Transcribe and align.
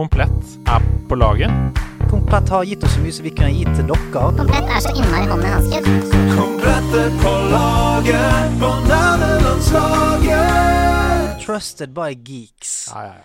Komplett 0.00 0.44
er 0.66 0.80
på 1.08 1.14
laget. 1.14 1.50
Komplett 2.10 2.48
har 2.48 2.64
gitt 2.64 2.84
oss 2.84 2.94
så 2.94 3.00
mye 3.04 3.12
som 3.12 3.24
vi 3.26 3.30
kunne 3.36 3.52
gitt 3.52 3.74
til 3.76 3.84
dere. 3.90 4.32
Komplett 4.38 4.68
er 4.72 4.80
så 4.80 4.88
innmari 4.96 5.26
hånd 5.28 5.44
i 5.44 5.46
hanske. 5.52 5.78
er 7.04 7.10
på 7.20 7.32
laget 7.52 8.56
på 8.62 8.70
nerdelandslaget. 8.88 11.44
Trusted 11.44 11.90
by 11.92 12.16
geeks. 12.16 12.88
Ja, 12.94 13.00
ja, 13.04 13.12
ja. 13.12 13.20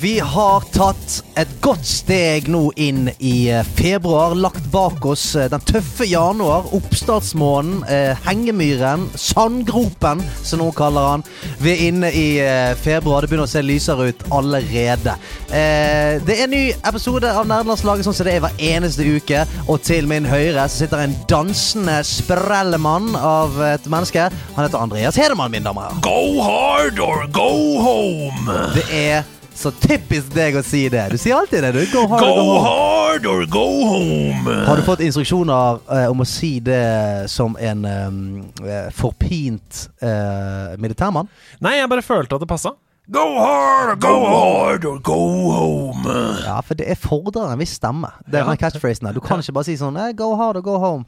Vi 0.00 0.18
har 0.18 0.64
tatt 0.72 1.18
et 1.36 1.50
godt 1.60 1.84
steg 1.84 2.46
nå 2.48 2.70
inn 2.80 3.10
i 3.18 3.50
eh, 3.52 3.66
februar. 3.76 4.32
Lagt 4.38 4.64
bak 4.72 5.04
oss 5.04 5.34
eh, 5.36 5.48
den 5.52 5.60
tøffe 5.68 6.06
januar, 6.08 6.70
oppstartsmåneden, 6.76 7.82
eh, 7.84 8.22
hengemyren, 8.24 9.04
sandgropen, 9.20 10.22
som 10.40 10.62
noen 10.62 10.76
kaller 10.78 11.08
han. 11.10 11.24
Vi 11.60 11.74
er 11.74 11.82
inne 11.90 12.12
i 12.16 12.24
eh, 12.40 12.72
februar. 12.80 13.26
Det 13.26 13.32
begynner 13.32 13.48
å 13.48 13.52
se 13.52 13.60
lysere 13.64 14.08
ut 14.08 14.24
allerede. 14.32 15.18
Eh, 15.52 16.16
det 16.24 16.38
er 16.38 16.46
en 16.46 16.54
ny 16.54 16.62
episode 16.72 17.28
av 17.28 17.50
Nerdelandslaget 17.50 18.08
sånn 18.08 18.16
som 18.16 18.28
det 18.30 18.38
er 18.38 18.44
hver 18.46 18.64
eneste 18.70 19.04
uke. 19.04 19.42
Og 19.66 19.84
til 19.84 20.08
min 20.08 20.28
høyre 20.28 20.64
så 20.64 20.86
sitter 20.86 21.04
en 21.04 21.18
dansende 21.28 21.98
sprellemann 22.08 23.12
av 23.20 23.60
et 23.68 23.90
menneske. 23.92 24.30
Han 24.56 24.64
heter 24.64 24.80
Andreas 24.80 25.20
Hedemann, 25.20 25.52
min 25.52 25.68
damer. 25.68 25.92
Go 26.00 26.40
hard 26.40 27.04
or 27.04 27.28
go 27.36 27.52
home. 27.84 28.48
Det 28.78 28.86
er 28.96 29.28
så 29.60 29.70
typisk 29.76 30.32
deg 30.34 30.56
å 30.56 30.62
si 30.64 30.86
det. 30.92 31.06
Du 31.12 31.18
sier 31.20 31.36
alltid 31.36 31.62
det. 31.66 31.72
du 31.76 31.80
Go 31.92 32.06
hard, 32.08 32.22
Go 32.24 32.34
go 32.40 32.58
hard 32.64 33.26
or 33.26 33.46
go 33.46 33.64
home. 33.86 34.54
Har 34.66 34.76
du 34.80 34.82
fått 34.86 35.02
instruksjoner 35.04 35.80
eh, 35.92 36.06
om 36.10 36.22
å 36.24 36.28
si 36.28 36.54
det 36.64 37.28
som 37.32 37.56
en 37.60 37.84
eh, 37.86 38.86
forpint 38.96 39.86
eh, 40.00 40.76
militærmann? 40.80 41.28
Nei, 41.60 41.76
jeg 41.80 41.90
bare 41.92 42.04
følte 42.06 42.38
at 42.38 42.44
det 42.44 42.48
passa. 42.50 42.74
Go 43.10 43.24
hard, 43.42 43.98
go 44.00 44.12
hard 44.30 44.84
or 44.86 44.98
go 45.02 45.16
home. 45.50 46.12
Ja, 46.44 46.60
for 46.62 46.78
det 46.78 46.86
er 46.92 46.98
fordrer 47.00 47.50
en 47.50 47.58
viss 47.58 47.72
stemme. 47.74 48.12
Det 48.26 48.38
er 48.38 48.46
den 48.46 48.60
catchphrasen 48.60 49.08
her. 49.08 49.16
Du 49.16 49.22
kan 49.24 49.42
ikke 49.42 49.56
bare 49.56 49.66
si 49.66 49.74
sånn 49.80 49.98
eh, 49.98 50.12
Go 50.14 50.28
hard 50.38 50.60
or 50.60 50.62
go 50.64 50.76
home. 50.78 51.04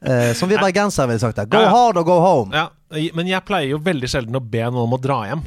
Eh, 0.00 0.32
som 0.36 0.48
vi 0.48 0.56
bergensere 0.56 1.10
ville 1.10 1.20
sagt 1.20 1.36
det. 1.42 1.50
Go 1.52 1.60
Ja, 1.60 1.68
ja. 1.68 1.74
hard 1.74 2.00
or 2.00 2.06
go 2.08 2.16
home. 2.24 2.56
Ja, 2.56 2.70
Men 3.14 3.28
jeg 3.28 3.44
pleier 3.44 3.74
jo 3.74 3.82
veldig 3.84 4.08
sjelden 4.08 4.36
å 4.38 4.40
be 4.40 4.64
noen 4.64 4.86
om 4.88 4.96
å 4.96 5.00
dra 5.00 5.20
hjem. 5.28 5.44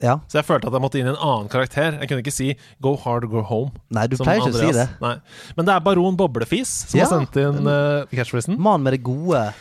Ja. 0.00 0.16
Så 0.32 0.38
jeg 0.40 0.46
følte 0.48 0.70
at 0.70 0.76
jeg 0.76 0.80
måtte 0.82 1.00
inn 1.00 1.08
i 1.08 1.12
en 1.12 1.18
annen 1.20 1.48
karakter. 1.52 1.98
Jeg 2.00 2.08
kunne 2.08 2.22
ikke 2.24 2.32
si 2.32 2.54
'go 2.80 2.94
hard 2.96 3.28
go 3.30 3.42
home'. 3.44 3.72
Nei, 3.92 4.06
du 4.08 4.16
pleier 4.16 4.40
ikke 4.40 4.54
å 4.56 4.60
si 4.60 4.72
det. 4.72 4.88
Nei. 5.00 5.16
Men 5.56 5.66
det 5.68 5.74
er 5.74 5.80
baron 5.84 6.16
Boblefis 6.16 6.68
som 6.88 6.98
Ja. 7.00 7.04
har 7.06 7.18
sendt 7.18 7.36
inn 7.36 7.66
uh, 7.68 8.06
catchphrasen. 8.08 8.56
Mannen 8.58 8.82
med 8.84 8.94
det 8.96 9.02
gode, 9.04 9.52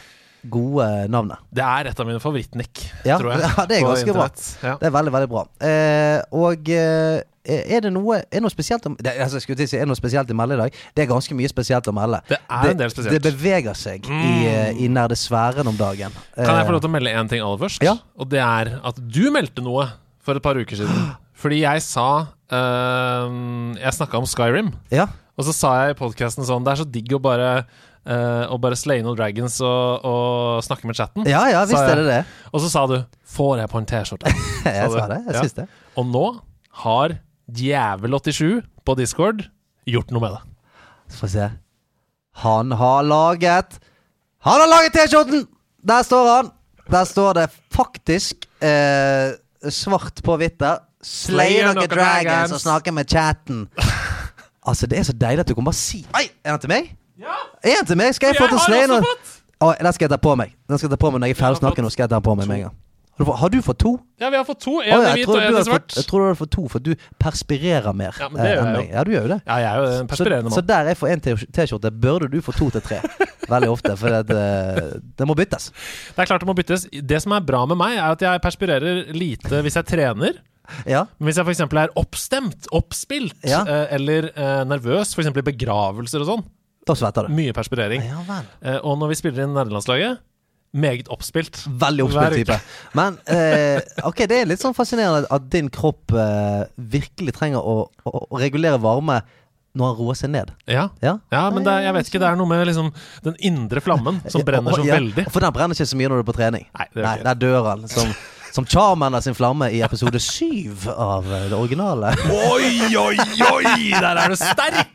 gode 0.49 0.87
navnet. 1.11 1.37
Det 1.51 1.63
er 1.63 1.89
et 1.91 1.99
av 1.99 2.07
mine 2.07 2.19
favorittnikk, 2.23 2.85
Ja, 3.03 3.17
tror 3.19 3.33
jeg. 3.35 3.41
ja, 3.57 3.65
det 3.65 3.77
er 3.81 3.83
ganske 3.83 4.13
bra. 4.15 4.29
Ja. 4.63 4.77
Det 4.79 4.87
er 4.87 4.95
veldig, 4.95 5.11
veldig 5.17 5.29
bra. 5.29 5.43
Eh, 5.59 6.21
og 6.31 6.69
eh, 6.71 7.21
er 7.49 7.81
det 7.81 7.91
noe 7.91 8.19
Er 8.31 8.43
noe 8.43 8.51
spesielt 8.51 8.85
om 8.85 8.95
det, 8.99 9.13
altså, 9.19 9.39
si, 9.41 9.51
Er 9.51 9.55
det 9.81 9.87
noe 9.87 9.97
spesielt 9.97 10.29
å 10.31 10.35
melde 10.37 10.55
i 10.55 10.61
dag? 10.63 10.75
Det 10.95 11.03
er 11.03 11.07
ganske 11.11 11.35
mye 11.35 11.49
spesielt 11.51 11.87
å 11.87 11.95
melde. 11.95 12.21
Det 12.29 12.37
er 12.39 12.71
en 12.71 12.77
del 12.77 12.91
spesielt. 12.93 13.19
Det 13.19 13.33
beveger 13.33 13.75
seg 13.75 14.05
i, 14.07 14.45
eh, 14.47 14.71
i 14.85 14.87
nerdesfæren 14.87 15.67
om 15.67 15.75
dagen. 15.75 16.15
Kan 16.35 16.55
jeg 16.55 16.67
få 16.67 16.71
lov 16.77 16.81
til 16.85 16.91
å 16.91 16.95
melde 16.95 17.11
én 17.11 17.27
ting 17.31 17.41
aller 17.43 17.57
først? 17.57 17.83
Ja. 17.83 17.97
Og 18.19 18.29
det 18.31 18.39
er 18.39 18.79
at 18.83 18.95
du 18.95 19.25
meldte 19.35 19.65
noe 19.65 19.89
for 20.29 20.39
et 20.39 20.45
par 20.45 20.59
uker 20.61 20.79
siden. 20.83 21.09
Fordi 21.41 21.61
jeg 21.63 21.81
sa 21.85 22.05
uh, 22.51 23.27
Jeg 23.79 23.93
snakka 23.95 24.19
om 24.19 24.25
Skyrim. 24.27 24.73
Ja. 24.93 25.05
Og 25.39 25.45
så 25.47 25.53
sa 25.55 25.69
jeg 25.85 25.93
i 25.95 25.99
podkasten 25.99 26.43
sånn 26.43 26.65
Det 26.67 26.73
er 26.73 26.79
så 26.81 26.87
digg 26.91 27.13
å 27.15 27.19
bare 27.23 27.51
uh, 27.63 28.43
Å 28.51 28.57
bare 28.59 28.75
slay 28.75 28.99
noen 29.05 29.15
dragons 29.15 29.55
og, 29.63 30.03
og 30.03 30.59
snakke 30.65 30.89
med 30.89 30.97
chatten. 30.99 31.23
ja, 31.29 31.45
ja, 31.53 31.61
visst 31.69 31.79
er 31.79 32.01
det 32.01 32.07
det. 32.09 32.19
Og 32.51 32.59
så 32.65 32.71
sa 32.73 32.83
du 32.91 32.97
'Får 33.29 33.61
jeg 33.61 33.71
på 33.71 33.79
en 33.79 33.87
T-skjorte'? 33.87 34.33
Jeg 34.81 34.91
sa 34.91 35.07
det. 35.07 35.21
Jeg 35.29 35.35
Ja. 35.37 35.41
syns 35.45 35.55
det. 35.61 35.67
Og 35.95 36.05
nå 36.11 36.25
har 36.83 37.15
Djevel87 37.49 38.61
på 38.85 38.95
Discord 38.99 39.45
gjort 39.87 40.11
noe 40.11 40.21
med 40.27 40.35
det. 40.35 40.41
Så 41.13 41.21
får 41.23 41.27
vi 41.27 41.33
se. 41.37 41.47
Han 42.43 42.71
har 42.71 43.03
laget 43.07 43.79
Han 44.43 44.59
har 44.61 44.69
laget 44.75 44.93
T-skjorten! 44.93 45.47
Der 45.83 46.03
står 46.03 46.27
han. 46.35 46.51
Der 46.91 47.05
står 47.07 47.33
det 47.39 47.47
faktisk 47.71 48.43
eh, 48.61 49.31
svart 49.69 50.21
på 50.23 50.37
hvitt. 50.39 50.63
Slay 51.03 51.61
noen 51.63 51.89
dragons 51.91 52.55
og 52.55 52.63
snakke 52.63 52.93
med 52.95 53.09
chatten. 53.09 53.67
Altså, 54.69 54.87
det 54.87 54.99
er 54.99 55.03
så 55.07 55.13
deilig 55.15 55.39
at 55.39 55.47
du 55.49 55.55
kan 55.55 55.65
bare 55.65 55.73
si 55.79 56.01
Oi, 56.13 56.25
er 56.43 56.51
den 56.51 56.59
til 56.59 56.69
meg? 56.69 56.89
Ja, 57.17 57.37
Er 57.63 57.79
den 57.79 57.87
til 57.87 57.97
meg? 57.97 58.11
Skal 58.13 58.27
jeg, 58.27 58.35
få 58.37 58.49
til 58.51 58.59
å 58.59 58.65
slaye 58.67 58.89
noen? 58.91 59.07
Å, 59.59 59.69
den 59.79 59.95
skal 59.95 60.05
jeg 60.05 60.11
ta 60.11 60.19
på 60.21 60.35
meg. 60.39 60.51
Den 60.69 60.77
skal 60.77 60.89
jeg 60.89 60.93
ta 60.93 60.99
på 60.99 61.11
meg 61.11 61.23
når 61.23 61.31
jeg 61.31 61.37
er 61.37 61.39
ferdig 61.39 61.57
Jeg 61.57 61.63
snakke 61.63 61.85
nå. 61.85 61.89
Skal 61.95 62.03
jeg 62.03 62.11
ta 62.11 62.19
den 62.19 62.25
på 62.27 62.35
meg 62.37 62.47
med 62.51 62.57
en 62.57 62.65
gang. 62.67 62.75
Har 63.19 63.49
du, 63.51 63.57
fått, 63.61 63.79
to? 63.83 63.91
Ja, 64.21 64.29
vi 64.31 64.37
har 64.39 64.45
fått 64.47 64.61
to. 64.63 64.77
Jeg, 64.85 64.95
hvit 65.17 65.27
og 65.27 65.39
har 65.41 65.63
svart. 65.67 65.91
jeg 65.97 66.05
tror 66.07 66.21
du 66.23 66.25
har 66.29 66.37
fått 66.39 66.51
to, 66.55 66.67
for 66.71 66.79
du 66.79 66.93
perspirerer 67.19 67.91
mer 67.95 68.15
Ja, 68.19 68.29
men 68.31 68.39
det 68.41 68.47
eh, 68.47 68.55
gjør 68.55 68.65
jeg 68.69 68.75
meg. 68.77 68.91
Ja, 68.95 69.03
du 69.03 69.11
gjør 69.11 69.25
jo 69.27 69.31
det. 69.33 69.39
Ja, 69.47 69.57
jeg 69.59 69.69
er 69.69 69.79
jo 69.81 69.89
en 70.03 70.07
perspirerende 70.11 70.49
mann. 70.49 70.55
så 70.55 70.63
der 70.69 70.91
jeg 70.91 70.97
får 71.01 71.23
T- 71.25 71.49
T-skjorte, 71.57 71.91
burde 71.91 72.29
du 72.31 72.37
få 72.45 72.53
to 72.55 72.69
til 72.75 72.81
tre. 72.85 73.01
Veldig 73.53 73.69
ofte. 73.73 73.95
For 73.99 74.19
det, 74.29 74.45
det 75.19 75.27
må 75.27 75.35
byttes. 75.35 75.71
Det 76.15 76.23
er 76.23 76.29
klart 76.29 76.45
det 76.45 76.49
må 76.51 76.55
byttes. 76.57 76.85
Det 76.91 77.19
som 77.23 77.35
er 77.35 77.43
bra 77.47 77.65
med 77.69 77.79
meg, 77.81 77.97
er 77.97 78.13
at 78.13 78.23
jeg 78.23 78.43
perspirerer 78.45 79.09
lite 79.15 79.61
hvis 79.65 79.75
jeg 79.81 79.89
trener. 79.89 80.39
Ja. 80.85 81.03
Men 81.17 81.31
hvis 81.31 81.39
jeg 81.41 81.47
f.eks. 81.49 81.63
er 81.65 81.93
oppstemt, 81.97 82.67
oppspilt, 82.77 83.35
Ja. 83.43 83.63
eh, 83.65 83.87
eller 83.97 84.29
eh, 84.35 84.63
nervøs, 84.69 85.15
f.eks. 85.17 85.31
i 85.33 85.45
begravelser 85.49 86.21
og 86.23 86.29
sånn, 86.29 86.43
Da 86.87 86.95
svetter 86.95 87.25
du. 87.27 87.33
mye 87.35 87.53
perspirering. 87.57 88.05
Ja. 88.05 88.41
Eh, 88.61 88.77
og 88.85 88.99
når 89.01 89.11
vi 89.15 89.17
spiller 89.19 89.43
inn 89.47 89.55
nerdelandslaget, 89.57 90.21
meget 90.71 91.09
oppspilt. 91.09 91.63
Veldig 91.81 92.05
oppspilt 92.05 92.39
type. 92.43 92.59
Men 92.99 93.17
eh, 93.25 93.81
ok, 94.05 94.23
det 94.29 94.41
er 94.43 94.49
litt 94.49 94.61
sånn 94.61 94.77
fascinerende 94.77 95.29
at 95.33 95.49
din 95.53 95.69
kropp 95.73 96.13
eh, 96.13 96.63
virkelig 96.77 97.35
trenger 97.39 97.63
å, 97.63 97.81
å, 98.05 98.23
å 98.29 98.41
regulere 98.41 98.81
varme 98.81 99.21
når 99.77 99.91
han 99.91 99.99
roer 99.99 100.17
seg 100.17 100.31
ned. 100.33 100.49
Ja. 100.69 100.87
Ja, 101.03 101.19
ja, 101.31 101.43
men 101.53 101.63
det, 101.65 101.75
jeg 101.85 101.93
vet 101.95 102.09
ikke, 102.09 102.21
det 102.23 102.31
er 102.31 102.39
noe 102.39 102.49
med 102.49 102.65
liksom 102.67 102.89
den 103.25 103.37
indre 103.51 103.83
flammen 103.85 104.17
som 104.33 104.43
brenner 104.45 104.75
så 104.75 104.85
Ja, 104.85 104.97
veldig. 104.97 105.27
For 105.29 105.45
den 105.45 105.53
brenner 105.55 105.77
ikke 105.77 105.89
så 105.91 105.99
mye 105.99 106.09
når 106.09 106.21
du 106.21 106.25
er 106.25 106.29
på 106.31 106.37
trening. 106.39 106.67
Nei, 106.73 106.89
det 106.95 107.03
er 107.03 107.07
Nei. 107.07 107.15
Der 107.29 107.39
dør 107.43 107.69
han. 107.69 107.85
Som, 107.91 108.09
som 108.55 108.65
Charmander 108.69 109.21
sin 109.23 109.37
flamme 109.37 109.69
i 109.73 109.83
episode 109.85 110.19
syv 110.25 110.87
av 110.89 111.29
eh, 111.29 111.45
det 111.51 111.57
originale. 111.59 112.15
Oi, 112.49 112.89
oi, 112.97 113.13
oi! 113.45 113.75
Der 113.93 114.23
er 114.25 114.33
du 114.33 114.39
sterk! 114.41 114.89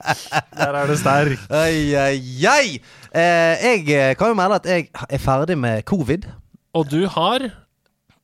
Der 0.58 0.80
er 0.82 0.90
du 0.90 0.98
sterk. 0.98 1.48
Oi, 1.54 1.78
oi, 1.94 2.18
oi! 2.50 2.66
Eh, 3.14 3.62
jeg 3.62 3.84
eh, 3.94 4.14
kan 4.18 4.32
jo 4.32 4.38
melde 4.38 4.58
at 4.58 4.66
jeg 4.66 4.88
er 4.90 5.22
ferdig 5.22 5.56
med 5.60 5.84
covid. 5.86 6.26
Og 6.74 6.88
du 6.90 7.04
har 7.06 7.46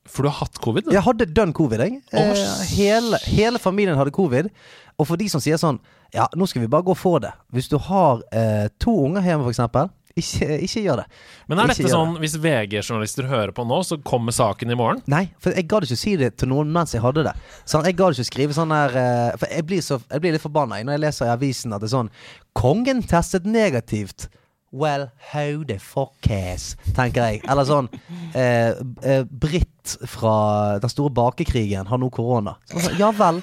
For 0.07 0.25
du 0.25 0.31
har 0.31 0.41
hatt 0.41 0.59
covid? 0.59 0.89
Da? 0.89 0.95
Jeg 0.97 1.05
hadde 1.05 1.29
dønn 1.31 1.53
covid, 1.55 1.79
jeg. 1.85 2.01
Eh, 2.11 2.43
hele, 2.75 3.19
hele 3.31 3.61
familien 3.61 3.95
hadde 3.99 4.11
covid. 4.11 4.51
Og 4.99 5.07
for 5.07 5.19
de 5.21 5.29
som 5.31 5.41
sier 5.43 5.59
sånn 5.61 5.79
Ja, 6.11 6.25
nå 6.35 6.43
skal 6.49 6.65
vi 6.65 6.67
bare 6.67 6.83
gå 6.83 6.95
for 6.99 7.23
det. 7.23 7.31
Hvis 7.55 7.71
du 7.71 7.77
har 7.79 8.19
eh, 8.35 8.67
to 8.83 8.91
unger 9.05 9.23
hjemme, 9.23 9.45
for 9.45 9.53
eksempel, 9.53 9.87
ikke, 10.19 10.57
ikke 10.65 10.81
gjør 10.83 10.99
det. 11.01 11.05
Men 11.47 11.61
er 11.61 11.71
dette 11.71 11.91
sånn 11.91 12.17
hvis 12.19 12.35
VG-journalister 12.43 13.29
hører 13.31 13.53
på 13.55 13.63
nå, 13.67 13.77
så 13.87 13.95
kommer 14.03 14.35
saken 14.35 14.73
i 14.73 14.75
morgen? 14.75 14.99
Nei, 15.11 15.23
for 15.39 15.55
jeg 15.55 15.69
gadd 15.71 15.87
ikke 15.87 15.99
si 16.01 16.17
det 16.19 16.33
til 16.41 16.51
noen 16.51 16.73
mens 16.75 16.91
jeg 16.95 17.03
hadde 17.05 17.23
det. 17.29 17.33
Sånn, 17.63 17.87
jeg 17.87 17.95
gadd 17.99 18.17
ikke 18.17 18.27
skrive 18.27 18.57
sånn 18.57 18.75
eh, 18.75 19.31
For 19.39 19.47
jeg 19.47 19.67
blir, 19.69 19.85
så, 19.85 20.01
jeg 20.11 20.23
blir 20.23 20.35
litt 20.35 20.43
forbanna 20.43 20.81
når 20.83 20.97
jeg 20.97 21.05
leser 21.05 21.29
i 21.29 21.33
avisen 21.37 21.75
at 21.75 21.83
det 21.83 21.87
er 21.87 21.95
sånn 21.95 22.11
Kongen 22.57 22.99
testet 23.07 23.47
negativt. 23.47 24.27
Well, 24.71 25.09
how 25.33 25.63
the 25.67 25.75
fuck 25.83 26.13
cares, 26.23 26.77
tenker 26.95 27.25
jeg. 27.27 27.41
Eller 27.51 27.65
sånn 27.67 27.89
eh, 28.31 28.71
eh, 29.03 29.23
Britt 29.27 29.97
fra 30.07 30.77
den 30.79 30.91
store 30.93 31.11
bakekrigen 31.11 31.89
har 31.89 31.99
nå 31.99 32.07
korona. 32.15 32.53
Sånn, 32.71 32.95
ja 33.01 33.09
vel. 33.15 33.41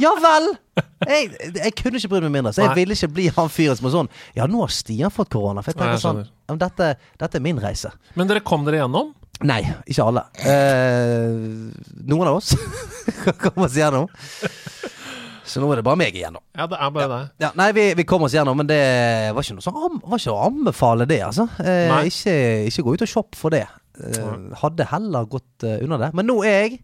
Ja 0.00 0.14
vel! 0.16 0.46
Jeg, 1.04 1.26
jeg 1.58 1.72
kunne 1.76 1.98
ikke 2.00 2.08
brydd 2.14 2.24
meg 2.24 2.32
mindre. 2.38 2.54
Så 2.56 2.62
jeg 2.62 2.70
Nei. 2.70 2.76
ville 2.78 2.96
ikke 2.96 3.10
bli 3.12 3.26
han 3.36 3.50
fyren 3.52 3.76
som 3.76 3.90
er 3.90 3.92
sånn 3.92 4.08
Ja, 4.38 4.46
nå 4.48 4.62
har 4.62 4.72
Stian 4.72 5.12
fått 5.12 5.28
korona. 5.34 5.60
For 5.60 5.74
jeg 5.74 5.76
Nei, 5.76 5.82
tenker 5.82 5.98
jeg 5.98 6.04
sånn 6.06 6.22
skjønner. 6.22 6.30
ja, 6.32 6.54
men 6.54 6.62
dette, 6.62 6.88
dette 7.20 7.36
er 7.36 7.44
min 7.44 7.60
reise. 7.60 7.92
Men 8.16 8.30
dere 8.30 8.40
kom 8.40 8.64
dere 8.64 8.80
gjennom? 8.80 9.12
Nei, 9.44 9.60
ikke 9.90 10.06
alle. 10.08 10.22
Eh, 10.46 11.36
noen 12.08 12.30
av 12.30 12.38
oss 12.40 12.54
kom 13.42 13.64
oss 13.66 13.76
gjennom. 13.76 14.08
Så 15.44 15.60
nå 15.62 15.68
er 15.72 15.80
det 15.80 15.84
bare 15.86 15.98
meg 15.98 16.14
igjen, 16.16 16.36
da. 16.38 16.42
Ja, 16.60 16.66
det 16.70 16.78
er 16.78 16.90
bare 16.94 17.08
deg. 17.10 17.30
Ja, 17.42 17.50
nei, 17.58 17.68
vi, 17.76 17.86
vi 17.98 18.06
kom 18.08 18.22
oss 18.26 18.34
gjennom, 18.36 18.58
men 18.60 18.68
det 18.70 18.80
var 19.34 19.42
ikke 19.42 19.56
noe 19.58 19.64
sånn 19.64 20.00
var 20.04 20.20
ikke 20.20 20.34
å 20.34 20.44
anbefale 20.46 21.06
det, 21.10 21.20
altså. 21.26 21.48
Eh, 21.62 21.88
Nei. 21.90 22.02
ikke, 22.10 22.36
ikke 22.70 22.84
gå 22.86 22.94
ut 22.96 23.04
og 23.06 23.10
shoppe 23.10 23.40
for 23.40 23.54
det. 23.54 23.64
Eh, 23.98 24.32
hadde 24.62 24.86
heller 24.92 25.28
gått 25.30 25.66
eh, 25.66 25.82
unna 25.84 25.98
det. 26.00 26.12
Men 26.16 26.30
nå 26.30 26.38
er 26.46 26.58
jeg 26.66 26.80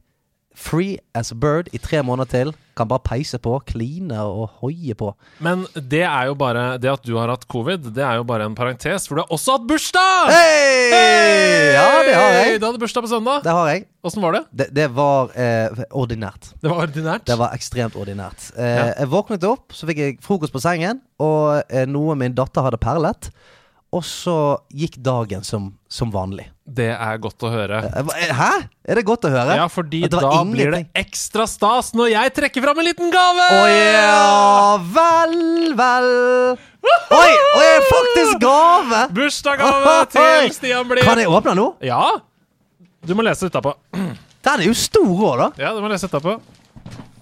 free 0.58 0.96
as 1.14 1.30
a 1.30 1.36
bird 1.38 1.68
i 1.72 1.78
tre 1.78 2.00
måneder 2.02 2.28
til. 2.32 2.48
Kan 2.78 2.88
bare 2.90 3.02
peise 3.06 3.38
på, 3.42 3.52
kline 3.66 4.14
og 4.22 4.48
hoie 4.60 4.94
på. 4.98 5.08
Men 5.42 5.64
det 5.74 6.02
er 6.06 6.28
jo 6.28 6.34
bare 6.38 6.76
Det 6.78 6.90
at 6.92 7.02
du 7.06 7.16
har 7.18 7.30
hatt 7.32 7.46
covid, 7.50 7.88
det 7.94 8.02
er 8.06 8.18
jo 8.20 8.26
bare 8.26 8.46
en 8.46 8.54
parentes, 8.58 9.06
for 9.08 9.18
du 9.18 9.22
har 9.24 9.32
også 9.34 9.56
hatt 9.56 9.66
bursdag! 9.70 10.30
Hei! 10.30 11.72
Ja, 11.74 11.86
det 12.06 12.14
har 12.14 12.36
jeg. 12.38 12.58
Du 12.62 12.66
hadde 12.68 12.82
bursdag 12.82 13.06
på 13.06 13.10
søndag. 13.10 13.42
Det 13.46 13.54
har 13.54 13.70
jeg. 13.72 13.84
Åssen 14.06 14.22
var 14.22 14.36
det? 14.38 14.42
Det, 14.60 14.68
det 14.78 14.88
var 14.94 15.32
eh, 15.38 15.82
ordinært. 15.98 16.52
Det 16.62 16.70
var 16.70 16.84
ordinært. 16.86 17.26
Det 17.30 17.38
var 17.40 17.54
ekstremt 17.58 17.98
ordinært. 17.98 18.50
Eh, 18.56 18.74
Ja. 18.78 18.86
Jeg 18.98 19.10
våknet 19.14 19.44
opp, 19.48 19.72
så 19.74 19.88
fikk 19.88 19.98
jeg 20.04 20.18
frokost 20.24 20.54
på 20.54 20.62
sengen, 20.62 21.00
og 21.22 21.62
eh, 21.70 21.86
noe 21.90 22.14
min 22.18 22.34
datter 22.36 22.66
hadde 22.66 22.78
perlet. 22.82 23.30
Og 23.94 24.02
så 24.04 24.36
gikk 24.76 24.98
dagen 25.00 25.42
som, 25.48 25.70
som 25.88 26.10
vanlig. 26.12 26.44
Det 26.68 26.88
er 26.92 27.20
godt 27.22 27.44
å 27.46 27.50
høre. 27.52 27.78
Eh, 27.96 28.10
eh, 28.26 28.32
Hæ? 28.36 28.50
Er 28.88 28.98
det 29.00 29.04
godt 29.08 29.24
å 29.24 29.30
høre? 29.32 29.54
Ja, 29.56 29.68
fordi 29.72 30.02
da 30.12 30.20
var 30.20 30.44
blir 30.50 30.74
det 30.74 30.82
ekstra 31.00 31.46
stas 31.48 31.94
når 31.96 32.10
jeg 32.12 32.34
trekker 32.36 32.64
fram 32.64 32.82
en 32.82 32.88
liten 32.90 33.12
gave! 33.14 33.46
Å 33.56 33.62
ja 33.72 34.76
vel, 34.98 35.38
vel. 35.78 36.10
Oi! 37.16 37.32
Oi, 37.56 37.70
faktisk 37.88 38.44
gave! 38.44 39.02
Bursdagsgave 39.16 39.96
til 40.14 40.52
Stian 40.58 40.88
Blipp. 40.90 41.08
Kan 41.08 41.20
jeg 41.22 41.32
åpne 41.32 41.56
nå? 41.56 41.70
Ja. 41.88 42.02
Du 43.08 43.16
må 43.16 43.24
lese 43.24 43.48
utapå. 43.48 43.72
Den 43.96 44.60
er 44.60 44.68
jo 44.68 44.76
stor 44.76 45.08
òg, 45.08 45.34
da. 45.40 45.50
Ja, 45.64 45.74
du 45.76 45.80
må 45.84 45.88
lese 45.92 46.10
utapå. 46.10 46.36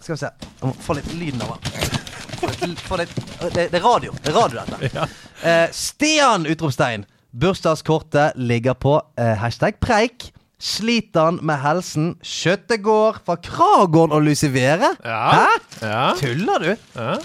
Skal 0.02 0.16
vi 0.16 0.22
se. 0.24 0.32
Jeg 0.42 0.66
må 0.66 0.74
få 0.82 0.98
litt 0.98 1.12
lyden 1.14 1.46
av 1.46 1.54
den. 1.54 1.92
Få 2.36 2.50
litt, 2.50 2.80
få 2.84 2.98
litt, 3.00 3.14
det, 3.54 3.70
det 3.70 3.78
er 3.78 3.84
radio. 3.84 4.12
Det 4.22 4.32
er 4.32 4.36
radio, 4.36 4.64
dette. 4.66 4.90
Ja. 4.92 5.06
Uh, 5.40 5.68
Stian! 5.74 6.50
Utropstegn. 6.50 7.06
Bursdagskortet 7.40 8.32
ligger 8.36 8.72
på 8.72 8.96
eh, 9.18 9.34
hashtag 9.36 9.76
preik. 9.80 10.30
Sliter 10.62 11.24
han 11.28 11.38
med 11.44 11.60
helsen? 11.60 12.14
Kjøttet 12.24 12.80
går 12.82 13.18
fra 13.26 13.36
Kragården 13.44 14.14
og 14.16 14.22
Lucivere? 14.24 14.94
Ja. 15.04 15.18
Hæ? 15.34 15.46
Ja. 15.82 16.06
Tuller 16.16 16.58
du? 16.64 16.70
ja. 16.96 17.16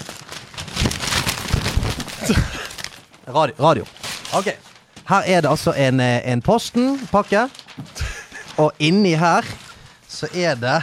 Radio. 3.32 3.56
radio. 3.60 3.86
Ok. 4.36 4.48
Her 5.08 5.22
er 5.26 5.42
det 5.42 5.50
altså 5.50 5.72
en, 5.78 6.00
eh, 6.00 6.32
en 6.32 6.42
Posten-pakke. 6.42 7.46
Og 8.58 8.72
inni 8.80 9.14
her 9.16 9.48
så 10.10 10.28
er 10.36 10.56
det 10.60 10.82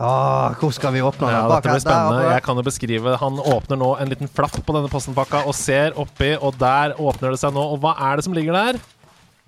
Åh, 0.00 0.54
Hvor 0.60 0.72
skal 0.72 0.94
vi 0.94 1.02
åpne 1.04 1.28
den? 1.28 1.34
Ja, 1.36 1.42
dette 1.50 1.74
blir 1.74 1.82
spennende. 1.82 2.22
Jeg 2.32 2.42
kan 2.46 2.56
jo 2.56 2.64
beskrive 2.64 3.16
Han 3.20 3.40
åpner 3.52 3.80
nå 3.80 3.90
en 4.00 4.08
liten 4.08 4.30
flapp 4.32 4.56
på 4.64 4.76
denne 4.76 4.88
postenpakka 4.88 5.42
og 5.44 5.54
ser 5.56 5.92
oppi, 6.00 6.32
og 6.40 6.56
der 6.60 6.96
åpner 6.96 7.34
det 7.34 7.40
seg 7.42 7.52
nå. 7.56 7.66
Og 7.74 7.82
hva 7.84 7.92
er 8.08 8.16
det 8.16 8.24
som 8.24 8.36
ligger 8.36 8.56
der? 8.56 8.80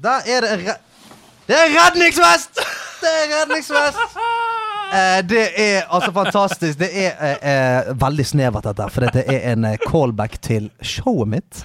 Der 0.02 0.28
er 0.36 0.44
det 0.44 0.76
Det 1.48 1.56
er 1.56 1.72
redningsvest! 1.78 2.60
Det 3.02 3.10
er 3.10 3.32
redningsvest! 3.32 3.98
Eh, 4.92 5.24
det 5.24 5.44
er 5.56 5.82
altså 5.88 6.12
fantastisk. 6.12 6.78
Det 6.78 6.90
er 6.92 7.12
eh, 7.16 7.52
eh, 7.52 7.92
veldig 8.00 8.26
snevert, 8.26 8.66
dette. 8.68 8.88
For 8.92 9.06
dette 9.06 9.24
er 9.24 9.52
en 9.52 9.64
eh, 9.64 9.78
callback 9.88 10.36
til 10.44 10.68
showet 10.84 11.28
mitt. 11.32 11.62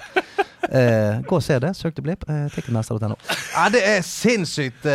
Eh, 0.68 1.20
gå 1.28 1.36
og 1.36 1.42
se 1.44 1.58
det. 1.60 1.74
Søk 1.76 1.94
til 1.96 2.06
Blipp. 2.06 2.24
Eh, 2.28 2.46
Ticketmaster.no. 2.54 3.18
Eh, 3.30 3.68
det 3.72 3.82
er 3.84 4.00
sinnssykt 4.06 4.88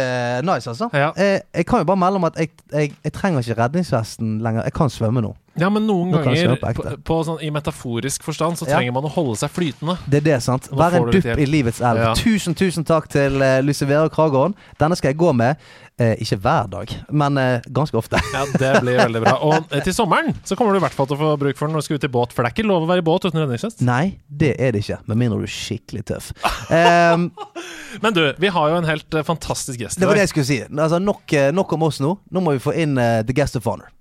nice, 0.46 0.70
altså. 0.70 0.90
Ja. 0.94 1.12
Eh, 1.18 1.40
jeg 1.54 1.66
kan 1.70 1.84
jo 1.84 1.90
bare 1.92 2.02
melde 2.06 2.22
om 2.22 2.28
at 2.30 2.40
jeg, 2.42 2.50
jeg, 2.72 2.96
jeg 3.04 3.14
trenger 3.14 3.46
ikke 3.46 3.62
redningsvesten 3.62 4.40
lenger. 4.42 4.64
Jeg 4.64 4.74
kan 4.74 4.90
svømme 4.90 5.22
nå. 5.22 5.36
Ja, 5.60 5.70
men 5.70 5.86
noen 5.86 6.10
Nå 6.10 6.24
ganger 6.24 6.56
på 6.58 6.84
på, 7.06 7.18
sånn, 7.28 7.38
i 7.46 7.52
metaforisk 7.54 8.24
forstand 8.26 8.58
så 8.58 8.66
Ja. 8.68 8.78
trenger 8.80 8.96
man 8.96 9.06
å 9.06 9.12
holde 9.14 9.38
seg 9.38 9.52
flytende. 9.54 9.98
Det 10.10 10.24
er 10.24 10.26
det, 10.32 10.40
sant. 10.44 10.68
vær 10.72 10.92
Være 10.92 11.02
en 11.04 11.12
dupp 11.14 11.40
i 11.40 11.46
livets 11.46 11.82
elv. 11.82 12.00
Ja. 12.00 12.14
Tusen, 12.18 12.56
tusen 12.58 12.84
takk 12.88 13.08
til 13.14 13.38
uh, 13.42 13.62
Lucivera 13.62 14.08
og 14.08 14.14
Kragården. 14.16 14.56
Denne 14.82 14.98
skal 14.98 15.14
jeg 15.14 15.20
gå 15.22 15.30
med, 15.36 15.62
eh, 16.02 16.16
ikke 16.24 16.40
hver 16.42 16.70
dag, 16.72 16.94
men 17.12 17.38
eh, 17.38 17.62
ganske 17.70 17.98
ofte. 17.98 18.18
Ja, 18.34 18.46
Det 18.50 18.82
blir 18.82 18.98
veldig 18.98 19.22
bra. 19.22 19.36
Og 19.46 19.70
eh, 19.72 19.84
til 19.86 19.94
sommeren 19.94 20.34
så 20.44 20.58
kommer 20.58 20.74
du 20.74 20.82
i 20.82 20.84
hvert 20.86 20.96
fall 20.98 21.08
til 21.10 21.18
å 21.18 21.22
få 21.22 21.32
bruk 21.38 21.58
for 21.60 21.68
den 21.68 21.78
når 21.78 21.84
du 21.84 21.88
skal 21.88 22.02
ut 22.02 22.08
i 22.10 22.14
båt. 22.18 22.34
For 22.34 22.44
det 22.44 22.52
er 22.52 22.56
ikke 22.58 22.68
lov 22.68 22.88
å 22.88 22.90
være 22.90 23.04
i 23.04 23.06
båt 23.06 23.28
uten 23.28 23.44
redningsvest. 23.44 23.84
Nei, 23.86 24.18
det 24.28 24.56
er 24.58 24.74
det 24.74 24.84
ikke. 24.84 25.00
Med 25.06 25.22
mindre 25.22 25.38
du 25.44 25.48
er 25.48 25.54
skikkelig 25.54 26.06
tøff. 26.10 26.32
Um, 26.70 27.30
Men 28.04 28.14
du, 28.18 28.24
vi 28.42 28.48
har 28.48 28.70
jo 28.74 28.80
en 28.82 28.90
helt 28.90 29.14
eh, 29.14 29.26
fantastisk 29.28 29.80
gjest 29.80 30.00
det 30.02 30.10
var 30.10 30.18
det 30.18 30.26
jeg 30.26 30.34
skulle 30.34 30.50
si. 30.50 30.60
Altså, 30.74 31.00
nok, 31.00 31.34
eh, 31.38 31.52
nok 31.54 31.74
om 31.78 31.86
oss 31.88 32.02
nå. 32.04 32.16
Nå 32.34 32.42
må 32.44 32.56
vi 32.58 32.64
få 32.64 32.74
inn 32.80 32.98
eh, 32.98 33.22
The 33.28 33.36
Guest 33.38 33.60
of 33.60 33.68
Honor. 33.70 33.92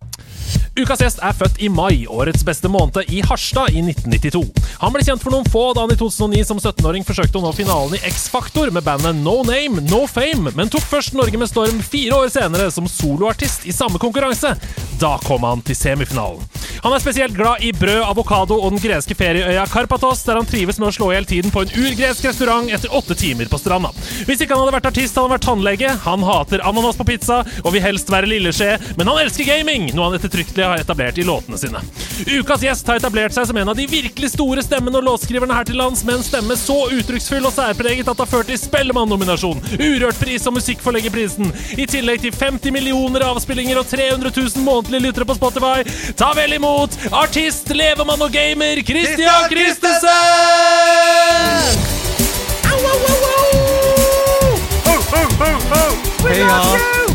Ukas 0.78 1.02
gjest 1.04 1.20
er 1.20 1.34
født 1.36 1.60
i 1.60 1.68
mai, 1.68 2.06
årets 2.08 2.44
beste 2.46 2.70
måned, 2.72 3.04
i 3.12 3.20
Harstad 3.28 3.74
i 3.76 3.82
1992. 3.84 4.44
Han 4.80 4.94
ble 4.94 5.04
kjent 5.04 5.22
for 5.22 5.34
noen 5.34 5.48
få 5.52 5.64
da 5.76 5.84
han 5.84 5.92
i 5.92 5.98
2009 6.00 6.46
som 6.48 6.62
17-åring 6.62 7.04
forsøkte 7.08 7.40
å 7.40 7.44
nå 7.44 7.52
finalen 7.56 7.98
i 7.98 8.02
X-Faktor 8.08 8.72
med 8.72 8.86
bandet 8.86 9.20
No 9.20 9.42
Name, 9.46 9.84
No 9.90 10.06
Fame, 10.10 10.54
men 10.56 10.72
tok 10.72 10.86
først 10.88 11.16
Norge 11.18 11.40
med 11.40 11.50
storm 11.50 11.82
fire 11.84 12.22
år 12.22 12.32
senere 12.32 12.70
som 12.72 12.88
soloartist 12.88 13.68
i 13.68 13.76
samme 13.76 14.00
konkurranse. 14.02 14.54
Da 15.02 15.16
kom 15.26 15.44
han 15.44 15.64
til 15.66 15.76
semifinalen. 15.76 16.42
Han 16.82 16.94
er 16.96 17.02
spesielt 17.02 17.36
glad 17.36 17.62
i 17.62 17.70
brød, 17.76 18.00
avokado 18.08 18.56
og 18.58 18.72
den 18.74 18.80
greske 18.82 19.14
ferieøya 19.14 19.68
Karpatos, 19.70 20.24
der 20.26 20.40
han 20.40 20.48
trives 20.48 20.80
med 20.80 20.88
å 20.88 20.94
slå 20.94 21.12
i 21.12 21.14
hjel 21.14 21.28
tiden 21.30 21.52
på 21.54 21.62
en 21.62 21.74
urgresk 21.78 22.26
restaurant 22.26 22.72
etter 22.74 22.90
åtte 22.90 23.14
timer 23.18 23.46
på 23.50 23.60
stranda. 23.60 23.92
Hvis 24.26 24.42
ikke 24.42 24.56
han 24.56 24.64
hadde 24.64 24.74
vært 24.74 24.88
artist, 24.90 25.14
hadde 25.14 25.28
han 25.28 25.34
vært 25.36 25.46
tannlege. 25.46 25.92
Han 26.08 26.26
hater 26.26 26.64
ananas 26.66 26.98
på 26.98 27.06
pizza 27.06 27.42
og 27.62 27.70
vil 27.74 27.84
helst 27.84 28.10
være 28.10 28.30
lilleskje, 28.32 28.72
men 28.98 29.10
han 29.12 29.20
elsker 29.22 29.46
gaming, 29.46 29.92
noe 29.94 30.08
han 30.08 30.18
ettertrykkelig 30.42 30.64
har 30.66 30.76
etablert 30.76 31.18
i 31.18 31.24
låtene 31.24 31.58
sine. 31.58 31.80
Ukas 32.26 32.62
gjest 32.62 32.86
har 32.86 32.96
etablert 32.96 33.34
seg 33.34 33.46
som 33.46 33.56
en 33.56 33.68
av 33.68 33.76
de 33.76 33.86
virkelig 33.86 34.30
store 34.34 34.62
stemmene 34.62 34.98
og 34.98 35.04
låtskriverne 35.06 35.54
her 35.54 35.64
til 35.64 35.76
lands, 35.76 36.04
med 36.04 36.14
en 36.18 36.24
stemme 36.26 36.56
så 36.56 36.88
uttrykksfull 36.92 37.46
og 37.46 37.52
særpreget 37.54 38.08
at 38.08 38.16
det 38.16 38.24
har 38.24 38.30
ført 38.30 38.46
til 38.50 38.58
Spellemann-nominasjon, 38.60 39.62
Urørt-pris 39.78 40.46
og 40.46 40.56
Musikkforleggerprisen, 40.58 41.52
i 41.78 41.86
tillegg 41.86 42.22
til 42.24 42.34
50 42.34 42.74
millioner 42.74 43.26
avspillinger 43.26 43.80
og 43.80 43.86
300 43.90 44.32
000 44.36 44.66
månedlige 44.66 45.06
lyttere 45.06 45.28
på 45.28 45.38
Spotify. 45.38 45.78
Ta 46.18 46.32
vel 46.36 46.52
imot 46.58 46.96
artist, 47.12 47.72
levemann 47.74 48.22
og 48.22 48.32
gamer 48.34 48.82
Christian 48.86 49.48
Christensen! 49.50 50.10
Au, 52.72 52.78
au, 52.78 52.98
au, 53.06 53.18
au! 53.28 53.52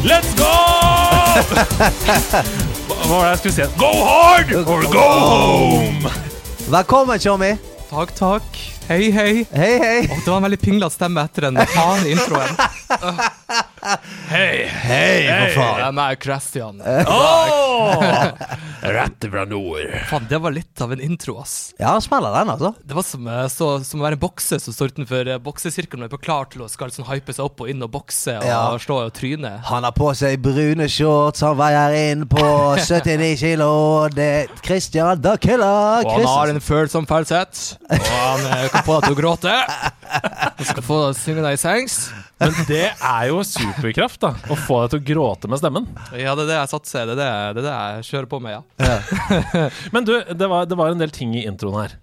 Let's 0.04 0.34
go! 0.36 0.54
Hva 3.08 3.16
var 3.22 3.24
det 3.24 3.30
jeg 3.30 3.40
skulle 3.40 3.56
si? 3.56 3.66
Go 3.80 3.90
hard 4.04 4.50
or 4.68 4.82
go 4.92 5.04
home! 5.08 6.10
Velkommen, 6.68 7.20
Tjommi. 7.24 7.54
Takk, 7.88 8.10
takk. 8.18 8.58
Hei, 8.90 9.06
hei. 9.16 9.46
Hei, 9.56 9.70
hei. 9.80 10.02
Åh, 10.12 10.18
det 10.26 10.28
var 10.28 10.42
en 10.42 10.48
veldig 10.50 10.60
pinglete 10.60 10.92
stemme 10.98 11.24
etter 11.24 11.48
den 11.48 11.62
harde 11.72 12.12
introen. 12.12 12.52
Hei! 13.82 14.66
Hei, 14.68 15.28
for 15.54 15.62
faen. 15.62 15.80
Ja, 15.84 15.90
meg, 15.94 16.18
Christian. 16.24 16.82
Åh! 17.08 18.32
Rett 18.88 19.26
fra 19.32 19.44
nord. 19.46 19.86
Faen, 20.10 20.26
det 20.30 20.38
var 20.42 20.54
litt 20.56 20.82
av 20.82 20.92
en 20.96 21.02
intro, 21.04 21.38
ass. 21.42 21.74
Ja, 21.80 21.94
smeller 22.02 22.34
den, 22.40 22.50
altså. 22.54 22.72
Det 22.84 22.96
var 22.98 23.06
som, 23.06 23.28
eh, 23.28 23.46
så, 23.52 23.70
som 23.86 24.02
å 24.02 24.06
være 24.08 24.18
en 24.18 24.22
bokser 24.24 24.62
som 24.64 24.74
står 24.76 24.94
utenfor 24.96 25.30
eh, 25.34 25.40
boksesirkelen 25.44 26.06
og 26.06 26.10
er 26.10 26.14
på 26.16 26.20
klar 26.26 26.50
til 26.52 26.64
å 26.66 26.70
skal 26.72 26.92
sånn 26.94 27.08
hype 27.10 27.34
seg 27.36 27.46
opp 27.46 27.64
og 27.66 27.72
inn 27.72 27.84
og 27.86 27.92
bokse 27.94 28.38
og 28.40 28.48
Ja. 28.48 28.62
slå 28.82 29.00
og 29.06 29.14
tryne. 29.18 29.54
Han 29.70 29.86
har 29.88 29.96
på 29.98 30.10
seg 30.18 30.40
brune 30.46 30.88
shorts, 30.92 31.44
han 31.46 31.58
veier 31.60 31.98
inn 32.12 32.26
på 32.30 32.44
79 32.88 33.34
kilo. 33.44 33.70
Det 34.14 34.30
er 34.42 34.56
Christian 34.66 35.22
the 35.22 35.36
Killer. 35.42 36.02
Og 36.06 36.12
han 36.18 36.28
har 36.30 36.54
en 36.56 36.62
følsom 36.64 37.08
falsett, 37.10 37.78
og 37.92 38.10
han 38.14 38.70
kan 38.74 38.88
få 38.88 39.00
deg 39.00 39.10
til 39.12 39.18
å 39.18 39.22
gråte. 39.22 39.58
Han 40.08 40.66
skal 40.66 40.86
få 40.86 41.02
deg 41.04 41.12
til 41.12 41.14
å 41.14 41.22
synge 41.26 41.46
deg 41.50 41.58
i 41.58 41.62
sengs. 41.62 42.00
Men 42.40 42.54
det 42.70 42.84
er 42.94 43.28
jo 43.32 43.40
superkraft, 43.48 44.20
da. 44.22 44.30
Å 44.54 44.58
få 44.68 44.82
deg 44.84 44.92
til 44.94 45.00
å 45.00 45.06
gråte 45.12 45.50
med 45.50 45.58
stemmen. 45.62 45.88
Ja, 46.14 46.36
det 46.38 46.46
er 46.46 46.52
det 46.52 46.58
jeg 46.60 46.72
satser. 46.74 47.08
Det 47.10 47.16
er 47.18 47.56
det, 47.58 47.64
det, 47.64 47.64
er 47.64 47.64
det 47.66 47.78
jeg 48.04 48.08
kjører 48.12 48.28
på 48.30 48.40
med, 48.44 48.58
ja. 48.60 49.70
Men 49.96 50.06
du, 50.06 50.14
det 50.38 50.50
var, 50.52 50.68
det 50.70 50.78
var 50.78 50.94
en 50.94 51.02
del 51.02 51.14
ting 51.16 51.34
i 51.38 51.46
introen 51.50 51.80
her. 51.82 51.96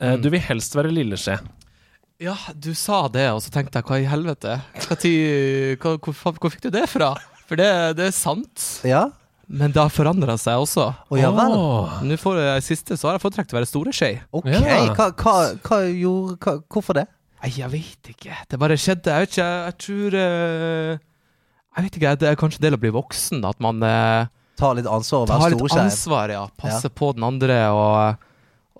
Eh, 0.00 0.14
Du 0.22 0.30
vil 0.30 0.42
helst 0.46 0.76
være 0.78 0.92
lilleskje. 0.94 1.40
Ja, 2.20 2.36
du 2.54 2.70
sa 2.76 3.06
det, 3.08 3.26
og 3.32 3.40
så 3.42 3.50
tenkte 3.54 3.80
jeg 3.80 3.88
hva 3.88 3.98
i 3.98 4.06
helvete? 4.10 4.58
Hva 4.86 4.96
tid, 5.00 5.78
hva, 5.80 5.96
hvor, 6.04 6.36
hvor 6.36 6.52
fikk 6.52 6.66
du 6.68 6.70
det 6.74 6.84
fra? 6.92 7.14
For 7.48 7.58
det, 7.58 7.70
det 7.98 8.10
er 8.10 8.14
sant, 8.14 8.66
Ja? 8.86 9.08
men 9.50 9.72
det 9.74 9.80
har 9.82 9.90
forandra 9.90 10.36
seg 10.38 10.60
også. 10.62 10.84
Oh, 11.10 11.16
ja 11.18 11.32
vel. 11.34 11.50
Åh. 11.58 11.96
Nå 12.06 12.14
får 12.22 12.36
jeg 12.38 12.62
siste, 12.68 12.94
så 13.00 13.08
har 13.08 13.16
jeg 13.16 13.22
foretrukket 13.24 13.50
å 13.50 13.56
være 13.58 13.66
store 13.66 13.90
skje. 13.96 14.10
Ok, 14.30 14.46
Ja. 14.46 14.60
hva, 14.94 15.08
hva, 15.18 15.32
hva, 15.66 16.52
Hvorfor 16.70 17.00
det? 17.00 17.08
Nei, 17.40 17.50
jeg 17.56 17.70
vet 17.72 18.10
ikke. 18.12 18.34
Det 18.50 18.58
bare 18.60 18.76
skjedde. 18.76 19.12
Jeg 19.14 19.24
vet 19.26 19.32
ikke, 19.36 19.46
jeg 19.64 19.76
tror 19.84 20.16
eh, 20.20 20.98
Jeg 21.70 21.84
vet 21.86 21.96
ikke, 21.96 22.16
det 22.20 22.28
er 22.28 22.40
kanskje 22.40 22.60
del 22.64 22.76
av 22.76 22.80
å 22.80 22.84
bli 22.84 22.92
voksen. 22.92 23.44
At 23.48 23.62
man 23.64 23.80
eh, 23.86 24.26
Ta 24.60 24.74
litt 24.76 24.88
ansvar 24.90 25.24
og 25.24 25.30
tar 25.30 25.40
være 25.40 25.54
litt 25.54 25.62
storskeiv. 25.62 25.86
ansvar, 25.86 26.34
ja. 26.34 26.42
På 27.00 27.12
den 27.16 27.24
andre. 27.24 27.56
Og, 27.72 28.26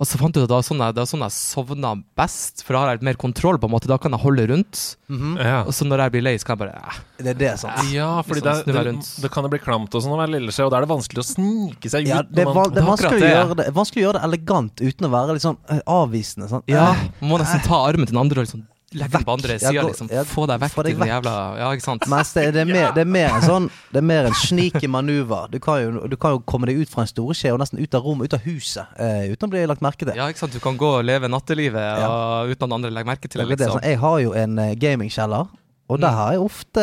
og 0.00 0.08
så 0.08 0.16
fant 0.16 0.32
jeg 0.32 0.40
ut 0.40 0.46
at 0.46 0.50
det 0.50 0.56
var 0.56 0.64
sånn 0.64 0.78
jeg, 0.80 0.94
det 0.96 1.02
var 1.02 1.08
sånn 1.10 1.24
jeg 1.26 1.34
sovna 1.36 1.90
best, 2.16 2.62
for 2.64 2.72
da 2.72 2.80
har 2.80 2.88
jeg 2.94 3.00
litt 3.00 3.06
mer 3.10 3.18
kontroll. 3.20 3.58
på 3.60 3.68
en 3.68 3.74
måte 3.74 3.90
Da 3.90 3.98
kan 4.00 4.16
jeg 4.16 4.22
holde 4.22 4.46
rundt. 4.48 4.80
Mhm. 5.12 5.34
Ja. 5.36 5.58
Og 5.68 5.74
så 5.76 5.84
når 5.84 6.02
jeg 6.06 6.14
blir 6.14 6.24
lei, 6.24 6.32
så 6.40 6.48
kan 6.48 6.56
jeg 6.56 6.62
bare 6.64 6.80
eh. 6.80 7.00
Det 7.20 7.34
er 7.34 7.38
det, 7.42 7.50
sant? 7.60 7.92
Ja, 7.92 8.08
fordi 8.24 8.40
sånn, 8.40 8.64
det, 8.64 8.84
det, 8.88 8.94
det 9.26 9.30
kan 9.34 9.44
jo 9.44 9.52
bli 9.52 9.60
klamt 9.60 9.92
og 9.92 10.00
sånn 10.06 10.16
å 10.16 10.20
være 10.22 10.32
lilleskje, 10.38 10.64
og 10.64 10.72
da 10.72 10.80
er 10.80 10.86
det 10.88 10.92
vanskelig 10.94 11.20
å 11.20 11.26
snike 11.28 11.92
seg 11.92 12.08
ut. 12.08 12.12
Ja, 12.14 12.22
det, 12.24 12.46
er 12.46 12.54
man, 12.54 12.72
det, 12.72 12.80
er 12.80 12.88
vanskelig 12.88 13.20
å 13.20 13.20
det. 13.20 13.30
gjøre 13.36 13.58
det 13.60 13.68
vanskelig 13.76 14.00
å 14.00 14.06
gjøre 14.08 14.18
det 14.18 14.26
elegant 14.30 14.80
uten 14.88 15.10
å 15.10 15.12
være 15.12 15.36
litt 15.36 15.44
sånn 15.44 15.60
eh, 15.68 15.84
avvisende. 16.00 16.48
Sånn. 16.50 16.64
Ja, 16.70 16.88
Eh, 16.96 17.06
man 17.20 17.34
må 17.34 17.38
nesten 17.44 17.60
ta 17.68 17.84
armen 17.84 18.08
til 18.08 18.16
den 18.16 18.22
andre 18.24 18.40
og 18.40 18.48
liksom 18.48 18.64
legge 18.94 19.12
den 19.18 19.24
på 19.24 19.32
andre 19.32 19.56
sida, 19.58 19.82
liksom. 19.86 20.08
Få 20.26 20.44
deg 20.50 20.60
vekk, 20.62 20.76
deg 20.86 20.96
vekk. 20.98 21.10
jævla 21.12 21.34
Ja, 21.60 21.68
sant? 21.84 22.06
Mens 22.10 22.32
det, 22.34 22.44
det, 22.56 22.64
er 22.64 22.70
mer, 22.70 22.88
det 22.96 23.04
er 23.04 23.10
mer 23.10 23.36
en 23.36 23.44
sånn 23.46 23.68
Det 23.92 24.00
er 24.00 24.06
mer 24.08 24.26
en 24.30 24.34
sneaky 24.34 24.88
manøver. 24.90 25.46
Du 25.52 25.58
kan, 25.62 25.78
jo, 25.84 26.08
du 26.10 26.16
kan 26.20 26.34
jo 26.34 26.40
komme 26.42 26.66
deg 26.70 26.80
ut 26.82 26.90
fra 26.90 27.04
en 27.04 27.10
storskje 27.10 27.52
og 27.54 27.60
nesten 27.62 27.78
ut 27.78 27.94
av 27.94 28.02
rommet, 28.06 28.26
ut 28.26 28.36
av 28.38 28.42
huset, 28.48 28.90
uh, 28.98 29.30
uten 29.30 29.46
å 29.46 29.52
bli 29.54 29.62
lagt 29.70 29.84
merke 29.86 30.02
til. 30.08 30.14
Ja, 30.18 30.26
ikke 30.32 30.42
sant? 30.42 30.56
Du 30.56 30.62
kan 30.64 30.78
gå 30.80 30.90
og 30.98 31.06
leve 31.06 31.30
nattelivet 31.30 32.02
og, 32.06 32.50
uten 32.50 32.66
at 32.66 32.76
andre 32.80 32.90
legger 32.90 33.12
merke 33.12 33.30
til 33.30 33.44
Det 33.44 33.48
det, 33.52 33.58
liksom. 33.60 33.78
sånn, 33.78 33.86
jeg 33.92 34.00
har 34.02 34.18
jo 34.24 34.34
en 34.42 34.58
uh, 34.58 34.70
gamingkjeller, 34.74 35.52
og 35.90 35.98
Mm. 35.98 36.02
der 36.06 36.12
har 36.14 36.32
jeg 36.32 36.40
ofte 36.40 36.82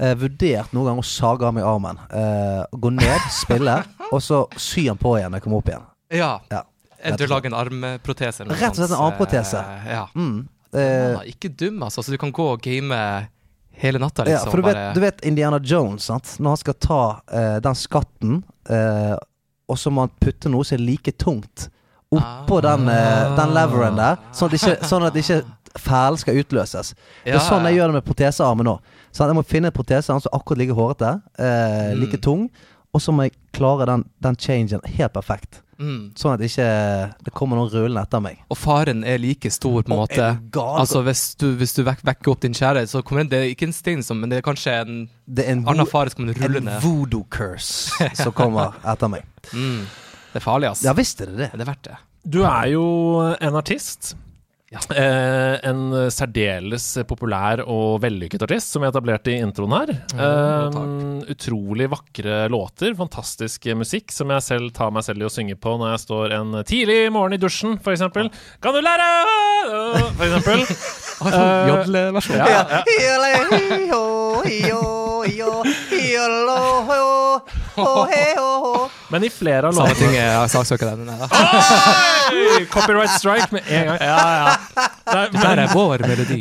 uh, 0.00 0.14
vurdert 0.20 0.72
noen 0.72 0.86
ganger 0.90 1.04
å 1.04 1.08
sage 1.08 1.44
av 1.48 1.52
meg 1.56 1.64
armen. 1.68 1.98
Gå 2.72 2.92
ned, 2.92 3.26
spille, 3.32 3.74
og 4.14 4.20
så 4.24 4.44
sy 4.56 4.86
den 4.88 5.00
på 5.00 5.16
igjen 5.18 5.32
når 5.32 5.40
jeg 5.40 5.48
kommer 5.48 5.60
opp 5.60 5.68
igjen. 5.72 5.88
Ja. 6.12 6.32
Ja. 6.52 6.62
Du 7.18 7.24
lager 7.26 7.50
en 7.50 7.56
armprotese 7.58 8.44
Rett 8.46 8.68
og 8.68 8.76
slett 8.78 8.92
en 8.92 9.00
armprotese. 9.00 9.60
Ja. 9.90 10.04
Mm. 10.14 10.48
Eh, 10.74 11.12
Ja, 11.12 11.22
ikke 11.28 11.48
dum, 11.48 11.82
altså. 11.82 12.02
Så 12.02 12.10
du 12.12 12.18
kan 12.18 12.32
gå 12.32 12.46
og 12.52 12.60
game 12.64 12.94
hele 13.82 13.98
natta, 13.98 14.24
ja, 14.26 14.36
liksom. 14.38 14.50
for 14.50 14.60
du 14.62 14.68
vet, 14.68 14.94
du 14.94 15.00
vet 15.00 15.20
Indiana 15.26 15.58
Jones, 15.62 16.04
sant? 16.04 16.36
Når 16.38 16.48
han 16.56 16.56
skal 16.60 16.74
ta 16.74 17.00
eh, 17.32 17.58
den 17.64 17.74
skatten, 17.74 18.42
eh, 18.70 19.16
og 19.68 19.78
så 19.78 19.90
må 19.90 20.04
han 20.06 20.12
putte 20.20 20.50
noe 20.52 20.64
som 20.64 20.76
er 20.78 20.84
like 20.84 21.12
tungt 21.18 21.68
oppå 22.12 22.58
Ah. 22.58 22.76
den, 22.76 22.88
eh, 22.92 23.36
den 23.36 23.54
leveren 23.56 23.96
der, 23.96 24.18
sånn 24.36 24.50
at 24.52 24.58
ikke, 24.58 24.84
sånn 24.84 25.06
at 25.06 25.14
ikke 25.16 25.38
fælen 25.80 26.18
skal 26.20 26.36
utløses. 26.36 26.92
Det 27.24 27.32
er 27.32 27.38
sånn 27.40 27.64
jeg 27.64 27.76
ja. 27.78 27.82
gjør 27.82 27.92
det 27.92 27.94
med 27.94 28.04
protesearmen 28.04 28.64
nå. 28.68 28.74
Så 29.12 29.24
jeg 29.26 29.34
må 29.38 29.44
finne 29.48 29.70
en 29.70 29.72
protese 29.72 30.04
som 30.12 30.20
akkurat 30.32 30.58
like 30.58 30.76
hårete, 30.76 31.22
eh, 31.38 31.94
like 31.96 32.18
Mm. 32.18 32.22
tung, 32.22 32.50
og 32.94 33.00
så 33.00 33.12
må 33.12 33.22
jeg 33.24 33.32
klare 33.52 33.86
den, 33.86 34.04
den 34.20 34.36
changen 34.36 34.80
helt 34.84 35.12
perfekt. 35.14 35.62
Mm. 35.82 36.02
Sånn 36.18 36.36
at 36.36 36.44
ikke 36.46 36.66
det 37.26 37.32
kommer 37.34 37.58
noen 37.58 37.72
rullende 37.72 38.04
etter 38.06 38.22
meg. 38.22 38.42
Og 38.52 38.58
faren 38.58 39.02
er 39.08 39.18
like 39.22 39.50
stor, 39.50 39.80
på 39.82 39.90
en 39.90 39.98
måte. 40.04 40.28
Altså, 40.62 41.02
hvis 41.06 41.24
du, 41.40 41.48
hvis 41.58 41.74
du 41.74 41.82
vek 41.86 42.04
vekker 42.06 42.34
opp 42.34 42.44
din 42.44 42.54
kjære, 42.56 42.84
så 42.90 43.02
kommer 43.06 43.26
det, 43.26 43.32
det 43.34 43.40
er 43.40 43.50
ikke 43.56 43.68
en 43.70 43.76
stein 43.76 44.06
som, 44.06 44.20
men 44.22 44.30
det 44.32 44.40
er 44.40 44.46
kanskje 44.46 44.76
en 44.84 45.02
det 45.26 45.46
er 45.46 45.56
en, 45.56 45.66
annen 45.70 45.88
fare 45.88 46.12
som 46.12 46.22
kommer 46.22 46.38
rullende. 46.38 46.78
en 46.78 46.84
voodoo 46.84 47.26
curse 47.32 48.08
som 48.18 48.34
kommer 48.36 48.76
etter 48.94 49.10
meg. 49.12 49.26
Mm. 49.52 49.84
Det 50.32 50.40
er 50.40 50.44
farlig, 50.44 50.72
ass. 50.72 50.84
Ja 50.86 50.94
visst 50.96 51.20
er 51.20 51.32
det 51.32 51.40
det. 51.44 51.50
Det 51.56 51.64
er 51.66 51.72
verdt 51.74 51.88
det. 51.90 51.98
Du 52.22 52.42
er 52.46 52.68
jo 52.70 52.84
en 53.34 53.58
artist. 53.58 54.14
Ja. 54.72 54.80
Eh, 54.96 55.58
en 55.68 55.82
særdeles 56.12 56.86
populær 57.08 57.60
og 57.66 57.98
vellykket 58.02 58.46
artist, 58.46 58.70
som 58.72 58.82
jeg 58.86 58.94
etablerte 58.94 59.34
i 59.34 59.40
introen 59.44 59.74
her. 59.76 59.92
Mm, 60.14 60.22
Eh, 60.22 61.30
utrolig 61.34 61.90
vakre 61.92 62.48
låter, 62.50 62.94
fantastisk 62.96 63.66
musikk, 63.76 64.10
som 64.12 64.30
jeg 64.32 64.42
selv 64.42 64.72
tar 64.72 64.90
meg 64.94 65.04
selv 65.04 65.22
i 65.22 65.28
å 65.28 65.32
synge 65.32 65.56
på 65.60 65.76
når 65.78 65.92
jeg 65.92 66.02
står 66.06 66.32
en 66.38 66.56
tidlig 66.64 66.98
morgen 67.12 67.36
i 67.36 67.40
dusjen, 67.42 67.76
f.eks. 67.78 68.00
Kan 68.62 68.74
du 68.74 68.80
lære 68.80 69.10
For 70.16 70.24
eksempel. 70.26 70.64
Eh, 71.22 71.68
Jodleversjon. 71.68 72.36
ja, 72.40 72.46
ja. 72.50 72.82
Men 79.12 79.24
i 79.24 79.30
flere 79.32 79.68
av 79.68 79.76
låtene 79.76 79.96
ting 79.98 80.14
er 80.20 80.48
saksøker 80.52 80.92
den. 80.96 81.08
Oi! 82.32 82.64
Copyright 82.72 83.12
strike 83.18 83.48
med 83.52 83.66
en 83.68 83.86
gang. 83.90 83.98
Ja, 84.00 84.20
ja. 84.38 84.86
Nei, 85.12 85.24
Det 85.32 85.40
Der 85.42 85.60
er 85.62 85.72
vår 85.74 86.04
melodi. 86.08 86.38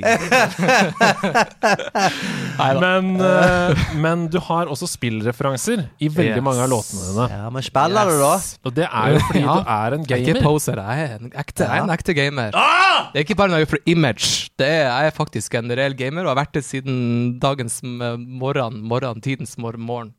Men, 2.82 3.10
uh, 3.20 3.82
men 4.00 4.26
du 4.32 4.38
har 4.46 4.70
også 4.72 4.88
spillreferanser 4.92 5.86
i 6.00 6.08
veldig 6.12 6.38
Yes. 6.38 6.46
mange 6.46 6.64
av 6.64 6.70
låtene 6.72 7.08
dine. 7.10 7.26
Ja, 7.34 7.50
men 7.52 7.66
spiller 7.66 8.12
du, 8.12 8.16
da? 8.22 8.34
Og 8.70 8.76
det 8.78 8.88
er 8.88 9.16
jo 9.16 9.20
fordi 9.28 9.42
Ja. 9.44 9.56
du 9.58 9.72
er 9.76 9.98
en 9.98 10.06
gamer. 10.06 10.22
Jeg 10.22 10.30
er 10.30 10.36
ikke 10.36 10.46
poser, 10.46 10.76
jeg 10.80 11.10
er 11.10 11.16
en 11.18 11.32
ekte, 11.36 11.66
er 11.68 11.82
en 11.84 11.90
ekte 11.98 12.14
gamer. 12.16 12.52
Ah! 12.56 13.10
Det 13.12 13.20
er 13.22 13.26
ikke 13.26 13.38
bare 13.42 13.52
noe 13.56 13.66
for 13.68 13.80
image. 13.86 14.50
Det 14.60 14.68
er, 14.68 14.88
jeg 14.88 15.12
er 15.12 15.12
faktisk 15.18 15.56
en 15.60 15.72
reell 15.72 15.94
gamer 15.98 16.22
og 16.28 16.36
har 16.36 16.44
vært 16.46 16.54
det 16.60 16.64
siden 16.68 17.40
dagens 17.42 17.82
eh, 17.84 18.18
morgen, 18.18 18.82
morgen 18.88 19.22
tidens 19.22 19.58
mor 19.58 19.76
morgen. 19.78 20.14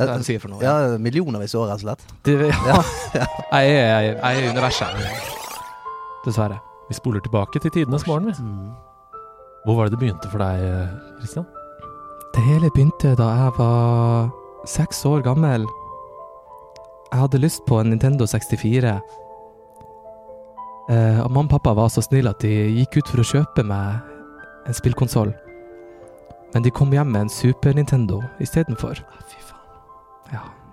Hva 0.00 0.06
er 0.06 0.12
det 0.16 0.22
de 0.22 0.26
sier 0.30 0.40
for 0.40 0.48
noe? 0.54 0.62
Ja, 0.64 0.96
millionervis 0.96 1.52
år, 1.60 1.68
rett 1.68 1.82
og 1.82 1.84
slett. 1.84 2.04
Det, 2.24 2.36
ja. 2.48 2.78
Jeg, 3.60 3.72
er, 3.76 4.06
jeg 4.06 4.16
er 4.16 4.38
i 4.40 4.48
universet. 4.48 5.00
Dessverre. 6.24 6.56
Vi 6.88 6.94
spoler 6.96 7.20
tilbake 7.24 7.60
til 7.60 7.70
tidenes 7.74 8.06
morgen. 8.08 8.30
vi. 8.30 8.34
Hvor 9.66 9.76
var 9.76 9.88
det 9.88 9.92
det 9.98 10.00
begynte 10.00 10.30
for 10.32 10.40
deg, 10.40 10.62
Kristian? 11.20 11.44
Christian? 11.44 11.46
Det 12.34 12.42
hele 12.46 12.70
begynte 12.70 13.12
da 13.18 13.26
jeg 13.34 13.52
var 13.58 14.30
seks 14.70 15.04
år 15.04 15.20
gammel. 15.26 15.66
Jeg 17.10 17.20
hadde 17.24 17.40
lyst 17.42 17.64
på 17.66 17.80
en 17.82 17.90
Nintendo 17.90 18.26
64. 18.30 18.94
Eh, 20.90 21.18
og 21.24 21.30
mamma 21.30 21.48
og 21.48 21.50
pappa 21.56 21.74
var 21.74 21.90
så 21.90 22.02
snille 22.06 22.30
at 22.30 22.42
de 22.42 22.54
gikk 22.78 23.00
ut 23.00 23.10
for 23.10 23.22
å 23.22 23.26
kjøpe 23.26 23.66
meg 23.66 23.98
en 24.70 24.74
spillkonsoll. 24.78 25.34
Men 26.54 26.62
de 26.66 26.70
kom 26.74 26.90
hjem 26.94 27.10
med 27.10 27.26
en 27.26 27.30
Super 27.30 27.74
Nintendo 27.74 28.22
istedenfor. 28.42 28.94
Fy 28.94 29.42
faen. 29.42 29.49
Ja. 29.49 29.49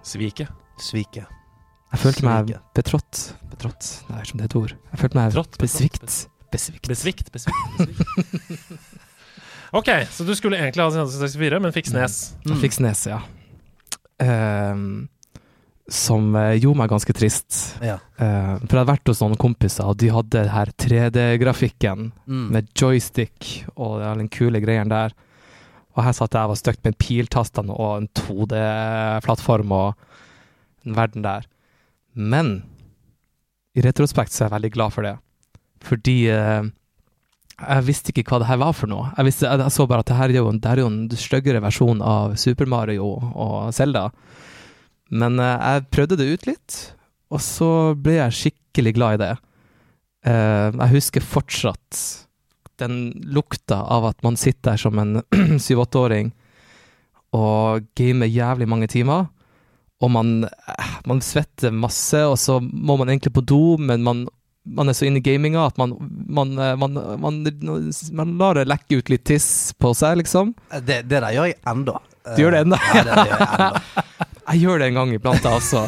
Sviket. 0.08 0.50
Sviket. 0.80 1.28
Jeg 1.92 2.00
følte 2.04 2.24
meg 2.28 2.48
Sviket. 2.50 2.64
betrådt. 2.78 3.22
Betrådt? 3.52 3.90
Nei, 4.12 4.24
som 4.28 4.40
det 4.40 4.46
er 4.48 4.52
et 4.52 4.58
ord. 4.60 4.74
Jeg 4.92 5.02
følte 5.02 5.20
meg 5.20 5.32
betrådt, 5.34 5.58
besvikt. 5.62 6.16
Besvikt. 6.52 6.88
Besvikt, 6.88 7.32
besvikt. 7.34 7.78
besvikt. 7.78 8.80
ok, 9.80 9.90
så 10.12 10.24
du 10.28 10.34
skulle 10.38 10.60
egentlig 10.60 10.84
ha 10.86 10.90
1964, 10.94 11.60
men 11.64 11.76
fikk 11.76 11.90
snes. 11.92 12.18
Jeg 12.48 12.60
fikk 12.64 12.78
snes, 12.78 13.04
ja. 13.12 13.20
Um, 14.24 15.08
som 15.88 16.34
eh, 16.36 16.56
gjorde 16.60 16.82
meg 16.82 16.90
ganske 16.92 17.14
trist. 17.16 17.58
Ja. 17.84 17.98
Uh, 18.20 18.58
for 18.64 18.74
jeg 18.76 18.82
hadde 18.82 18.90
vært 18.92 19.12
hos 19.12 19.22
noen 19.24 19.38
kompiser, 19.40 19.88
og 19.88 20.00
de 20.02 20.10
hadde 20.12 20.46
her 20.52 20.72
3D-grafikken 20.84 22.10
Mm. 22.28 22.48
med 22.52 22.68
joystick 22.76 23.66
og 23.78 24.02
den 24.04 24.28
kule 24.32 24.60
greien 24.64 24.90
der. 24.92 25.14
Og 25.98 26.06
her 26.06 26.14
satt 26.14 26.36
jeg 26.38 26.46
og 26.46 26.54
var 26.54 26.60
støkt 26.60 26.84
med 26.86 26.98
piltastene 27.02 27.74
og 27.74 28.04
en 28.04 28.10
2D-plattform 28.20 29.74
og 29.74 30.10
en 30.86 30.98
verden 30.98 31.26
der. 31.26 31.48
Men 32.14 32.60
i 33.78 33.84
retrospekt 33.86 34.34
så 34.34 34.44
er 34.44 34.48
jeg 34.48 34.58
veldig 34.58 34.74
glad 34.76 34.94
for 34.94 35.08
det. 35.08 35.16
Fordi 35.86 36.18
eh, 36.34 36.70
jeg 37.58 37.86
visste 37.88 38.14
ikke 38.14 38.28
hva 38.30 38.42
det 38.44 38.50
her 38.52 38.62
var 38.62 38.76
for 38.78 38.90
noe. 38.92 39.10
Jeg, 39.18 39.30
visste, 39.30 39.50
jeg, 39.50 39.62
jeg 39.66 39.74
så 39.74 39.88
bare 39.90 40.06
at 40.06 40.12
det 40.12 40.20
her 40.20 40.34
er 40.34 40.40
jo, 40.40 40.52
er 40.54 40.82
jo 40.84 40.92
en 40.92 41.02
styggere 41.18 41.64
versjon 41.66 42.04
av 42.06 42.38
Super 42.38 42.70
Mario 42.70 43.10
og 43.18 43.74
Zelda. 43.74 44.08
Men 45.10 45.42
eh, 45.42 45.58
jeg 45.58 45.90
prøvde 45.98 46.20
det 46.22 46.30
ut 46.30 46.48
litt, 46.52 46.78
og 47.34 47.44
så 47.44 47.72
ble 47.98 48.20
jeg 48.20 48.40
skikkelig 48.42 48.96
glad 48.98 49.18
i 49.18 49.24
det. 49.26 49.34
Eh, 50.30 50.70
jeg 50.78 50.94
husker 50.94 51.26
fortsatt 51.26 52.04
den 52.82 53.00
lukta 53.26 53.82
av 53.84 54.06
at 54.12 54.22
man 54.26 54.38
sitter 54.40 54.74
der 54.74 54.82
som 54.82 55.00
en 55.02 55.22
syv-åtteåring 55.66 56.32
og 57.38 57.88
gamer 57.98 58.30
jævlig 58.32 58.68
mange 58.70 58.88
timer. 58.92 59.28
Og 60.02 60.12
man, 60.14 60.44
eh, 60.46 60.98
man 61.10 61.22
svetter 61.26 61.74
masse, 61.74 62.20
og 62.26 62.38
så 62.40 62.60
må 62.62 62.98
man 62.98 63.10
egentlig 63.10 63.34
på 63.34 63.46
do, 63.46 63.78
men 63.82 64.04
man, 64.06 64.26
man 64.64 64.90
er 64.90 64.98
så 64.98 65.08
inne 65.08 65.22
i 65.22 65.26
gaminga 65.26 65.66
at 65.72 65.80
man, 65.82 65.96
man, 66.30 66.54
eh, 66.62 66.76
man, 66.78 67.00
man, 67.20 67.40
man 68.20 68.36
lar 68.38 68.60
det 68.60 68.68
lekke 68.70 69.02
ut 69.02 69.10
litt 69.14 69.26
tiss 69.26 69.74
på 69.80 69.94
seg, 69.98 70.22
liksom. 70.22 70.54
Det, 70.86 71.02
det 71.10 71.24
der 71.24 71.34
gjør 71.34 71.50
jeg 71.50 71.60
enda. 71.74 71.98
Du 72.36 72.44
gjør 72.44 72.54
det 72.58 72.66
ennå? 72.66 72.78
Ja, 72.92 73.04
det, 73.08 73.16
det 73.16 73.32
gjør 73.32 73.82
jeg 74.52 74.62
gjør 74.62 74.80
det 74.80 74.92
en 74.92 75.02
gang 75.02 75.16
iblant, 75.16 75.50
også. 75.50 75.88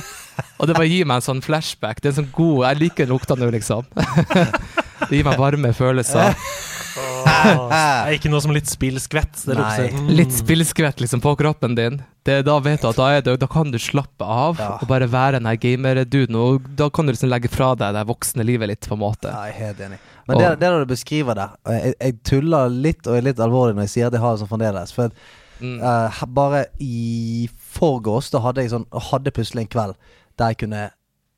Og 0.60 0.68
det 0.68 0.76
bare 0.76 0.90
gir 0.90 1.08
meg 1.08 1.20
en 1.20 1.26
sånn 1.26 1.44
flashback. 1.44 2.02
Det 2.02 2.10
er 2.10 2.14
en 2.14 2.22
sånn 2.22 2.34
god 2.36 2.66
Jeg 2.66 2.80
liker 2.84 3.10
lukta 3.12 3.38
nå, 3.40 3.52
liksom. 3.56 3.88
Det 5.10 5.16
gir 5.16 5.26
meg 5.28 5.40
varme 5.40 5.72
følelser. 5.76 6.36
Det 7.26 7.80
er 7.80 8.16
ikke 8.18 8.30
noe 8.32 8.42
som 8.44 8.54
litt 8.56 8.70
spillskvett. 8.70 9.42
Det 9.48 9.56
Nei. 9.58 9.88
mm. 9.94 10.10
Litt 10.18 10.34
spillskvett 10.36 11.02
liksom 11.04 11.22
på 11.24 11.34
kroppen 11.40 11.76
din. 11.78 12.00
Det, 12.28 12.42
da 12.48 12.58
vet 12.64 12.82
du 12.84 12.90
at 12.92 13.00
da, 13.00 13.08
er 13.18 13.24
det, 13.26 13.36
da 13.42 13.48
kan 13.50 13.72
du 13.74 13.80
slappe 13.82 14.26
av 14.26 14.60
Ja. 14.60 14.70
og 14.82 14.88
bare 14.90 15.08
være 15.10 15.40
den 15.40 15.48
her 15.50 15.58
gamer-duden. 15.62 16.36
Og 16.36 16.68
da 16.78 16.90
kan 16.94 17.08
du 17.08 17.14
liksom 17.14 17.32
legge 17.32 17.50
fra 17.52 17.72
deg 17.80 17.96
det 17.98 18.06
voksne 18.10 18.46
livet 18.48 18.72
litt, 18.74 18.88
på 18.90 18.98
en 18.98 19.04
måte. 19.04 19.32
Ja, 19.34 19.46
jeg 19.50 19.56
er 19.56 19.66
helt 19.68 19.84
enig. 19.88 20.00
Men 20.30 20.38
det, 20.44 20.50
det 20.62 20.70
du 20.76 20.86
beskriver 20.92 21.34
der 21.40 21.56
jeg, 21.74 21.96
jeg 21.98 22.18
tuller 22.28 22.70
litt 22.70 23.08
og 23.10 23.16
er 23.18 23.24
litt 23.26 23.40
alvorlig 23.42 23.74
når 23.80 23.88
jeg 23.88 23.94
sier 23.96 24.10
at 24.12 24.14
jeg 24.18 24.22
har 24.22 24.36
det 24.36 24.44
sånn 24.44 24.52
fremdeles. 24.56 24.96
For 24.96 25.14
Mm. 25.60 25.82
uh, 25.84 26.22
bare 26.32 26.62
i 26.80 27.50
forgårs 27.76 28.30
da 28.32 28.40
hadde 28.40 28.64
jeg 28.64 28.70
sånn 28.72 28.86
Hadde 29.10 29.34
plutselig 29.36 29.66
en 29.66 29.68
kveld 29.74 29.98
der 30.40 30.54
jeg 30.54 30.60
kunne 30.62 30.86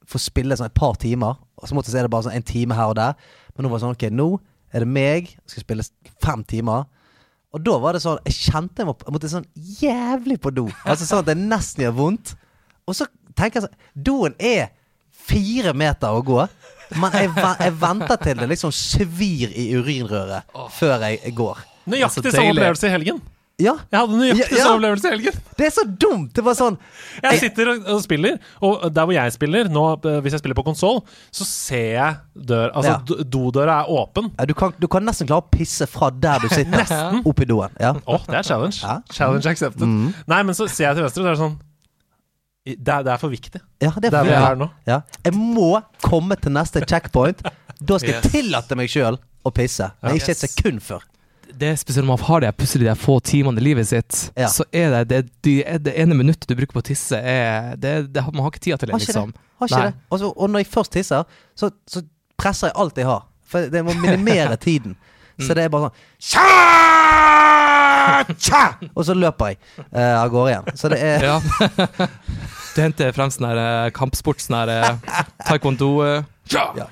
få 0.05 0.19
spille 0.21 0.53
sånn 0.53 0.67
et 0.69 0.75
par 0.77 0.93
timer. 1.01 1.39
Og 1.57 1.65
så 1.65 1.73
måtte 1.73 1.89
jeg 1.89 1.95
se 1.95 2.03
det 2.05 2.11
bare 2.13 2.27
sånn 2.27 2.35
en 2.37 2.45
time 2.45 2.77
her 2.77 2.91
og 2.91 2.99
der. 2.99 3.15
Men 3.55 3.65
nå 3.65 3.71
var 3.71 3.79
det 3.79 3.85
sånn 3.87 3.95
Ok, 3.97 4.05
nå 4.13 4.27
er 4.71 4.85
det 4.85 4.89
meg. 4.89 5.31
Jeg 5.35 5.53
skal 5.53 5.65
spille 5.65 5.85
fem 6.23 6.43
timer. 6.47 6.85
Og 7.51 7.63
da 7.65 7.73
var 7.83 7.97
det 7.97 7.99
sånn 8.03 8.21
Jeg 8.29 8.37
kjente 8.47 8.79
jeg, 8.79 8.87
må, 8.87 8.93
jeg 9.03 9.13
måtte 9.15 9.31
sånn 9.31 9.47
jævlig 9.81 10.37
på 10.43 10.53
do. 10.55 10.67
Altså 10.87 11.07
sånn 11.07 11.23
at 11.25 11.31
det 11.31 11.37
nesten 11.39 11.83
gjør 11.85 11.97
vondt. 11.97 12.35
Og 12.87 12.95
så 12.97 13.07
tenker 13.35 13.59
jeg 13.59 13.67
sånn 13.67 14.05
Doen 14.07 14.37
er 14.39 14.69
fire 15.21 15.73
meter 15.77 16.15
å 16.15 16.23
gå. 16.25 16.39
Men 16.99 17.13
jeg, 17.15 17.29
jeg 17.35 17.75
venter 17.79 18.19
til 18.19 18.39
det 18.41 18.47
liksom 18.51 18.73
svir 18.75 19.51
i 19.55 19.69
urinrøret 19.77 20.55
før 20.75 21.05
jeg, 21.07 21.35
går. 21.37 21.61
Nøyaktig 21.91 22.25
Så 22.25 22.33
samme 22.35 22.55
opplevelse 22.55 22.89
i 22.89 22.93
helgen. 22.93 23.21
Ja, 23.61 23.73
Jeg 23.91 23.99
hadde 23.99 24.17
nøyaktig 24.17 24.57
Ja, 24.57 24.63
ja. 24.65 24.71
opplevelse 24.75 25.07
i 25.07 25.11
helgen. 25.13 25.39
det 25.57 25.65
er 25.67 25.73
så 25.75 25.83
dumt! 26.01 26.31
Det 26.33 26.43
var 26.43 26.55
sånn 26.57 26.77
Jeg 27.23 27.39
sitter 27.43 27.71
og, 27.75 28.01
spiller, 28.03 28.39
og 28.61 28.87
der 28.93 29.05
hvor 29.05 29.13
jeg 29.13 29.33
spiller, 29.35 29.69
nå, 29.69 29.83
eh, 30.09 30.19
hvis 30.25 30.33
jeg 30.35 30.41
spiller 30.43 30.57
på 30.57 30.63
konsoll, 30.65 31.01
så 31.31 31.45
ser 31.47 31.87
jeg 31.95 32.15
dør 32.51 32.71
Altså, 32.73 32.91
Ja. 32.91 32.97
do- 33.05 33.23
dodøra 33.23 33.79
er 33.83 33.91
åpen. 33.91 34.31
ja, 34.39 34.45
du, 34.45 34.53
kan, 34.57 34.73
du 34.79 34.87
kan 34.87 35.03
nesten 35.05 35.27
klare 35.29 35.45
å 35.45 35.49
pisse 35.53 35.85
fra 35.87 36.09
der 36.09 36.39
du 36.39 36.47
sitter, 36.49 36.85
opp 37.29 37.39
i 37.41 37.45
doen. 37.45 37.69
Ja. 37.79 37.93
oh, 38.07 38.23
det 38.27 38.35
er 38.41 38.43
challenge. 38.43 38.81
Challenge 39.13 39.45
accepted. 39.45 39.87
Nei, 40.27 40.41
men 40.43 40.55
så 40.55 40.67
ser 40.69 40.89
jeg 40.91 40.95
til 40.95 41.03
venstre, 41.03 41.21
og 41.21 41.27
det 41.29 41.35
er 41.37 41.43
sånn 41.45 41.59
det 42.61 42.91
er, 42.93 43.01
det 43.03 43.09
er 43.15 43.17
for 43.17 43.29
viktig. 43.33 43.59
Ja, 43.81 43.89
det 43.97 44.11
Det 44.11 44.13
er 44.13 44.25
for 44.25 44.35
for 44.37 44.51
er 44.51 44.55
nå. 44.59 44.67
Ja. 44.85 44.99
Jeg 45.25 45.33
må 45.33 45.81
komme 46.03 46.35
til 46.37 46.51
neste 46.53 46.83
checkpoint. 46.85 47.41
Da 47.81 47.97
skal 47.97 48.19
jeg 48.19 48.29
tillate 48.31 48.77
meg 48.77 48.89
sjøl 48.93 49.17
å 49.43 49.49
pisse, 49.53 49.87
men 50.03 50.13
ikke 50.19 50.29
et 50.35 50.43
Yes. 50.43 50.51
sekund 50.53 50.81
før. 50.85 51.01
Det 51.59 51.79
spesielt 51.79 52.07
man 52.07 52.19
har 52.19 52.41
de 52.41 52.51
plutselig 52.55 52.87
de 52.87 52.95
få 52.99 53.19
timene 53.19 53.59
i 53.61 53.63
livet 53.63 53.87
sitt, 53.89 54.31
Ja. 54.37 54.47
så 54.47 54.63
er 54.71 54.89
det 54.95 55.01
det, 55.09 55.19
de, 55.43 55.63
er 55.67 55.77
det 55.79 55.93
ene 55.99 56.15
minuttet 56.17 56.47
du 56.49 56.55
bruker 56.55 56.73
på 56.73 56.79
å 56.83 56.87
tisse, 56.91 57.17
er, 57.17 57.75
det, 57.75 58.13
det, 58.13 58.23
man 58.33 58.43
har 58.45 58.51
ikke 58.53 58.63
tida 58.63 58.77
til 58.77 58.87
det, 58.89 58.93
Har 58.95 58.99
ikke 59.03 59.13
liksom. 59.13 59.31
det. 59.31 59.39
Har 59.59 59.67
ikke 59.67 59.83
det. 59.91 59.93
Og, 60.31 60.49
når 60.49 60.63
jeg 60.63 60.71
først 60.73 60.91
tisser, 60.95 61.23
så, 61.55 61.69
så 61.87 62.01
presser 62.39 62.71
jeg 62.71 62.77
alt 62.81 62.97
jeg 62.97 63.05
har. 63.09 63.25
For 63.51 63.67
det 63.71 63.83
må 63.85 63.93
minimere 63.99 64.55
tiden. 64.67 64.95
Mm. 65.37 65.45
Så 65.47 65.53
det 65.57 65.63
er 65.65 65.69
bare 65.73 65.89
sånn 65.89 65.97
Tja! 66.31 66.47
Tja! 68.37 68.63
Og 68.95 69.05
så 69.07 69.13
løper 69.17 69.53
jeg 69.53 69.59
uh, 69.93 70.21
av 70.23 70.29
gårde 70.33 70.53
igjen. 70.53 70.71
Så 70.77 70.89
det 70.91 70.99
er 71.05 71.25
Ja. 71.29 71.37
du 72.75 72.79
henter 72.81 73.11
frem 73.15 73.31
sånn 73.33 73.49
her 73.51 73.59
eh, 73.61 73.89
kampsport, 73.95 74.39
sånn 74.43 74.57
her 74.61 74.71
eh, 74.71 75.19
taekwondo 75.47 75.91
Tja 76.47 76.69
Ja. 76.79 76.87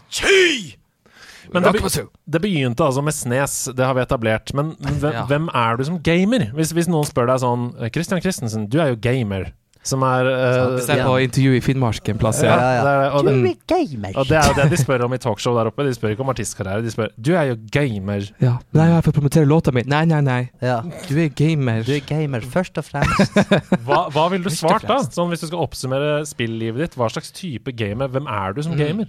Men 1.54 1.64
det, 1.64 1.74
be, 1.82 1.90
det 2.36 2.42
begynte 2.44 2.86
altså 2.86 3.02
med 3.04 3.14
Snes, 3.18 3.60
det 3.76 3.86
har 3.86 3.94
vi 3.98 4.02
etablert. 4.06 4.54
Men 4.54 4.76
hvem, 4.80 5.14
Ja. 5.14 5.26
hvem 5.30 5.50
er 5.54 5.78
du 5.78 5.84
som 5.88 6.00
gamer? 6.00 6.52
Hvis, 6.54 6.72
hvis 6.78 6.88
noen 6.92 7.06
spør 7.10 7.28
deg 7.32 7.40
sånn 7.42 7.72
Christian 7.94 8.22
Christensen, 8.22 8.68
du 8.70 8.80
er 8.80 8.94
jo 8.94 9.00
gamer. 9.02 9.52
Som 9.82 10.04
er 10.04 10.28
uh, 10.28 10.74
Hvis 10.76 10.90
er 10.92 11.00
på 11.08 11.14
intervju 11.24 11.54
i 11.56 11.62
Finnmark 11.64 12.10
en 12.12 12.18
plass, 12.20 12.42
ja, 12.44 12.52
ja. 12.52 12.58
Ja, 12.60 12.72
ja. 12.76 12.82
det 12.84 12.92
er- 12.92 13.14
og, 13.16 13.24
Du 13.24 13.30
er 13.48 13.56
gamer. 13.72 14.12
og 14.20 14.28
det 14.28 14.36
er 14.38 14.50
jo 14.50 14.54
det 14.58 14.66
de 14.74 14.78
spør 14.84 15.06
om 15.06 15.14
i 15.16 15.18
talkshow 15.24 15.56
der 15.56 15.70
oppe. 15.72 15.86
De 15.88 15.94
spør 15.96 16.12
ikke 16.12 16.20
om 16.26 16.30
artistkarriere. 16.34 16.84
De 16.84 16.92
spør 16.92 17.08
Du 17.16 17.32
er 17.34 17.46
jo 17.48 17.56
gamer. 17.72 18.28
ja. 18.44 18.58
Nei, 18.76 18.90
jeg 18.92 19.04
får 19.08 19.16
promotere 19.16 19.48
låta 19.48 19.72
mi. 19.74 19.82
Nei, 19.88 20.04
nei, 20.06 20.20
nei. 20.22 20.50
Ja. 20.62 20.82
Du 21.08 21.16
er 21.18 21.30
gamer. 21.32 21.82
Du 21.88 21.94
er 21.96 22.04
gamer 22.06 22.42
først 22.44 22.78
og 22.78 22.84
fremst. 22.92 23.40
Hva, 23.88 24.10
hva 24.12 24.28
ville 24.30 24.44
du 24.44 24.52
svart 24.54 24.84
da? 24.86 25.00
Sånn 25.08 25.32
Hvis 25.32 25.48
du 25.48 25.48
skal 25.48 25.64
oppsummere 25.64 26.26
spillivet 26.28 26.84
ditt, 26.84 27.00
hva 27.00 27.08
slags 27.10 27.32
type 27.32 27.72
gamer? 27.80 28.12
Hvem 28.12 28.28
er 28.28 28.54
du 28.54 28.62
som 28.68 28.76
Mm. 28.76 29.08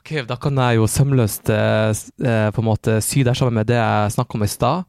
Ok, 0.00 0.14
da 0.24 0.36
kan 0.40 0.56
jeg 0.56 0.78
jo 0.78 0.86
sømløst 0.88 1.50
eh, 1.52 1.90
eh, 2.24 2.48
på 2.54 2.62
en 2.62 2.68
måte 2.70 2.96
sy 3.04 3.20
der 3.26 3.36
sammen 3.36 3.60
med 3.60 3.68
det 3.68 3.76
jeg 3.76 4.14
snakket 4.16 4.38
om 4.38 4.44
i 4.46 4.48
stad. 4.48 4.88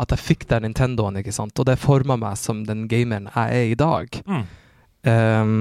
At 0.00 0.12
jeg 0.12 0.24
fikk 0.24 0.46
den 0.48 0.64
Nintendoen, 0.64 1.20
ikke 1.20 1.34
sant. 1.36 1.56
Og 1.60 1.68
det 1.68 1.76
forma 1.80 2.16
meg 2.20 2.38
som 2.40 2.62
den 2.64 2.86
gameren 2.88 3.28
jeg 3.34 3.60
er 3.60 3.68
i 3.72 3.76
dag. 3.76 4.18
Mm. 4.24 4.46
Um, 5.06 5.52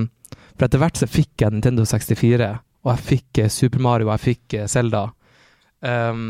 for 0.56 0.68
etter 0.68 0.82
hvert 0.82 1.00
så 1.00 1.08
fikk 1.12 1.44
jeg 1.44 1.54
Nintendo 1.54 1.86
64, 1.88 2.50
og 2.86 2.92
jeg 2.94 3.06
fikk 3.12 3.44
eh, 3.44 3.52
Super 3.52 3.84
Mario, 3.84 4.10
og 4.10 4.16
jeg 4.16 4.26
fikk 4.30 4.58
Selda. 4.64 4.72
Zelda. 4.76 5.04
Ehm, 5.86 6.26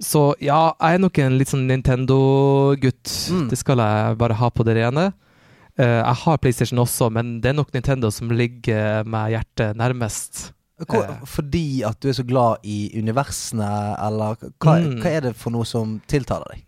så 0.00 0.26
ja, 0.42 0.74
jeg 0.80 0.96
er 0.96 1.04
nok 1.04 1.20
en 1.24 1.38
litt 1.40 1.52
sånn 1.52 1.68
Nintendo-gutt. 1.68 3.14
Mm. 3.32 3.46
Det 3.52 3.60
skal 3.60 3.84
jeg 3.84 4.18
bare 4.20 4.40
ha 4.40 4.52
på 4.52 4.64
det 4.66 4.76
rene. 4.80 5.10
Uh, 5.76 6.00
jeg 6.00 6.18
har 6.24 6.40
PlayStation 6.40 6.80
også, 6.80 7.10
men 7.12 7.36
det 7.44 7.52
er 7.52 7.58
nok 7.58 7.72
Nintendo 7.76 8.08
som 8.12 8.32
ligger 8.32 9.04
meg 9.08 9.36
hjertet 9.36 9.76
nærmest. 9.76 10.46
Hvor, 10.84 11.04
Eh. 11.08 11.20
fordi 11.24 11.82
at 11.88 11.98
du 12.00 12.08
er 12.10 12.12
så 12.12 12.22
glad 12.26 12.58
i 12.64 12.90
universene, 12.98 13.96
eller 13.98 14.36
hva, 14.60 14.74
Mm. 14.82 15.00
hva 15.00 15.06
er 15.10 15.20
det 15.20 15.36
for 15.36 15.50
noe 15.50 15.64
som 15.64 16.00
tiltaler 16.06 16.44
deg? 16.52 16.62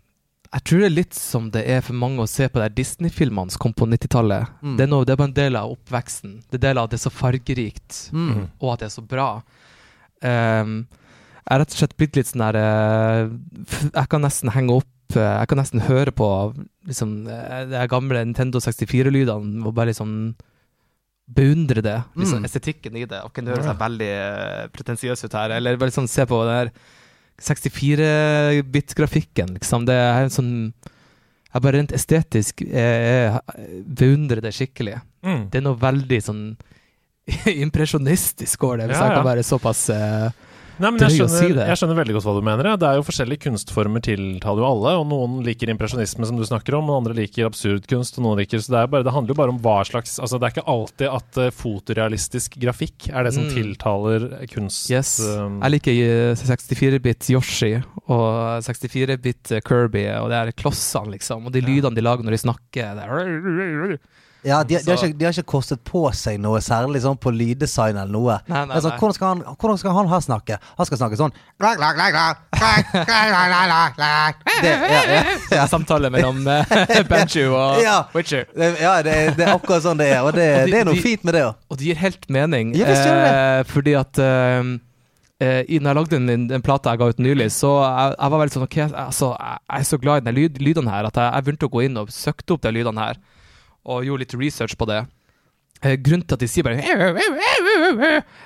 Jeg 0.51 0.63
tror 0.63 0.79
det 0.79 0.85
er 0.87 0.95
litt 0.95 1.13
som 1.13 1.49
det 1.51 1.67
er 1.69 1.81
for 1.81 1.93
mange 1.93 2.17
å 2.17 2.27
se 2.27 2.47
på 2.49 2.57
de 2.59 2.69
Disney-filmene 2.73 3.51
som 3.51 3.59
kom 3.59 3.73
på 3.73 3.85
90-tallet. 3.85 4.47
Mm. 4.63 4.77
Det, 4.77 4.89
det 5.05 5.09
er 5.13 5.15
bare 5.15 5.27
en 5.27 5.33
del 5.33 5.55
av 5.55 5.69
oppveksten. 5.77 6.41
Det 6.49 6.57
er 6.57 6.57
en 6.57 6.61
del 6.73 6.77
av 6.79 6.83
at 6.85 6.89
det 6.89 6.99
er 6.99 7.09
så 7.09 7.13
fargerikt, 7.13 8.09
Mm. 8.11 8.47
og 8.59 8.73
at 8.73 8.79
det 8.79 8.85
er 8.87 9.01
så 9.01 9.07
bra. 9.07 9.43
Um, 10.23 10.87
jeg 11.45 11.55
er 11.55 11.59
rett 11.59 11.71
og 11.71 11.77
slett 11.77 11.95
blitt 11.97 12.15
litt 12.17 12.27
sånn 12.27 12.51
der 12.51 12.57
eh, 12.59 13.29
Jeg 13.95 14.09
kan 14.09 14.21
nesten 14.21 14.49
henge 14.51 14.75
opp 14.75 15.15
eh, 15.15 15.39
Jeg 15.39 15.47
kan 15.47 15.57
nesten 15.57 15.79
høre 15.81 16.11
på 16.11 16.27
liksom, 16.85 17.23
de 17.25 17.87
gamle 17.87 18.19
Nintendo 18.25 18.59
64-lydene 18.59 19.63
og 19.65 19.73
bare 19.73 19.87
liksom 19.93 20.35
beundre 21.35 21.81
det. 21.85 21.97
Liksom, 22.17 22.39
Mm. 22.41 22.45
Estetikken 22.49 22.95
i 22.97 23.05
det. 23.05 23.21
Og 23.25 23.33
kan 23.33 23.45
høre 23.47 23.63
seg 23.63 23.77
veldig 23.79 24.09
uh, 24.17 24.67
pretensiøs 24.73 25.23
ut 25.27 25.33
her. 25.37 25.49
Eller 25.57 25.77
bare 25.77 25.91
sånn 25.93 26.07
se 26.09 26.25
på 26.25 26.39
den 26.47 26.55
der 26.55 26.69
64-bit-grafikken, 27.39 29.53
liksom. 29.57 29.85
Det 29.87 29.95
er 29.95 30.23
en 30.25 30.33
sånn 30.33 30.53
Jeg 31.49 31.61
bare 31.65 31.79
rent 31.79 31.93
estetisk 31.97 32.59
jeg, 32.61 32.75
jeg 32.75 33.39
beundrer 33.87 34.37
det 34.43 34.51
skikkelig. 34.53 34.99
Mm. 35.25 35.47
Det 35.49 35.57
er 35.57 35.63
noe 35.65 35.79
veldig 35.81 36.19
sånn 36.21 36.43
impresjonistisk 37.65 38.63
over 38.67 38.77
det, 38.83 38.87
hvis 38.91 38.99
Ja, 38.99 39.05
jeg 39.09 39.15
kan 39.17 39.25
være 39.25 39.43
såpass 39.47 39.81
eh, 39.93 40.29
Nei, 40.79 40.89
men 40.95 41.01
jeg 41.03 41.11
skjønner, 41.19 41.57
jeg 41.67 41.77
skjønner 41.81 41.97
veldig 41.99 42.13
godt 42.15 42.25
hva 42.29 42.33
du 42.37 42.45
mener. 42.47 42.69
Det 42.79 42.87
er 42.87 42.95
jo 42.99 43.03
Forskjellige 43.03 43.41
kunstformer 43.43 43.99
tiltaler 44.05 44.61
jo 44.63 44.67
alle. 44.69 44.93
og 45.01 45.07
Noen 45.09 45.39
liker 45.43 45.71
impresjonisme, 45.73 46.25
som 46.29 46.37
du 46.39 46.43
snakker 46.47 46.77
om, 46.77 46.87
og 46.89 47.01
andre 47.01 47.15
liker 47.17 47.49
absurdkunst. 47.49 48.17
og 48.19 48.23
noen 48.23 48.39
liker, 48.39 48.61
så 48.63 48.71
Det, 48.77 48.83
bare, 48.93 49.03
det 49.03 49.11
handler 49.11 49.33
jo 49.35 49.39
bare 49.41 49.53
om 49.55 49.59
hva 49.59 49.77
slags 49.85 50.17
altså 50.23 50.39
Det 50.39 50.47
er 50.47 50.53
ikke 50.55 50.67
alltid 50.71 51.07
at 51.11 51.37
eh, 51.43 51.49
fotorealistisk 51.51 52.55
grafikk 52.63 53.09
er 53.11 53.23
det 53.27 53.33
som 53.35 53.43
Mm. 53.49 53.53
tiltaler 53.55 54.47
kunst. 54.53 54.89
Yes. 54.91 55.19
um, 55.19 55.59
Jeg 55.63 55.71
liker 55.71 55.91
eh, 55.91 56.35
64-bit 56.35 57.29
Yoshi 57.33 57.73
og 58.07 58.63
64-bit 58.63 59.53
Kirby 59.67 60.05
og 60.19 60.29
det 60.31 60.37
er 60.39 60.51
klossene, 60.55 61.11
liksom. 61.17 61.45
Og 61.47 61.51
de 61.51 61.61
lydene 61.61 61.95
de 61.95 62.01
lager 62.01 62.23
når 62.23 62.31
de 62.37 62.41
snakker. 62.45 62.95
Det 62.95 63.03
er 63.03 63.99
Ja, 64.47 64.61
de, 64.63 64.77
de, 64.79 64.91
har 64.91 65.01
ikke, 65.03 65.17
de 65.19 65.25
har 65.27 65.33
ikke 65.35 65.51
kostet 65.51 65.81
på 65.83 66.05
seg 66.15 66.37
noe 66.39 66.61
særlig 66.63 67.01
sånn 67.03 67.17
på 67.19 67.31
lyddesign 67.35 67.97
eller 67.99 68.11
noe. 68.13 68.37
Nei, 68.47 68.61
nei, 68.69 68.75
Altså, 68.77 68.89
nei. 68.93 68.97
hvordan, 69.01 69.15
skal 69.17 69.27
han, 69.33 69.41
hvordan 69.59 69.77
skal 69.81 69.95
han 69.97 70.07
her 70.07 70.21
snakke? 70.23 70.57
Han 70.77 70.87
skal 70.87 70.97
snakke 71.01 71.17
sånn 71.19 71.33
det, 74.63 74.71
ja, 74.71 75.01
ja, 75.11 75.23
ja. 75.57 75.65
Samtale 75.73 76.09
mellom 76.13 76.39
Benju 77.11 77.49
og 77.51 77.81
Ja. 77.83 77.97
Witcher. 78.15 78.45
Ja, 78.55 78.93
det, 79.03 79.15
det 79.37 79.45
er 79.47 79.55
akkurat 79.57 79.83
sånn 79.83 79.99
det 79.99 80.07
er, 80.13 80.21
og 80.23 80.31
det, 80.37 80.47
Og 80.61 80.65
de- 80.67 80.71
det 80.71 80.79
er 80.81 80.87
noe 80.87 80.95
de- 80.99 81.03
fint 81.03 81.23
med 81.27 81.35
det 81.35 81.43
òg. 81.49 81.55
Og 81.69 81.77
det 81.81 81.89
gir 81.91 81.99
helt 81.99 82.29
mening. 82.31 82.71
Eh, 82.79 83.63
fordi 83.69 83.95
at 83.99 84.19
eh, 84.23 84.71
eh, 85.43 85.61
i- 85.67 85.79
når 85.79 85.89
jeg 85.91 85.99
lagde 85.99 86.19
den, 86.27 86.47
den 86.47 86.61
plata 86.65 86.91
jeg 86.95 86.99
ga 87.03 87.09
ut 87.11 87.19
nylig, 87.19 87.49
så 87.51 87.73
jeg, 87.83 88.15
jeg 88.19 88.31
var 88.31 88.39
veldig 88.45 88.55
sånn 88.55 88.67
Ok, 88.69 88.77
altså, 88.87 89.33
jeg, 89.35 89.59
jeg 89.67 89.79
er 89.83 89.89
så 89.91 89.99
glad 89.99 90.23
i 90.23 90.25
de 90.31 90.35
lyd, 90.39 90.59
lydene 90.63 90.89
her 90.95 91.07
at 91.11 91.19
jeg, 91.19 91.33
jeg 91.35 91.43
begynte 91.49 91.67
å 91.69 91.73
gå 91.75 91.83
inn 91.89 91.97
og 92.01 92.09
søkte 92.13 92.55
opp 92.55 92.63
de 92.63 92.71
lydene 92.79 93.03
her. 93.09 93.19
Og 93.89 94.05
gjorde 94.05 94.23
litt 94.25 94.35
research 94.37 94.77
på 94.77 94.85
det. 94.89 95.03
Eh, 95.81 95.95
grunnen 96.03 96.25
til 96.27 96.35
at 96.35 96.41
de 96.43 96.47
sier 96.51 96.65
bare 96.67 96.81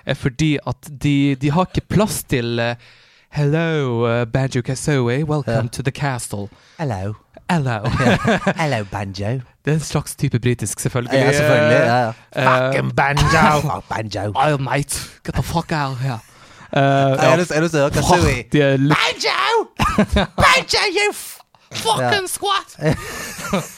er 0.06 0.13
fordi 0.19 0.51
at 0.69 0.89
de, 1.03 1.34
de 1.41 1.49
har 1.51 1.65
ikke 1.65 1.88
plass 1.95 2.21
til 2.29 2.60
eh, 2.62 2.75
Hello, 3.34 4.06
uh, 4.06 4.25
Banjo 4.29 4.62
Kazooie. 4.62 5.23
Welcome 5.25 5.69
to 5.69 5.82
the 5.82 5.91
castle. 5.91 6.49
Hello. 6.77 7.15
Hello. 7.49 7.79
Hello, 8.62 8.84
banjo. 8.91 9.41
det 9.65 9.71
er 9.71 9.73
en 9.73 9.79
slags 9.79 10.15
type 10.15 10.39
britisk, 10.39 10.79
selvfølgelig. 10.79 11.13
Ja, 11.19 11.32
selvfølgelig. 11.32 11.77
Ja, 11.77 12.13
ja. 12.36 12.67
Fucking 12.67 12.95
banjo. 12.95 13.62
Fuck 13.62 13.89
banjo. 13.89 14.32
Oh, 14.36 14.62
mate, 14.62 15.10
get 15.25 15.34
the 15.34 15.43
fuck 15.43 15.71
out 15.71 15.97
here. 15.97 16.19
Uh, 16.77 16.79
Jeg 16.79 17.29
har 17.29 17.38
lyst 17.38 17.51
til 17.51 17.63
å 17.63 17.84
høre 17.84 17.89
Kazooie. 17.89 18.43
Banjo! 18.93 19.39
Banjo, 20.43 20.84
you 20.93 21.13
fucking 21.73 22.27
squat! 22.29 23.73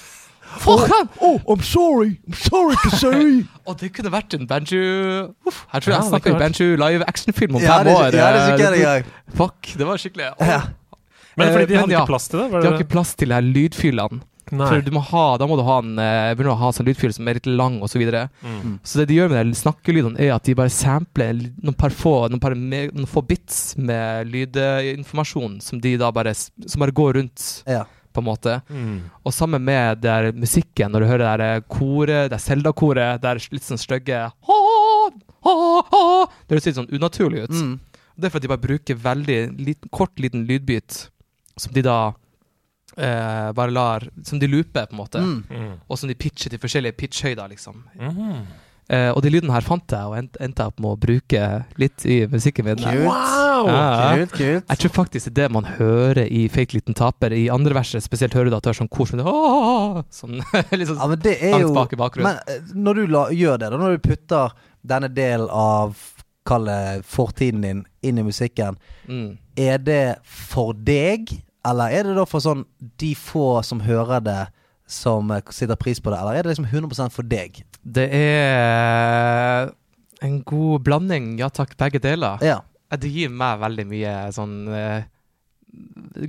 Fuck 0.64 0.88
han! 0.92 1.10
Oh, 1.22 1.40
I'm 1.52 1.62
sorry. 1.64 2.20
I'm 2.28 2.34
sorry, 2.38 2.76
Kazooie. 2.84 3.46
Og 3.68 3.78
det 3.82 3.92
kunne 3.96 4.12
vært 4.14 4.34
en 4.38 4.46
banjo 4.48 4.82
Uff, 5.48 5.66
Her 5.72 5.80
tror 5.82 5.94
Ja, 5.94 6.00
jeg 6.02 6.10
snakker 6.12 6.32
snakka 6.32 6.36
i 6.36 6.40
banjo 6.44 6.68
live 6.84 7.08
actionfilm 7.10 7.56
om 7.56 7.62
Ja, 7.66 7.78
fem 7.80 7.88
det, 7.90 7.96
år. 7.96 8.06
ja, 8.16 8.30
det 8.32 8.44
er 8.46 8.78
ikke 8.80 8.94
eh. 9.00 9.10
Fuck, 9.36 9.74
det 9.78 9.88
var 9.90 9.98
skikkelig 10.02 10.32
Ja. 10.40 10.62
Men 11.36 11.52
fordi 11.52 11.66
de 11.68 11.74
Eh, 11.76 11.82
hadde 11.82 11.92
ja. 11.92 12.00
ikke 12.06 12.08
plass 12.14 12.28
til 12.32 12.40
det? 12.40 12.52
Var 12.52 12.62
De 12.62 12.68
har 12.72 12.80
ikke 12.80 12.92
plass 12.94 13.16
til 13.16 13.28
de 13.30 13.36
her 13.36 13.42
lydfilene. 13.44 14.22
Nei. 14.54 14.68
For 14.70 14.80
du 14.86 14.92
må 14.94 15.02
ha, 15.02 15.24
da 15.42 15.48
må 15.50 15.56
du 15.58 15.64
ha 15.66 15.80
en 15.82 15.98
eh, 16.00 16.36
begynne 16.38 16.54
å 16.54 16.60
ha 16.62 16.68
sånn 16.72 16.86
lydfyll 16.86 17.12
som 17.16 17.28
er 17.28 17.34
litt 17.40 17.48
lang, 17.50 17.80
og 17.82 17.90
Så, 17.90 17.98
videre. 17.98 18.28
Mm. 18.46 18.76
så 18.86 19.00
det 19.02 19.08
de 19.10 19.16
gjør 19.18 19.32
med 19.34 19.48
de 19.50 19.58
snakkelydene, 19.58 20.20
er 20.22 20.36
at 20.36 20.44
de 20.46 20.54
bare 20.56 20.70
sampler 20.70 21.34
noen 21.66 21.74
par 21.76 21.90
få, 21.90 22.30
noen 22.30 22.40
par 22.40 22.54
me- 22.54 22.92
noen 22.94 23.10
få 23.10 23.24
bits 23.26 23.74
med 23.76 24.30
lydinformasjon 24.32 25.58
som 25.66 25.82
de 25.82 25.96
da 25.98 26.12
bare, 26.14 26.36
som 26.36 26.80
bare 26.80 26.94
går 26.96 27.14
rundt, 27.20 27.64
Ja. 27.68 27.84
På 28.16 28.24
en 28.24 28.28
måte. 28.30 28.58
Mm. 28.70 28.98
Og 29.24 29.36
sammen 29.36 29.64
med 29.66 30.02
der 30.04 30.32
musikken, 30.36 30.92
når 30.94 31.04
du 31.04 31.10
hører 31.12 31.24
det 31.26 31.38
der 31.44 31.66
koret, 31.72 32.32
det 32.34 32.42
Selda-koret, 32.44 33.22
det 33.22 33.32
er 33.32 33.42
litt 33.56 33.68
sånn 33.68 33.82
stygge 33.82 34.26
«Ha, 34.50 34.60
ha, 35.46 35.56
ha», 35.92 36.04
Det 36.46 36.56
høres 36.56 36.70
litt 36.72 36.80
sånn 36.80 36.92
unaturlig 36.96 37.46
ut. 37.46 37.56
Mm. 37.56 37.74
Det 38.16 38.28
er 38.28 38.32
for 38.32 38.40
at 38.40 38.46
de 38.46 38.52
bare 38.54 38.64
bruker 38.64 39.00
veldig 39.00 39.40
liten, 39.60 39.92
kort, 39.92 40.16
liten 40.24 40.46
lydbit 40.48 41.10
som 41.60 41.74
de 41.76 41.84
da 41.84 42.00
eh, 42.98 43.52
bare 43.56 43.72
lar 43.72 44.06
Som 44.24 44.40
de 44.40 44.48
looper, 44.48 44.88
på 44.88 44.96
en 44.96 45.02
måte. 45.02 45.24
Mm. 45.24 45.44
Mm. 45.50 45.74
Og 45.88 46.00
som 46.00 46.12
de 46.12 46.16
pitcher 46.16 46.54
til 46.54 46.62
forskjellige 46.62 46.98
pitchhøyder, 47.00 47.52
liksom. 47.52 47.84
Mhm. 48.00 48.46
Eh, 48.86 49.10
og 49.10 49.24
de 49.26 49.32
lydene 49.34 49.54
her 49.56 49.66
fant 49.66 49.90
jeg, 49.90 50.06
og 50.06 50.14
endte 50.20 50.62
jeg 50.62 50.70
opp 50.70 50.80
med 50.84 50.92
å 50.92 51.00
bruke 51.02 51.46
litt 51.82 52.06
i 52.06 52.20
musikken 52.30 52.68
min. 52.68 52.84
Wow! 53.08 53.45
Wow! 53.64 53.70
Ja. 53.72 54.16
Kult, 54.20 54.34
kult. 54.36 54.68
Jeg 54.70 54.82
tror 54.82 54.94
faktisk 54.96 55.30
det 55.30 55.32
er 55.32 55.38
det 55.42 55.56
man 55.56 55.68
hører 55.78 56.26
i 56.26 56.46
Fake 56.52 56.76
liten 56.76 56.98
taper. 56.98 57.34
I 57.36 57.48
andre 57.54 57.78
verset 57.78 58.04
spesielt 58.04 58.36
hører 58.36 58.52
du 58.52 58.58
at 58.58 58.66
det 58.66 58.74
er 58.74 58.80
sånn 58.82 58.92
kor 58.92 59.10
som 59.10 59.22
det 59.22 59.26
Sånn 60.16 60.42
litt 60.80 60.90
sånn 60.90 61.00
Ja, 61.00 61.10
men 61.12 61.22
det 61.24 61.38
er 61.40 61.60
jo 61.64 61.72
bak 61.76 61.96
i 61.96 62.00
bakgrunnen. 62.00 62.36
Men 62.36 62.52
eh, 62.52 62.74
når 62.76 63.00
du 63.00 63.16
la, 63.16 63.24
gjør 63.34 63.62
det, 63.62 63.72
da, 63.72 63.80
når 63.82 63.96
du 63.96 64.04
putter 64.10 64.60
denne 64.86 65.10
delen 65.14 65.50
av 65.52 65.96
Kall 66.46 66.68
det 66.70 67.02
fortiden 67.10 67.64
din 67.64 67.80
inn 68.06 68.20
i 68.22 68.26
musikken, 68.26 68.76
mm. 69.10 69.30
er 69.58 69.80
det 69.82 70.04
for 70.30 70.76
deg, 70.78 71.32
eller 71.66 71.90
er 71.90 72.06
det 72.06 72.20
da 72.20 72.26
for 72.30 72.44
sånn 72.44 72.62
de 73.02 73.16
få 73.18 73.64
som 73.66 73.82
hører 73.82 74.22
det, 74.22 74.44
som 74.86 75.34
sitter 75.50 75.80
pris 75.82 75.98
på 75.98 76.14
det, 76.14 76.20
eller 76.22 76.38
er 76.38 76.46
det 76.46 76.54
liksom 76.54 76.68
100 76.70 77.10
for 77.16 77.26
deg? 77.26 77.64
Det 77.82 78.06
er 78.14 79.72
en 80.22 80.38
god 80.46 80.86
blanding, 80.86 81.34
ja 81.42 81.50
takk, 81.50 81.74
begge 81.82 82.04
deler. 82.04 82.38
Ja. 82.46 82.60
Eh, 82.92 83.00
Det 83.02 83.12
gir 83.12 83.34
meg 83.34 83.60
veldig 83.64 83.86
mye 83.90 84.14
sånn 84.36 84.56
uh, 84.70 85.04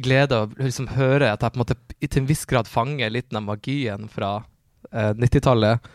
glede 0.03 0.43
å 0.43 0.51
liksom 0.59 0.91
høre 0.97 1.31
at 1.33 1.43
jeg 1.45 1.55
på 1.55 1.61
en 1.61 1.65
måte 1.65 1.79
til 2.01 2.23
en 2.23 2.29
viss 2.29 2.45
grad 2.49 2.69
fanger 2.71 3.13
litt 3.15 3.35
av 3.35 3.47
magien 3.47 4.09
fra 4.13 4.33
uh, 4.43 5.13
90-tallet. 5.15 5.91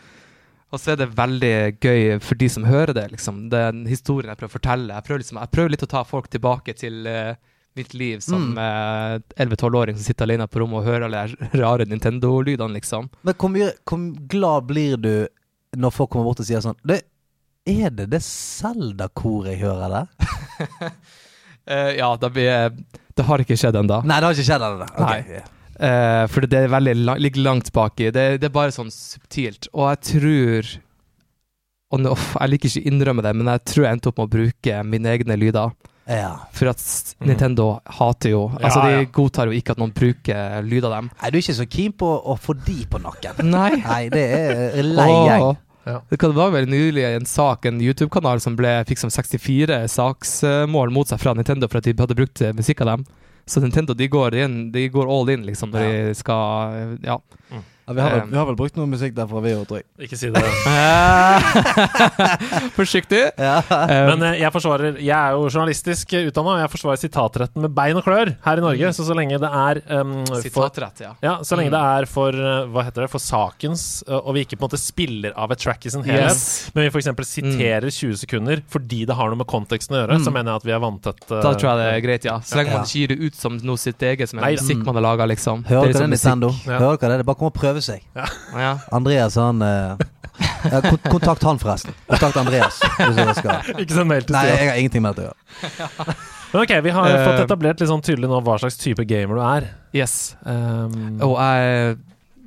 Og 0.72 0.80
så 0.80 0.94
er 0.94 1.02
det 1.02 1.10
veldig 1.18 1.54
gøy 1.84 2.18
for 2.24 2.40
de 2.40 2.48
som 2.48 2.64
hører 2.64 2.94
det, 2.96 3.10
liksom. 3.12 3.48
Den 3.52 3.82
historien 3.84 4.30
jeg 4.32 4.40
prøver 4.40 4.54
å 4.54 4.56
fortelle. 4.56 4.94
Jeg 4.96 5.04
prøver, 5.04 5.20
liksom, 5.20 5.40
jeg 5.42 5.52
prøver 5.52 5.74
litt 5.74 5.84
å 5.84 5.90
ta 5.92 6.00
folk 6.08 6.30
tilbake 6.32 6.72
til 6.80 7.04
uh, 7.04 7.34
mitt 7.74 7.94
liv 7.94 8.20
som 8.20 8.58
eh, 8.58 9.14
11-12-åring 9.36 9.96
som 9.96 10.04
sitter 10.04 10.26
alene 10.26 10.48
på 10.48 10.60
rommet 10.60 10.82
og 10.82 10.88
hører 10.88 11.06
alle 11.06 11.22
de 11.30 11.60
rare 11.62 11.86
Nintendo-lydene, 11.88 12.76
liksom. 12.76 13.08
Men 13.24 13.36
hvor, 13.40 13.52
mye, 13.52 13.70
hvor 13.88 14.02
glad 14.28 14.66
blir 14.68 14.98
du 15.00 15.14
når 15.80 15.94
folk 15.96 16.12
kommer 16.12 16.28
bort 16.28 16.42
og 16.42 16.48
sier 16.48 16.60
sånn 16.60 16.76
det, 16.84 17.00
Er 17.64 17.94
det 17.94 18.10
det 18.12 18.20
Selda-koret 18.26 19.54
jeg 19.54 19.62
hører 19.64 19.94
der? 19.96 20.32
Eh, 21.62 21.92
ja, 21.94 22.08
det, 22.18 22.26
blir 22.34 22.72
Det 23.14 23.22
har 23.22 23.38
ikke 23.38 23.54
skjedd 23.54 23.76
ennå. 23.78 24.00
Nei, 24.02 24.16
det 24.18 24.26
har 24.26 24.34
ikke 24.34 24.46
skjedd 24.48 24.64
ennå. 24.66 24.86
Okay. 24.98 25.20
Nei. 25.28 25.42
Eh, 25.86 26.22
for 26.26 26.46
det 26.50 26.58
er 26.58 26.72
veldig 26.72 26.94
la 27.06 27.14
ligger 27.22 27.44
langt 27.46 27.70
baki. 27.70 28.08
Det, 28.10 28.24
det 28.42 28.48
er 28.48 28.54
bare 28.56 28.74
sånn 28.74 28.90
subtilt. 28.90 29.68
Og 29.70 29.86
jeg 29.92 30.00
tror 30.08 30.72
og 31.92 32.00
nå, 32.00 32.12
uff, 32.16 32.34
Jeg 32.40 32.54
liker 32.54 32.70
ikke 32.70 32.82
å 32.82 32.90
innrømme 32.90 33.24
det, 33.24 33.32
men 33.36 33.50
jeg 33.52 33.64
tror 33.68 33.86
jeg 33.86 33.98
endte 33.98 34.10
opp 34.10 34.20
med 34.20 34.28
å 34.28 34.32
bruke 34.32 34.82
mine 34.88 35.10
egne 35.12 35.36
lyder. 35.38 35.74
Ja. 36.10 36.32
For 36.56 36.66
at 36.72 36.80
Nintendo 36.82 37.28
Nintendo 37.28 37.66
hater 38.00 38.32
jo 38.32 38.40
Altså, 38.58 38.80
Ja, 38.82 38.88
ja. 38.90 39.02
de 39.04 39.10
godtar 39.14 39.46
jo 39.46 39.54
ikke 39.54 39.76
at 39.76 39.78
noen 39.78 39.92
bruker 39.94 40.62
lyd 40.66 40.86
av 40.88 40.96
dem. 40.96 41.10
Nei, 41.20 41.30
du 41.30 41.36
er 41.38 41.44
ikke 41.44 41.60
så 41.60 41.68
keen 41.70 41.92
på 41.94 42.08
å 42.10 42.34
få 42.40 42.56
de 42.58 42.78
på 42.90 42.98
nakken. 42.98 43.44
Nei. 43.46 43.76
Nei, 43.84 44.08
det 44.10 44.24
er 44.34 44.82
lei 44.82 45.10
gjeng. 45.28 45.46
Ja. 45.86 46.00
Det 46.10 46.18
kan- 46.18 46.30
være 46.32 46.36
var 46.36 46.50
vel 46.60 46.66
nylig 46.70 47.04
en 47.16 47.26
sak, 47.26 47.64
en 47.66 47.80
YouTube-kanal 47.80 48.40
som 48.40 48.54
ble, 48.56 48.84
fikk 48.86 48.98
som 48.98 49.10
64 49.10 49.88
saksmål 49.90 50.92
mot 50.92 51.08
seg 51.08 51.18
fra 51.20 51.34
Nintendo 51.34 51.68
for 51.68 51.78
at 51.78 51.84
de 51.84 51.94
hadde 51.98 52.14
brukt 52.14 52.40
eh, 52.42 52.52
musikk 52.52 52.80
av 52.82 52.86
dem. 52.86 53.04
Så 53.46 53.60
Nintendo 53.60 53.92
de 53.94 54.06
går, 54.08 54.34
inn, 54.38 54.70
de 54.70 54.88
går 54.88 55.08
all 55.10 55.28
in 55.34 55.42
liksom 55.44 55.72
når 55.72 55.80
de 56.08 56.14
skal 56.14 56.98
Ja. 57.02 57.18
Ja, 57.92 57.96
vi, 57.96 58.00
har 58.02 58.10
vel, 58.16 58.20
Um, 58.22 58.30
vi 58.32 58.36
har 58.40 58.46
vel 58.46 58.56
brukt 58.56 58.76
noe 58.76 58.86
musikk 58.88 59.14
derfra, 59.16 59.40
vi 59.44 59.52
òg, 59.56 59.66
tror 59.68 59.78
jeg. 59.82 59.86
Ikke 60.08 60.16
si 60.18 60.30
det. 60.32 60.42
Forsiktig. 62.76 63.22
Ja. 63.38 63.62
Men 64.08 64.22
eh, 64.26 64.38
jeg 64.42 64.52
forsvarer 64.54 64.98
Jeg 65.02 65.16
er 65.16 65.36
jo 65.36 65.46
journalistisk 65.48 66.14
utdanna, 66.18 66.56
og 66.56 66.62
jeg 66.62 66.72
forsvarer 66.72 67.00
sitatretten 67.02 67.64
med 67.66 67.74
bein 67.76 67.98
og 67.98 68.04
klør 68.06 68.32
her 68.44 68.60
i 68.60 68.64
Norge. 68.64 68.92
Så 68.96 69.06
så 69.08 69.16
lenge 69.16 69.38
det 69.42 69.50
er 69.50 69.80
um, 70.00 70.14
for, 70.28 70.42
Sitatrett, 70.44 71.02
ja. 71.04 71.12
ja, 71.24 71.36
så 71.44 71.58
lenge 71.58 71.70
Mm. 71.72 71.76
det 71.76 71.82
er 72.02 72.06
for 72.10 72.36
eh, 72.36 72.64
Hva 72.74 72.82
heter 72.84 73.04
det 73.04 73.08
For 73.12 73.22
sakens 73.22 73.82
eh, 74.08 74.16
Og 74.18 74.34
vi 74.34 74.42
ikke 74.44 74.56
på 74.58 74.64
en 74.64 74.66
måte 74.66 74.80
spiller 74.82 75.32
av 75.38 75.52
et 75.54 75.60
track 75.62 75.84
i 75.86 75.92
sin 75.94 76.02
helhet, 76.04 76.34
Yes. 76.34 76.70
men 76.74 76.84
vi 76.84 76.90
f.eks. 76.90 77.08
siterer 77.28 77.86
20 77.88 78.18
sekunder 78.24 78.62
fordi 78.72 79.04
det 79.08 79.14
har 79.16 79.30
noe 79.30 79.38
med 79.40 79.48
konteksten 79.50 79.96
å 79.96 80.00
gjøre, 80.02 80.18
Mm. 80.18 80.24
så 80.26 80.32
mener 80.34 80.52
jeg 80.52 80.60
at 80.62 80.66
vi 80.68 80.74
er 80.76 80.82
vanntett. 80.82 81.22
uh, 81.30 81.38
Da 81.44 81.52
tror 81.54 81.68
jeg 81.70 81.78
det 81.80 81.86
er 81.92 82.02
greit, 82.04 82.26
ja. 82.28 82.36
Så 82.44 82.58
lenge 82.58 82.72
Ja. 82.72 82.76
man 82.80 82.86
ikke 82.86 82.98
gir 83.02 83.12
det 83.14 83.18
ut 83.30 83.38
som 83.38 83.56
noe 83.62 83.78
sitt 83.80 84.02
eget, 84.02 84.28
som 84.30 84.38
en 84.40 84.44
Nei 84.46 84.54
da. 84.56 84.62
musikk 84.62 84.82
man 84.84 84.98
har 84.98 85.04
laga, 85.06 85.26
liksom. 85.30 85.62
Hører 85.68 85.86
Det 85.86 85.96
er 85.96 85.98
dere 85.98 86.06
det, 86.06 86.10
liksom 86.16 86.42
Nintendo? 86.42 86.50
Ja. 86.66 86.78
Hører 86.82 86.98
dere 86.98 87.12
det? 87.12 87.18
Det 87.22 87.24
er 87.24 87.28
bare 87.30 87.40
kom 87.42 87.50
og 87.52 87.56
prøve 87.56 87.81
seg. 87.84 88.04
Ja. 88.14 88.72
Andreas, 88.92 89.36
han 89.40 89.62
eh, 89.62 89.96
kont 90.86 91.02
Kontakt 91.10 91.42
han, 91.46 91.58
forresten. 91.62 91.94
Kontakt 92.08 92.36
Andreas. 92.40 92.78
Hvis 92.98 93.16
dere 93.18 93.34
skal. 93.36 93.72
Ikke 93.82 93.96
send 93.98 94.08
mail 94.10 94.22
til 94.26 94.36
Nei, 94.38 94.46
jeg 94.50 94.68
har 94.70 94.78
ingenting 94.80 95.02
med 95.04 95.18
det 95.18 95.26
å 95.26 95.32
gjøre. 95.32 96.14
Men 96.52 96.62
ok, 96.66 96.72
vi 96.84 96.90
har 96.92 97.08
uh, 97.16 97.24
fått 97.26 97.42
etablert 97.46 97.80
litt 97.80 97.88
sånn 97.88 98.02
tydelig 98.04 98.28
nå 98.28 98.40
hva 98.44 98.58
slags 98.60 98.76
type 98.80 99.04
gamer 99.08 99.38
du 99.38 99.42
er. 99.46 99.68
Yes. 99.96 100.34
Um, 100.44 101.20
Og 101.24 101.36
jeg 101.40 101.94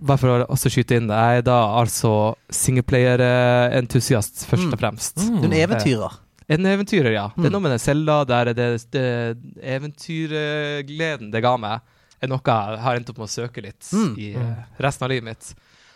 bare 0.06 0.20
for 0.22 0.30
å 0.30 0.46
også 0.54 0.70
skyte 0.70 1.00
inn, 1.00 1.08
jeg 1.10 1.40
er 1.40 1.46
da 1.48 1.56
altså 1.80 2.12
singleplayer-entusiast, 2.54 4.46
først 4.50 4.68
Mm. 4.68 4.74
og 4.76 4.80
fremst. 4.80 5.18
Mm. 5.18 5.42
Du 5.42 5.48
er 5.48 5.50
en 5.50 5.58
eventyrer. 5.70 6.18
En 6.48 6.66
eventyrer, 6.70 7.12
ja. 7.16 7.28
Det 7.34 7.42
Mm. 7.42 7.46
er 7.46 7.50
noe 7.56 7.62
med 7.62 7.72
den 7.72 7.80
cella 7.80 8.24
der 8.26 8.48
er 8.52 8.54
det, 8.54 8.86
det 8.92 9.38
eventyrgleden 9.64 11.32
det 11.32 11.42
ga 11.42 11.56
meg, 11.58 11.80
er 12.22 12.28
noe 12.32 12.40
jeg 12.46 12.80
har 12.86 12.96
endt 13.00 13.10
opp 13.12 13.18
med 13.22 13.28
å 13.28 13.34
søke 13.36 13.62
litt 13.66 13.90
Mm. 13.94 14.14
i 14.18 14.34
eh, 14.36 14.66
resten 14.80 15.06
av 15.06 15.12
livet 15.12 15.24
mitt. 15.32 15.54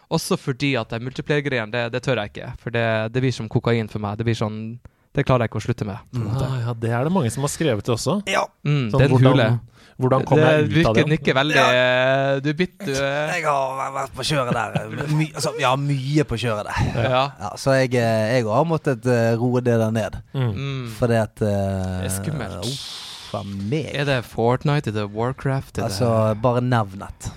Også 0.09 0.37
fordi 0.41 0.73
at 0.79 0.89
det 0.89 1.01
multiplayer-greiene, 1.05 1.69
det, 1.71 1.83
det 1.93 2.01
tør 2.01 2.17
jeg 2.23 2.31
ikke. 2.33 2.53
For 2.61 2.73
det, 2.73 2.85
det 3.13 3.21
blir 3.21 3.31
som 3.35 3.49
kokain 3.49 3.87
for 3.91 4.01
meg. 4.01 4.17
Det 4.17 4.25
blir 4.25 4.37
sånn 4.37 4.79
Det 5.13 5.23
klarer 5.25 5.45
jeg 5.45 5.49
ikke 5.51 5.59
å 5.59 5.65
slutte 5.65 5.85
med. 5.89 5.97
På 6.13 6.19
en 6.21 6.27
måte. 6.29 6.45
ah, 6.45 6.59
ja, 6.67 6.73
det 6.77 6.89
er 6.93 7.03
det 7.03 7.11
mange 7.13 7.29
som 7.33 7.41
har 7.45 7.49
skrevet 7.49 7.83
til 7.85 7.95
også. 7.95 8.19
Mm, 8.25 8.89
Sånn, 8.91 8.99
det 8.99 9.01
er 9.01 9.09
en 9.09 9.15
hule. 9.17 9.25
hvordan, 9.25 9.59
hvordan 9.99 10.25
kom 10.29 10.37
det 10.37 10.45
jeg 10.45 10.61
ut 10.61 10.69
av 10.69 10.75
virker 10.77 10.99
det? 11.01 11.09
nikker 11.13 11.33
veldig 11.39 11.55
ja. 11.57 12.39
Du 12.45 12.49
er 12.49 12.57
bitt, 12.59 12.75
du 12.85 12.91
er 12.93 13.33
Jeg 13.33 13.43
har 13.47 13.91
vært 13.97 14.13
på 14.15 14.25
kjøret 14.29 14.53
der. 14.53 15.09
My, 15.17 15.27
altså, 15.33 15.53
ja, 15.59 15.73
mye 15.81 16.23
på 16.29 16.37
kjøret 16.45 16.69
der. 16.69 17.09
Ja. 17.09 17.23
Ja, 17.41 17.51
så 17.57 17.73
jeg, 17.81 17.93
eh, 17.97 18.37
jeg 18.37 18.45
har 18.45 18.65
måttet 18.69 19.05
eh, 19.09 19.33
roe 19.41 19.61
det 19.65 19.77
der 19.81 19.91
ned. 19.97 20.21
Mm. 20.33 20.49
Mm. 20.53 20.87
Fordi 21.01 21.19
at 21.25 21.41
uh, 21.41 21.49
Det 22.05 22.09
er 22.11 22.17
skummelt. 22.21 22.65
Uff 22.69 23.08
a 23.37 23.43
meg. 23.45 23.89
Er 23.93 24.05
det 24.09 24.17
Fortnite? 24.25 24.89
Er 24.91 24.95
det 25.01 25.05
Warcraft? 25.13 25.77
Er 25.77 25.83
Altså, 25.89 26.09
bare 26.41 26.61
nevnet. 26.65 27.29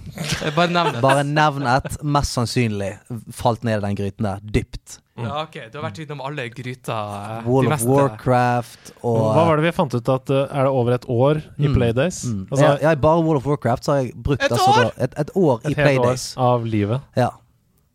Bare 0.57 0.69
nevnet. 0.73 1.01
Bare 1.05 1.25
nevnet. 1.29 1.97
Mest 2.03 2.37
sannsynlig 2.39 2.95
falt 3.35 3.65
ned 3.67 3.79
i 3.83 3.87
den 3.87 3.99
gryten 3.99 4.29
der. 4.29 4.41
Dypt. 4.43 4.99
Ja, 5.21 5.43
ok. 5.43 5.59
Du 5.71 5.77
har 5.79 5.85
vært 5.91 5.99
innom 6.03 6.23
alle 6.25 6.47
gryter. 6.49 7.43
World 7.45 7.75
of. 7.77 7.83
Warcraft 7.85 8.95
og 9.05 9.19
Hva 9.37 9.45
var 9.51 9.61
det 9.61 9.67
vi 9.69 9.73
fant 9.77 9.93
ut 9.99 10.09
at 10.09 10.31
uh, 10.33 10.39
Er 10.49 10.65
det 10.65 10.73
over 10.73 10.95
et 10.97 11.05
år 11.13 11.43
i 11.59 11.69
Mm. 11.69 11.75
Playdays? 11.77 12.23
Mm. 12.25 12.47
Altså, 12.51 12.65
jeg, 12.65 12.79
jeg, 12.87 13.01
bare 13.05 13.21
World 13.27 13.43
of 13.43 13.47
Warcraft 13.47 13.85
så 13.85 13.93
har 13.93 14.01
jeg 14.07 14.15
brukt 14.17 14.43
Et 14.43 14.51
altså, 14.57 14.71
år? 14.73 14.83
da, 14.83 15.05
et, 15.05 15.15
et 15.21 15.31
år 15.37 15.61
i 15.69 15.73
et 15.77 15.83
helt 15.87 16.07
år 16.09 16.27
av 16.49 16.65
livet. 16.67 17.01
Ja. 17.17 17.29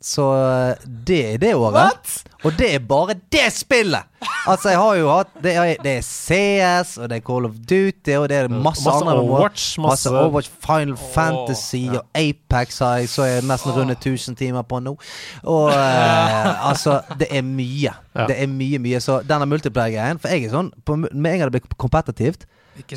Så 0.08 0.24
eh, 0.38 0.86
det 1.08 1.22
er 1.34 1.38
det 1.42 1.56
året. 1.58 2.12
Og 2.46 2.54
det 2.60 2.68
er 2.76 2.80
bare 2.86 3.16
det 3.34 3.48
spillet! 3.56 4.06
Altså, 4.48 4.70
jeg 4.72 4.80
har 4.80 4.96
jo 5.00 5.08
hatt 5.12 5.30
Det 5.44 5.54
er, 5.56 5.72
det 5.84 5.92
er 6.00 6.04
CS, 6.06 6.94
og 6.98 7.10
det 7.12 7.18
er 7.20 7.24
Call 7.28 7.46
of 7.50 7.56
Duty, 7.70 8.16
og 8.18 8.28
det 8.32 8.38
er 8.38 8.48
masse, 8.50 8.86
Masse 8.88 9.06
andre 9.06 9.16
Overwatch, 9.22 9.66
Masse 9.80 10.10
masse- 10.10 10.14
Overwatch, 10.24 10.50
Final 10.66 10.98
Fantasy 10.98 11.84
ja. 11.86 12.00
og 12.00 12.22
Apex 12.22 12.80
har 12.84 12.98
jeg 13.02 13.10
så 13.14 13.28
jeg 13.28 13.46
nesten 13.50 13.76
rundet 13.76 13.98
1000 14.08 14.36
timer 14.40 14.66
på 14.68 14.80
nå. 14.84 14.96
Og 15.44 15.66
uh, 15.72 16.70
altså, 16.72 17.02
det 17.20 17.28
er 17.32 17.42
mye. 17.46 17.94
Ja. 18.16 18.28
Det 18.28 18.38
er 18.42 18.48
mye, 18.52 18.80
mye. 18.82 19.00
Så 19.04 19.20
denne 19.28 19.46
multiplayer-greien 19.50 20.20
For 20.24 20.34
jeg 20.34 20.48
er 20.48 20.54
sånn 20.56 20.72
på, 20.86 20.96
Med 20.98 21.32
en 21.34 21.40
gang 21.44 21.52
det 21.52 21.60
blir 21.60 21.78
kompetitivt, 21.78 22.48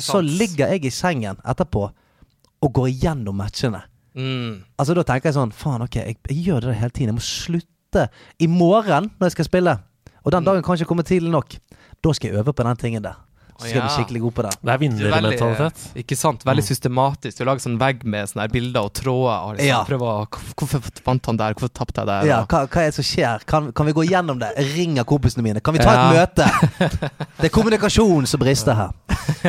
så 0.01 0.21
ligger 0.21 0.71
jeg 0.73 0.85
i 0.85 0.93
sengen 0.93 1.39
etterpå 1.45 1.87
og 2.61 2.73
går 2.77 2.87
igjennom 2.91 3.37
matchene. 3.41 3.81
Mm. 4.13 4.63
Altså 4.77 4.93
Da 4.97 5.05
tenker 5.07 5.29
jeg 5.31 5.37
sånn 5.37 5.53
Faen, 5.55 5.85
ok, 5.85 5.95
jeg, 6.01 6.17
jeg 6.29 6.43
gjør 6.49 6.67
det 6.67 6.75
hele 6.81 6.93
tiden. 6.93 7.13
Jeg 7.13 7.17
må 7.17 7.23
slutte 7.25 8.07
i 8.39 8.47
morgen 8.47 9.09
når 9.17 9.29
jeg 9.29 9.35
skal 9.37 9.47
spille. 9.49 9.77
Og 10.25 10.31
den 10.31 10.43
Mm. 10.43 10.45
dagen 10.45 10.63
kan 10.63 10.75
ikke 10.77 10.85
komme 10.87 11.03
tidlig 11.03 11.31
nok. 11.31 11.55
Da 12.03 12.13
skal 12.13 12.29
jeg 12.31 12.39
øve 12.39 12.53
på 12.53 12.63
den 12.63 12.75
tingen 12.77 13.01
der. 13.03 13.15
Så 13.61 13.67
skal 13.67 13.77
jeg 13.77 13.83
bli 13.83 13.93
skikkelig 13.93 14.21
god 14.21 14.31
på 14.33 14.41
det. 14.41 14.51
Det 14.61 14.69
er 14.69 14.73
er 14.73 14.77
vinnermentalitet. 14.81 15.81
Ikke 15.95 16.15
sant? 16.17 16.43
Veldig 16.45 16.63
Mm. 16.63 16.67
systematisk. 16.67 17.37
Du 17.37 17.43
lager 17.45 17.59
sånn 17.61 17.77
vegg 17.77 18.03
med 18.03 18.25
sånne 18.27 18.47
bilder 18.51 18.81
og 18.81 18.93
tråder. 18.93 19.53
Liksom, 19.57 19.67
Ja. 19.67 19.83
prøver 19.83 20.01
å 20.01 20.27
Hvorfor 20.55 20.81
vant 21.05 21.25
han 21.27 21.37
der? 21.37 21.53
Hvorfor 21.53 21.69
tapte 21.69 21.97
jeg 22.01 22.07
der? 22.07 22.25
Ja, 22.25 22.45
hva, 22.45 22.65
hva 22.67 22.81
er 22.81 22.85
det 22.89 22.93
som 22.95 23.03
skjer? 23.03 23.45
Kan, 23.45 23.71
kan 23.71 23.85
vi 23.85 23.93
gå 23.93 24.03
gjennom 24.09 24.39
det? 24.39 24.49
Ringer 24.57 25.03
kompisene 25.03 25.43
mine. 25.43 25.59
Kan 25.61 25.73
vi 25.75 25.79
ta 25.79 25.91
et 26.09 26.15
møte? 26.17 26.45
Det 27.41 27.45
er 27.45 27.49
kommunikasjon 27.49 28.25
som 28.27 28.39
brister 28.39 28.73
her. 28.73 28.89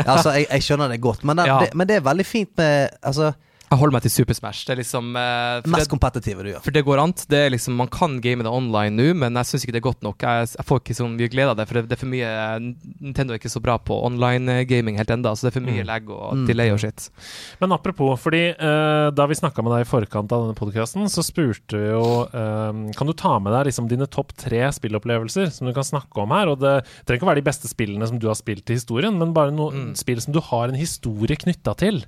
Altså, 0.04 0.32
jeg, 0.34 0.46
jeg 0.50 0.60
skjønner 0.60 0.88
det 0.90 1.00
godt, 1.00 1.24
men 1.24 1.36
det, 1.36 1.46
Ja. 1.46 1.60
det, 1.60 1.74
men 1.74 1.86
det 1.86 1.96
er 1.96 2.00
veldig 2.00 2.26
fint 2.26 2.50
med 2.56 2.90
Altså, 3.02 3.34
Jeg 3.72 3.80
holder 3.80 3.94
meg 3.96 4.02
til 4.04 4.12
Super 4.12 4.36
Smash. 4.36 4.66
Det 4.68 4.74
er 4.74 4.80
liksom 4.82 5.14
uh, 5.16 5.62
mest 5.72 5.88
kompetitive 5.88 6.44
du 6.44 6.50
gjør. 6.52 6.60
for 6.66 6.74
det 6.76 6.82
går 6.84 7.00
an. 7.00 7.14
Det 7.32 7.38
er 7.46 7.52
liksom, 7.54 7.72
man 7.80 7.88
kan 7.88 8.18
game 8.20 8.44
det 8.44 8.50
online 8.52 8.92
nå, 8.98 9.06
men 9.16 9.38
jeg 9.40 9.48
syns 9.48 9.64
ikke 9.64 9.72
det 9.72 9.80
er 9.80 9.86
godt 9.88 10.02
nok. 10.04 10.20
Jeg, 10.20 10.50
jeg 10.58 10.66
får 10.68 10.82
ikke 10.82 10.96
så 10.98 11.06
mye 11.08 11.30
glede 11.32 11.54
av 11.54 11.56
det, 11.56 11.64
for 11.70 11.78
det, 11.80 11.84
det 11.88 11.96
er 11.96 12.00
for 12.02 12.10
mye 12.12 12.32
Nintendo 13.00 13.32
er 13.32 13.40
ikke 13.40 13.52
så 13.54 13.62
bra 13.64 13.78
på 13.80 13.96
online-gaming 14.10 14.98
helt 15.00 15.12
enda, 15.14 15.32
så 15.32 15.46
det 15.48 15.52
er 15.54 15.56
for 15.56 15.64
mye 15.70 15.80
Mm. 15.82 15.88
lag 15.88 16.10
og 16.12 16.36
Mm. 16.36 16.44
delay 16.46 16.70
og 16.70 16.78
shit. 16.84 17.08
Men 17.62 17.72
apropos, 17.72 18.20
fordi 18.20 18.42
uh, 18.60 19.08
da 19.10 19.26
vi 19.26 19.34
snakka 19.40 19.64
med 19.64 19.72
deg 19.72 19.86
i 19.86 19.88
forkant 19.88 20.32
av 20.36 20.44
denne 20.44 20.58
podkasten, 20.58 21.08
så 21.08 21.24
spurte 21.24 21.80
vi 21.80 21.88
jo 21.94 22.04
eh, 22.28 22.92
Kan 22.96 23.08
du 23.08 23.14
ta 23.16 23.38
med 23.40 23.52
deg 23.56 23.70
liksom 23.70 23.88
dine 23.88 24.06
topp 24.06 24.34
tre 24.36 24.68
spillopplevelser 24.76 25.48
som 25.50 25.66
du 25.66 25.72
kan 25.72 25.82
snakke 25.88 26.20
om 26.22 26.30
her? 26.36 26.52
Og 26.52 26.60
det 26.60 26.74
trenger 27.06 27.18
ikke 27.22 27.26
å 27.26 27.30
være 27.32 27.40
de 27.42 27.48
beste 27.48 27.70
spillene 27.72 28.06
som 28.06 28.18
du 28.20 28.28
har 28.28 28.36
spilt 28.38 28.68
i 28.68 28.76
historien, 28.76 29.16
men 29.18 29.32
bare 29.32 29.50
noen 29.54 29.72
Mm. 29.72 29.96
spill 29.96 30.20
som 30.20 30.32
du 30.36 30.40
har 30.44 30.68
en 30.68 30.76
historie 30.78 31.36
knytta 31.40 31.74
til. 31.80 32.04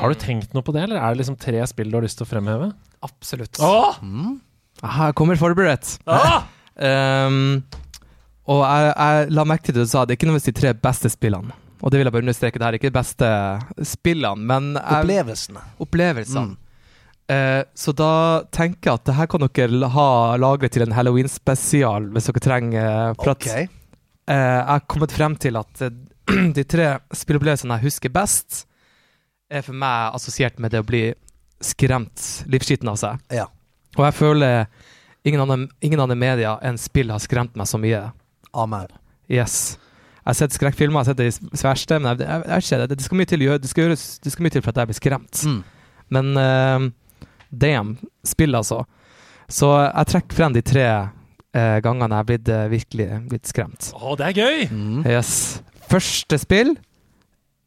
Har 0.00 0.12
du 0.12 0.18
tenkt 0.20 0.52
noe 0.56 0.62
på 0.66 0.74
det, 0.76 0.82
eller 0.86 1.00
er 1.00 1.14
det 1.14 1.22
liksom 1.22 1.38
tre 1.40 1.60
spill 1.70 1.90
du 1.92 1.96
har 1.98 2.04
lyst 2.04 2.18
til 2.20 2.26
å 2.26 2.30
fremheve? 2.30 2.70
Absolutt. 3.06 3.60
Åh! 3.64 4.00
Mm. 4.04 4.38
Aha, 4.82 5.06
Jeg 5.10 5.16
kommer 5.18 5.36
forberedt. 5.40 5.94
Åh! 6.08 6.42
Um, 6.80 7.62
og 8.50 8.62
jeg, 8.64 8.92
jeg 8.96 9.32
la 9.36 9.44
merke 9.48 9.68
til 9.68 9.76
det 9.78 9.84
du 9.86 9.90
sa, 9.92 10.04
det 10.04 10.14
er 10.14 10.20
ikke 10.20 10.28
nødvendigvis 10.30 10.52
de 10.52 10.60
tre 10.60 10.72
beste 10.88 11.10
spillene. 11.12 11.56
Og 11.80 11.88
det 11.92 12.00
vil 12.00 12.08
jeg 12.10 12.12
bare 12.12 12.24
understreke, 12.26 12.60
det 12.60 12.66
her 12.66 12.74
er 12.74 12.78
ikke 12.80 12.90
de 12.92 12.98
beste 12.98 13.28
spillene, 13.88 14.44
men 14.50 14.72
jeg, 14.76 14.98
Opplevelsene. 15.00 15.62
opplevelsene. 15.80 16.50
Mm. 16.52 16.66
Eh, 17.30 17.60
så 17.78 17.92
da 17.96 18.10
tenker 18.52 18.90
jeg 18.90 18.98
at 19.00 19.04
det 19.06 19.14
her 19.16 19.28
kan 19.30 19.44
dere 19.46 19.88
ha 19.94 20.06
lagret 20.42 20.74
til 20.74 20.82
en 20.84 20.92
halloween-spesial 20.96 22.08
hvis 22.12 22.26
dere 22.28 22.42
trenger. 22.42 23.14
prat. 23.20 23.36
Ok. 23.38 23.46
at 23.48 24.34
eh, 24.34 24.36
jeg 24.36 24.66
har 24.74 24.82
kommet 24.90 25.14
frem 25.14 25.36
til 25.40 25.56
at 25.60 25.84
eh, 25.86 25.94
de 26.58 26.64
tre 26.68 26.88
spillopplevelsene 27.16 27.78
jeg 27.78 27.86
husker 27.88 28.12
best, 28.12 28.64
er 29.50 29.64
for 29.66 29.76
meg 29.76 30.14
assosiert 30.16 30.60
med 30.62 30.72
det 30.72 30.82
å 30.82 30.86
bli 30.86 31.10
skremt 31.60 32.44
livskiten 32.50 32.88
av 32.88 32.96
seg. 33.00 33.20
Ja. 33.34 33.48
Og 33.98 34.06
jeg 34.06 34.16
føler 34.16 34.66
ingen 35.26 35.42
andre, 35.42 35.68
ingen 35.84 36.00
andre 36.00 36.16
media 36.16 36.56
enn 36.64 36.78
spill 36.80 37.12
har 37.12 37.20
skremt 37.22 37.58
meg 37.58 37.68
så 37.68 37.80
mye. 37.80 38.06
Amen. 38.56 38.88
Yes. 39.30 39.76
Jeg 40.20 40.28
har 40.30 40.38
sett 40.38 40.56
skrekkfilmer, 40.56 41.00
jeg 41.00 41.00
har 41.00 41.10
sett 41.10 41.20
det 41.20 41.28
i 41.30 41.60
sverste, 41.60 41.98
men 41.98 42.12
jeg, 42.12 42.26
jeg, 42.26 42.46
jeg, 42.46 42.64
ikke, 42.64 42.80
det, 42.80 42.96
det, 42.96 43.04
skal 43.06 43.20
mye 43.20 43.30
til, 43.30 43.44
det, 43.50 43.70
skal 43.70 43.86
gjøres, 43.86 44.06
det 44.22 44.32
skal 44.34 44.46
mye 44.46 44.54
til 44.54 44.64
for 44.64 44.72
at 44.72 44.82
jeg 44.82 44.90
blir 44.90 44.98
skremt. 45.00 45.42
Mm. 45.46 45.60
Men 46.16 46.30
uh, 46.36 47.24
damn, 47.50 47.94
spill 48.26 48.58
altså. 48.58 48.84
Så 49.50 49.70
jeg 49.82 50.10
trekker 50.12 50.38
frem 50.38 50.54
de 50.54 50.62
tre 50.62 50.86
uh, 50.86 51.78
gangene 51.82 52.12
jeg 52.12 52.18
har 52.18 52.28
blitt 52.28 52.52
uh, 52.52 52.66
virkelig 52.70 53.08
blitt 53.32 53.50
skremt. 53.50 53.90
Å, 53.96 54.14
det 54.20 54.28
er 54.28 54.38
gøy! 54.38 54.68
Mm. 54.70 55.02
Yes. 55.08 55.32
Første 55.90 56.38
spill, 56.38 56.76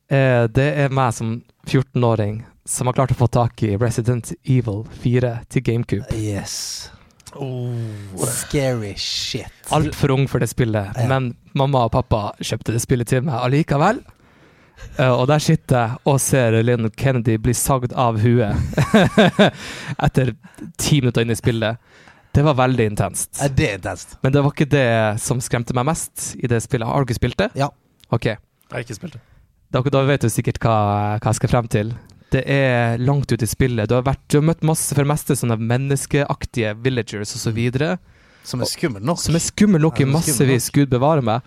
eh, 0.08 0.46
det 0.48 0.68
er 0.80 0.94
meg 0.96 1.12
som 1.12 1.34
14-åring 1.68 2.44
som 2.66 2.88
har 2.88 2.94
klart 2.98 3.12
å 3.12 3.18
få 3.20 3.28
tak 3.28 3.64
i 3.64 3.74
Resident 3.78 4.32
Evil 4.44 4.84
4 5.04 5.34
til 5.52 5.64
GameCube. 5.64 6.06
Yes. 6.16 6.90
Oh. 7.36 7.74
Scary 8.30 8.94
shit. 8.98 9.50
Altfor 9.74 10.14
ung 10.14 10.28
for 10.30 10.40
det 10.44 10.52
spillet, 10.52 10.94
Ja. 10.98 11.08
men 11.10 11.36
mamma 11.58 11.86
og 11.88 11.92
pappa 11.96 12.34
kjøpte 12.40 12.74
det 12.76 12.82
spillet 12.84 13.08
til 13.10 13.24
meg 13.26 13.40
allikevel. 13.42 14.04
Uh, 15.00 15.14
og 15.16 15.28
der 15.30 15.40
sitter 15.40 15.78
jeg 15.80 15.98
og 16.10 16.20
ser 16.22 16.56
Lynn 16.64 16.90
Kennedy 16.98 17.38
bli 17.38 17.54
sagd 17.56 17.94
av 17.94 18.18
huet 18.20 18.58
etter 20.06 20.34
ti 20.82 21.00
minutter 21.02 21.24
inn 21.24 21.32
i 21.32 21.38
spillet. 21.40 21.78
Det 22.34 22.42
var 22.44 22.58
veldig 22.58 22.86
intenst. 22.90 23.38
Er 23.46 23.52
det 23.54 23.70
intenst? 23.78 24.16
Men 24.26 24.34
det 24.34 24.42
var 24.44 24.52
ikke 24.56 24.70
det 24.70 24.88
som 25.22 25.42
skremte 25.44 25.76
meg 25.78 25.86
mest 25.92 26.34
i 26.42 26.50
det 26.50 26.60
spillet. 26.66 26.88
Har 26.90 27.02
du 27.04 27.06
ikke 27.12 27.20
spilt 27.20 27.38
det? 27.38 27.52
Ja. 27.60 27.70
Ok, 28.14 28.26
Jeg 28.26 28.40
har 28.74 28.82
ikke 28.84 28.98
spilt 28.98 29.14
det. 29.18 29.22
Da, 29.74 30.04
vet 30.08 30.26
du 30.26 30.30
sikkert 30.30 30.60
hva, 30.64 30.76
hva 31.18 31.32
jeg 31.32 31.40
skal 31.42 31.52
frem 31.52 31.70
til. 31.72 31.94
Det 32.34 32.44
er 32.50 32.98
langt 33.02 33.30
ut 33.30 33.44
i 33.46 33.50
spillet. 33.50 33.90
Du 33.90 33.96
har, 33.98 34.06
vært, 34.06 34.22
du 34.30 34.40
har 34.40 34.46
møtt 34.48 34.64
masse 34.66 34.94
for 34.94 35.04
det 35.04 35.12
meste 35.12 35.36
sånne 35.38 35.58
menneskeaktige 35.62 36.72
villagers 36.82 37.36
osv. 37.38 37.60
Som 38.44 38.64
er 38.66 38.70
skummel 38.72 39.04
nok. 39.06 39.22
Som 39.22 39.38
er 39.38 39.44
skummel 39.46 39.84
nok 39.86 40.02
i 40.02 40.08
massevis, 40.10 40.72
gud 40.74 40.90
bevare 40.94 41.22
meg. 41.26 41.46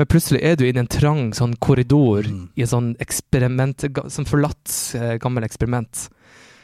Men 0.00 0.08
plutselig 0.08 0.40
er 0.40 0.56
du 0.56 0.64
inne 0.64 0.80
i 0.80 0.84
en 0.86 0.88
trang 0.88 1.26
sånn 1.36 1.52
korridor 1.60 2.24
Mm. 2.24 2.46
i 2.56 2.62
en 2.64 2.70
sånn 2.70 2.86
eksperiment 2.98 3.84
Sånn 4.08 4.24
forlatt 4.24 4.72
eh, 4.96 5.18
gammel 5.20 5.44
eksperiment. 5.44 6.06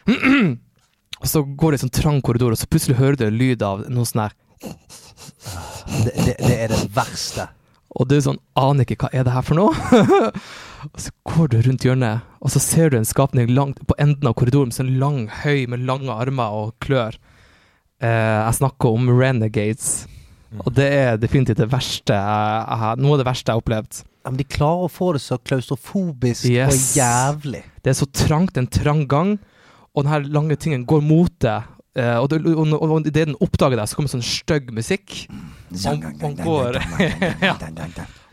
og 1.21 1.27
så 1.29 1.43
går 1.45 1.73
det 1.73 1.77
i 1.77 1.79
en 1.83 1.85
sånn 1.89 1.97
trang 2.01 2.23
korridor, 2.25 2.57
og 2.57 2.59
så 2.59 2.67
plutselig 2.73 2.97
hører 2.97 3.17
du 3.21 3.27
en 3.27 3.37
lyd 3.37 3.63
av 3.63 3.85
noe 3.93 4.09
sånn 4.09 4.25
her 4.25 4.35
Det, 6.07 6.15
det, 6.25 6.35
det 6.41 6.57
er 6.57 6.73
det 6.73 6.81
verste. 6.97 7.49
Og 7.99 8.07
du 8.07 8.15
sånn 8.23 8.39
aner 8.55 8.85
ikke 8.87 8.97
hva 9.03 9.09
er 9.13 9.25
det 9.27 9.33
her 9.35 9.43
for 9.43 9.59
noe. 9.59 9.73
og 10.93 11.01
så 11.03 11.11
går 11.27 11.49
du 11.51 11.57
rundt 11.67 11.83
hjørnet, 11.87 12.23
og 12.39 12.53
så 12.55 12.61
ser 12.63 12.93
du 12.93 12.99
en 13.01 13.09
skapning 13.09 13.51
langt 13.51 13.81
på 13.91 13.97
enden 13.99 14.29
av 14.31 14.37
korridoren 14.39 14.71
med 14.71 14.77
sånn 14.79 14.93
lang 15.01 15.25
høy 15.43 15.65
med 15.73 15.83
lange 15.89 16.15
armer 16.15 16.55
og 16.55 16.77
klør. 16.85 17.17
Eh, 17.99 18.39
jeg 18.47 18.59
snakker 18.61 18.95
om 18.95 19.11
renegades. 19.19 20.07
Og 20.63 20.71
det 20.79 20.87
er 20.95 21.19
definitivt 21.21 21.59
det 21.61 21.67
verste 21.73 22.15
jeg, 22.15 22.79
har- 22.81 22.97
noe 23.03 23.17
av 23.19 23.25
det 23.25 23.27
verste 23.29 23.51
jeg 23.51 23.59
har 23.59 23.65
opplevd. 23.65 23.99
Ja, 24.25 24.31
men 24.31 24.39
de 24.39 24.47
klarer 24.49 24.87
å 24.87 24.93
få 24.93 25.11
det 25.17 25.21
så 25.25 25.37
klaustrofobisk 25.43 26.47
Yes. 26.49 26.71
og 26.71 27.03
jævlig. 27.03 27.65
Det 27.83 27.91
er 27.93 27.99
så 27.99 28.07
trangt, 28.15 28.57
en 28.57 28.67
trang 28.71 29.03
gang, 29.11 29.35
og 29.95 30.05
denne 30.07 30.31
lange 30.33 30.57
tingen 30.57 30.87
går 30.87 31.03
mot 31.03 31.35
deg. 31.43 31.67
Eh, 31.99 32.15
og, 32.23 32.29
det, 32.31 32.45
og, 32.47 32.63
og, 32.79 32.83
og 32.95 33.07
idet 33.11 33.27
den 33.27 33.37
oppdager 33.43 33.77
deg, 33.81 33.89
så 33.91 33.99
kommer 33.99 34.13
sånn 34.15 34.23
stygg 34.25 34.71
musikk. 34.77 35.25
Han, 35.69 36.03
han, 36.21 36.37
går, 36.39 36.79
ja, 37.45 37.55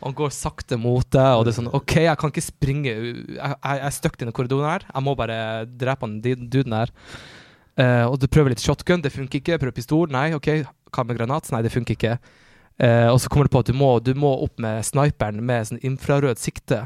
han 0.01 0.15
går 0.15 0.31
sakte 0.31 0.77
mot 0.79 1.07
deg, 1.11 1.31
og 1.35 1.43
det 1.43 1.51
er 1.51 1.57
sånn 1.57 1.71
OK, 1.75 1.95
jeg 2.05 2.19
kan 2.21 2.31
ikke 2.31 2.43
springe 2.45 2.93
Jeg, 2.93 3.57
er 3.59 3.95
stuck 3.95 4.15
i 4.15 4.21
denne 4.23 4.35
korridoren 4.35 4.69
her. 4.69 4.85
Jeg 4.87 5.03
må 5.03 5.15
bare 5.19 5.37
drepe 5.67 6.07
han 6.07 6.19
duden 6.23 6.77
her. 6.77 6.93
Uh, 7.75 8.05
og 8.07 8.15
du 8.21 8.29
prøver 8.31 8.53
litt 8.53 8.63
shotgun, 8.63 9.03
det 9.03 9.11
funker 9.11 9.41
ikke. 9.41 9.59
Prøver 9.59 9.75
pistol, 9.75 10.07
nei. 10.13 10.29
OK, 10.37 10.47
hva 10.95 11.03
med 11.03 11.19
granat? 11.19 11.51
Nei, 11.51 11.63
det 11.65 11.73
funker 11.73 11.97
ikke. 11.97 12.15
Uh, 12.79 13.11
og 13.11 13.19
så 13.23 13.31
kommer 13.31 13.47
du 13.49 13.55
på 13.55 13.63
at 13.65 13.71
du 13.71 13.75
må, 13.75 13.91
du 14.03 14.13
må 14.19 14.31
opp 14.45 14.61
med 14.63 14.83
sniperen 14.87 15.43
med 15.43 15.71
sånn 15.71 15.83
infrarød 15.83 16.39
sikte. 16.39 16.85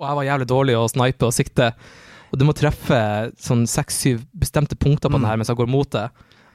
Og 0.00 0.06
jeg 0.06 0.18
var 0.20 0.28
jævlig 0.30 0.48
dårlig 0.50 0.78
å 0.78 0.86
snipe 0.90 1.26
og 1.26 1.34
sikte. 1.34 1.72
Og 2.30 2.38
du 2.38 2.46
må 2.46 2.54
treffe 2.56 3.00
sånn 3.42 3.66
seks-syv 3.68 4.22
bestemte 4.38 4.78
punkter 4.78 5.10
på 5.10 5.18
den 5.18 5.26
her 5.26 5.38
mens 5.40 5.50
jeg 5.50 5.58
går 5.58 5.70
mot 5.70 5.90
det. 5.92 6.06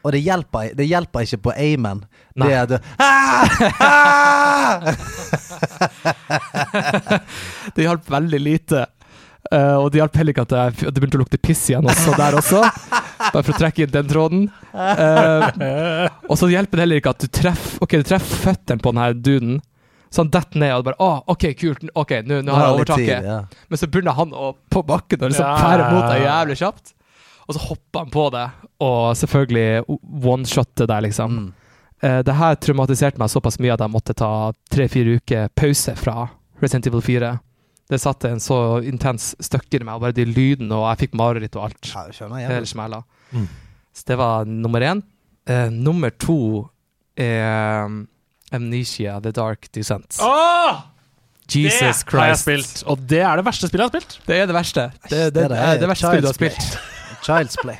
Og 0.05 0.13
det 0.13 0.21
hjelper, 0.21 0.69
det 0.77 0.85
hjelper 0.85 1.25
ikke 1.25 1.41
på 1.47 1.53
amen. 1.57 2.03
Nei. 2.37 2.47
Det 2.47 2.55
er 2.55 2.65
du 2.69 2.77
ah! 3.01 3.45
Ah! 3.81 4.79
Det 7.75 7.85
hjalp 7.87 8.11
veldig 8.11 8.39
lite. 8.41 8.85
Uh, 9.53 9.77
og 9.77 9.91
det 9.93 9.99
hjalp 10.01 10.15
heller 10.17 10.33
ikke 10.33 10.45
at 10.47 10.53
jeg, 10.57 10.73
at 10.89 10.95
det 10.95 11.01
begynte 11.01 11.19
å 11.19 11.21
lukte 11.21 11.37
piss 11.41 11.67
igjen 11.69 11.85
også 11.85 12.15
der 12.17 12.37
også. 12.39 12.63
Bare 13.29 13.43
for 13.45 13.53
å 13.53 13.59
trekke 13.59 13.85
inn 13.85 13.93
den 13.93 14.09
tråden. 14.09 14.47
Uh, 14.73 16.09
og 16.25 16.35
så 16.39 16.49
hjelper 16.49 16.79
det 16.79 16.85
heller 16.85 17.01
ikke 17.01 17.13
at 17.13 17.21
du 17.25 17.29
treffer 17.31 17.85
Ok, 17.85 17.97
du 18.01 18.09
treffer 18.09 18.41
føttene 18.49 18.81
på 18.81 18.93
denne 18.95 19.11
duden. 19.21 19.61
Så 20.13 20.23
han 20.23 20.31
detter 20.33 20.61
ned, 20.61 20.71
og 20.73 20.81
du 20.81 20.89
bare 20.89 21.01
Å, 21.03 21.11
OK, 21.33 21.47
kult. 21.59 21.85
Ok, 21.93 22.17
nå 22.25 22.41
har 22.47 22.65
jeg 22.65 22.75
overtaket. 22.79 23.05
tid, 23.05 23.29
ja. 23.29 23.39
Men 23.69 23.81
så 23.81 23.89
begynner 23.91 24.17
han 24.17 24.33
å 24.33 24.53
på 24.71 24.83
bakken 24.87 25.25
og 25.25 25.33
liksom 25.33 25.45
Ja. 25.45 25.55
fære 25.59 25.89
mot 25.91 26.05
deg 26.09 26.25
jævlig 26.25 26.57
kjapt. 26.61 26.94
Og 27.45 27.53
så 27.53 27.61
hopper 27.61 28.01
han 28.01 28.13
på 28.13 28.25
det, 28.33 28.45
og 28.81 29.15
selvfølgelig 29.19 29.85
one-shotter 30.25 30.89
der, 30.89 31.05
liksom. 31.05 31.37
Mm. 31.37 31.49
Uh, 32.03 32.21
det 32.25 32.35
her 32.35 32.57
traumatiserte 32.59 33.21
meg 33.21 33.31
såpass 33.31 33.59
mye 33.61 33.75
at 33.75 33.83
jeg 33.85 33.93
måtte 33.93 34.15
ta 34.17 34.29
tre-fire 34.73 35.19
uker 35.19 35.51
pause 35.57 35.93
fra 35.99 36.27
Resident 36.63 36.89
Evil 36.89 37.03
4. 37.05 37.35
Det 37.89 37.99
satte 38.01 38.31
en 38.33 38.41
så 38.41 38.79
intens 38.81 39.33
støkk 39.45 39.77
i 39.77 39.83
meg, 39.83 39.93
og 39.93 40.07
bare 40.07 40.17
de 40.17 40.25
lydene, 40.25 40.73
og 40.73 40.87
jeg 40.89 41.05
fikk 41.05 41.19
mareritt 41.19 41.57
og 41.59 41.67
alt. 41.67 41.91
Ja, 41.91 42.07
skjønner 42.15 42.41
jeg. 42.41 43.03
Mm. 43.35 43.45
Så 43.95 44.09
det 44.09 44.17
var 44.19 44.49
nummer 44.49 44.81
én. 44.81 45.05
Uh, 45.45 45.69
nummer 45.69 46.09
to 46.09 46.65
er 47.15 47.85
Amnesia 48.51 49.19
The 49.21 49.31
Dark 49.31 49.69
Descent. 49.75 50.17
Åh! 50.21 50.83
Jesus 51.45 52.01
det 52.01 52.17
har 52.17 52.31
jeg 52.31 52.37
spilt, 52.41 52.79
og 52.89 53.01
det 53.05 53.19
er 53.21 53.37
det 53.37 53.45
verste 53.45 53.67
spillet 53.69 53.85
jeg 53.85 53.91
har 53.91 54.01
spilt. 54.01 54.15
Det 54.25 54.37
er 54.41 54.47
det 54.49 54.55
verste. 54.55 54.85
Det, 55.03 55.09
det, 55.11 55.33
Det 55.35 55.49
det, 55.51 55.57
er 55.61 55.79
det 55.79 55.89
verste 55.91 56.09
spillet 56.09 56.25
du 56.25 56.31
har 56.31 56.37
spilt. 56.39 56.77
Child's 57.25 57.57
Play. 57.61 57.77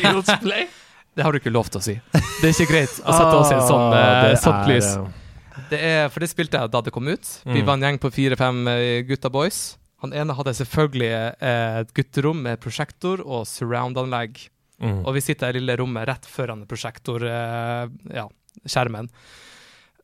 Child's 0.00 0.32
Play. 0.40 0.68
Det 1.16 1.24
har 1.26 1.34
du 1.34 1.40
ikke 1.40 1.50
lov 1.52 1.66
til 1.68 1.80
å 1.80 1.82
si. 1.84 1.94
Det 2.14 2.46
er 2.46 2.52
ikke 2.54 2.68
greit 2.70 2.92
å 3.02 3.12
sette 3.12 3.34
oss 3.36 3.50
i 3.50 3.56
et 3.56 3.64
sånn, 3.66 3.86
Ah, 3.92 4.28
eh, 4.30 4.36
sånt 4.40 4.60
er, 4.62 4.68
lys. 4.70 4.90
eh, 4.96 5.64
Det 5.72 5.80
er, 5.84 6.04
for 6.14 6.22
det 6.22 6.28
spilte 6.30 6.60
jeg 6.62 6.70
da 6.70 6.80
det 6.86 6.92
kom 6.94 7.08
ut. 7.10 7.26
Vi 7.44 7.58
Mm. 7.60 7.66
var 7.66 7.74
en 7.74 7.82
gjeng 7.84 7.98
på 8.00 8.10
fire-fem 8.14 8.60
eh, 8.70 9.02
gutta 9.08 9.28
boys. 9.28 9.58
Han 10.00 10.14
ene 10.16 10.32
hadde 10.38 10.54
selvfølgelig 10.56 11.10
eh, 11.42 11.80
et 11.82 11.90
gutterom 11.92 12.40
med 12.46 12.60
prosjektor 12.62 13.20
og 13.26 13.42
surround-anlegg. 13.50 14.38
mm. 14.80 15.02
Og 15.04 15.12
vi 15.18 15.20
sitter 15.20 15.50
i 15.50 15.52
det 15.52 15.60
lille 15.60 15.76
rommet 15.82 16.06
rett 16.08 16.24
foran 16.30 16.62
prosjektor, 16.70 17.26
eh, 17.26 17.88
ja, 18.14 18.24
skjermen. 18.64 19.10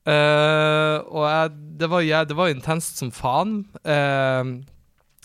Eh, 0.06 0.98
og 1.06 1.24
jeg, 1.26 1.50
det, 1.80 1.88
var, 1.90 2.04
jeg, 2.06 2.28
det 2.30 2.36
var 2.38 2.52
intenst 2.52 2.98
som 3.00 3.10
faen. 3.14 3.60
Uh, 3.86 4.60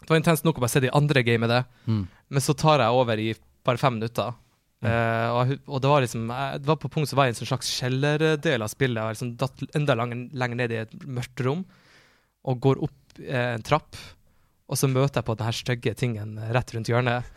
det 0.02 0.10
var 0.10 0.18
intenst 0.18 0.46
nok 0.48 0.58
å 0.58 0.64
bare 0.64 0.74
se 0.74 0.82
de 0.82 0.90
andre 0.94 1.22
game 1.26 1.48
det, 1.50 1.64
Mm. 1.90 2.08
Men 2.32 2.44
så 2.44 2.56
tar 2.58 2.84
jeg 2.84 2.96
over 2.96 3.20
i 3.20 3.34
bare 3.68 3.82
fem 3.82 3.98
minutter. 4.00 4.34
Mm. 4.82 4.90
Uh, 4.90 5.28
og, 5.36 5.52
og 5.70 5.82
det 5.84 5.90
var 5.92 6.02
liksom 6.02 6.24
jeg, 6.34 6.62
Det 6.64 6.70
var 6.72 6.78
på 6.82 6.90
punkt 6.90 7.10
som 7.12 7.20
var 7.20 7.28
i 7.30 7.34
en 7.36 7.38
sånn 7.38 7.52
slags 7.52 7.70
kjellerdel 7.76 8.66
av 8.66 8.72
spillet. 8.72 8.98
Jeg 8.98 9.18
liksom 9.18 9.36
datt 9.42 9.78
enda 9.78 9.98
lenger, 10.00 10.24
lenger 10.42 10.62
ned 10.64 10.74
i 10.74 10.80
et 10.82 10.96
mørkt 11.06 11.44
rom 11.46 11.62
og 12.50 12.64
går 12.66 12.82
opp 12.88 13.20
uh, 13.22 13.52
en 13.54 13.66
trapp. 13.68 14.00
Og 14.72 14.80
så 14.80 14.90
møter 14.90 15.20
jeg 15.20 15.28
på 15.28 15.36
den 15.38 15.50
her 15.50 15.58
stygge 15.58 15.98
tingen 16.00 16.38
rett 16.56 16.74
rundt 16.74 16.90
hjørnet. 16.90 17.28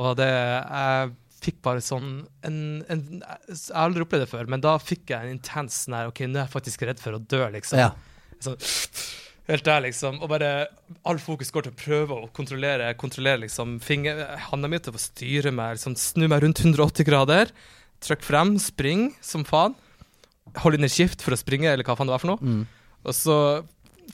Og 0.00 0.14
det 0.16 0.30
Jeg 0.30 1.10
fikk 1.40 1.58
bare 1.64 1.82
sånn 1.82 2.20
en, 2.46 2.58
en, 2.92 3.02
Jeg 3.50 3.58
har 3.72 3.88
aldri 3.88 4.04
opplevd 4.04 4.24
det 4.26 4.30
før, 4.30 4.48
men 4.52 4.62
da 4.64 4.76
fikk 4.80 5.10
jeg 5.12 5.26
en 5.26 5.34
intens 5.34 5.82
sånn 5.84 5.96
her 5.98 6.12
OK, 6.12 6.22
nå 6.28 6.38
er 6.38 6.46
jeg 6.46 6.54
faktisk 6.54 6.84
redd 6.86 7.02
for 7.02 7.16
å 7.16 7.20
dø, 7.20 7.42
liksom. 7.56 7.80
Ja. 7.80 7.90
Sånn, 8.44 8.56
helt 9.52 9.66
der, 9.66 9.82
liksom. 9.86 10.20
Og 10.22 10.30
bare 10.32 10.50
all 11.08 11.20
fokus 11.22 11.52
går 11.54 11.66
til 11.66 11.74
å 11.74 11.80
prøve 11.80 12.16
å 12.16 12.30
kontrollere, 12.36 12.92
kontrollere 13.00 13.44
liksom 13.44 13.78
finger, 13.84 14.22
handa 14.50 14.70
mi 14.70 14.80
til 14.82 14.96
å 14.96 15.02
styre 15.02 15.52
meg, 15.54 15.78
liksom, 15.78 15.96
snu 15.98 16.26
meg 16.30 16.44
rundt 16.44 16.62
180 16.62 17.08
grader, 17.08 17.52
trykk 18.04 18.24
frem, 18.26 18.54
spring 18.62 19.10
som 19.24 19.44
faen. 19.48 19.76
Hold 20.62 20.78
inn 20.78 20.88
i 20.88 20.90
skift 20.90 21.22
for 21.22 21.36
å 21.36 21.38
springe, 21.38 21.70
eller 21.70 21.86
hva 21.86 21.98
faen 21.98 22.10
det 22.10 22.16
var 22.16 22.22
for 22.22 22.32
noe. 22.32 22.40
Mm. 22.42 22.62
Og 23.06 23.16
så 23.16 23.36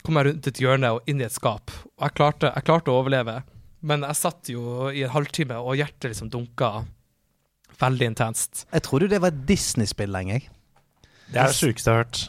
kom 0.05 0.19
jeg 0.19 0.29
rundt 0.29 0.49
et 0.51 0.61
hjørne 0.61 0.91
og 0.95 1.09
inn 1.09 1.21
i 1.23 1.27
et 1.27 1.33
skap. 1.33 1.73
Og 1.97 2.05
jeg 2.05 2.17
klarte, 2.19 2.51
jeg 2.53 2.67
klarte 2.67 2.93
å 2.93 2.99
overleve. 3.01 3.39
Men 3.87 4.05
jeg 4.05 4.19
satt 4.19 4.51
jo 4.51 4.91
i 4.91 5.03
en 5.05 5.13
halvtime, 5.13 5.57
og 5.61 5.79
hjertet 5.79 6.11
liksom 6.11 6.31
dunka 6.33 6.71
veldig 7.81 8.11
intenst. 8.13 8.65
Jeg 8.71 8.85
trodde 8.85 9.09
det 9.11 9.21
var 9.23 9.33
et 9.33 9.43
Disney-spill 9.49 10.11
lenge. 10.13 10.41
Det 11.27 11.41
er 11.41 11.51
det 11.51 11.57
sjukeste 11.57 11.91
jeg 11.91 11.97
har 11.97 12.05
hørt. 12.05 12.23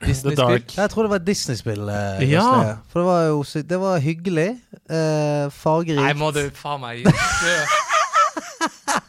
The 0.00 0.06
Disney-spill. 0.12 0.64
Jeg 0.76 0.90
tror 0.92 1.02
det 1.06 1.10
var 1.10 1.16
et 1.22 1.24
Disney-spill. 1.26 1.88
eh, 1.88 2.24
Ja. 2.30 2.76
For 2.92 3.00
det 3.00 3.06
var 3.08 3.22
jo 3.26 3.42
Det 3.72 3.78
var 3.80 3.98
hyggelig. 4.04 4.48
Eh, 4.88 5.48
fargerikt. 5.50 6.02
Nei, 6.04 6.12
må 6.20 6.32
du 6.34 6.42
faen 6.54 6.80
meg 6.80 7.04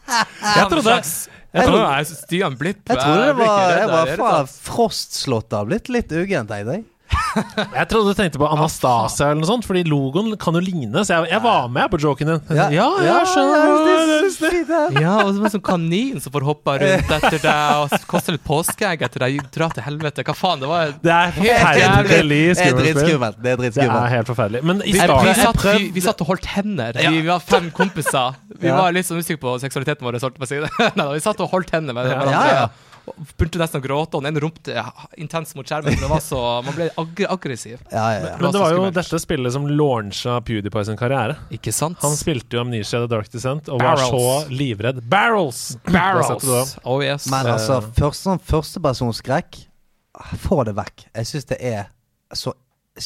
Jeg 0.07 0.69
trodde 0.71 0.93
Jeg 1.53 1.65
tror 1.67 1.79
jeg 1.81 2.05
Stian 2.11 2.55
Blipp. 2.59 2.81
Jeg 2.89 2.97
trodde 3.01 3.25
det 3.27 3.35
var, 3.39 3.71
jeg 4.07 4.19
var? 4.19 4.45
Frostslått 4.67 5.51
har 5.55 5.65
blitt 5.69 5.89
litt 5.93 6.11
uggen, 6.11 6.47
tenkte 6.49 6.77
jeg. 6.77 6.85
Jeg 7.37 7.87
trodde 7.91 8.11
du 8.11 8.17
tenkte 8.17 8.39
på 8.41 8.47
Anastasia 8.49 9.27
eller 9.29 9.41
noe 9.43 9.47
sånt, 9.49 9.65
fordi 9.67 9.83
logoen 9.87 10.31
kan 10.41 10.55
jo 10.57 10.61
ligne. 10.63 11.03
Så 11.05 11.13
jeg, 11.13 11.29
jeg 11.31 11.41
var 11.43 11.67
med 11.71 11.89
på 11.93 11.99
joken 12.01 12.31
din. 12.31 12.41
Ja, 12.57 12.65
jeg 12.73 13.29
skjønner. 13.31 13.61
ja, 13.61 13.75
det 13.77 14.07
det 14.07 14.15
er 14.17 14.25
er 14.25 14.31
så 14.33 14.51
fint, 14.51 14.71
det. 14.71 15.01
Ja, 15.03 15.13
og 15.23 15.29
som 15.35 15.45
en 15.47 15.53
sånn 15.53 15.63
kanin 15.67 16.23
som 16.23 16.33
får 16.33 16.45
hoppa 16.47 16.77
rundt 16.81 17.13
etter 17.17 17.37
deg 17.43 17.81
og 17.83 17.95
koste 18.09 18.33
litt 18.35 18.43
påskeegg 18.47 19.05
etter 19.07 19.25
deg. 19.27 19.37
Dra 19.55 19.69
til 19.75 19.85
helvete. 19.85 20.25
Hva 20.27 20.35
faen? 20.37 20.63
Det 20.63 20.71
var 20.71 20.95
Det 21.03 21.13
er 21.13 21.37
Helt 21.37 21.53
skummelt. 21.77 22.09
Det 22.09 22.71
er 22.71 22.81
dritskummelt. 22.81 23.39
Det 23.43 23.53
er 23.53 23.63
Det 23.67 23.87
helt 24.17 24.31
forferdelig. 24.33 24.63
Men 24.67 24.81
i 24.83 24.95
starten 24.97 25.29
vi, 25.29 25.37
satt, 25.41 25.63
vi, 25.77 25.91
vi 25.95 26.05
satt 26.07 26.25
og 26.25 26.31
holdt 26.33 26.49
hender. 26.57 26.97
Vi, 26.97 27.21
vi 27.21 27.27
var 27.29 27.39
fem 27.43 27.69
kompiser. 27.75 28.35
Vi 28.57 28.67
Ja. 28.67 28.75
var 28.81 28.91
litt 28.95 29.05
sånn 29.07 29.21
usikre 29.21 29.39
på 29.43 29.55
seksualiteten 29.61 30.03
vår. 30.03 30.17
det. 30.17 30.69
Neida, 30.97 31.11
vi 31.13 31.19
satt 31.23 31.39
og 31.45 31.51
holdt 31.53 31.71
hender 31.75 31.93
med 31.93 32.09
Ja. 32.09 32.17
hverandre. 32.17 32.33
Ja, 32.33 32.61
ja. 32.65 32.67
Og 33.07 33.15
Begynte 33.37 33.59
nesten 33.61 33.79
å 33.79 33.83
gråte, 33.85 34.17
og 34.17 34.23
den 34.23 34.33
ene 34.33 34.41
ropte 34.43 34.73
ja, 34.75 34.83
intenst 35.17 35.55
mot 35.55 35.65
skjermen. 35.67 35.93
For 35.95 36.03
det 36.05 36.09
var 36.11 36.19
så, 36.25 36.41
man 36.65 36.75
ble 36.75 36.89
ag 36.99 37.21
aggressiv. 37.29 37.79
Ja, 37.91 38.03
ja, 38.11 38.19
ja. 38.25 38.33
Men 38.41 38.51
det 38.51 38.59
var 38.59 38.73
jo 38.73 38.81
skummelt. 38.81 38.97
dette 38.99 39.19
spillet 39.23 39.53
som 39.55 39.67
launcha 39.69 40.41
PewDiePie 40.43 40.85
sin 40.89 40.97
karriere. 40.99 41.37
Ikke 41.55 41.71
sant? 41.73 41.97
Han 42.03 42.17
spilte 42.19 42.57
jo 42.57 42.61
Amnesia 42.65 42.99
The 43.05 43.07
Dark 43.15 43.31
Descent 43.31 43.69
og 43.71 43.79
var 43.81 43.97
så 44.03 44.23
livredd. 44.51 44.99
Barrels! 45.09 45.77
Barrels. 45.87 46.75
Oh 46.83 46.99
yes. 47.03 47.29
Men 47.31 47.47
altså, 47.55 47.79
første, 47.95 48.27
sånn 48.27 48.43
førstepersonsskrekk 48.51 49.63
Få 50.41 50.63
det 50.65 50.73
vekk. 50.73 51.03
Jeg 51.13 51.27
syns 51.29 51.45
det 51.45 51.57
er 51.61 51.83
så 52.33 52.51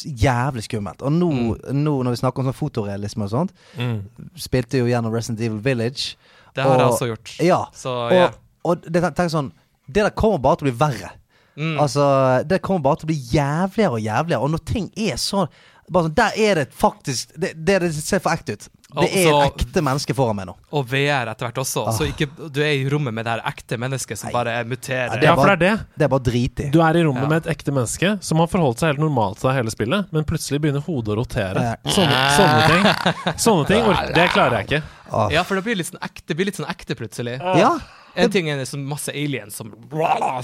jævlig 0.08 0.64
skummelt. 0.64 1.02
Og 1.04 1.12
nå, 1.12 1.30
nå 1.76 1.96
når 2.06 2.14
vi 2.16 2.20
snakker 2.22 2.40
om 2.40 2.48
sånn 2.48 2.56
fotorealisme 2.56 3.26
og 3.28 3.32
sånt, 3.34 3.52
Mm. 3.78 3.98
spilte 4.40 4.80
jo 4.80 4.86
gjennom 4.88 5.12
Resident 5.14 5.42
Evil 5.44 5.60
Village. 5.60 6.16
det 6.56 6.64
har 6.64 6.78
jeg 6.78 6.86
og- 6.86 6.94
også 6.94 7.08
gjort. 7.10 7.34
Ja. 7.44 7.66
Så 7.76 7.90
Og, 8.08 8.12
ja. 8.14 8.30
og 8.64 8.82
det, 8.90 9.02
tenk 9.16 9.30
sånn 9.32 9.52
Det 9.88 10.04
der 10.04 10.10
kommer 10.16 10.38
bare 10.40 10.58
til 10.62 10.68
å 10.68 10.72
bli 10.72 10.78
verre. 10.80 11.12
Mm. 11.58 11.76
Altså, 11.84 12.04
det 12.48 12.62
kommer 12.64 12.82
bare 12.82 13.02
til 13.02 13.10
å 13.10 13.12
bli 13.12 13.20
jævligere 13.34 13.92
og 13.98 14.02
jævligere. 14.06 14.42
Og 14.42 14.52
når 14.54 14.66
ting 14.66 14.92
er 14.96 15.18
sånn 15.20 15.48
bare 15.92 16.06
sånn, 16.08 16.14
Der 16.16 16.32
er 16.40 16.56
det 16.56 16.70
faktisk 16.72 17.34
Det, 17.36 17.50
det, 17.66 17.80
det 17.84 17.90
ser 17.98 18.22
for 18.24 18.32
ekte 18.32 18.54
ut. 18.56 18.70
Det 18.92 19.08
er 19.22 19.28
et 19.32 19.54
ekte 19.62 19.82
menneske 19.84 20.14
foran 20.16 20.36
meg 20.36 20.48
nå. 20.50 20.54
Og 20.76 20.84
VR 20.88 21.30
etter 21.32 21.48
hvert 21.48 21.60
også. 21.62 21.84
Så 21.96 22.08
ikke, 22.10 22.28
du 22.52 22.60
er 22.64 22.74
i 22.76 22.88
rommet 22.92 23.14
med 23.16 23.24
det 23.28 23.32
her 23.38 23.44
ekte 23.48 23.78
mennesket 23.80 24.20
som 24.20 24.28
Nei. 24.28 24.34
bare 24.36 24.56
muterer. 24.68 25.14
Ja, 25.16 25.20
det 25.22 25.30
er 25.32 25.36
bare- 25.40 25.56
det 25.56 25.68
er 25.70 25.78
det. 25.78 25.86
Det 25.98 26.04
er 26.04 26.12
bare 26.12 26.26
dritig. 26.28 26.72
Du 26.76 26.82
er 26.84 26.98
i 27.00 27.04
rommet 27.04 27.24
Ja. 27.24 27.28
med 27.30 27.46
et 27.46 27.58
ekte 27.58 27.72
menneske 27.72 28.22
som 28.24 28.38
har 28.40 28.48
forholdt 28.48 28.80
seg 28.80 28.88
helt 28.92 29.00
normalt 29.00 29.40
til 29.40 29.50
deg 29.50 29.56
hele 29.62 29.72
spillet, 29.72 30.12
men 30.12 30.24
plutselig 30.28 30.60
begynner 30.62 30.84
hodet 30.84 31.16
å 31.16 31.18
rotere. 31.22 31.62
Ja. 31.62 31.76
Sånne, 31.88 32.20
sånne 32.36 32.68
ting 32.68 33.36
Sånne 33.38 33.68
ting 33.68 33.84
Det 34.16 34.30
klarer 34.32 34.58
jeg 34.60 34.68
ikke. 34.68 34.84
Ah. 35.12 35.30
Ja, 35.30 35.44
for 35.44 35.56
det 35.56 35.64
blir 35.64 35.76
litt 35.76 35.88
sånn 35.92 36.00
ekte, 36.04 36.36
blir 36.36 36.46
litt 36.46 36.56
sånn 36.60 36.68
ekte 36.72 36.96
plutselig. 36.96 37.40
Ja. 37.40 37.78
En 38.16 38.30
ting 38.30 38.50
er 38.52 38.60
sånn 38.68 38.84
masse 38.86 39.14
aliens 39.16 39.56
som 39.56 39.70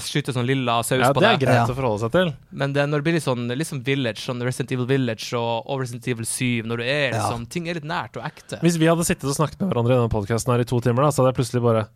skyter 0.00 0.32
sånn 0.32 0.46
lilla 0.48 0.78
saus 0.86 1.02
Ja, 1.02 1.12
på 1.12 1.20
det 1.20 1.28
er 1.34 1.40
greit 1.42 1.54
Ja. 1.58 1.66
å 1.66 1.76
forholde 1.76 2.00
seg 2.00 2.12
til. 2.12 2.32
Men 2.50 2.72
det, 2.72 2.86
når 2.88 3.02
det 3.02 3.04
blir 3.04 3.16
litt 3.18 3.24
sånn, 3.26 3.46
litt 3.56 3.68
sånn 3.68 3.82
Village, 3.84 4.18
sånn 4.24 4.40
Resident 4.42 4.72
Evil 4.72 4.86
Village 4.86 5.32
og, 5.36 5.66
og 5.68 5.80
Resident 5.80 6.08
Evil 6.08 6.24
7, 6.24 6.62
når 6.64 6.76
du 6.76 6.84
er 6.84 7.10
Ja. 7.12 7.18
liksom 7.30 7.48
Ting 7.48 7.68
er 7.68 7.74
litt 7.74 7.84
nært 7.84 8.16
og 8.16 8.24
ekte. 8.24 8.60
Hvis 8.60 8.78
vi 8.78 8.86
hadde 8.86 9.04
sittet 9.04 9.24
og 9.24 9.36
snakket 9.36 9.60
med 9.60 9.70
hverandre 9.72 9.92
i 9.92 9.98
denne 10.00 10.08
podkasten 10.12 10.60
i 10.60 10.64
to 10.64 10.80
timer, 10.80 11.02
da, 11.02 11.08
så 11.10 11.22
hadde 11.24 11.34
jeg 11.34 11.38
plutselig 11.44 11.62
bare 11.62 11.86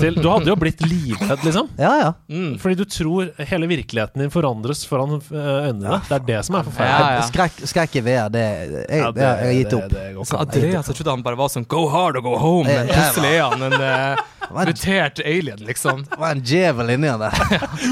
til, 0.00 0.14
Du 0.16 0.28
hadde 0.30 0.48
jo 0.48 0.54
blitt 0.58 0.80
livredd, 0.80 1.42
liksom. 1.44 1.66
Ja, 1.78 1.90
ja. 2.00 2.10
Mm. 2.32 2.54
Fordi 2.62 2.74
du 2.78 2.84
tror 2.88 3.28
hele 3.50 3.68
virkeligheten 3.68 4.22
din 4.24 4.32
forandres 4.32 4.80
foran 4.88 5.18
øh, 5.18 5.34
øynene 5.34 5.82
dine. 5.82 5.98
Det 6.08 6.16
er 6.16 6.24
det 6.30 6.38
som 6.46 6.56
er 6.56 6.64
forferdelig. 6.68 7.04
Ja, 7.04 7.18
ja. 7.18 7.26
Skrekk, 7.28 7.60
skrekk 7.68 7.98
i 8.00 8.02
VR, 8.06 8.30
det 8.32 8.44
jeg, 8.46 8.70
Ja, 9.02 9.10
det, 9.12 9.26
jeg 9.26 9.44
har 9.44 9.52
gitt 9.58 9.76
opp. 9.76 9.88
det 9.92 10.06
Så. 10.30 10.40
Andreas, 10.40 10.88
jeg 10.90 10.98
trodde 11.00 11.14
han 11.18 11.24
bare 11.26 11.40
var 11.40 11.52
sånn 11.52 11.66
go 11.70 11.84
hard 11.92 12.16
og 12.20 12.24
go 12.30 12.36
home, 12.40 12.64
men 12.68 12.74
Jeg- 12.74 12.88
jeg 12.88 12.96
plutselig 12.96 13.32
er 13.36 13.42
han 13.50 13.62
en 13.68 13.72
uh, 13.90 14.64
mutert 14.70 15.20
alien, 15.24 15.60
liksom. 15.68 16.04
det 16.10 16.18
var 16.24 16.30
en 16.34 16.40
djevel 16.42 16.94
inni 16.96 17.08
han 17.12 17.20
der. 17.20 17.32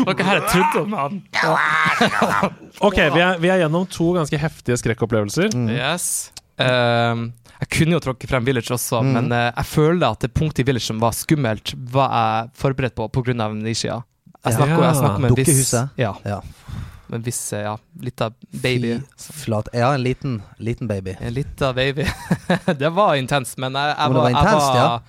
Ikke 0.09 0.25
her 0.31 0.41
jeg 0.41 0.49
trodde 0.55 0.85
om 0.87 0.93
han. 0.97 1.23
Ok, 2.89 2.95
vi 2.95 3.21
er, 3.21 3.39
vi 3.43 3.49
er 3.51 3.59
gjennom 3.65 3.85
to 3.91 4.13
ganske 4.15 4.39
heftige 4.39 4.77
skrekkopplevelser. 4.79 5.49
Mm. 5.53 5.69
Yes. 5.75 6.31
Ehm, 6.63 7.33
jeg 7.61 7.68
kunne 7.75 7.92
jo 7.97 8.01
tråkke 8.01 8.29
frem 8.31 8.44
Village 8.47 8.71
også, 8.75 9.01
Mm. 9.03 9.12
men 9.12 9.33
eh, 9.33 9.53
jeg 9.57 9.64
føler 9.66 10.11
at 10.11 10.21
det 10.21 10.33
punktet 10.35 10.61
i 10.61 10.66
Village 10.68 10.87
som 10.87 11.01
var 11.01 11.12
skummelt, 11.12 11.75
var 11.92 12.11
jeg 12.14 12.51
forberedt 12.55 12.94
på 12.94 13.09
pga. 13.11 13.35
amnesia. 13.44 14.03
Jeg 14.44 14.59
Ja. 14.59 14.66
jeg 14.66 14.97
snakker 14.97 15.18
med 15.21 15.31
en 15.31 15.35
viss? 15.44 15.73
Ja. 15.99 16.14
Ja. 16.25 16.40
Med 17.09 17.18
en 17.18 17.23
viss 17.25 17.53
eh, 17.53 17.62
ja, 17.62 17.77
lita 18.01 18.31
baby. 18.53 19.01
Fy 19.18 19.33
Flat. 19.33 19.68
Ja, 19.73 19.94
en 19.94 20.03
liten, 20.03 20.42
liten 20.59 20.87
baby. 20.87 21.16
En 21.21 21.33
lita 21.35 21.73
baby. 21.73 22.05
det 22.79 22.90
var 22.92 23.14
intenst, 23.16 23.57
men 23.59 23.73
jeg, 23.73 23.94
jeg, 23.97 24.09
Men 24.11 24.16
var, 24.16 24.23
var 24.23 24.31
jeg 24.31 24.59
var, 24.61 24.77
ja. 24.77 25.01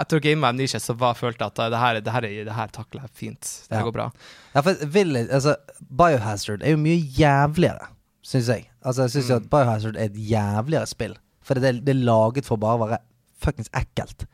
Etter 0.00 0.16
å 0.20 0.22
game 0.22 0.38
med 0.40 0.48
Amnesia 0.54 0.78
så 0.78 0.94
var, 0.96 1.14
følte 1.18 1.42
jeg 1.42 1.50
at 1.50 1.72
det 1.72 1.78
her, 1.78 2.00
det 2.00 2.12
her, 2.14 2.24
er- 2.24 2.44
det 2.44 2.54
her 2.54 2.68
takler 2.68 3.02
jeg 3.02 3.10
fint. 3.12 3.40
Det 3.68 3.76
Ja. 3.76 3.82
går 3.82 3.92
bra. 3.92 4.12
Ja, 4.54 4.60
for 4.62 4.74
Village, 4.86 5.28
altså, 5.34 5.56
Biohazard 5.90 6.62
er 6.62 6.70
jo 6.70 6.76
mye 6.78 7.02
jævligere, 7.18 7.88
syns 8.22 8.46
jeg. 8.46 8.68
Altså, 8.86 9.02
jeg 9.02 9.10
syns 9.10 9.28
jo 9.28 9.34
Mm. 9.40 9.42
at 9.44 9.50
Biohazard 9.50 9.96
er 9.96 10.04
et 10.04 10.14
jævligere 10.14 10.86
spill. 10.86 11.16
For 11.50 11.58
det, 11.58 11.80
det 11.84 11.96
er 11.96 12.04
laget 12.06 12.46
for 12.46 12.60
bare 12.62 12.78
å 12.78 12.84
være 12.86 13.00
fuckings 13.42 13.70
ekkelt. 13.74 14.26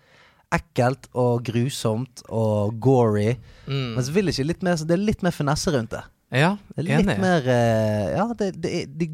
Ekkelt 0.52 1.08
og 1.16 1.40
grusomt 1.48 2.20
og 2.28 2.76
gory. 2.84 3.32
Mm. 3.66 3.94
Men 3.96 4.04
så 4.04 4.12
vil 4.14 4.28
ikke 4.30 4.44
litt 4.46 4.60
mer, 4.66 4.76
det 4.78 4.94
er 4.98 5.02
litt 5.02 5.24
mer 5.24 5.34
finesse 5.34 5.72
rundt 5.74 5.94
det. 5.96 6.02
Ja, 6.36 6.52
Det 6.74 6.82
er 6.82 6.86
litt 6.90 7.06
enig. 7.06 7.16
mer 7.22 7.44
eh, 7.46 8.16
Ja, 8.18 8.24
det, 8.34 8.48
det 8.60 8.70
de, 8.98 9.06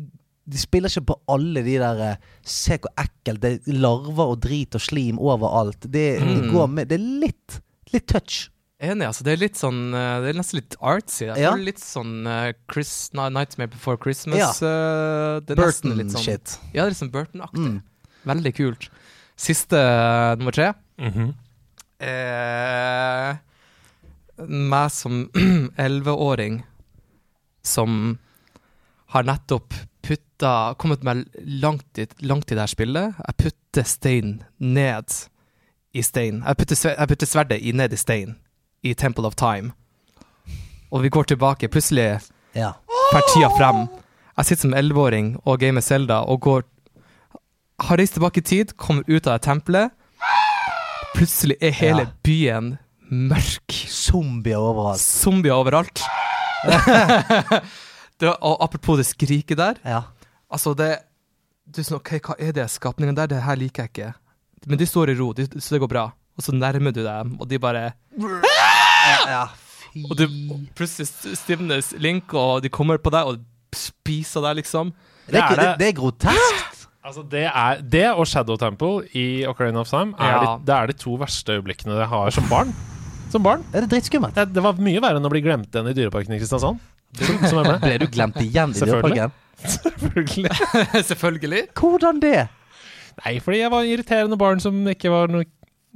de 0.48 0.58
spiller 0.58 0.88
ikke 0.88 1.04
på 1.12 1.16
alle 1.28 1.60
de 1.62 1.74
der 1.76 1.98
eh, 2.06 2.22
Se 2.42 2.78
hvor 2.80 2.88
ekkelt 2.98 3.42
det 3.42 3.50
er 3.68 3.76
larver 3.76 4.32
og 4.32 4.40
drit 4.40 4.74
og 4.74 4.80
slim 4.80 5.20
overalt. 5.20 5.84
Det, 5.92 6.06
de 6.24 6.38
Mm. 6.40 6.50
går 6.54 6.66
med 6.72 6.88
Det 6.88 6.96
er 6.98 7.04
litt, 7.26 7.60
litt 7.92 8.06
touch. 8.08 8.48
Enig, 8.82 9.04
altså. 9.06 9.22
Det 9.28 9.34
er 9.36 9.42
litt 9.44 9.60
sånn 9.60 9.92
eh, 9.94 10.16
Det 10.24 10.32
er 10.32 10.38
nesten 10.40 10.58
litt 10.62 10.76
artsy. 10.80 11.26
Jeg 11.28 11.38
Ja. 11.44 11.52
litt 11.54 11.78
sånn 11.84 12.24
Chris, 12.72 13.10
Nightmare 13.14 13.68
Before 13.76 13.96
Christmas. 14.00 14.40
Ja. 14.40 14.48
er 15.52 15.72
sånn 15.72 15.96
Burton-shit. 16.00 16.58
Ja, 16.72 16.82
det 16.82 16.88
er 16.88 16.94
litt 16.96 17.02
sånn 17.04 17.12
Burton-aktig. 17.12 17.68
Mm. 17.76 17.82
Veldig 18.28 18.52
kult. 18.56 18.90
Siste 19.36 19.76
uh, 19.78 20.34
nummer 20.38 20.54
tre. 20.54 20.72
Mhm. 21.02 21.32
Eh, 22.02 23.36
meg 24.48 24.90
som 24.90 25.20
elleveåring 25.84 26.62
som 27.62 28.18
har 29.14 29.22
nettopp 29.28 29.74
putta 30.02 30.74
Kommet 30.82 31.04
meg 31.06 31.20
langt 31.62 31.98
i, 32.02 32.08
langt 32.26 32.50
i 32.50 32.56
det 32.56 32.64
her 32.64 32.72
spillet. 32.72 33.20
Jeg 33.22 33.36
putter 33.38 33.86
stein 33.86 34.32
ned 34.58 35.14
i 35.94 36.02
stein. 36.02 36.40
Jeg 36.42 36.58
putter, 36.58 36.80
jeg 36.96 37.08
putter 37.12 37.30
sverdet 37.30 37.60
i, 37.62 37.70
ned 37.76 37.94
i 37.94 38.00
stein 38.00 38.34
i 38.82 38.96
Temple 38.98 39.28
of 39.30 39.36
Time. 39.38 39.70
Og 40.90 41.04
vi 41.04 41.12
går 41.14 41.30
tilbake. 41.30 41.70
Plutselig 41.70 42.18
Ja. 42.58 42.72
per 43.12 43.22
tida 43.30 43.48
frem. 43.54 43.86
Jeg 44.36 44.44
sitter 44.48 44.62
som 44.66 44.74
elleveåring 44.74 45.36
og 45.46 45.60
gamer 45.62 45.80
Zelda 45.86 46.24
og 46.26 46.40
går 46.40 46.64
Har 47.82 47.98
reist 47.98 48.14
tilbake 48.16 48.40
i 48.42 48.46
tid, 48.46 48.76
kommer 48.78 49.02
ut 49.08 49.26
av 49.26 49.38
det 49.38 49.44
tempelet. 49.46 49.90
Plutselig 51.16 51.56
er 51.60 51.70
hele 51.76 52.04
Ja. 52.06 52.10
byen 52.24 52.78
mørk. 53.10 53.72
Zombier 53.90 54.58
overalt. 54.62 55.00
Zombier 55.02 55.52
overalt. 55.58 56.02
det, 58.20 58.28
og 58.40 58.62
apropos 58.62 58.96
det 59.00 59.06
skriket 59.08 59.58
der. 59.58 59.80
Ja. 59.84 60.02
Altså, 60.52 60.74
det 60.78 60.98
Du 61.72 61.80
er 61.80 61.86
sånn, 61.86 62.00
ok, 62.00 62.18
Hva 62.20 62.34
er 62.38 62.52
det 62.52 62.64
skapningen 62.70 63.16
der? 63.16 63.26
Det 63.30 63.42
her 63.42 63.56
liker 63.56 63.82
jeg 63.86 63.90
ikke. 63.92 64.10
Men 64.66 64.78
de 64.78 64.86
står 64.86 65.10
i 65.12 65.14
ro, 65.18 65.32
de, 65.32 65.46
så 65.58 65.74
det 65.76 65.80
går 65.82 65.88
bra. 65.90 66.04
Og 66.36 66.44
så 66.44 66.52
nærmer 66.54 66.92
du 66.94 67.02
dem, 67.04 67.36
og 67.40 67.48
de 67.48 67.58
bare 67.58 67.92
ja. 69.28 69.46
Fy 69.92 70.02
Og 70.08 70.16
du 70.16 70.26
plutselig 70.76 71.08
stivner 71.38 71.82
Link, 72.00 72.32
og 72.34 72.62
de 72.64 72.70
kommer 72.72 72.98
på 73.02 73.10
deg 73.12 73.28
og 73.28 73.40
spiser 73.76 74.44
deg, 74.46 74.60
liksom. 74.62 74.92
det, 75.26 75.38
er, 75.40 75.48
Det 75.48 75.58
er 75.58 75.62
det, 75.62 75.78
det 75.80 75.88
er 75.88 75.96
groteskt. 75.98 76.71
Altså 77.02 77.24
det, 77.26 77.44
er, 77.50 77.80
det 77.82 78.04
og 78.14 78.26
Shadow 78.30 78.56
Temple 78.60 79.08
i 79.18 79.42
Ocarina 79.50 79.80
of 79.82 79.88
Time 79.90 80.14
er, 80.22 80.30
Ja. 80.30 80.40
de, 80.56 80.66
det 80.68 80.74
er 80.76 80.86
de 80.92 80.94
to 81.02 81.16
verste 81.18 81.56
øyeblikkene 81.56 81.96
jeg 81.98 82.06
har 82.12 82.30
som 82.30 82.46
barn. 82.50 82.70
Som 83.32 83.42
barn. 83.42 83.64
Er 83.74 83.82
det 83.82 83.90
drittskummelt? 83.90 84.36
Det, 84.36 84.52
det 84.54 84.62
var 84.62 84.78
mye 84.78 85.00
verre 85.02 85.18
enn 85.18 85.26
å 85.26 85.32
bli 85.32 85.42
glemt 85.42 85.72
igjen 85.74 85.88
i 85.90 85.94
Dyreparken 85.96 86.36
i 86.36 86.38
Kristiansand. 86.38 86.78
Ble. 87.18 87.74
Ble 87.82 87.96
du 88.00 88.06
glemt 88.12 88.38
igjen 88.40 88.72
i 88.76 88.84
dyreparken? 88.86 89.32
Selvfølgelig. 89.62 90.52
Selvfølgelig. 91.10 91.62
Hvordan 91.76 92.20
det? 92.22 92.46
Nei, 93.22 93.34
fordi 93.44 93.58
jeg 93.60 93.72
var 93.74 93.84
irriterende 93.88 94.38
barn 94.40 94.62
som 94.62 94.78
ikke 94.88 95.10
var 95.12 95.28
noe 95.32 95.44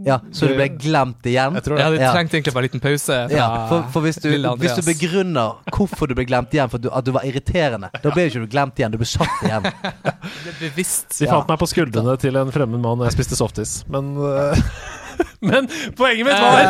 Ja, 0.04 0.18
Så 0.30 0.44
du 0.46 0.52
ble 0.58 0.66
glemt 0.76 1.24
igjen? 1.24 1.54
Jeg 1.56 1.62
tror 1.64 1.78
Ja, 1.80 1.86
det. 1.90 1.98
du 1.98 2.04
Ja. 2.04 2.10
trengte 2.12 2.36
egentlig 2.36 2.52
bare 2.52 2.64
en 2.64 2.68
liten 2.68 2.80
pause. 2.84 3.06
Fra 3.30 3.36
Ja, 3.36 3.66
for, 3.70 3.86
for 3.94 4.00
hvis, 4.04 4.16
du, 4.20 4.28
lille 4.28 4.50
hvis 4.60 4.74
du 4.76 4.82
begrunner 4.84 5.54
hvorfor 5.72 6.06
du 6.06 6.14
ble 6.14 6.26
glemt 6.28 6.52
igjen, 6.52 6.68
for 6.68 6.76
at 6.76 6.82
du, 6.82 6.90
at 6.92 7.04
du 7.06 7.12
var 7.12 7.24
irriterende, 7.24 7.88
da 8.02 8.10
ble 8.10 8.26
du 8.26 8.28
ikke 8.28 8.42
du 8.44 8.50
glemt 8.52 8.76
igjen, 8.76 8.92
du 8.92 8.98
ble 9.00 9.06
satt 9.08 9.40
igjen. 9.42 9.62
Det 10.44 10.52
er 10.52 10.58
bevisst. 10.60 11.18
De 11.18 11.24
Ja. 11.24 11.32
fant 11.38 11.48
meg 11.48 11.58
på 11.58 11.66
skuldrene 11.70 12.18
til 12.20 12.36
en 12.36 12.52
fremmed 12.52 12.80
mann, 12.84 13.00
og 13.00 13.06
jeg 13.08 13.12
spiste 13.16 13.36
softis. 13.40 13.84
Men 13.88 14.12
øh, 14.20 14.56
Men 15.40 15.68
poenget 15.96 16.26
mitt 16.26 16.36
var 16.36 16.60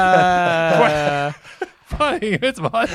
Eh, 0.86 1.32
Poenget 1.96 2.40
mitt 2.42 2.58
var 2.62 2.86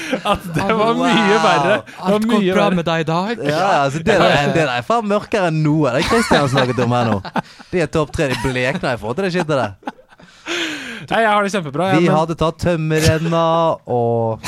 at 0.32 0.44
det 0.56 0.68
var 0.78 0.94
mye 0.98 1.38
verre. 1.44 1.78
Var 1.84 2.12
Alt 2.12 2.26
går 2.28 2.38
mye 2.40 2.52
bra 2.54 2.64
verre. 2.66 2.76
med 2.80 2.88
deg 2.88 3.04
i 3.04 3.08
dag? 3.12 3.42
Ja, 3.48 3.64
altså 3.84 3.98
det, 4.02 4.18
der, 4.20 4.36
det 4.52 4.60
der 4.62 4.74
er 4.78 4.86
faen 4.86 5.08
mørkere 5.10 5.50
enn 5.52 5.62
noe 5.64 5.92
det 5.96 6.04
Kristian 6.08 6.44
har 6.46 6.52
snakket 6.52 6.80
om 6.86 6.94
her 6.96 7.10
nå. 7.12 7.18
De 7.72 7.82
er 7.84 7.90
topp 7.92 8.12
tre. 8.16 8.30
De 8.32 8.38
blekner 8.46 8.94
i 8.94 9.00
forhold 9.00 9.18
til 9.20 9.28
det 9.28 9.34
skittet 9.36 9.58
der. 9.58 9.98
Nei, 11.02 11.18
jeg 11.24 11.30
har 11.34 11.42
det 11.42 11.50
kjempebra. 11.50 11.86
Vi 11.98 12.04
men, 12.06 12.14
hadde 12.14 12.34
tatt 12.38 12.60
tømmerrenna 12.62 13.40
og 13.90 14.44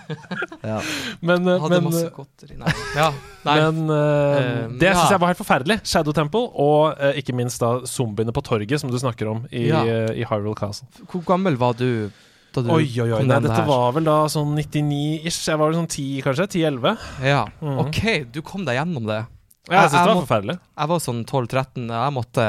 ja. 0.70 0.78
men, 1.20 1.44
eh, 1.44 1.60
Hadde 1.60 1.74
men, 1.76 1.84
masse 1.90 2.06
godteri. 2.14 2.56
Nei. 2.60 2.72
Ja, 2.96 3.10
nei. 3.46 3.56
men 3.66 3.92
eh, 3.94 4.38
Eh, 4.40 4.62
det 4.80 4.88
ja. 4.88 4.94
syns 4.96 5.12
jeg 5.12 5.20
var 5.20 5.32
helt 5.32 5.40
forferdelig. 5.42 5.76
Shadow 5.90 6.16
Temple, 6.16 6.46
og 6.60 6.96
eh, 6.96 7.18
ikke 7.20 7.34
minst 7.36 7.60
da 7.60 7.74
zombiene 7.88 8.32
på 8.36 8.42
torget, 8.46 8.80
som 8.80 8.92
du 8.92 8.96
snakker 9.00 9.28
om 9.28 9.44
i, 9.52 9.66
Ja. 9.68 9.82
eh, 9.84 10.14
i 10.22 10.24
Hyrule 10.28 10.56
Castle. 10.58 10.88
Hvor 11.10 11.24
gammel 11.28 11.58
var 11.60 11.76
du 11.78 12.08
da 12.52 12.62
du 12.62 12.70
Oi, 12.74 12.84
oi, 13.00 13.10
oi. 13.12 13.18
kom 13.18 13.26
Nei, 13.28 13.40
dette 13.40 13.54
her? 13.60 13.66
var 13.66 13.92
vel 13.92 14.04
da 14.04 14.16
sånn 14.32 14.54
99-ish. 14.56 15.40
Jeg 15.48 15.58
var 15.60 15.70
vel 15.70 15.78
sånn 15.80 15.88
10, 15.90 16.22
kanskje? 16.26 16.46
10-11. 16.56 16.98
Ja. 17.22 17.44
Mhm. 17.60 17.78
OK, 17.86 18.00
du 18.32 18.40
kom 18.42 18.64
deg 18.64 18.76
gjennom 18.80 19.06
det. 19.06 19.20
Ja, 19.70 19.82
jeg 19.82 19.82
jeg 19.82 19.90
synes 19.90 20.06
det 20.06 20.14
var 20.14 20.22
forferdelig. 20.26 20.58
Jeg 20.78 20.88
var 20.88 20.98
sånn 21.04 21.24
12-13. 21.24 21.88
Jeg 21.94 22.12
måtte 22.16 22.46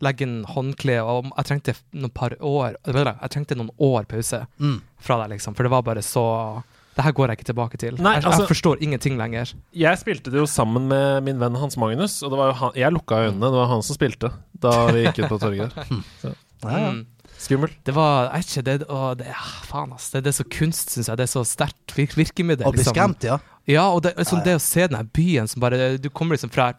legge 0.00 0.22
inn 0.24 0.44
håndkle, 0.48 0.94
og 1.04 1.26
jeg 1.36 1.44
trengte 1.50 1.74
noen 1.92 2.12
par 2.14 2.32
år 2.40 2.76
Jeg 2.86 3.30
trengte 3.34 3.56
noen 3.58 3.70
år 3.78 4.06
pause 4.08 4.46
Mm. 4.58 4.80
fra 4.98 5.18
deg, 5.22 5.30
liksom. 5.36 5.54
For 5.54 5.62
det 5.64 5.70
var 5.70 5.82
bare 5.82 6.00
så 6.02 6.62
Det 6.96 7.04
her 7.04 7.12
går 7.12 7.28
jeg 7.28 7.38
ikke 7.38 7.52
tilbake 7.54 7.78
til. 7.78 7.94
Nei, 8.02 8.14
jeg, 8.16 8.24
altså- 8.24 8.40
jeg 8.40 8.48
forstår 8.48 8.76
ingenting 8.82 9.16
lenger. 9.16 9.52
Jeg 9.72 9.96
spilte 9.98 10.24
det 10.30 10.34
jo 10.40 10.44
sammen 10.46 10.88
med 10.88 11.22
min 11.22 11.38
venn 11.38 11.54
Hans 11.56 11.76
Magnus, 11.76 12.22
og 12.22 12.30
det 12.30 12.38
var 12.38 12.46
jo 12.48 12.52
han, 12.54 12.72
jeg 12.74 12.92
lukka 12.92 13.14
øynene. 13.30 13.40
Det 13.40 13.52
var 13.52 13.66
han 13.68 13.82
som 13.82 13.96
spilte 13.96 14.32
da 14.58 14.86
vi 14.90 15.04
gikk 15.06 15.24
ut 15.24 15.28
på 15.30 15.38
torget 15.38 15.72
der. 16.22 16.34
Ja. 16.64 16.90
Mm. 16.92 17.06
Skummelt. 17.40 17.78
Det 17.88 17.94
var 17.96 18.28
er 18.34 18.42
ikke 18.44 18.62
det, 18.66 18.74
å, 18.92 19.14
det 19.16 19.30
ah, 19.32 19.52
Faen, 19.64 19.94
ass. 19.96 20.10
Det, 20.12 20.20
det 20.26 20.34
er 20.34 20.36
så 20.42 20.44
kunst, 20.44 20.92
syns 20.92 21.08
jeg. 21.08 21.16
Det 21.16 21.24
er 21.24 21.30
så 21.32 21.42
sterkt 21.48 21.94
virk, 21.96 22.12
virkemiddel. 22.18 22.66
Og 22.68 22.74
bli 22.76 22.82
liksom. 22.82 22.92
skremt, 22.96 23.24
ja. 23.24 23.38
Ja, 23.70 23.86
og 23.94 24.02
det, 24.04 24.12
sånn, 24.28 24.42
det 24.44 24.56
å 24.58 24.60
se 24.62 24.86
den 24.88 24.96
her 24.98 25.06
byen 25.14 25.46
som 25.48 25.60
bare 25.62 25.92
Du 26.00 26.08
kommer 26.10 26.34
liksom 26.34 26.50
fra 26.50 26.72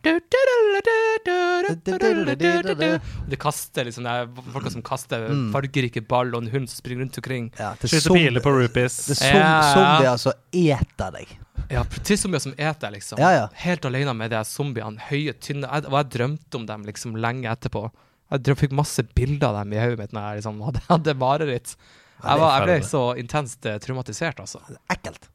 Det 3.29 3.37
kaster 3.39 3.85
liksom 3.87 4.03
Det 4.07 4.11
er 4.11 4.31
folka 4.51 4.71
som 4.73 4.81
kaster 4.83 5.27
Mm. 5.31 5.51
fargerike 5.53 6.01
ball, 6.07 6.33
og 6.35 6.43
en 6.43 6.49
hund 6.51 6.69
som 6.69 6.81
springer 6.81 7.03
rundt 7.05 7.17
omkring. 7.17 7.51
ja 7.57 7.75
som- 7.81 8.15
piler 8.15 8.41
på 8.41 8.51
rupees. 8.51 9.05
Det 9.07 9.21
er 9.21 9.61
zombier 9.73 10.03
Ja. 10.03 10.15
som 10.17 10.33
eter 10.51 11.11
deg. 11.11 11.27
Ja, 11.69 11.83
til 11.83 12.17
zombier 12.17 12.41
som 12.41 12.53
eter, 12.53 12.91
liksom. 12.91 13.19
Ja, 13.19 13.31
ja. 13.31 13.47
Helt 13.53 13.85
alene 13.85 14.13
med 14.15 14.31
de 14.31 14.43
zombiene. 14.43 14.99
Høye, 14.99 15.33
tynne 15.33 15.65
Og 15.69 15.91
jeg 15.91 16.09
drømte 16.19 16.55
om 16.55 16.65
dem 16.65 16.83
liksom 16.83 17.15
lenge 17.15 17.45
etterpå. 17.45 17.91
Jeg 18.31 18.57
fikk 18.61 18.75
masse 18.75 19.03
bilder 19.15 19.49
av 19.51 19.61
dem 19.61 19.73
i 19.75 19.81
hodet 19.81 19.99
mitt 19.99 20.13
når 20.15 20.27
jeg 20.27 20.41
liksom 20.41 20.61
hadde, 20.63 20.83
hadde 20.87 21.17
mareritt. 21.19 21.73
Ja, 22.21 22.23
er 22.23 22.29
Jeg, 22.31 22.41
var, 22.43 22.51
jeg 22.53 22.69
ble 22.69 22.89
så 22.91 23.01
intenst 23.19 23.65
eh, 23.67 23.79
traumatisert, 23.83 24.39
altså. 24.43 24.61
Ekkelt. 24.93 25.27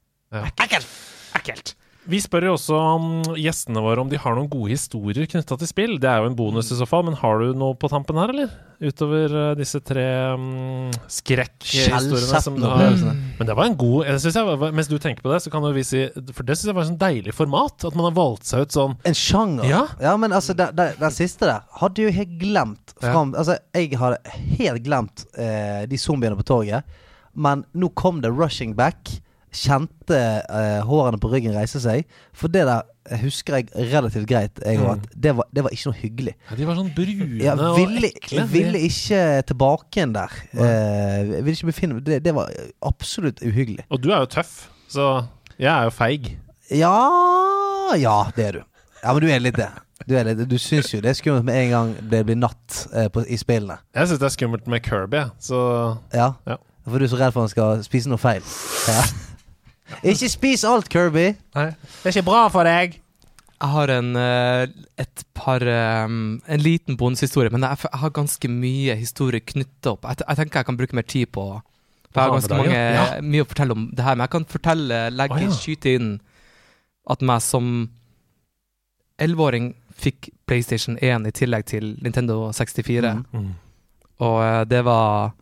Ekkelt! 0.55 0.95
Ekkelt. 1.37 1.75
Vi 2.07 2.21
spør 2.23 2.45
jo 2.47 2.53
også 2.55 2.77
om 2.79 3.07
gjestene 3.35 3.83
våre 3.83 4.03
om 4.03 4.11
de 4.11 4.19
har 4.21 4.37
noen 4.37 4.47
gode 4.51 4.71
historier 4.71 5.27
knytta 5.27 5.57
til 5.59 5.69
spill. 5.69 5.97
Det 6.03 6.07
er 6.07 6.23
jo 6.23 6.31
en 6.31 6.37
bonus 6.39 6.71
i 6.71 6.79
så 6.79 6.87
fall, 6.87 7.03
men 7.09 7.17
har 7.19 7.43
du 7.43 7.51
noe 7.59 7.75
på 7.79 7.91
tampen 7.91 8.19
her, 8.21 8.31
eller? 8.31 8.53
Utover 8.79 9.33
eh, 9.33 9.55
disse 9.59 9.81
tre 9.83 10.05
um, 10.37 10.93
skrekkhistoriene 11.11 12.43
som 12.45 12.59
du 12.59 12.63
har. 12.63 12.77
opplevelsene. 12.77 13.15
Men 13.41 13.51
det 13.51 13.57
var 13.57 13.71
en 13.71 13.79
god 13.81 14.11
jeg 14.11 14.73
Mens 14.77 14.91
du 14.91 14.97
tenker 15.03 15.25
på 15.25 15.33
det, 15.33 15.41
så 15.43 15.51
kan 15.53 15.65
vi 15.73 15.85
si 15.87 16.03
For 16.37 16.47
det 16.47 16.59
syns 16.59 16.69
jeg 16.69 16.77
var 16.77 16.85
et 16.85 16.91
sånn 16.93 17.01
deilig 17.01 17.35
format. 17.35 17.89
At 17.89 17.97
man 17.99 18.11
har 18.11 18.17
valgt 18.19 18.47
seg 18.51 18.67
ut 18.67 18.77
sånn 18.77 18.99
En 19.09 19.17
sjanger. 19.17 19.67
Ja. 19.67 20.15
men 20.21 20.37
altså, 20.37 20.55
den, 20.55 21.09
siste 21.17 21.49
der 21.49 21.65
hadde 21.81 22.07
jo 22.07 22.13
helt 22.13 22.39
glemt 22.39 22.95
fram 23.01 23.35
Altså, 23.35 23.59
jeg 23.75 23.97
hadde 23.99 24.21
helt 24.61 24.85
glemt 24.87 25.27
eh, 25.35 25.87
de 25.89 25.99
zombiene 26.01 26.39
på 26.39 26.47
torget. 26.47 26.99
Men 27.35 27.65
nå 27.75 27.91
kom 27.99 28.23
det 28.23 28.31
rushing 28.31 28.77
back. 28.77 29.17
Kjente 29.57 30.19
uh, 30.51 30.81
hårene 30.85 31.19
på 31.23 31.31
ryggen 31.33 31.55
reise 31.57 31.81
seg. 31.81 32.05
For 32.37 32.53
det 32.53 32.67
der 32.69 32.83
husker 33.23 33.57
jeg 33.61 33.69
relativt 33.93 34.27
greit. 34.29 34.61
Jeg, 34.67 34.79
Mm. 34.83 34.91
at 34.93 35.07
det, 35.15 35.33
var, 35.39 35.47
det 35.55 35.63
var 35.65 35.71
ikke 35.73 35.89
noe 35.93 35.99
hyggelig. 36.01 36.35
ja, 36.51 36.57
De 36.59 36.67
var 36.69 36.77
sånn 36.77 36.91
brune 36.97 37.53
og 37.55 37.77
ville, 37.79 38.11
ekle. 38.11 38.39
jeg 38.41 38.51
ville 38.53 38.81
ikke 38.89 39.21
tilbake 39.49 40.01
igjen 40.01 40.13
der. 40.17 40.35
Uh, 40.53 41.33
ville 41.47 41.55
ikke 41.57 41.71
befinne 41.71 42.01
det, 42.05 42.21
det 42.27 42.35
var 42.37 42.51
absolutt 42.85 43.41
uhyggelig. 43.47 43.87
Og 43.91 44.03
du 44.05 44.11
er 44.13 44.25
jo 44.27 44.31
tøff, 44.37 44.69
så 44.93 45.09
jeg 45.57 45.71
er 45.73 45.89
jo 45.89 45.95
feig. 45.97 46.33
Ja 46.75 46.93
Ja, 47.97 48.17
det 48.37 48.45
er 48.49 48.53
du. 48.59 48.63
Ja, 49.03 49.13
men 49.15 49.23
du 49.23 49.29
er 49.31 49.41
litt 49.41 49.57
det. 49.57 49.69
Du, 50.07 50.15
er 50.19 50.27
litt, 50.29 50.43
du 50.51 50.57
syns 50.61 50.91
jo 50.93 50.99
det 51.03 51.13
er 51.13 51.17
skummelt 51.19 51.47
med 51.47 51.57
en 51.65 51.71
gang 51.73 51.93
det 52.11 52.21
blir 52.29 52.37
natt 52.39 52.83
eh, 52.93 53.07
på, 53.13 53.23
i 53.31 53.39
spillene. 53.41 53.79
Jeg 53.97 54.11
syns 54.11 54.21
det 54.21 54.27
er 54.29 54.35
skummelt 54.35 54.67
med 54.71 54.83
Kirby, 54.85 55.23
så 55.43 55.61
Ja. 56.15 56.33
Ja. 56.47 56.59
For 56.87 56.99
du 57.03 57.07
er 57.07 57.11
så 57.11 57.19
redd 57.19 57.33
for 57.35 57.43
han 57.47 57.51
skal 57.51 57.81
spise 57.87 58.11
noe 58.11 58.19
feil. 58.21 58.45
Ja. 58.87 59.01
Ikke 60.03 60.28
spis 60.30 60.64
alt, 60.66 60.89
Kirby! 60.93 61.32
Nei. 61.57 61.66
Det 62.03 62.11
er 62.11 62.16
ikke 62.16 62.26
bra 62.26 62.47
for 62.53 62.66
deg. 62.66 62.99
Jeg 63.57 63.72
har 63.72 63.91
en, 63.95 64.11
eh, 64.20 64.66
et 65.01 65.22
par 65.34 65.62
eh, 65.62 66.05
En 66.05 66.61
liten 66.61 66.97
bondehistorie, 66.97 67.51
men 67.51 67.64
jeg, 67.64 67.89
har 67.93 68.11
ganske 68.11 68.49
mye 68.53 68.97
historie 69.01 69.41
knytta 69.41 69.95
opp. 69.95 70.05
Jeg, 70.05 70.26
jeg 70.26 70.41
tenker 70.43 70.61
jeg 70.61 70.68
kan 70.68 70.76
bruke 70.76 70.97
mer 70.99 71.07
tid 71.09 71.32
på 71.32 71.47
For 72.11 72.20
jeg 72.20 72.22
har 72.22 72.34
ganske 72.34 72.59
mange, 72.59 72.82
ja. 72.99 73.07
mye 73.22 73.45
å 73.45 73.49
fortelle 73.49 73.76
om 73.76 73.89
det 73.93 74.05
her. 74.05 74.16
Men 74.16 74.26
jeg 74.26 74.34
kan 74.34 74.49
fortelle, 74.51 75.01
legge, 75.14 75.39
oh, 75.39 75.47
ja. 75.47 75.57
skyte 75.57 75.95
inn 75.97 76.12
at 77.09 77.22
meg 77.22 77.41
som 77.45 77.72
elleveåring 79.22 79.72
fikk 79.97 80.28
PlayStation 80.45 80.99
1 81.01 81.24
i 81.30 81.32
tillegg 81.32 81.64
til 81.70 81.95
Nintendo 82.05 82.51
64. 82.53 83.14
Mm. 83.16 83.24
Mm. 83.32 83.53
Og 84.26 84.41
eh, 84.45 84.62
det 84.68 84.82
var 84.84 85.32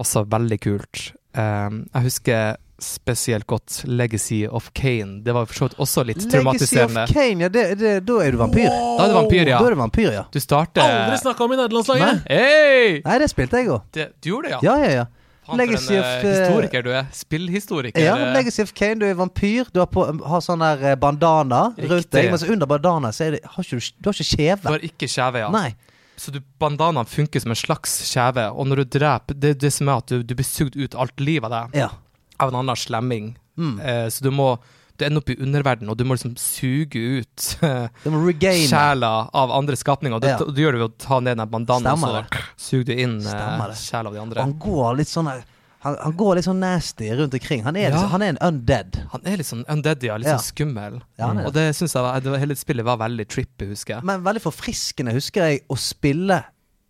også 0.00 0.24
veldig 0.28 0.60
kult. 0.60 1.10
Jeg 1.36 2.04
husker 2.04 2.56
spesielt 2.82 3.46
godt 3.46 3.82
Legacy 3.88 4.44
of 4.46 4.70
Kane. 4.76 5.22
Det 5.24 5.32
var 5.34 5.46
for 5.48 5.54
så 5.54 5.68
vidt 5.68 5.78
også 5.80 6.04
litt 6.04 6.16
Legacy 6.18 6.26
of 6.26 6.32
traumatiserende. 6.34 7.04
Kane, 7.12 7.46
ja, 7.46 7.48
det, 7.48 7.64
det, 7.80 7.92
da 8.06 8.16
er 8.24 8.32
du 8.34 8.38
vampyr. 8.40 8.68
Da 8.68 9.04
er 9.06 9.12
du 9.12 9.14
vampyr, 9.20 9.44
ja. 9.48 9.58
Da 9.60 9.66
er 9.70 9.76
du 9.76 9.80
vampyr, 9.80 10.10
ja. 10.12 10.24
Du 10.32 10.40
starter 10.42 10.82
Aldri 10.84 11.20
snakka 11.22 11.44
om 11.46 11.54
i 11.56 11.60
nederlandslaget! 11.60 12.26
Hei! 12.28 12.98
Nei, 13.04 13.18
det 13.22 13.30
spilte 13.32 13.62
jeg 13.62 13.70
òg. 13.72 13.86
Du 13.96 14.28
gjorde 14.32 14.50
det, 14.50 14.58
ja? 14.58 14.60
Ja, 14.66 14.76
ja, 14.84 14.90
ja. 15.00 15.06
Han 15.46 15.60
Legacy 15.60 15.86
for 15.86 15.94
en 15.94 16.00
of, 16.02 16.06
eh, 16.06 16.26
eh, 16.26 16.38
historiker 16.42 16.82
du 16.82 16.88
er. 16.90 17.06
Spillhistoriker. 17.14 18.02
Ja, 18.02 18.16
eh. 18.18 18.32
Legacy 18.34 18.62
of 18.66 18.72
Kane, 18.74 18.98
du 18.98 19.06
er 19.06 19.14
vampyr. 19.14 19.68
Du 19.72 19.78
har, 19.78 19.86
på, 19.86 20.02
har 20.26 20.40
sånn 20.42 20.58
der 20.64 20.96
bandana 20.96 20.96
bandana 20.98 21.60
rundt 21.78 21.92
Riktig. 21.92 22.10
deg. 22.18 22.30
Men 22.32 22.40
så 22.42 22.48
under 22.52 22.66
bandana 22.66 23.12
så 23.14 23.28
er 23.28 23.36
det, 23.36 23.44
har 23.44 23.62
ikke, 23.64 23.78
du- 23.78 23.92
du 24.02 24.08
har 24.10 24.16
ikke 24.18 24.26
Du 24.26 24.36
kjeve. 24.42 24.72
har 24.72 24.88
ikke 24.90 25.08
kjeve, 25.12 25.44
ja. 25.44 25.50
Nei. 25.54 25.68
Så 26.16 26.32
du, 26.32 26.40
bandanaen 26.58 27.06
funker 27.06 27.40
som 27.40 27.52
en 27.52 27.60
slags 27.60 27.94
kjeve, 28.10 28.48
og 28.56 28.66
når 28.66 28.76
du 28.82 28.98
dreper 28.98 29.34
Det 29.38 29.50
er 29.50 29.54
det 29.66 29.72
som 29.72 29.88
er 29.92 29.98
at 30.00 30.06
du, 30.08 30.22
du 30.24 30.34
blir 30.34 30.46
sugd 30.48 30.74
ut 30.74 30.94
alt 30.96 31.20
liv 31.20 31.44
av 31.44 31.50
deg 31.52 31.76
Ja. 31.82 31.90
Av 32.40 32.48
en 32.52 32.60
annen 32.62 32.76
slemming. 32.76 33.36
Mm. 33.58 33.80
Eh, 33.80 34.06
så 34.08 34.22
du 34.22 34.30
må 34.30 34.58
Du 34.98 35.04
ender 35.04 35.20
opp 35.20 35.28
i 35.28 35.34
underverden, 35.36 35.90
og 35.92 35.96
du 35.98 36.04
må 36.08 36.14
liksom 36.16 36.38
suge 36.40 36.96
ut 37.20 37.58
Du 37.60 38.08
sjela 38.64 39.28
av 39.34 39.50
andre 39.52 39.76
skapninger. 39.76 40.14
Og 40.16 40.22
det, 40.22 40.30
Ja. 40.30 40.38
du 40.38 40.56
gjør 40.62 40.72
det 40.72 40.80
ved 40.80 40.88
å 40.88 40.98
ta 40.98 41.20
ned 41.20 41.36
den 41.36 41.48
bandanaen, 41.52 42.02
og 42.02 42.24
så 42.32 42.40
suger 42.56 42.84
du 42.86 42.92
inn 43.02 43.18
eh, 43.20 43.74
sjela 43.76 44.08
av 44.08 44.14
de 44.14 44.20
Og 44.20 44.22
andre. 44.22 44.40
han 44.40 44.54
går 44.58 44.96
litt 44.96 45.08
sånn 45.12 45.28
han, 45.28 45.96
han 46.02 46.12
går 46.16 46.34
litt 46.36 46.46
sånn 46.48 46.58
nasty 46.58 47.10
rundt 47.14 47.34
omkring. 47.36 47.62
Han 47.62 47.76
er, 47.76 47.90
Ja. 47.90 47.90
liksom, 47.90 48.08
han 48.10 48.22
er 48.22 48.28
en 48.32 48.38
undead. 48.40 48.96
Han 49.12 49.20
er 49.26 49.36
litt 49.36 49.46
sånn 49.46 49.64
undead, 49.68 50.02
ja. 50.02 50.16
Litt 50.16 50.26
Ja. 50.26 50.38
sånn 50.38 50.48
skummel. 50.56 51.02
Ja, 51.18 51.28
er 51.30 51.44
Og 51.46 51.52
det 51.52 51.76
syns 51.76 51.92
jeg 51.92 52.02
var, 52.02 52.18
det 52.20 52.30
var, 52.32 52.38
hele 52.38 52.54
spillet 52.56 52.84
var 52.84 52.96
veldig 52.96 53.28
trippy, 53.28 53.68
husker 53.68 53.94
jeg. 53.96 54.02
Men 54.04 54.24
veldig 54.24 54.40
forfriskende, 54.42 55.12
husker 55.12 55.44
jeg, 55.46 55.60
å 55.68 55.76
spille 55.76 56.42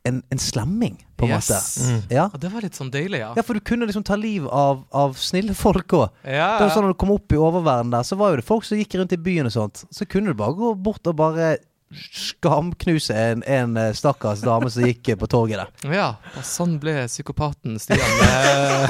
en, 0.07 0.23
en 0.33 0.41
slemming, 0.43 0.97
på 1.19 1.27
en 1.27 1.33
Yes. 1.37 1.49
måte. 1.51 1.87
Mm. 1.91 2.01
Ja. 2.17 2.25
Og 2.33 2.41
det 2.43 2.51
var 2.53 2.65
litt 2.67 2.79
sånn 2.79 2.91
deilig, 2.95 3.21
ja. 3.23 3.31
ja, 3.37 3.43
for 3.47 3.59
du 3.59 3.61
kunne 3.67 3.89
liksom 3.89 4.05
ta 4.07 4.17
liv 4.21 4.47
av, 4.49 4.85
av 4.95 5.17
snille 5.21 5.55
folk 5.57 5.95
òg. 5.99 6.11
Ja, 6.29 6.53
var 6.61 6.71
sånn 6.75 6.87
Når 6.87 6.95
du 6.97 7.01
kom 7.05 7.15
opp 7.17 7.33
i 7.35 7.41
oververdenen 7.41 7.95
der, 7.97 8.05
så 8.07 8.19
var 8.21 8.33
jo 8.35 8.41
det 8.43 8.47
folk 8.49 8.67
som 8.69 8.79
gikk 8.81 8.95
rundt 9.01 9.15
i 9.17 9.21
byen 9.21 9.49
og 9.51 9.55
sånt. 9.57 9.85
Så 9.91 10.07
kunne 10.09 10.33
du 10.33 10.39
bare 10.39 10.55
gå 10.59 10.75
bort 10.79 11.07
og 11.11 11.17
bare 11.19 11.57
skamknuse 11.97 13.15
en, 13.15 13.43
en 13.47 13.77
eh, 13.77 13.93
stakkars 13.95 14.41
dame 14.43 14.71
som 14.71 14.83
gikk 14.85 15.13
på 15.21 15.27
torget 15.31 15.61
der. 15.63 15.93
Ja, 15.95 16.07
og 16.37 16.45
sånn 16.45 16.79
ble 16.83 17.05
psykopaten 17.07 17.79
Stian. 17.81 18.01
eh, 18.27 18.87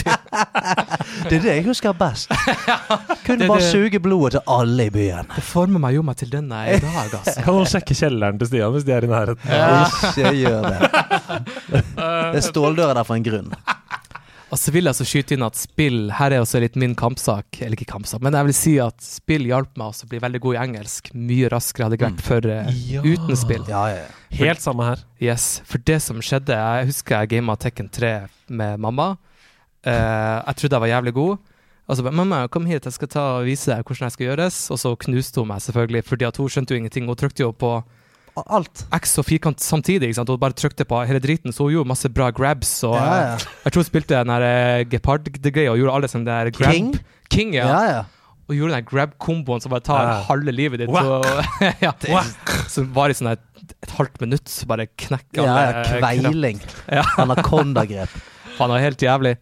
Det 1.28 1.36
er 1.36 1.42
det 1.44 1.54
jeg 1.58 1.64
husker 1.66 1.92
best. 1.96 2.30
Kunne 3.26 3.38
Det- 3.44 3.48
bare 3.50 3.60
det- 3.60 3.70
suge 3.70 4.00
blodet 4.00 4.32
til 4.38 4.40
alle 4.48 4.86
i 4.86 4.90
byen. 4.94 5.26
det 5.34 5.44
former 5.44 5.78
meg 5.82 5.94
jo 5.98 6.02
meg 6.06 6.16
til 6.16 6.30
denne 6.32 6.62
i 6.72 6.78
dag, 6.80 7.10
altså. 7.20 7.36
Kan 7.44 7.54
noen 7.54 7.66
sjekke 7.68 7.94
kjelleren 7.98 8.38
til 8.40 8.46
Stian 8.50 8.72
hvis 8.74 8.84
de 8.88 8.92
er 8.96 9.04
i 9.04 9.10
nærheten? 9.10 9.38
Ikke 10.16 10.34
gjør 10.40 10.62
det. 10.70 10.78
Det 12.30 12.38
er 12.40 12.44
ståldører 12.46 12.94
der 12.96 13.04
for 13.04 13.14
en 13.18 13.24
grunn. 13.26 13.52
Og 14.50 14.58
så 14.58 14.72
vil 14.74 14.82
jeg 14.88 14.90
altså 14.90 15.06
skyte 15.06 15.36
inn 15.36 15.44
at 15.46 15.58
spill 15.58 16.08
Her 16.18 16.34
er 16.34 16.42
også 16.42 16.58
litt 16.62 16.74
min 16.80 16.96
kampsak. 16.98 17.60
Eller 17.62 17.76
ikke 17.78 17.92
kampsak, 17.92 18.22
men 18.24 18.34
jeg 18.34 18.48
vil 18.48 18.56
si 18.58 18.72
at 18.82 18.98
spill 19.04 19.46
hjalp 19.46 19.76
meg 19.78 19.92
også 19.92 20.08
å 20.08 20.10
bli 20.10 20.18
veldig 20.24 20.40
god 20.42 20.56
i 20.56 20.60
engelsk. 20.64 21.12
Mye 21.14 21.50
raskere 21.52 21.86
hadde 21.86 21.98
jeg 22.00 22.06
vært 22.08 22.24
før 22.26 22.48
uh, 22.50 22.72
Ja. 22.90 23.04
uten 23.06 23.38
spill. 23.38 23.62
Ja, 23.70 23.84
ja, 23.92 24.00
ja. 24.02 24.08
Helt 24.40 24.62
samme 24.64 24.88
her. 24.88 25.04
Yes, 25.22 25.60
For 25.66 25.82
det 25.82 26.00
som 26.02 26.20
skjedde 26.22 26.54
Jeg 26.54 26.90
husker 26.90 27.22
jeg 27.22 27.32
gama 27.36 27.56
Tekken 27.60 27.90
3 27.92 28.12
med 28.48 28.82
mamma. 28.82 29.12
Uh, 29.86 30.42
jeg 30.44 30.58
trodde 30.60 30.76
jeg 30.76 30.84
var 30.86 30.94
jævlig 30.96 31.14
god. 31.14 31.38
Og 31.90 31.96
så 31.96 32.04
bare 32.06 32.14
'Mamma, 32.14 32.46
kom 32.46 32.66
hit, 32.66 32.84
jeg 32.86 32.92
skal 32.92 33.08
ta 33.08 33.22
og 33.40 33.46
vise 33.48 33.66
deg 33.66 33.82
hvordan 33.82 34.06
jeg 34.06 34.12
skal 34.14 34.26
gjøres.' 34.28 34.70
Og 34.70 34.78
så 34.78 34.94
knuste 34.94 35.40
hun 35.42 35.48
meg, 35.50 35.58
selvfølgelig, 35.58 36.04
fordi 36.06 36.24
at 36.28 36.36
hun 36.36 36.46
skjønte 36.48 36.70
jo 36.70 36.78
ingenting. 36.78 37.06
Hun 37.10 37.16
trykte 37.18 37.42
jo 37.42 37.50
på 37.50 37.82
Alt. 38.46 38.84
X 38.96 39.16
og 39.20 39.26
firkant 39.28 39.60
samtidig, 39.64 40.08
ikke 40.10 40.18
sant? 40.20 40.30
og 40.32 40.40
bare 40.42 40.56
trykte 40.56 40.86
på 40.88 41.00
hele 41.08 41.20
driten, 41.22 41.52
så 41.52 41.66
hun 41.66 41.74
gjorde 41.74 41.90
masse 41.92 42.08
bra 42.14 42.30
grabs. 42.34 42.72
Og, 42.88 42.94
Ja, 42.96 43.02
eh, 43.04 43.26
ja. 43.32 43.58
Jeg 43.66 43.72
tror 43.74 43.82
hun 43.84 43.88
spilte 43.90 44.16
den 44.16 44.32
der 44.32 44.46
eh, 44.46 44.84
gepard-greia 44.90 45.72
og 45.74 45.78
gjorde 45.80 45.96
alle 45.98 46.10
sånne 46.12 46.26
der 46.30 46.50
grab 46.56 46.72
King? 46.72 46.94
King, 47.30 47.54
ja. 47.58 47.66
Ja, 47.68 47.82
ja. 47.90 48.00
Og 48.50 48.56
gjorde 48.58 48.78
den 48.80 48.88
grab-komboen 48.88 49.62
som 49.62 49.70
bare 49.70 49.84
tar 49.86 50.02
Ja. 50.08 50.16
halve 50.26 50.52
livet 50.54 50.80
ditt. 50.82 50.90
Så, 50.90 51.20
ja, 51.86 51.92
som 52.68 52.88
var 52.96 53.12
i 53.12 53.14
sånn 53.14 53.30
et, 53.34 53.44
et 53.84 53.94
halvt 53.98 54.20
minutt, 54.24 54.48
så 54.50 54.66
bare 54.66 54.88
knekker 54.88 55.44
ja, 55.44 55.52
alle 55.52 55.68
ja 55.68 55.84
eh, 55.84 56.00
kveiling. 56.00 56.60
Ja. 57.00 57.04
Anakondagrep. 57.22 58.10
Han 58.58 58.70
var 58.74 58.82
helt 58.82 59.02
jævlig. 59.02 59.36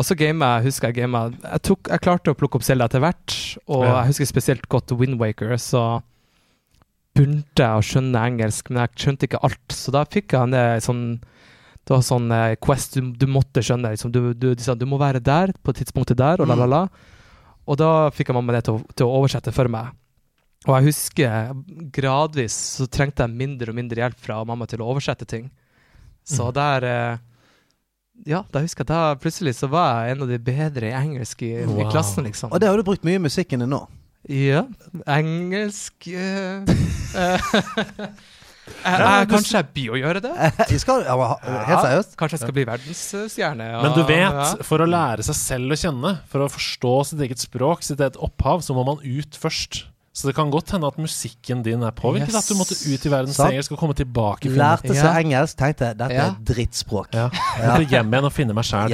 Og 0.00 0.06
så 0.08 0.16
gamet 0.16 0.42
jeg, 0.48 0.64
husker 0.70 0.88
jeg 0.88 1.02
gamet 1.02 1.36
jeg, 1.44 1.76
jeg 1.92 2.00
klarte 2.02 2.32
å 2.32 2.36
plukke 2.38 2.56
opp 2.58 2.64
Selda 2.64 2.86
etter 2.88 3.02
hvert, 3.04 3.34
og 3.68 3.84
jeg 3.84 4.08
husker 4.08 4.28
spesielt 4.30 4.64
godt 4.72 4.94
Windwaker, 4.96 5.52
så 5.60 5.82
begynte 7.16 7.64
jeg 7.64 7.78
å 7.78 7.84
skjønne 7.84 8.24
engelsk, 8.30 8.70
men 8.70 8.82
jeg 8.84 9.04
skjønte 9.04 9.28
ikke 9.28 9.42
alt. 9.46 9.76
Så 9.76 9.92
da 9.94 10.04
fikk 10.08 10.34
jeg 10.34 10.48
en 10.48 10.56
eh, 10.56 10.80
sånn 10.82 11.04
Det 11.82 11.96
var 11.96 12.04
sånn 12.06 12.30
eh, 12.30 12.54
quest 12.62 12.94
du, 12.96 13.10
du 13.18 13.26
måtte 13.26 13.62
skjønne. 13.64 13.90
Liksom. 13.94 14.12
Du, 14.14 14.20
du, 14.34 14.52
de 14.54 14.62
sa 14.64 14.76
du 14.78 14.86
må 14.88 15.00
være 15.00 15.20
der 15.20 15.52
på 15.62 15.74
tidspunktet 15.76 16.20
der, 16.20 16.40
og 16.40 16.48
la, 16.48 16.56
la, 16.58 16.68
la. 16.70 16.84
Og 17.66 17.78
da 17.78 18.10
fikk 18.14 18.30
jeg 18.30 18.36
mamma 18.38 18.54
det 18.56 18.64
til 18.68 18.78
å, 18.78 18.84
til 18.94 19.08
å 19.08 19.18
oversette 19.20 19.54
for 19.54 19.70
meg. 19.70 19.90
Og 20.68 20.76
jeg 20.76 20.92
husker 20.92 21.50
gradvis 21.94 22.54
så 22.78 22.86
trengte 22.86 23.26
jeg 23.26 23.34
mindre 23.34 23.72
og 23.72 23.78
mindre 23.80 24.04
hjelp 24.04 24.18
fra 24.22 24.38
mamma 24.46 24.68
til 24.70 24.82
å 24.82 24.88
oversette 24.92 25.26
ting. 25.26 25.50
Så 26.22 26.52
der 26.54 26.86
eh, 26.86 27.22
Ja, 28.28 28.44
da 28.54 28.60
husker 28.62 28.84
jeg 28.84 28.92
da 28.92 29.16
plutselig 29.18 29.56
så 29.58 29.66
var 29.72 30.06
jeg 30.06 30.14
en 30.14 30.22
av 30.22 30.30
de 30.30 30.38
bedre 30.38 30.92
i 30.92 30.94
engelsk 30.94 31.42
i, 31.42 31.56
i 31.66 31.88
klassen, 31.90 32.28
liksom. 32.28 32.52
Og 32.54 32.62
det 32.62 32.70
har 32.70 32.78
du 32.78 32.86
brukt 32.86 33.02
mye 33.06 33.18
i 33.18 33.24
musikken 33.24 33.64
din 33.64 33.72
nå. 33.74 33.82
Ja. 34.30 34.62
Engelsk 35.10 36.06
eh, 36.06 36.62
eh, 37.18 37.48
jeg, 38.62 38.98
jeg, 39.02 39.28
Kanskje 39.32 39.56
jeg 39.58 39.68
blir 39.74 39.94
å 39.96 39.98
gjøre 39.98 40.20
det? 40.22 40.32
Jeg 40.72 40.80
skal, 40.84 41.02
ja, 41.02 41.16
helt 41.66 41.82
seriøst? 41.82 42.12
Kanskje 42.20 42.36
jeg 42.38 42.42
skal 42.44 42.54
bli 42.56 42.64
verdensstjerne? 42.68 43.66
Ja, 43.74 43.80
Men 43.82 43.96
du 43.96 44.02
vet, 44.06 44.22
ja. 44.38 44.44
for 44.66 44.84
å 44.84 44.86
lære 44.88 45.26
seg 45.26 45.34
selv 45.38 45.74
å 45.74 45.78
kjenne, 45.82 46.12
for 46.30 46.44
å 46.46 46.50
forstå 46.52 46.92
sitt 47.10 47.24
eget 47.26 47.42
språk, 47.42 47.82
sitt 47.82 47.98
eget 48.00 48.16
opphav, 48.22 48.62
så 48.62 48.76
må 48.78 48.84
man 48.86 49.02
ut 49.02 49.38
først. 49.42 49.82
Så 50.14 50.28
det 50.28 50.34
kan 50.36 50.50
godt 50.52 50.70
hende 50.76 50.86
at 50.92 50.98
musikken 51.00 51.62
din 51.64 51.82
er 51.88 51.94
påvirket. 51.96 52.30
Yes. 52.36 52.42
At 52.44 52.52
du 52.52 52.58
måtte 52.60 52.76
ut 52.78 53.06
i 53.08 53.12
verdens 53.12 53.38
engelsk 53.40 53.72
og 53.74 53.80
komme 53.80 53.94
tilbake. 53.96 54.50
Lærte 54.52 54.92
seg 54.92 55.08
Ja. 55.08 55.14
engelsk, 55.22 55.56
tenkte 55.58 55.94
dette 55.96 56.12
Ja. 56.14 56.26
er 56.30 56.36
drittspråk. 56.52 57.14
ja. 57.16 57.30
Måtte 57.64 57.88
hjem 57.88 58.12
igjen 58.12 58.28
og 58.28 58.32
finne 58.36 58.54
meg 58.54 58.68
sjæl. 58.68 58.92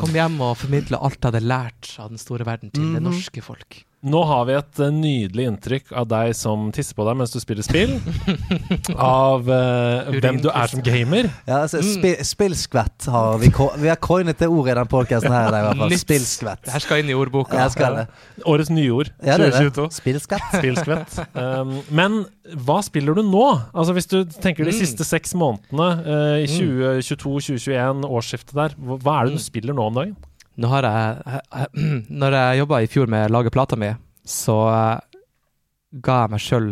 Kom 0.00 0.16
hjem 0.16 0.40
og 0.40 0.56
formidle 0.56 0.98
alt 0.98 1.20
jeg 1.20 1.28
hadde 1.30 1.44
lært 1.46 1.92
av 2.00 2.08
den 2.10 2.18
store 2.18 2.44
verden 2.48 2.72
til 2.72 2.94
det 2.94 3.02
Mhm. 3.02 3.12
norske 3.12 3.42
folk. 3.44 3.84
Nå 4.06 4.20
har 4.28 4.44
vi 4.46 4.52
et 4.54 4.78
eh, 4.84 4.90
nydelig 4.92 5.46
inntrykk 5.48 5.92
av 5.96 6.04
deg 6.06 6.34
som 6.36 6.68
tisser 6.70 6.94
på 6.94 7.02
deg 7.08 7.16
mens 7.16 7.32
du 7.32 7.40
spiller 7.40 7.64
spill. 7.64 7.94
av 8.96 9.48
uh, 9.48 10.10
hvem 10.20 10.36
du 10.44 10.50
er 10.52 10.68
som 10.70 10.82
gamer. 10.84 11.30
Ja, 11.48 11.62
altså, 11.64 11.80
Mm. 11.80 12.20
spillskvett 12.22 13.06
har 13.10 13.38
vi 13.40 13.48
Vi 13.80 13.88
har 13.88 13.96
coinet 13.96 14.38
det 14.38 14.46
ordet 14.48 14.74
i 14.74 14.78
den 14.78 14.86
podkasten 14.92 15.32
her 15.32 15.48
i 15.48 15.58
i 15.58 15.64
hvert 15.64 15.80
fall. 15.80 15.96
Spillskvett. 15.98 16.62
Det 16.68 16.72
her 16.76 16.84
skal 16.84 17.02
inn 17.02 17.10
i 17.10 17.16
ordboka. 17.18 17.56
Jeg 17.58 17.70
skal 17.74 17.96
det. 18.02 18.06
Årets 18.44 18.70
nyord 18.70 19.10
Ja, 19.24 19.38
det 19.38 19.48
er 19.48 19.50
det. 19.50 19.72
2022. 19.72 19.88
Spillskvett. 19.96 20.46
Spillskvett. 20.54 21.18
Um, 21.34 21.74
men 21.90 22.20
hva 22.68 22.78
spiller 22.86 23.16
du 23.16 23.22
nå? 23.26 23.46
Altså 23.74 23.96
Hvis 23.96 24.06
du 24.12 24.22
tenker 24.28 24.64
de 24.64 24.70
Mm. 24.76 24.78
siste 24.84 25.04
seks 25.08 25.34
månedene 25.34 25.88
uh, 26.06 26.38
i 26.44 26.46
2022-2021, 26.46 28.04
årsskiftet 28.06 28.54
der, 28.54 28.76
hva 28.78 29.20
er 29.22 29.24
det 29.26 29.36
du 29.36 29.40
Mm. 29.40 29.46
spiller 29.50 29.74
nå 29.74 29.86
om 29.90 29.94
dagen? 29.94 30.16
Nå 30.56 30.70
har 30.72 30.86
jeg, 30.88 31.40
Når 32.22 32.38
jeg 32.38 32.60
jobba 32.62 32.80
i 32.80 32.90
fjor 32.90 33.10
med 33.12 33.28
å 33.28 33.34
lage 33.38 33.52
plata 33.54 33.78
mi, 33.80 33.90
så 34.26 34.56
eh, 34.72 35.20
ga 36.04 36.22
jeg 36.24 36.34
meg 36.34 36.44
sjøl 36.44 36.70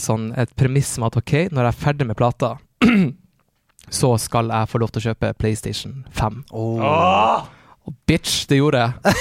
sånn, 0.00 0.30
et 0.40 0.48
premiss 0.56 0.94
om 0.96 1.04
at 1.04 1.18
OK, 1.20 1.32
når 1.52 1.66
jeg 1.66 1.74
er 1.74 1.76
ferdig 1.82 2.06
med 2.08 2.16
plata, 2.16 2.54
så 4.00 4.14
skal 4.16 4.48
jeg 4.48 4.70
få 4.70 4.80
lov 4.80 4.94
til 4.94 5.02
å 5.02 5.10
kjøpe 5.10 5.34
PlayStation 5.36 5.98
5. 6.16 6.38
Oh. 6.56 7.44
Og 7.84 7.96
bitch, 8.08 8.46
det 8.48 8.62
gjorde 8.62 8.80
jeg. 8.80 9.16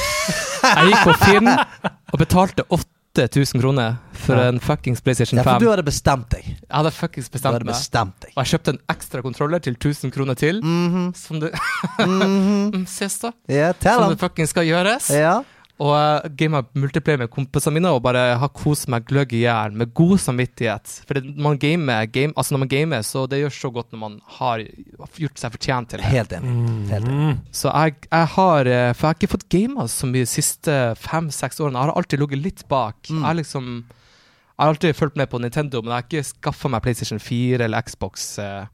Jeg 0.64 0.88
gikk 0.92 1.04
på 1.04 1.18
Finn 1.26 1.52
og 1.52 2.18
betalte 2.20 2.66
8000 3.24 3.62
kroner 3.62 3.98
for 4.14 4.36
Ja. 4.36 4.48
en 4.48 4.60
fuckings 4.60 5.02
PlayStation 5.02 5.38
5. 5.38 5.46
Ja, 5.46 5.54
for 5.54 5.60
du 5.60 5.70
hadde 5.70 5.84
bestemt 5.84 6.30
deg. 6.30 6.46
Jeg 6.46 6.76
hadde 6.76 6.92
fuckings 6.92 7.30
Du 7.30 7.32
bestemt 7.38 7.54
hadde 7.54 7.66
bestemt 7.66 8.16
deg. 8.22 8.32
Og 8.36 8.46
jeg 8.46 8.52
kjøpte 8.54 8.70
en 8.76 8.80
ekstra 8.90 9.22
kontroller 9.22 9.60
til 9.60 9.76
1000 9.76 10.12
kroner 10.12 10.34
til. 10.36 10.62
Mhm. 10.64 11.14
Som 11.16 11.40
det 11.40 11.52
mm 12.00 12.72
-hmm. 12.72 12.86
Ses 12.88 13.20
da. 13.20 13.32
Tell 13.48 13.94
Som 13.96 14.10
det 14.10 14.20
fuckings 14.20 14.50
skal 14.50 14.66
gjøres. 14.66 15.10
Ja. 15.10 15.42
Og 15.78 15.92
jeg 15.94 16.32
gama 16.40 16.64
multiplayer 16.74 17.20
med 17.22 17.30
kompisene 17.30 17.76
mine 17.76 17.92
og 17.94 18.00
bare 18.02 18.22
har 18.42 18.50
kost 18.56 18.88
meg 18.90 19.06
gløgg 19.06 19.36
i 19.38 19.44
hjel 19.44 19.76
med 19.78 19.92
god 19.98 20.16
samvittighet. 20.24 20.94
For 21.06 21.20
det, 21.20 21.36
man 21.38 21.60
gamer, 21.62 22.08
game, 22.10 22.34
altså 22.34 22.56
når 22.56 22.64
man 22.64 22.72
gamer, 22.72 23.04
så 23.06 23.28
det 23.30 23.44
gjør 23.44 23.54
så 23.54 23.72
godt 23.76 23.94
når 23.94 24.02
man 24.02 24.16
har 24.40 24.64
gjort 25.22 25.44
seg 25.44 25.54
fortjent 25.54 25.92
til 25.94 26.02
det. 26.02 26.10
Helt 26.10 26.34
enig. 26.34 26.56
Helt 26.90 26.98
enig. 26.98 27.18
Mm. 27.20 27.44
Så 27.62 27.70
jeg, 27.70 28.00
jeg 28.08 28.32
har 28.34 28.72
eh, 28.72 28.90
For 28.96 29.06
jeg 29.06 29.12
har 29.12 29.20
ikke 29.20 29.32
fått 29.36 29.48
gama 29.54 29.86
så 29.94 30.10
mye 30.10 30.26
de 30.26 30.32
siste 30.34 30.80
fem-seks 31.04 31.62
årene. 31.62 31.78
Jeg 31.78 31.92
har 31.92 32.02
alltid 32.02 32.26
ligget 32.26 32.44
litt 32.48 32.66
bak. 32.74 32.98
Mm. 33.12 33.20
Jeg 33.20 33.28
har 33.28 33.40
liksom 33.44 33.70
Jeg 33.78 34.64
har 34.64 34.74
alltid 34.74 34.98
fulgt 34.98 35.22
med 35.22 35.30
på 35.30 35.44
Nintendo, 35.44 35.84
men 35.84 35.94
jeg 35.94 36.00
har 36.00 36.10
ikke 36.10 36.30
skaffa 36.32 36.74
meg 36.74 36.82
PlayStation 36.82 37.22
4 37.22 37.68
eller 37.68 37.86
Xbox 37.86 38.32
uh, 38.42 38.66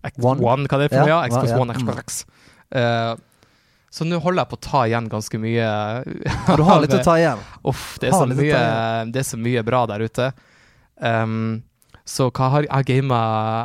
X 0.00 0.16
One. 0.16 0.40
One. 0.40 0.64
hva 0.64 0.80
det 0.80 0.88
er 0.88 0.96
for? 0.96 1.10
Ja, 1.10 1.20
Ja, 1.20 1.28
Xbox 1.28 1.52
ja, 1.52 1.60
One, 1.60 1.74
mm. 1.74 1.82
Xbox 1.82 1.98
X. 2.06 2.22
Eh, 2.68 3.16
så 3.90 4.04
nå 4.04 4.18
holder 4.20 4.42
jeg 4.44 4.50
på 4.50 4.56
å 4.58 4.64
ta 4.68 4.80
igjen 4.88 5.06
ganske 5.08 5.38
mye. 5.40 5.68
Du 6.58 6.62
har 6.66 6.82
litt 6.84 6.92
å 6.92 7.00
ta 7.06 7.14
igjen. 7.20 7.40
Uff, 7.64 7.86
det 8.02 8.10
er, 8.10 8.16
så 8.18 8.26
mye, 8.28 8.60
det 9.14 9.22
er 9.22 9.28
så 9.30 9.38
mye 9.40 9.62
bra 9.64 9.84
der 9.88 10.04
ute. 10.04 10.26
Um, 11.00 11.62
så 12.08 12.26
hva 12.34 12.48
har 12.54 12.64
jeg 12.66 12.86
gama 12.88 13.18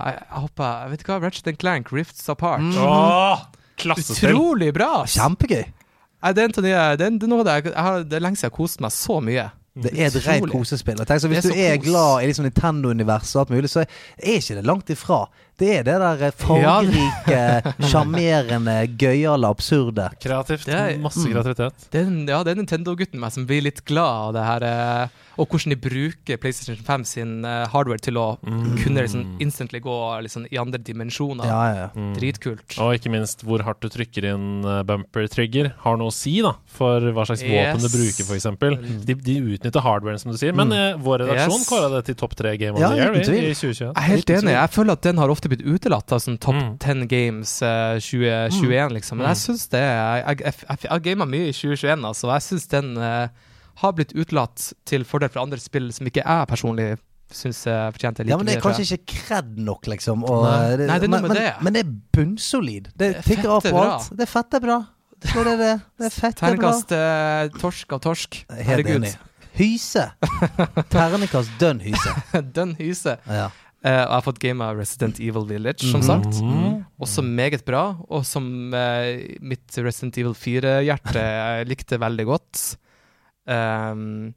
Jeg, 0.05 0.17
jeg 0.19 0.41
håper 0.43 0.65
Jeg 0.83 0.89
vet 0.91 1.01
ikke 1.03 1.13
hva, 1.15 1.21
Ratchet 1.23 1.57
Clank, 1.61 1.91
Rifts 1.95 2.27
Apart. 2.29 2.61
Mm. 2.61 3.47
Klassespill! 3.81 4.35
Utrolig 4.35 4.69
bra! 4.75 4.91
Kjempegøy. 5.09 5.63
Det, 5.63 6.43
er 6.43 6.53
det, 6.55 6.71
er- 6.71 6.97
det 7.01 7.07
er 7.09 7.27
noe 7.27 7.41
av 7.41 7.47
det 7.49 7.55
jeg, 7.57 7.71
jeg 7.73 7.83
har, 7.87 8.03
Det 8.07 8.15
er 8.19 8.23
lenge 8.23 8.39
siden 8.39 8.47
jeg 8.47 8.53
har 8.53 8.59
kost 8.61 8.83
meg 8.85 8.93
så 8.95 9.17
mye. 9.23 9.47
Det 9.75 9.89
er 9.97 10.05
et 10.05 10.17
rent 10.27 10.51
kosespill. 10.51 10.99
Og 11.01 11.07
tenk, 11.09 11.21
så 11.23 11.27
hvis 11.31 11.45
er 11.45 11.49
du 11.49 11.57
er 11.57 11.77
kos. 11.79 11.85
glad 11.87 12.21
i 12.21 12.27
liksom 12.29 12.45
Nintendo-universet 12.45 13.35
og 13.35 13.41
alt 13.41 13.49
mulig, 13.55 13.69
så 13.73 13.81
er 13.81 14.35
ikke 14.37 14.55
det 14.59 14.65
langt 14.69 14.91
ifra. 14.93 15.23
Det 15.57 15.71
er 15.79 15.83
det 15.87 15.95
der 16.03 16.21
eh, 16.27 16.31
fargerike, 16.37 17.41
sjarmerende, 17.89 18.75
gøyale, 19.01 19.49
absurde. 19.49 20.09
Kreativt. 20.21 20.65
Det 20.69 20.73
er- 20.77 20.97
Masse 21.01 21.25
Mm. 21.25 21.33
kreativitet. 21.33 21.73
Det 21.91 22.01
er, 22.01 22.11
ja, 22.29 22.43
det 22.43 22.51
er 22.53 22.61
Nintendo-gutten 22.61 23.19
meg 23.19 23.31
som 23.33 23.45
blir 23.49 23.61
litt 23.65 23.83
glad 23.85 24.29
av 24.29 24.33
det 24.33 24.43
her. 24.45 24.63
eh, 24.63 25.07
Og 25.37 25.47
hvordan 25.49 25.73
de 25.73 25.77
bruker 25.81 26.37
PlayStation 26.37 26.77
5 26.85 27.03
sin 27.09 27.31
eh, 27.45 27.63
hardware 27.73 27.97
til 28.03 28.17
å 28.21 28.25
kunne 28.43 29.01
liksom 29.01 29.39
instantly 29.41 29.79
gå 29.81 29.95
liksom, 30.25 30.45
i 30.53 30.59
andre 30.61 30.77
dimensjoner. 30.77 31.47
Ja, 31.49 31.61
ja, 31.71 31.77
ja. 31.83 31.87
Mm. 31.97 32.11
Dritkult. 32.19 32.75
Og 32.83 32.93
ikke 32.99 33.09
minst 33.13 33.41
hvor 33.47 33.63
hardt 33.65 33.81
du 33.81 33.89
trykker 33.89 34.27
inn 34.33 34.63
eh, 34.65 34.83
bumper 34.85 35.25
trigger, 35.33 35.71
har 35.83 35.97
noe 35.97 36.11
å 36.11 36.15
si 36.15 36.35
da 36.45 36.53
for 36.69 37.01
hva 37.15 37.25
slags 37.29 37.41
våpen 37.47 37.81
du 37.81 37.89
bruker, 37.89 38.27
f.eks. 38.29 38.47
De, 39.09 39.15
de 39.15 39.37
utnytter 39.55 39.81
hardwaren, 39.85 40.19
som 40.21 40.31
du 40.33 40.37
sier. 40.37 40.53
Men 40.53 40.69
mm. 40.73 41.01
vår 41.05 41.23
redaksjon 41.25 41.59
Yes. 41.63 41.69
kåra 41.69 41.89
det 41.95 42.03
til 42.11 42.15
topp 42.19 42.35
tre 42.39 42.53
Game 42.61 42.77
of 42.77 42.81
Ja, 42.83 42.89
the 42.93 43.01
Year 43.01 43.15
i 43.17 43.23
2021. 43.25 43.79
Jeg 43.79 43.91
er 43.95 44.07
helt 44.09 44.29
enig. 44.37 44.53
Jeg 44.53 44.69
føler 44.73 44.97
at 44.97 45.03
den 45.09 45.17
har 45.21 45.33
ofte 45.33 45.49
blitt 45.51 45.65
utelatt 45.65 46.13
av 46.13 46.21
sånn 46.23 46.37
topp 46.41 46.53
Mm. 46.53 46.77
10 46.77 47.07
games 47.09 47.55
uh, 47.65 47.97
2021, 47.97 48.93
liksom. 48.99 49.17
Men 49.17 49.25
Mm. 49.25 49.31
jeg 49.33 49.39
syns 49.41 49.63
det 49.73 49.81
Jeg, 49.81 50.21
jeg, 50.27 50.37
jeg, 50.45 50.53
jeg, 50.69 50.89
har 50.91 50.99
gama 51.09 51.25
mye 51.25 51.49
i 51.49 51.55
2021, 51.55 52.05
altså. 52.05 52.29
Jeg 52.33 52.45
syns 52.45 52.67
den 52.71 52.93
eh, 52.97 53.27
har 53.83 53.93
blitt 53.97 54.13
utelatt 54.15 54.71
til 54.89 55.03
fordel 55.07 55.29
for 55.33 55.43
andre 55.43 55.59
spill 55.61 55.91
som 55.95 56.07
ikke 56.09 56.23
jeg 56.23 56.47
personlig 56.49 56.87
syns 57.33 57.63
fortjente 57.65 58.21
like 58.23 58.29
mye. 58.29 58.33
Ja, 58.33 58.37
men 58.37 58.45
det 58.49 58.53
er 58.55 58.59
mye, 58.59 58.65
kanskje 58.67 58.97
ikke 58.99 59.15
kred 59.25 59.55
nok, 59.65 59.87
liksom. 59.89 60.21
Og, 60.27 60.43
Nei. 60.45 60.75
det, 60.77 60.85
Nei, 60.89 60.97
det 61.01 61.07
er 61.07 61.13
noe 61.13 61.21
men, 61.21 61.25
med 61.25 61.31
men, 61.33 61.39
det. 61.39 61.53
men 61.65 61.73
det 61.77 61.81
er 61.85 61.93
bunnsolid. 62.17 62.89
Det 62.93 62.99
Det 62.99 63.07
er 63.17 63.25
tikker 63.29 63.53
av 63.55 63.63
på 63.65 63.79
alt. 63.81 64.09
Det 64.13 64.27
er 64.27 64.29
fette 64.29 64.59
bra. 64.61 64.77
Det 65.23 65.31
er 65.39 65.47
det. 65.49 65.55
det. 65.63 65.71
Er 66.05 66.13
fette 66.13 66.41
bra. 66.43 66.49
Terningkast 66.51 66.91
eh, 66.97 67.59
torsk 67.63 67.95
av 67.97 68.01
torsk. 68.05 68.37
Herregud. 68.53 68.99
enig. 69.01 69.13
Hyse. 69.57 70.05
Ternekast 70.93 71.51
dønn 71.61 71.81
hyse. 71.83 72.13
dønn 72.55 72.75
hyse. 72.79 73.17
Ja. 73.27 73.49
Uh, 73.83 73.89
jeg 73.91 74.11
har 74.13 74.23
fått 74.23 74.39
game 74.39 74.63
av 74.63 74.77
Resident 74.79 75.17
Evil 75.19 75.43
Village, 75.49 75.83
som 75.89 75.99
Mhm. 75.99 76.07
sagt. 76.07 76.37
Mm. 76.39 76.85
Også 77.03 77.23
meget 77.25 77.65
bra, 77.67 77.97
og 78.09 78.23
som 78.25 78.45
uh, 78.73 79.09
mitt 79.43 79.75
Resident 79.77 80.17
Evil 80.21 80.33
4-hjerte 80.37 81.25
likte 81.67 81.99
veldig 81.99 82.25
godt. 82.29 82.61
Um, 83.47 84.33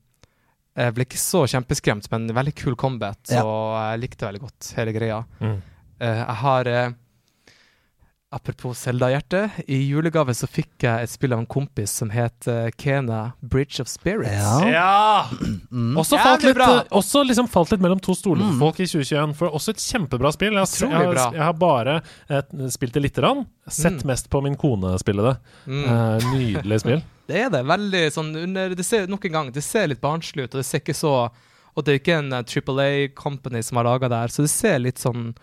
jeg 0.77 0.93
ble 0.97 1.07
ikke 1.07 1.21
så 1.21 1.45
kjempeskremt, 1.49 2.09
men 2.13 2.27
veldig 2.37 2.53
kul 2.59 2.75
combat, 2.77 3.19
Ja. 3.33 3.43
og 3.47 3.77
jeg 3.93 4.01
likte 4.03 4.27
veldig 4.27 4.41
godt 4.43 4.73
hele 4.77 4.93
greia. 4.93 5.23
Mm. 5.41 5.55
Uh, 6.01 6.07
jeg 6.21 6.37
har 6.43 6.69
eh, 6.69 6.91
Apropos 8.35 8.75
Zelda-hjerte, 8.75 9.45
i 9.71 9.77
julegave 9.87 10.35
så 10.35 10.49
fikk 10.51 10.83
jeg 10.83 11.05
et 11.07 11.11
spill 11.13 11.31
av 11.37 11.45
en 11.45 11.47
kompis 11.47 11.93
som 12.01 12.09
het 12.11 12.49
eh, 12.51 12.73
Kena 12.75 13.21
Bridge 13.41 13.79
of 13.85 13.87
Spirits. 13.87 14.33
Ja. 14.35 14.67
Ja! 14.67 15.29
Mm. 15.71 15.93
Også, 16.03 16.19
falt 16.19 16.43
litt, 16.43 16.59
eh, 16.59 16.81
også 16.99 17.23
liksom 17.23 17.47
falt 17.49 17.71
litt 17.71 17.85
mellom 17.85 18.01
to 18.03 18.17
stoler 18.19 18.43
for 18.43 18.57
Mm. 18.57 18.59
folk 18.65 18.81
i 18.83 18.89
2021. 18.91 19.35
For 19.39 19.55
også 19.55 19.71
et 19.77 19.85
kjempebra 19.85 20.33
spill. 20.35 20.59
Jeg 20.59 20.91
jeg 20.91 21.13
bra. 21.15 21.29
jeg 21.33 21.45
har 21.47 21.53
bare 21.55 21.95
eh, 22.29 22.43
spilt 22.75 22.93
det 22.99 23.03
lite 23.07 23.23
grann. 23.23 23.47
Sett 23.69 24.03
Mm. 24.03 24.07
mest 24.11 24.29
på 24.29 24.43
min 24.43 24.57
kone 24.57 24.99
spille 24.99 25.23
det. 25.23 25.37
Mm. 25.69 25.85
Eh, 25.85 26.27
nydelig 26.35 26.81
spill. 26.83 27.03
Det 27.31 27.41
er 27.45 27.51
det. 27.51 27.63
Veldig 27.67 28.03
sånn 28.15 28.35
under 28.43 28.75
Det 28.75 28.85
ser 28.87 29.07
nok 29.11 29.25
en 29.27 29.33
gang 29.33 29.49
Det 29.51 29.63
ser 29.65 29.89
litt 29.89 30.01
barnslig 30.01 30.45
ut, 30.45 30.55
og 30.55 30.61
det 30.61 30.67
ser 30.67 30.79
ikke 30.79 30.95
så 30.95 31.31
Og 31.77 31.85
det 31.85 31.95
er 31.95 31.99
ikke 31.99 32.19
en 32.19 32.45
Triple 32.45 32.83
A 32.83 33.09
company 33.09 33.63
som 33.63 33.77
har 33.79 33.85
laga 33.85 34.09
det 34.09 34.17
her, 34.19 34.29
så 34.29 34.43
det 34.43 34.51
ser 34.51 34.79
litt 34.79 34.99
sånn 34.99 35.35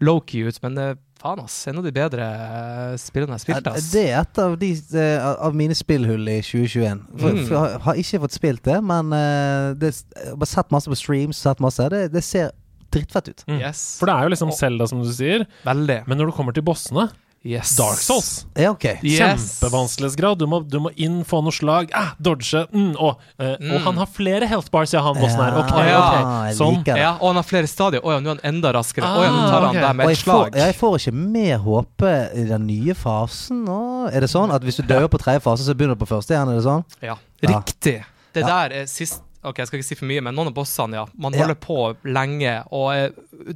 low-key 0.00 0.46
ut. 0.46 0.58
Men 0.62 0.74
det, 0.74 0.98
faen, 1.20 1.40
ass. 1.42 1.56
En 1.70 1.78
av 1.80 1.84
de 1.86 1.92
bedre 1.96 2.26
eh, 2.26 2.96
spillene 3.00 3.34
jeg 3.34 3.40
har 3.40 3.44
spilt, 3.44 3.70
ass. 3.72 3.90
Det 3.92 4.04
er 4.10 4.20
et 4.20 4.38
av, 4.42 4.56
de, 4.60 4.70
eh, 5.00 5.26
av 5.48 5.54
mine 5.56 5.74
spillhull 5.76 6.28
i 6.28 6.38
2021. 6.44 7.02
For, 7.18 7.30
Mm. 7.30 7.46
for 7.48 7.54
jeg 7.56 7.80
har- 7.86 7.94
ikke 8.02 8.20
fått 8.26 8.36
spilt 8.36 8.62
det, 8.62 8.78
men 8.84 9.12
eh, 9.12 9.74
det, 9.74 9.94
jeg 10.14 10.36
har 10.38 10.46
sett 10.46 10.70
masse 10.70 10.86
på 10.88 10.96
streams. 10.96 11.36
Sett 11.36 11.58
masse. 11.60 11.88
Det, 11.90 12.12
det 12.12 12.22
ser 12.24 12.50
drittfett 12.92 13.28
ut. 13.28 13.44
Mm. 13.48 13.60
Yes. 13.60 13.98
For 13.98 14.06
det 14.06 14.14
er 14.14 14.22
jo 14.22 14.28
liksom 14.36 14.52
Selda, 14.54 14.86
som 14.88 15.02
du 15.02 15.10
sier. 15.12 15.46
Veldig. 15.64 16.06
Men 16.06 16.18
når 16.18 16.26
du 16.30 16.32
kommer 16.32 16.52
til 16.54 16.62
bossene 16.62 17.08
Yes. 17.46 17.76
Dark 17.78 17.98
Souls. 18.02 18.46
Ja, 18.58 18.70
okay. 18.74 18.96
Yes. 19.02 19.60
Kjempevanskelighetsgrad. 19.60 20.38
Du 20.38 20.46
må, 20.50 20.60
du 20.66 20.78
må 20.82 20.90
inn, 20.96 21.20
få 21.24 21.40
noe 21.46 21.54
slag, 21.54 21.90
ah, 21.94 22.12
dodge 22.18 22.64
mm, 22.72 22.96
og, 22.98 23.20
eh, 23.38 23.52
og 23.54 23.60
Mm. 23.60 23.82
han 23.84 23.96
har 24.02 24.06
flere 24.10 24.46
health 24.50 24.70
bars, 24.74 24.92
ja, 24.92 25.00
han 25.02 25.14
bossen 25.14 25.38
her. 25.42 25.58
Ok, 25.60 25.70
Ja, 25.86 26.00
okay. 26.02 26.54
Sånn. 26.58 26.82
Ja, 26.86 27.12
og 27.20 27.28
han 27.28 27.36
har 27.36 27.46
flere 27.46 27.68
stadier. 27.70 28.00
Å 28.02 28.16
ja, 28.16 28.18
nå 28.20 28.32
er 28.34 28.40
han 28.40 28.54
enda 28.54 28.72
raskere. 28.74 29.04
Å 29.06 29.22
ja, 29.24 29.30
nå 29.30 29.44
Ah, 29.44 29.50
tar 29.50 29.66
han 29.66 29.74
der 29.74 29.86
deg 29.86 29.96
med 29.96 30.10
et 30.10 30.18
slag. 30.18 30.50
får, 30.52 30.56
jeg 30.56 30.74
får 30.80 30.98
ikke 30.98 31.14
mer 31.14 31.58
håpe 31.58 32.12
i 32.34 32.44
den 32.50 32.66
nye 32.66 32.94
fasen 32.94 33.64
nå. 33.64 33.80
Er 34.12 34.20
det 34.20 34.30
sånn 34.30 34.52
at 34.52 34.62
hvis 34.62 34.76
du 34.76 34.82
dør 34.82 35.06
på 35.08 35.18
tredje 35.22 35.40
fase, 35.42 35.62
så 35.62 35.74
begynner 35.74 35.94
du 35.98 36.04
på 36.04 36.10
første 36.10 36.34
igjen? 36.34 36.48
Er 36.50 36.56
det 36.60 36.64
sånn? 36.66 36.84
Ja, 37.02 37.16
Ja. 37.42 37.48
riktig. 37.60 38.04
Det 38.34 38.42
Ja. 38.44 38.46
der 38.68 38.82
er 38.82 38.86
sist 38.86 39.22
Ok, 39.46 39.58
jeg 39.62 39.68
skal 39.70 39.78
ikke 39.78 39.86
si 39.86 39.94
for 39.94 40.08
mye, 40.10 40.20
men 40.26 40.34
noen 40.34 40.48
av 40.50 40.54
bossene, 40.56 40.94
ja. 40.98 41.04
Man 41.16 41.32
Ja. 41.32 41.44
holder 41.44 41.54
på 41.62 41.96
lenge 42.04 42.64
og 42.74 43.12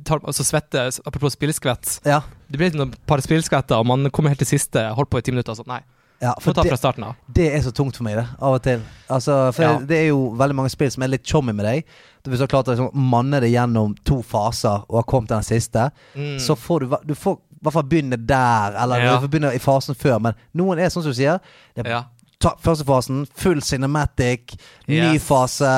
tar, 0.07 0.21
altså 0.23 0.45
svetter 0.47 0.91
Apropos 1.07 1.35
spillskvett. 1.35 2.01
Ja. 2.07 2.21
Det 2.51 2.59
blir 2.61 2.71
et 2.71 2.99
par 3.07 3.19
spillskvetter, 3.19 3.77
og 3.81 3.87
man 3.87 4.09
kommer 4.11 4.31
helt 4.31 4.39
til 4.39 4.47
siste. 4.59 4.79
Holdt 4.95 5.11
på 5.11 5.19
i 5.19 5.23
ti 5.27 5.33
minutter, 5.35 5.53
så 5.55 5.67
nei. 5.67 5.81
ja 6.23 6.35
for 6.39 6.53
ta 6.53 6.63
det, 6.63 6.69
fra 6.69 6.77
starten 6.77 7.03
av. 7.05 7.15
det 7.33 7.47
er 7.55 7.61
så 7.65 7.73
tungt 7.73 7.97
for 7.97 8.05
meg, 8.05 8.17
det. 8.17 8.27
Av 8.41 8.55
og 8.55 8.63
til. 8.63 8.83
Altså, 9.09 9.53
for 9.55 9.63
Ja. 9.63 9.79
det 9.79 9.97
er 9.97 10.09
jo 10.09 10.31
veldig 10.37 10.55
mange 10.55 10.71
spill 10.71 10.91
som 10.91 11.03
er 11.03 11.09
litt 11.09 11.25
chommy 11.25 11.53
med 11.55 11.65
deg. 11.65 11.85
Hvis 12.25 12.37
du 12.39 12.43
har 12.45 12.47
klart 12.49 12.67
å 12.69 12.77
liksom, 12.77 12.91
manne 12.95 13.41
det 13.41 13.51
gjennom 13.51 13.97
to 14.05 14.21
faser 14.23 14.85
og 14.89 14.97
har 15.01 15.03
kommet 15.05 15.29
til 15.29 15.37
den 15.39 15.61
siste, 15.61 15.91
Mm. 16.15 16.37
så 16.39 16.55
får 16.57 16.81
du 16.81 16.97
Du 17.07 17.15
får 17.15 17.39
i 17.39 17.63
hvert 17.65 17.73
fall 17.73 17.83
begynne 17.83 18.17
der, 18.27 18.77
eller 18.83 19.01
Ja. 19.01 19.17
du 19.19 19.27
får 19.27 19.31
begynne 19.31 19.55
i 19.55 19.59
fasen 19.59 19.95
før. 19.97 20.21
Men 20.21 20.35
noen 20.55 20.79
er 20.79 20.87
sånn 20.89 21.03
som 21.03 21.11
du 21.11 21.15
sier. 21.15 21.41
Det 21.75 21.87
er 21.87 21.91
Ja. 21.91 22.05
Ta, 22.41 22.55
første 22.65 22.87
fasen, 22.89 23.25
full 23.37 23.61
cinematic, 23.61 24.57
ny 24.89 25.01
Yes. 25.15 25.25
fase. 25.29 25.73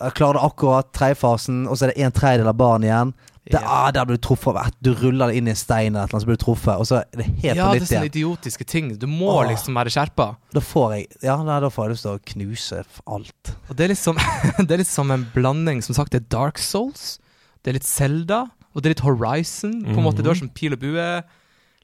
eh, 0.00 0.10
Klarer 0.16 0.34
det 0.38 0.44
akkurat 0.50 0.92
tredje 0.92 1.16
fasen, 1.16 1.66
og 1.68 1.76
så 1.78 1.86
er 1.88 1.92
det 1.94 2.02
en 2.04 2.12
tredjedel 2.12 2.48
av 2.52 2.56
barn 2.60 2.82
igjen. 2.84 3.14
Det, 3.46 3.60
yeah. 3.60 3.86
ah, 3.86 3.90
der 3.94 4.04
blir 4.04 4.16
du 4.18 4.22
truffet. 4.26 4.56
av 4.58 4.72
Du 4.82 4.90
ruller 4.92 5.28
det 5.30 5.36
inn 5.38 5.46
i 5.46 5.52
en 5.52 5.56
stein, 5.56 5.94
eller 5.94 6.08
annet, 6.10 6.20
så 6.22 6.26
blir 6.26 6.36
du 6.36 6.42
truffet, 6.42 6.74
og 6.82 6.86
så 6.88 6.96
er 7.04 7.20
det 7.20 7.26
helt 7.44 7.56
ja, 7.56 7.68
på 7.68 7.76
det 7.78 7.82
er 7.82 7.86
sånne 7.92 8.08
idiotiske 8.10 8.66
ting. 8.66 8.88
Du 8.98 9.06
må 9.06 9.28
Åh. 9.30 9.46
liksom 9.52 9.74
være 9.78 9.92
skjerpa. 9.94 10.26
Da 10.52 10.60
får 10.60 10.94
jeg 10.96 11.06
Ja, 11.22 11.36
nei, 11.46 11.60
da 11.62 11.68
får 11.70 11.84
jeg 11.86 11.90
lyst 11.94 12.02
til 12.08 12.16
å 12.18 12.24
knuse 12.32 12.80
alt. 13.06 13.52
Og 13.70 13.76
det 13.76 13.84
er 13.86 13.92
liksom 13.94 14.18
Det 14.66 14.70
er 14.74 14.82
litt 14.82 14.90
som 14.90 15.10
en 15.14 15.26
blanding. 15.32 15.80
Som 15.86 15.94
sagt, 15.94 16.10
det 16.10 16.24
er 16.24 16.28
Dark 16.28 16.58
Souls, 16.58 17.18
det 17.62 17.70
er 17.70 17.78
litt 17.78 17.86
Zelda, 17.86 18.50
og 18.74 18.82
det 18.82 18.90
er 18.90 18.94
litt 18.96 19.06
Horizon. 19.06 19.78
På 19.86 19.96
en 19.96 20.04
måte, 20.10 20.22
Du 20.22 20.28
har 20.28 20.34
sånn 20.36 20.52
pil 20.52 20.74
og 20.74 20.80
bue. 20.82 21.22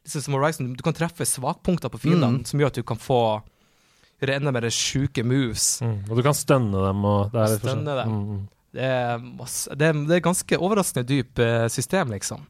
Liksom 0.04 0.20
som 0.26 0.34
Horizon, 0.34 0.74
Du 0.74 0.82
kan 0.82 0.92
treffe 0.98 1.22
svakpunkter 1.24 1.88
på 1.88 1.98
fiendene, 2.02 2.42
Mm. 2.42 2.46
som 2.46 2.58
gjør 2.60 2.66
at 2.74 2.74
du 2.74 2.82
kan 2.82 2.98
få 2.98 3.40
gjøre 4.22 4.38
enda 4.40 4.52
mer 4.54 4.66
sjuke 4.72 5.24
moves. 5.26 5.66
Mm. 5.82 5.96
Og 6.08 6.16
du 6.18 6.22
kan 6.26 6.36
stønne 6.38 6.86
dem. 6.86 7.04
Og 7.04 7.32
det 7.32 7.40
er 7.42 7.52
litt 7.56 7.64
Stønne 7.66 7.96
dem. 7.98 8.12
Mm, 8.12 8.24
mm. 8.36 8.42
Det 8.72 8.84
er, 8.88 9.18
masse, 9.20 9.74
det 9.76 9.88
er, 9.90 9.98
det 10.08 10.16
er 10.16 10.24
ganske 10.24 10.58
overraskende 10.58 11.04
dyp 11.10 11.38
eh, 11.44 11.66
system, 11.68 12.14
liksom. 12.14 12.46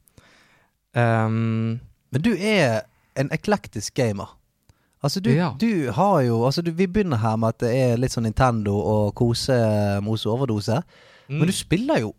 Um, 0.95 1.81
Men 2.13 2.23
du 2.23 2.35
er 2.37 2.83
en 3.19 3.31
eklektisk 3.33 3.95
gamer. 3.99 4.37
Altså, 5.03 5.21
du, 5.21 5.31
Ja. 5.35 5.51
du 5.59 5.91
har 5.91 6.21
jo 6.23 6.45
Altså, 6.47 6.63
du, 6.63 6.71
vi 6.71 6.87
begynner 6.87 7.17
her 7.17 7.37
med 7.37 7.49
at 7.49 7.59
det 7.65 7.71
er 7.75 7.97
litt 7.99 8.13
sånn 8.15 8.23
Nintendo 8.29 8.77
og 8.79 9.15
kose-mose 9.19 10.29
overdose. 10.31 10.83
mm, 11.29 11.39
Men 11.39 11.47
du 11.49 11.53
spiller 11.53 11.99
jo 12.01 12.13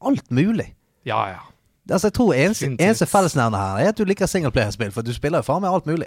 alt 0.00 0.30
mulig. 0.30 0.74
Ja, 1.04 1.26
ja. 1.28 1.42
Altså, 1.90 2.06
jeg 2.08 2.14
tror 2.16 2.32
eneste, 2.32 2.66
eneste 2.80 3.06
fellesnevner 3.06 3.60
her 3.60 3.84
er 3.84 3.88
at 3.92 3.98
du 3.98 4.04
liker 4.08 4.26
singleplayerspill, 4.30 4.92
for 4.94 5.04
du 5.04 5.12
spiller 5.12 5.42
jo 5.42 5.48
faen 5.50 5.60
meg 5.60 5.74
alt 5.76 5.86
mulig. 5.90 6.06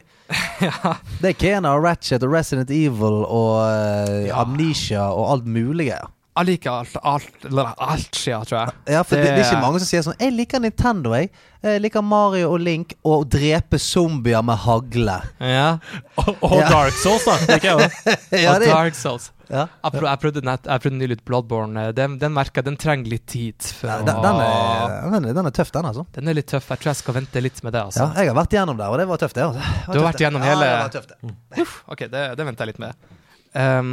Det 1.22 1.30
er 1.30 1.38
Kena 1.38 1.76
og 1.78 1.84
Ratchet 1.86 2.24
og 2.26 2.34
Resident 2.34 2.72
Evil 2.74 3.20
og 3.28 3.60
uh, 3.62 4.26
Ja. 4.26 4.42
Amnesia 4.42 5.04
og 5.14 5.28
alt 5.36 5.46
mulig. 5.46 5.92
Jeg 6.38 6.46
liker 6.46 6.72
alt, 6.72 6.98
alt, 7.02 7.46
alt 7.82 8.18
skjer, 8.18 8.44
tror 8.46 8.60
jeg. 8.60 8.74
Ja, 8.94 9.00
for 9.02 9.16
det, 9.18 9.24
det 9.26 9.32
er 9.40 9.46
ikke 9.48 9.62
mange 9.64 9.80
som 9.82 9.90
sier 9.90 10.04
sånn 10.06 10.20
Jeg 10.22 10.36
liker 10.38 10.62
Nintendo, 10.62 11.16
jeg. 11.18 11.32
Jeg 11.66 11.82
liker 11.82 12.04
Mario 12.06 12.52
og 12.54 12.60
Link 12.62 12.94
og 13.06 13.26
drepe 13.34 13.80
zombier 13.82 14.44
med 14.46 14.60
hagle. 14.66 15.16
Ja, 15.42 15.78
Og, 16.22 16.36
og 16.46 16.60
Ja. 16.62 16.68
Dark 16.74 16.94
Souls, 17.02 17.26
da. 17.26 17.38
Liker 17.54 17.72
jeg 17.72 17.78
det. 17.88 18.18
Ja, 18.44 18.54
og 18.54 18.66
Dark 18.70 18.98
Souls. 18.98 19.32
Ja. 19.50 19.64
Jeg, 19.84 19.92
prøv, 19.94 20.06
jeg, 20.10 20.20
prøvde 20.24 20.42
nett, 20.48 20.66
jeg 20.68 20.82
prøvde 20.84 20.98
nylig 21.00 21.18
ut 21.20 21.24
Bloodborne. 21.30 21.86
Den, 21.96 22.18
den 22.22 22.34
merker 22.36 22.62
jeg, 22.62 22.66
den 22.70 22.78
trenger 22.78 23.08
litt 23.14 23.26
tid. 23.32 23.62
For 23.80 23.88
Ja, 23.92 23.98
den, 24.04 24.22
den, 24.24 24.42
er, 24.44 24.96
den, 25.14 25.28
er, 25.32 25.34
den 25.40 25.50
er 25.52 25.56
tøff, 25.56 25.72
den, 25.76 25.86
altså. 25.92 26.06
den 26.18 26.28
er 26.28 26.38
litt 26.38 26.48
tøff. 26.52 26.68
Jeg 26.74 26.82
tror 26.84 26.92
jeg 26.92 27.00
skal 27.02 27.18
vente 27.22 27.44
litt 27.46 27.64
med 27.64 27.74
det. 27.78 27.80
Ja, 27.82 27.86
Altså. 27.88 28.08
jeg 28.20 28.28
har 28.32 28.38
vært 28.42 28.56
gjennom 28.58 28.78
der, 28.80 28.92
og 28.94 28.98
det 29.02 29.08
var 29.08 29.18
tøft, 29.24 29.36
det. 29.40 29.44
Altså. 29.48 29.60
Det 29.64 29.88
var 29.88 29.94
Du 29.94 29.98
har 29.98 29.98
tøft, 29.98 30.08
vært 30.08 30.18
det. 30.18 30.26
gjennom 30.28 30.44
ja, 30.44 30.54
hele- 30.54 30.70
det 30.70 30.80
var 30.84 30.96
tøft, 30.98 31.10
det. 31.58 31.68
Ok, 31.96 32.06
det, 32.12 32.24
det 32.38 32.46
venter 32.52 32.66
jeg 32.66 32.74
litt 32.76 32.80
med. 32.86 33.10
Um, 33.58 33.92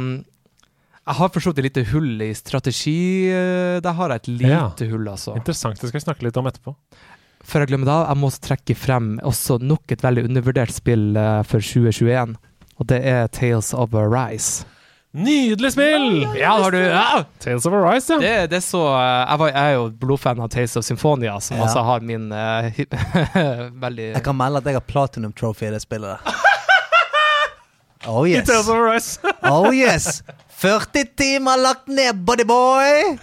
jeg 1.05 1.15
har 1.19 1.29
forstått 1.29 1.59
et 1.61 1.67
lite 1.67 1.83
hull 1.91 2.21
i 2.25 2.31
strategi. 2.33 3.29
eh, 3.29 3.79
Der 3.79 3.93
har 3.93 4.09
jeg 4.09 4.15
et 4.23 4.27
lite 4.41 4.87
hull, 4.89 5.05
altså. 5.07 5.35
Interessant. 5.37 5.77
Det 5.79 5.89
skal 5.91 5.99
vi 5.99 6.05
snakke 6.05 6.25
litt 6.25 6.37
om 6.41 6.47
etterpå. 6.49 6.73
Før 7.45 7.61
jeg 7.61 7.69
glemmer 7.69 7.85
det, 7.85 7.97
jeg 8.09 8.17
må 8.17 8.29
også 8.31 8.41
trekke 8.41 8.75
frem 8.75 9.11
også 9.21 9.59
nok 9.61 9.91
et 9.93 10.01
veldig 10.01 10.23
undervurdert 10.25 10.73
spill 10.73 11.15
eh, 11.15 11.43
for 11.45 11.61
2021. 11.61 12.33
Og 12.81 12.87
det 12.89 12.97
er 13.05 13.27
Tales 13.29 13.69
of 13.77 13.93
Arise. 13.93 14.65
Nydelig 15.15 15.69
spill! 15.71 16.25
Ja, 16.35 16.57
har 16.59 16.71
du 16.75 16.79
ja! 16.81 17.23
Tales 17.39 17.65
of 17.65 17.73
Arise, 17.73 18.13
ja. 18.13 18.19
Det, 18.19 18.31
det 18.51 18.57
er 18.59 18.63
så 18.65 18.81
eh, 18.91 19.21
jeg, 19.29 19.39
var, 19.39 19.51
jeg 19.53 19.69
er 19.69 19.75
jo 19.77 19.85
blodfan 20.01 20.41
av 20.43 20.49
Tales 20.51 20.75
of 20.75 20.83
Symphonia, 20.83 21.37
som 21.39 21.55
Ja. 21.57 21.63
altså 21.69 21.83
har 21.87 22.03
min 22.03 22.25
uh, 22.35 22.67
veldig 23.85 24.09
Jeg 24.17 24.23
kan 24.25 24.35
melde 24.35 24.59
at 24.59 24.67
jeg 24.67 24.75
har 24.75 24.83
platinum 24.89 25.31
trophy 25.31 25.69
i 25.69 25.71
det 25.75 25.79
spillet 25.85 26.19
Oh 28.05 28.19
Oh 28.19 28.27
I 28.27 28.35
yes. 28.35 28.45
Tales 28.49 28.67
of 28.69 28.75
Arise. 28.75 29.19
Oh 29.55 29.71
yes. 29.73 30.19
40 30.61 31.07
timer 31.17 31.57
lagt 31.63 31.87
ned, 31.87 32.19
bodyboy! 32.27 33.15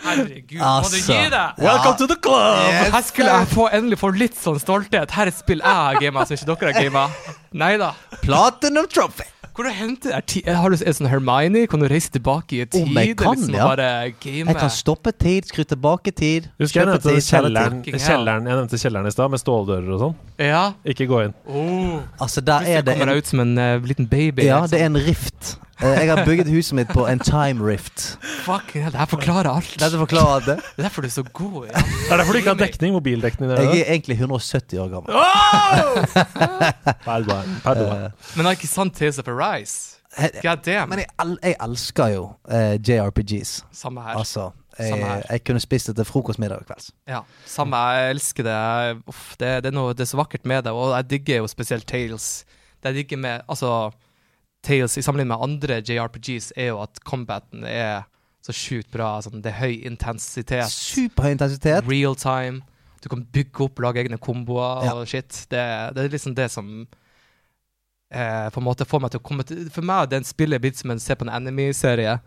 Herregud, 0.00 0.56
må 0.58 0.64
Altså. 0.64 0.96
du 0.96 1.12
gi 1.12 1.28
deg! 1.30 1.60
Welcome 1.60 1.96
to 2.00 2.06
the 2.08 2.16
club! 2.24 2.64
Yes, 2.72 2.88
Her 2.96 3.04
skulle 3.06 3.34
jeg 3.36 3.50
få, 3.52 3.68
endelig 3.76 3.98
få 4.00 4.10
litt 4.16 4.38
sånn 4.40 4.58
stolthet. 4.62 5.12
Her 5.12 5.28
er 5.28 5.32
et 5.34 5.36
spill 5.38 5.60
jeg 5.60 5.76
har 5.84 6.00
gama, 6.02 6.24
som 6.26 6.38
ikke 6.40 6.48
dere 6.56 6.72
har 6.72 6.88
gama. 6.88 7.04
Nei 7.62 7.74
da. 7.80 7.92
Platinum 8.24 8.88
trophy. 8.90 9.28
Hvor 9.54 9.66
du 9.66 9.70
henter 9.74 10.14
er 10.14 10.54
Har 10.56 10.72
du 10.72 10.76
en 10.78 10.96
sånn 10.96 11.08
Hermione? 11.10 11.66
Kan 11.70 11.82
du 11.82 11.88
reise 11.90 12.12
tilbake 12.14 12.60
i 12.60 12.66
tid? 12.66 12.84
Om 12.86 13.00
jeg 13.00 13.16
kan, 13.18 13.34
liksom, 13.36 13.56
ja. 13.56 13.66
bare 13.68 13.88
game? 14.22 14.46
Jeg 14.50 14.58
kan 14.60 14.72
stoppe 14.74 15.12
tid, 15.12 15.48
skru 15.50 15.64
tilbake 15.64 16.14
tid. 16.16 16.50
Husker 16.60 16.82
jeg 16.82 16.90
nevnte 16.90 17.14
tid, 17.14 17.24
kjelleren, 17.26 17.80
tid. 17.86 17.98
Kjelleren 18.00 18.50
Jeg 18.50 18.60
nevnte 18.60 18.80
kjelleren 18.84 19.10
i 19.10 19.14
stad, 19.14 19.32
med 19.32 19.42
ståldører 19.42 19.96
og 19.96 20.04
sånn. 20.04 20.14
Ja. 20.50 20.62
Ikke 20.94 21.08
gå 21.10 21.24
inn. 21.26 21.34
Oh. 21.46 21.98
Altså, 22.20 22.44
der 22.44 22.68
er 22.68 22.86
det 22.86 22.96
kommer 22.96 23.10
en, 23.10 23.16
jeg 23.18 23.26
ut 23.26 23.32
som 23.32 23.44
en 23.46 23.56
uh, 23.58 23.90
liten 23.90 24.08
baby. 24.10 24.46
Ja, 24.46 24.62
liksom. 24.62 24.76
det 24.76 24.82
er 24.84 24.92
en 24.92 25.02
rift. 25.10 25.56
Eh, 25.82 25.88
Jeg 26.00 26.10
har 26.16 26.24
bygget 26.26 26.48
huset 26.52 26.74
mitt 26.76 26.88
på 26.92 27.06
en 27.08 27.18
time 27.24 27.64
rift. 27.64 28.18
Fuck, 28.44 28.72
det 28.74 28.92
her 28.92 29.06
forklarer 29.08 29.48
alt. 29.48 29.70
Dette 29.80 29.98
forklarer 29.98 30.44
det. 30.44 30.56
Det 30.76 30.82
er 30.84 30.88
derfor 30.88 31.02
du 31.02 31.08
er 31.08 31.14
så 31.14 31.22
god. 31.32 31.66
Ja. 31.70 31.80
Det 31.80 32.12
er 32.12 32.16
derfor 32.20 32.32
du 32.32 32.38
ikke 32.38 32.52
har 32.54 32.60
dekning, 32.60 32.92
mobildekning. 32.94 33.50
Der, 33.50 33.62
Jeg 33.62 33.80
er 33.80 33.92
egentlig 33.94 34.16
170 34.20 34.78
år 34.78 34.88
gammel. 34.92 35.14
Pardon. 37.04 37.56
Pardon. 37.64 38.04
Eh, 38.04 38.10
Men 38.36 38.44
det 38.44 38.46
er 38.46 38.58
ikke 38.58 38.70
sant 38.70 38.94
Tales 38.96 39.18
of 39.18 39.28
Arise. 39.28 39.96
God 40.42 40.56
damn. 40.66 40.88
Men 40.90 40.98
jeg, 41.04 41.08
el 41.22 41.36
jeg 41.42 41.56
elsker 41.62 42.08
jo 42.16 42.22
uh, 42.50 42.74
JRPGs. 42.88 43.52
Samme 43.72 44.02
her. 44.02 44.16
Altså, 44.18 44.50
jeg, 44.78 44.96
her. 44.98 45.22
jeg 45.30 45.44
kunne 45.46 45.60
spist 45.62 45.86
det 45.86 45.96
til 46.00 46.04
frokost, 46.08 46.38
middag 46.42 46.58
og 46.64 46.66
kvelds. 46.66 46.90
Ja, 47.08 47.20
samme. 47.46 47.76
Jeg 47.94 48.10
elsker 48.16 48.46
det. 48.46 48.56
Uff, 49.06 49.36
det, 49.40 49.52
det, 49.64 49.70
er 49.70 49.76
noe, 49.76 49.94
det 49.94 50.04
er 50.06 50.10
så 50.10 50.18
vakkert 50.18 50.46
med 50.50 50.64
det, 50.66 50.72
og 50.74 50.96
jeg 50.96 51.10
digger 51.10 51.44
jo 51.44 51.50
spesielt 51.50 51.86
Tales. 51.86 52.30
Det 52.82 52.90
jeg 52.90 53.02
digger 53.04 53.20
med 53.22 53.40
Altså, 53.48 53.90
Tales 54.62 54.98
i 54.98 55.02
sammenligning 55.02 55.32
med 55.32 55.44
andre 55.46 55.80
JRPGs 55.82 56.52
er 56.56 56.68
jo 56.74 56.80
at 56.82 57.00
combaten 57.04 57.64
er 57.64 58.02
så 58.44 58.52
sjukt 58.56 58.90
bra. 58.92 59.18
Sånn, 59.24 59.40
det 59.44 59.52
er 59.54 59.60
høy 59.62 59.78
intensitet. 59.88 60.68
Superhøy 60.72 61.32
intensitet. 61.36 61.86
Real 61.88 62.14
time. 62.14 62.60
Du 63.00 63.08
kan 63.08 63.22
bygge 63.32 63.64
opp, 63.64 63.78
lage 63.80 64.02
egne 64.02 64.18
komboer 64.20 64.84
Ja. 64.84 64.92
og 65.00 65.06
shit. 65.08 65.46
Det, 65.48 65.62
det 65.96 66.04
er 66.04 66.08
liksom 66.12 66.34
det 66.36 66.50
som 66.52 66.86
eh, 68.12 68.50
på 68.50 68.60
en 68.60 68.66
måte 68.66 68.84
får 68.88 69.00
meg 69.04 69.10
til 69.14 69.20
å 69.22 69.24
komme 69.24 69.46
til 69.48 69.68
For 69.72 69.86
meg 69.86 70.02
er 70.04 70.12
den 70.18 70.24
spillet 70.28 70.60
blitt 70.62 70.76
som 70.80 70.90
en 70.92 71.00
se 71.00 71.16
på 71.16 71.24
en 71.26 71.32
enemy-serie. 71.40 72.18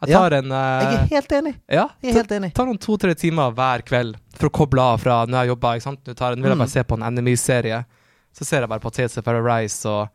Jeg 0.00 0.08
Ja, 0.14 0.20
tar 0.22 0.38
en 0.38 0.52
eh, 0.52 0.82
Jeg 0.84 0.94
er 1.00 1.10
helt 1.16 1.32
enig. 1.40 1.54
ja, 1.68 1.88
Jeg 2.02 2.10
er 2.14 2.18
helt 2.22 2.30
enig. 2.38 2.52
tar 2.54 2.66
noen 2.70 2.78
to-tre 2.80 3.14
timer 3.14 3.50
hver 3.52 3.82
kveld 3.84 4.16
for 4.38 4.48
å 4.48 4.54
koble 4.62 4.80
av 4.80 5.00
fra 5.02 5.24
når 5.26 5.42
jeg 5.44 5.48
jobber. 5.54 5.74
ikke 5.76 5.82
sant? 5.90 6.04
Nå, 6.06 6.14
tar, 6.16 6.36
nå 6.36 6.42
vil 6.42 6.50
jeg 6.50 6.56
Mm. 6.56 6.64
bare 6.64 6.68
se 6.76 6.82
på 6.84 6.94
en 6.96 7.02
enemy-serie. 7.10 7.84
Så 8.32 8.44
ser 8.46 8.60
jeg 8.60 8.68
bare 8.68 8.80
på 8.80 8.92
Tales 8.92 9.18
of 9.18 9.26
Rise 9.26 9.86
og 9.86 10.08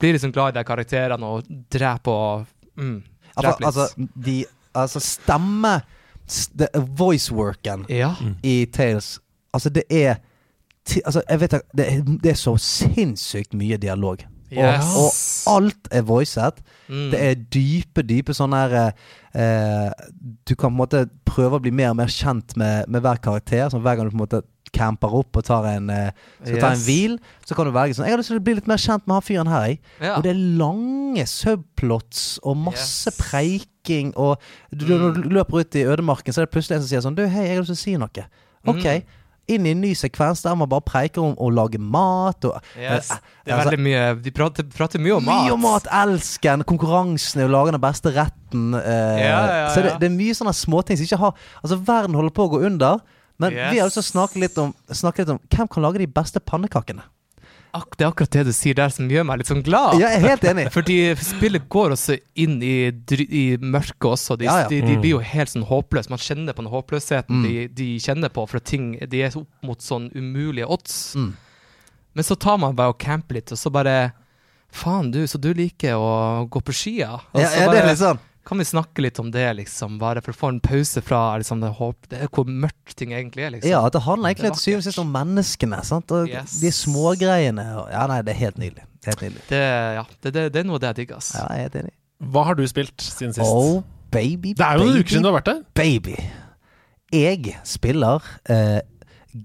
blir 0.00 0.16
liksom 0.16 0.32
glad 0.34 0.54
i 0.54 0.58
de 0.58 0.64
karakterene 0.66 1.30
og 1.36 1.48
dreper 1.72 2.12
og 2.12 2.46
mm, 2.80 2.98
Altså, 3.30 3.46
dreper 3.46 3.60
litt. 3.60 3.66
altså, 3.68 4.08
de, 4.26 4.36
altså 4.80 5.00
stemme 5.04 5.74
st 6.30 6.66
Voiceworken 6.98 7.86
ja. 7.90 8.14
i 8.42 8.64
Tales 8.72 9.18
Altså, 9.54 9.70
det 9.70 9.86
er 9.90 10.18
Altså, 11.06 11.22
jeg 11.28 11.40
vet 11.40 11.54
Det 11.76 11.86
det 12.24 12.30
er 12.32 12.38
så 12.38 12.56
sinnssykt 12.58 13.52
mye 13.54 13.76
dialog. 13.78 14.24
Yes. 14.50 14.88
Og 14.98 15.56
alt 15.56 15.90
er 15.94 16.02
voicet. 16.02 16.58
Mm. 16.88 17.10
Det 17.12 17.20
er 17.20 17.42
dype, 17.54 18.02
dype 18.02 18.34
sånne 18.34 18.62
her 18.64 18.74
eh, 19.38 19.90
Du 20.18 20.56
kan 20.56 20.72
på 20.72 20.74
en 20.74 20.80
måte 20.80 21.04
prøve 21.28 21.60
å 21.60 21.62
bli 21.62 21.70
mer 21.70 21.92
og 21.92 22.00
mer 22.00 22.10
kjent 22.10 22.56
med, 22.58 22.88
med 22.90 23.04
hver 23.04 23.20
karakter. 23.22 23.68
Sånn, 23.70 23.84
hver 23.84 23.98
gang 24.00 24.08
du 24.08 24.14
på 24.14 24.18
en 24.18 24.24
måte 24.24 24.42
camper 24.72 25.12
opp 25.18 25.36
og 25.40 25.44
tar 25.44 25.66
en, 25.72 25.88
skal 25.90 26.54
yes. 26.54 26.60
ta 26.62 26.70
en 26.74 26.84
hvil, 26.84 27.18
så 27.46 27.56
kan 27.58 27.66
du 27.66 27.72
velge 27.74 27.94
sånn 27.98 28.06
Jeg 28.06 28.14
har 28.14 28.20
lyst 28.22 28.30
til 28.30 28.38
å 28.38 28.44
bli 28.46 28.54
litt 28.54 28.68
mer 28.70 28.78
kjent 28.80 29.06
med 29.06 29.14
han 29.18 29.26
fyren 29.26 29.50
her, 29.50 29.66
jeg. 29.68 29.80
Ja. 30.00 30.16
Og 30.16 30.22
det 30.24 30.30
er 30.34 30.42
lange 30.60 31.26
subplots 31.26 32.38
og 32.46 32.56
masse 32.56 33.10
Yes. 33.10 33.20
preiking. 33.20 34.12
Og 34.16 34.36
du, 34.72 34.84
du, 34.86 34.92
når 34.98 35.14
du 35.22 35.28
løper 35.32 35.60
ut 35.64 35.74
i 35.80 35.86
ødemarken, 35.88 36.32
så 36.32 36.42
er 36.42 36.46
det 36.48 36.54
plutselig 36.54 36.76
en 36.78 36.84
som 36.84 36.90
sier 36.92 37.04
sånn 37.04 37.16
Du, 37.18 37.24
hei, 37.26 37.46
jeg 37.48 37.56
har 37.58 37.64
lyst 37.64 37.72
til 37.74 37.80
å 37.80 37.84
si 37.84 37.96
noe. 38.00 38.28
Ok. 38.68 38.84
Mm. 38.86 39.16
Inn 39.50 39.64
i 39.66 39.70
en 39.74 39.80
ny 39.82 39.88
sekvens 39.98 40.44
der 40.44 40.54
man 40.54 40.68
bare 40.70 40.84
preiker 40.86 41.24
om 41.24 41.32
å 41.42 41.48
lage 41.50 41.78
mat. 41.82 42.44
Og, 42.46 42.60
Yes. 42.78 43.10
eh, 43.10 43.16
Det 43.44 43.50
er 43.50 43.56
altså, 43.56 43.70
veldig 43.72 43.82
mye 43.82 44.02
De 44.22 44.30
prater, 44.30 44.62
prater 44.70 45.00
mye 45.02 45.16
om 45.16 45.24
mat. 45.26 45.44
mye 45.48 45.52
om 45.56 45.60
mat. 45.64 45.88
Elsken. 45.90 46.62
Konkurransen 46.68 47.40
i 47.42 47.46
å 47.48 47.50
lage 47.50 47.72
den 47.74 47.80
beste 47.82 48.12
retten. 48.14 48.74
eh, 48.74 49.24
Ja, 49.24 49.40
ja, 49.46 49.68
Så 49.74 49.82
det, 49.82 49.96
det 49.98 50.06
er 50.10 50.14
mye 50.14 50.36
sånne 50.38 50.54
småting 50.54 50.96
som 51.00 51.04
ikke 51.08 51.18
har 51.18 51.34
Altså, 51.64 51.80
verden 51.84 52.14
holder 52.14 52.30
på 52.36 52.46
å 52.46 52.52
gå 52.54 52.64
under. 52.66 53.00
Men 53.40 53.54
vi 53.56 53.78
har 53.80 53.86
også 53.88 54.02
lyst 54.04 54.10
til 54.12 54.20
å 54.20 54.26
snakke 54.26 54.42
litt, 54.42 54.58
om, 54.60 54.74
snakke 54.92 55.24
litt 55.24 55.32
om 55.34 55.40
hvem 55.48 55.68
kan 55.72 55.82
lage 55.86 56.02
de 56.02 56.06
beste 56.20 56.40
pannekakene. 56.44 57.02
Ak 57.72 57.92
det 57.96 58.02
er 58.02 58.08
akkurat 58.10 58.32
det 58.34 58.42
du 58.48 58.52
sier 58.52 58.74
der 58.74 58.90
som 58.90 59.06
gjør 59.06 59.22
meg 59.28 59.38
litt 59.38 59.46
sånn 59.52 59.60
glad. 59.62 59.94
Ja, 60.02 60.08
jeg 60.10 60.18
er 60.24 60.28
helt 60.32 60.46
enig. 60.50 60.64
Fordi 60.76 60.96
spillet 61.22 61.68
går 61.70 61.92
også 61.94 62.16
inn 62.42 62.56
i, 62.66 62.90
i 62.90 63.44
mørket 63.62 64.08
også. 64.10 64.34
De, 64.40 64.48
Ja, 64.48 64.64
ja. 64.64 64.68
de, 64.72 64.80
de 64.88 64.96
blir 64.98 65.12
jo 65.14 65.20
helt 65.22 65.52
sånn 65.52 65.62
håpløse. 65.68 66.10
Man 66.10 66.18
kjenner 66.18 66.56
på 66.58 66.64
den 66.66 66.72
håpløsheten 66.72 67.38
Mm. 67.38 67.44
de, 67.46 67.68
de 67.78 67.86
kjenner 68.02 68.32
på, 68.34 68.42
for 68.50 68.58
at 68.58 68.66
ting 68.66 68.96
de 68.98 69.22
er 69.22 69.36
opp 69.38 69.46
mot 69.62 69.78
sånn 69.86 70.10
umulige 70.18 70.66
odds. 70.66 70.96
Mm. 71.14 71.30
Men 72.18 72.26
så 72.26 72.34
tar 72.42 72.58
man 72.58 72.74
bare 72.74 72.90
og 72.90 72.98
camper 72.98 73.38
litt, 73.38 73.52
og 73.54 73.58
så 73.62 73.70
bare 73.70 74.12
Faen, 74.70 75.08
du, 75.10 75.24
så 75.26 75.38
du 75.42 75.48
liker 75.54 75.94
å 75.98 76.10
gå 76.50 76.60
på 76.62 76.74
skia. 76.74 77.06
ja? 77.06 77.14
Og 77.34 77.40
Ja, 77.42 77.48
så 77.50 77.58
det 77.58 77.66
bare, 77.70 77.78
er 77.80 77.88
litt 77.90 77.98
sånn. 78.02 78.18
Kan 78.48 78.58
vi 78.58 78.64
snakke 78.64 79.02
litt 79.04 79.18
om 79.20 79.28
det, 79.30 79.44
liksom? 79.58 79.98
Bare 80.00 80.22
for 80.24 80.32
å 80.32 80.38
få 80.38 80.48
en 80.54 80.60
pause 80.64 81.02
fra 81.04 81.18
liksom, 81.38 81.60
det, 81.62 81.68
håp, 81.76 82.08
det 82.10 82.22
er 82.24 82.30
hvor 82.32 82.48
mørkt 82.48 82.94
ting 82.98 83.12
egentlig 83.12 83.44
er, 83.46 83.50
liksom. 83.54 83.70
Ja, 83.70 83.82
det 83.92 84.00
handler 84.06 84.32
egentlig 84.32 84.52
til 84.56 84.62
syvende 84.64 84.80
og 84.80 84.86
sist 84.88 85.02
om 85.02 85.10
menneskene. 85.14 85.80
Sant? 85.86 86.14
Og 86.16 86.30
Yes. 86.32 86.56
De 86.62 86.72
smågreiene. 86.74 87.66
Ja, 87.92 88.06
nei, 88.10 88.20
det 88.26 88.32
er 88.34 88.40
helt 88.40 88.58
nydelig. 88.62 88.86
Helt 89.06 89.22
nydelig. 89.24 89.44
Det, 89.52 89.60
ja, 90.00 90.04
det, 90.24 90.32
det, 90.34 90.46
det 90.56 90.62
er 90.64 90.68
noe 90.70 90.80
det 90.82 90.90
jeg 90.94 90.98
digger, 91.02 91.20
ass. 91.20 91.32
Ja, 91.36 91.46
jeg 91.52 91.58
er 91.58 91.68
helt 91.68 91.78
enig. 91.84 91.94
Hva 92.32 92.46
har 92.50 92.56
du 92.58 92.64
spilt 92.68 93.00
siden 93.04 93.36
sist? 93.36 93.46
Oh, 93.48 93.82
baby, 94.12 94.54
det 94.56 94.64
er 94.66 94.80
jo 94.80 94.84
noen 94.88 94.94
baby, 94.96 95.04
uker 95.04 95.14
siden 95.14 95.24
du 95.24 95.30
har 95.30 95.36
vært 95.38 95.50
der. 95.52 95.60
baby. 95.80 96.16
Jeg 97.12 97.54
spiller 97.66 98.24
eh, 98.52 98.80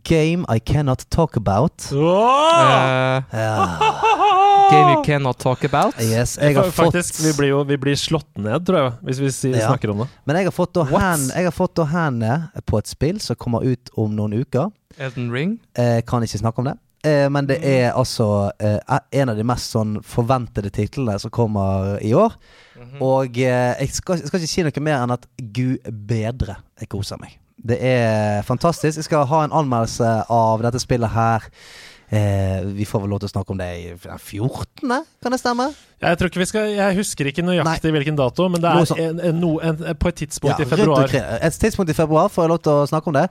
Game 0.03 0.45
I 0.49 0.59
Cannot 0.59 1.09
Talk 1.09 1.37
About. 1.37 1.91
Oh! 1.93 3.21
Uh, 3.35 4.71
game 4.71 4.89
you 4.89 5.03
cannot 5.03 5.39
talk 5.39 5.63
about. 5.63 5.93
Yes, 6.01 6.37
jeg 6.41 6.55
har 6.55 6.71
Faktisk, 6.71 7.15
fått 7.15 7.25
vi 7.25 7.33
blir 7.37 7.49
jo 7.49 7.63
vi 7.63 7.77
blir 7.77 7.95
slått 7.99 8.37
ned, 8.37 8.65
tror 8.65 8.79
jeg, 8.79 8.93
hvis 9.09 9.19
vi 9.21 9.31
sier, 9.31 9.57
Ja. 9.59 9.67
snakker 9.69 9.91
om 9.93 10.03
det. 10.03 10.07
Men 10.25 10.39
jeg 10.39 10.49
har 10.49 10.55
fått 10.55 10.73
da 10.73 10.83
hand, 10.83 11.31
fått 11.53 11.75
da 11.75 11.85
hendene 11.85 12.63
på 12.65 12.79
et 12.79 12.87
spill 12.89 13.19
som 13.21 13.35
kommer 13.35 13.63
ut 13.65 13.89
om 13.95 14.15
noen 14.15 14.33
uker. 14.33 14.71
Elden 14.97 15.31
Ring. 15.31 15.59
Eh, 15.77 16.01
kan 16.07 16.23
ikke 16.23 16.39
snakke 16.41 16.59
om 16.63 16.65
det. 16.71 16.77
Eh, 17.05 17.29
men 17.29 17.45
det 17.45 17.59
er 17.61 17.91
altså 17.93 18.51
eh, 18.59 18.79
en 19.11 19.29
av 19.29 19.37
de 19.37 19.43
mest 19.45 19.75
sånn 19.75 19.99
forventede 20.01 20.71
titlene 20.73 21.19
som 21.21 21.29
kommer 21.29 21.99
i 22.01 22.13
år. 22.17 22.33
Og 22.99 23.37
eh, 23.37 23.75
jeg, 23.79 23.93
skal, 23.93 24.17
jeg 24.19 24.27
skal 24.31 24.41
ikke 24.41 24.53
si 24.55 24.65
noe 24.65 24.85
mer 24.85 25.03
enn 25.03 25.13
at 25.13 25.27
gud 25.37 25.85
bedre 25.85 26.57
jeg 26.79 26.89
koser 26.89 27.21
meg. 27.21 27.37
Det 27.57 27.77
er 27.79 28.41
fantastisk. 28.45 28.97
Jeg 28.99 29.07
skal 29.07 29.27
ha 29.29 29.43
en 29.45 29.53
anmeldelse 29.55 30.09
av 30.31 30.63
dette 30.65 30.81
spillet 30.83 31.13
her. 31.15 31.45
Eh, 32.09 32.61
vi 32.65 32.85
får 32.85 33.01
vel 33.01 33.09
lov 33.15 33.23
til 33.23 33.31
å 33.31 33.33
snakke 33.33 33.53
om 33.55 33.57
det 33.57 33.67
i 33.79 33.85
den 33.89 34.19
14., 34.19 34.91
kan 35.23 35.33
det 35.33 35.39
stemme? 35.41 35.71
Jeg 36.03 36.19
tror 36.19 36.29
ikke 36.29 36.41
vi 36.43 36.45
skal 36.45 36.67
Jeg 36.69 36.97
husker 36.99 37.29
ikke 37.31 37.41
nøyaktig 37.41 37.89
hvilken 37.95 38.19
dato, 38.19 38.45
men 38.51 38.61
det 38.61 38.69
er 38.69 38.99
en, 39.07 39.21
en, 39.31 39.39
en, 39.71 39.79
på 39.97 40.11
et 40.11 40.19
tidspunkt 40.21 40.61
i 40.61 40.67
februar. 40.69 41.09
Et 41.09 41.57
tidspunkt 41.63 41.89
i 41.89 41.97
februar 41.97 42.29
får 42.29 42.45
jeg 42.45 42.53
lov 42.53 42.61
til 42.61 42.75
å 42.75 42.85
snakke 42.91 43.09
om 43.09 43.17
det. 43.17 43.25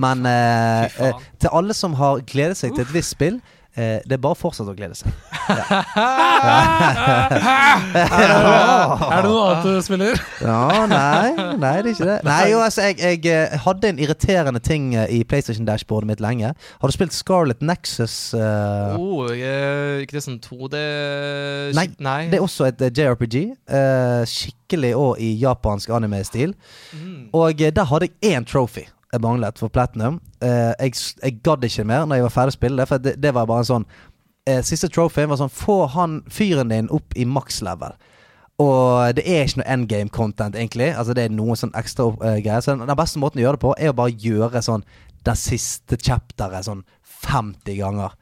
Men 0.00 0.24
eh, 0.30 0.96
eh, 1.04 1.26
til 1.42 1.52
alle 1.52 1.76
som 1.76 1.98
har 2.00 2.24
gledet 2.24 2.56
seg 2.56 2.72
til 2.72 2.86
et 2.86 2.94
visst 2.94 3.12
spill, 3.12 3.42
eh, 3.76 4.00
det 4.06 4.16
er 4.16 4.20
bare 4.22 4.36
å 4.36 4.38
fortsette 4.38 4.70
å 4.70 4.76
glede 4.76 4.96
seg. 4.98 5.10
Er 7.94 9.20
det 9.20 9.28
noe 9.28 9.42
annet 9.44 9.66
du 9.66 9.82
spiller? 9.84 10.20
Ja, 10.40 10.84
nei, 10.90 11.34
nei, 11.60 11.74
det 11.82 11.90
er 11.90 11.90
ikke 11.92 12.08
det. 12.08 12.18
Nei, 12.26 12.38
jo, 12.52 12.60
altså, 12.64 12.86
jeg, 12.88 12.98
jeg 13.02 13.20
eh, 13.32 13.56
hadde 13.64 13.92
en 13.92 14.00
irriterende 14.02 14.62
ting 14.64 14.94
eh, 14.94 15.10
i 15.18 15.20
PlayStation-dashbordet 15.28 16.08
mitt 16.10 16.22
lenge. 16.24 16.54
Har 16.54 16.90
du 16.90 16.96
spilt 16.96 17.16
Scarlet 17.16 17.62
Nexus? 17.64 18.16
Uh... 18.36 18.96
Oh, 18.98 19.28
jeg, 19.34 20.04
ikke 20.06 20.18
det 20.18 20.24
sånn 20.26 20.40
2D 20.44 20.74
Nei, 21.76 21.88
Nei. 22.04 22.20
Det 22.32 22.40
er 22.40 22.44
også 22.44 22.70
et 22.70 22.82
JRPG. 22.88 23.36
Uh, 23.68 24.22
skikkelig 24.28 24.94
og 24.98 25.22
i 25.22 25.34
japansk 25.40 25.92
anime-stil. 25.94 26.54
Mm. 26.96 27.30
Og 27.36 27.64
der 27.64 27.90
hadde 27.90 28.10
jeg 28.10 28.36
én 28.36 28.48
trophy 28.48 28.88
jeg 29.14 29.24
manglet 29.24 29.60
for 29.60 29.72
Platinum. 29.72 30.18
Eh, 30.44 30.72
jeg, 30.80 30.96
jeg 31.22 31.38
gadd 31.44 31.64
ikke 31.66 31.86
mer 31.88 32.08
når 32.08 32.20
jeg 32.20 32.26
var 32.26 32.34
ferdig 32.34 32.54
å 32.54 32.58
spille 32.58 32.82
det, 32.82 32.88
for 32.90 33.04
det, 33.04 33.14
det 33.22 33.32
var 33.36 33.48
bare 33.50 33.64
en 33.64 33.70
sånn 33.70 33.86
eh, 34.48 34.60
Siste 34.66 34.90
trophyen 34.92 35.30
var 35.30 35.40
sånn 35.40 35.52
Få 35.52 35.84
han 35.94 36.20
fyren 36.32 36.72
din 36.72 36.90
opp 36.94 37.16
i 37.16 37.26
maks 37.28 37.62
level. 37.64 37.96
Og 38.62 39.16
det 39.16 39.24
er 39.26 39.48
ikke 39.48 39.62
noe 39.62 39.72
endgame 39.72 40.12
content, 40.14 40.54
egentlig. 40.54 40.92
Altså 40.94 41.14
Det 41.16 41.24
er 41.26 41.34
noe 41.34 41.56
sånn 41.58 41.74
ekstra 41.74 42.06
uh, 42.12 42.36
greier. 42.38 42.62
Så 42.62 42.74
den, 42.74 42.86
den 42.86 42.98
beste 42.98 43.18
måten 43.22 43.40
å 43.40 43.46
gjøre 43.48 43.58
det 43.58 43.64
på, 43.64 43.74
er 43.74 43.90
å 43.90 43.98
bare 43.98 44.14
gjøre 44.14 44.62
sånn 44.62 44.84
det 45.24 45.34
siste 45.40 45.98
chapteret 45.98 46.68
sånn 46.68 46.84
50 47.24 47.80
ganger. 47.80 48.14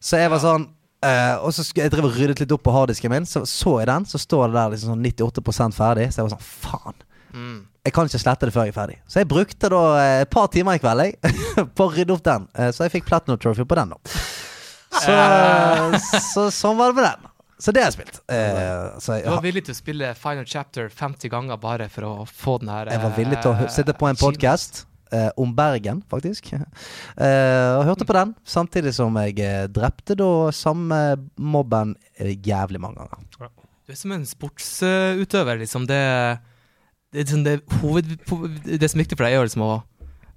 Så 0.00 0.20
jeg 0.20 0.30
var 0.30 0.40
sånn 0.40 0.68
uh, 1.04 1.36
Og 1.42 1.50
så 1.52 1.64
jeg 1.74 1.90
drev 1.90 2.06
og 2.06 2.14
ryddet 2.14 2.40
litt 2.40 2.54
opp 2.54 2.62
på 2.64 2.72
harddisken 2.72 3.12
min, 3.12 3.26
så 3.28 3.42
så 3.48 3.80
jeg 3.82 3.90
den, 3.90 4.06
så 4.08 4.20
står 4.22 4.46
det 4.46 4.56
der 4.60 4.72
liksom 4.72 4.94
sånn 4.94 5.04
98% 5.04 5.76
ferdig. 5.76 6.08
Så 6.08 6.22
jeg 6.22 6.28
var 6.28 6.36
sånn 6.36 6.48
Faen. 6.48 7.02
Mm. 7.34 7.58
Jeg 7.88 7.94
kan 7.96 8.10
ikke 8.10 8.20
slette 8.20 8.48
det 8.48 8.54
før 8.54 8.68
jeg 8.68 8.74
er 8.74 8.78
ferdig. 8.78 8.98
Så 9.08 9.22
jeg 9.22 9.28
brukte 9.30 9.70
da 9.72 9.80
eh, 10.02 10.20
et 10.26 10.30
par 10.32 10.50
timer 10.52 10.76
i 10.76 10.82
kveld 10.82 11.06
jeg, 11.06 11.16
på 11.78 11.86
å 11.88 11.92
rydde 11.96 12.14
opp 12.14 12.24
den. 12.28 12.44
Eh, 12.54 12.70
Så 12.76 12.84
jeg 12.86 12.98
fikk 12.98 13.08
Platinum 13.08 13.40
Trophy 13.40 13.64
på 13.68 13.78
den, 13.80 13.94
da. 13.96 14.18
Så, 14.98 15.16
så 16.32 16.46
sånn 16.54 16.78
var 16.78 16.92
det 16.92 17.00
med 17.00 17.06
den. 17.10 17.26
Så 17.58 17.72
det 17.74 17.82
har 17.82 17.88
jeg 17.90 17.96
spilt. 17.98 18.20
Eh, 18.30 18.98
så 19.02 19.16
jeg, 19.18 19.24
Du 19.26 19.32
var 19.34 19.42
villig 19.42 19.64
til 19.66 19.74
å 19.74 19.78
spille 19.78 20.12
Final 20.18 20.46
Chapter 20.46 20.86
50 20.94 21.32
ganger 21.32 21.58
bare 21.58 21.88
for 21.90 22.06
å 22.06 22.12
få 22.28 22.58
den 22.62 22.70
her 22.70 22.92
jeg 22.92 23.02
var 23.02 23.16
villig 23.16 23.40
til 23.42 23.50
å 23.50 23.56
eh, 23.64 23.72
sitte 23.74 23.96
på 23.98 24.06
en 24.06 24.20
podkast 24.20 24.84
eh, 25.10 25.30
om 25.42 25.54
Bergen, 25.58 26.04
faktisk. 26.12 26.52
Eh, 27.18 27.70
og 27.74 27.82
hørte 27.88 28.06
på 28.06 28.14
den, 28.14 28.30
samtidig 28.46 28.92
som 28.94 29.16
jeg 29.18 29.40
eh, 29.42 29.64
drepte 29.74 30.14
da 30.18 30.28
samme 30.54 30.98
mobben 31.34 31.96
eh, 32.20 32.36
jævlig 32.46 32.78
mange 32.84 33.02
ganger. 33.02 33.50
Du 33.88 33.90
er 33.94 33.98
som 33.98 34.12
en 34.14 34.26
sportsutøver, 34.28 35.58
liksom. 35.64 35.88
Det, 35.88 35.98
det, 37.12 37.18
er 37.20 37.24
liksom 37.24 37.44
det, 37.44 37.54
hoved, 37.80 38.10
det 38.80 38.90
som 38.90 38.98
er 39.00 39.04
viktig 39.04 39.16
for 39.18 39.24
deg, 39.24 39.32
er 39.38 39.48
liksom 39.48 39.64
å 39.64 39.82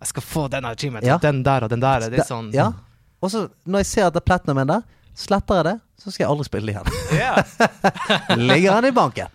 Jeg 0.02 0.08
skal 0.14 0.24
få 0.26 0.48
den 0.50 0.66
achievementen, 0.66 1.08
Ja. 1.10 1.18
den 1.22 1.44
der 1.44 1.64
og 1.64 1.70
den 1.70 1.80
der. 1.84 2.08
Det 2.10 2.20
er 2.20 2.26
sånn 2.26 2.52
Ja. 2.56 2.72
Og 3.22 3.30
så 3.30 3.50
når 3.68 3.84
jeg 3.84 3.86
ser 3.86 4.08
at 4.08 4.14
det 4.16 4.22
er 4.24 4.26
platinum 4.32 4.66
der, 4.68 4.82
sletter 5.14 5.56
jeg 5.60 5.66
det, 5.66 5.76
så 6.02 6.10
skal 6.12 6.24
jeg 6.24 6.32
aldri 6.32 6.46
spille 6.48 6.66
det 6.66 6.74
igjen. 6.74 6.88
Yeah. 7.14 8.38
Ligger 8.50 8.72
han 8.80 8.86
i 8.86 8.92
banken. 8.92 9.28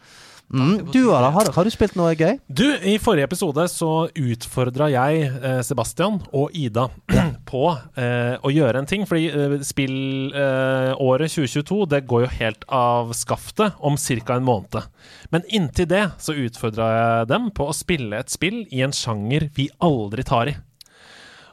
Mm. 0.52 0.90
Du 0.92 1.10
Ara, 1.10 1.30
har, 1.34 1.48
har 1.52 1.66
du 1.66 1.72
spilt 1.74 1.96
noe 1.98 2.12
gøy? 2.14 2.36
Du, 2.46 2.64
I 2.86 2.96
forrige 3.02 3.26
episode 3.26 3.64
så 3.72 4.06
utfordra 4.14 4.88
jeg 4.92 5.26
eh, 5.26 5.58
Sebastian 5.66 6.20
og 6.30 6.54
Ida 6.54 6.86
på 7.50 7.64
eh, 7.98 8.36
å 8.38 8.52
gjøre 8.54 8.82
en 8.82 8.88
ting. 8.88 9.06
Fordi 9.08 9.26
eh, 9.30 9.56
spillåret 9.66 11.34
2022 11.34 11.80
det 11.90 12.04
går 12.06 12.26
jo 12.26 12.32
helt 12.38 12.68
av 12.70 13.10
skaftet 13.18 13.80
om 13.80 13.98
ca. 13.98 14.36
en 14.36 14.46
måned. 14.46 14.78
Men 15.34 15.46
inntil 15.50 15.90
det 15.90 16.04
så 16.22 16.36
utfordra 16.36 16.90
jeg 16.94 17.30
dem 17.32 17.50
på 17.54 17.66
å 17.66 17.76
spille 17.76 18.22
et 18.22 18.32
spill 18.32 18.62
i 18.70 18.84
en 18.86 18.94
sjanger 18.94 19.50
vi 19.56 19.68
aldri 19.82 20.26
tar 20.26 20.52
i. 20.52 20.56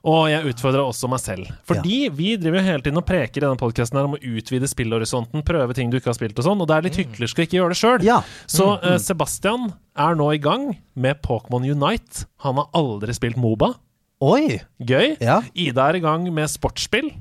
Og 0.04 0.26
jeg 0.28 0.52
utfordra 0.52 0.84
også 0.84 1.08
meg 1.08 1.22
selv. 1.24 1.52
Fordi 1.70 2.10
vi 2.12 2.34
driver 2.36 2.60
jo 2.60 2.66
hele 2.66 2.84
tiden 2.84 3.00
og 3.00 3.06
preker 3.08 3.40
i 3.40 3.46
denne 3.46 3.60
podkasten 3.60 4.02
om 4.02 4.18
å 4.18 4.20
utvide 4.20 4.68
spillhorisonten, 4.68 5.46
prøve 5.48 5.78
ting 5.78 5.94
du 5.94 6.00
ikke 6.00 6.12
har 6.12 6.18
spilt 6.18 6.40
og 6.42 6.48
sånn, 6.50 6.64
og 6.64 6.68
det 6.68 6.76
er 6.76 6.88
litt 6.90 7.00
hyklersk 7.00 7.40
å 7.40 7.46
ikke 7.46 7.60
gjøre 7.62 7.72
det 7.72 7.80
sjøl. 7.80 8.04
Ja. 8.04 8.20
Så 8.52 8.74
uh, 8.84 8.98
Sebastian 9.00 9.72
er 9.96 10.20
nå 10.20 10.28
i 10.36 10.42
gang 10.44 10.74
med 11.00 11.24
Pokémon 11.24 11.64
Unite. 11.64 12.28
Han 12.44 12.60
har 12.60 12.68
aldri 12.76 13.16
spilt 13.16 13.40
Moba. 13.40 13.78
Oi! 14.24 14.60
Gøy. 14.84 15.16
Ja. 15.24 15.40
Ida 15.56 15.88
er 15.88 16.02
i 16.02 16.04
gang 16.04 16.28
med 16.36 16.52
sportsspill. 16.52 17.14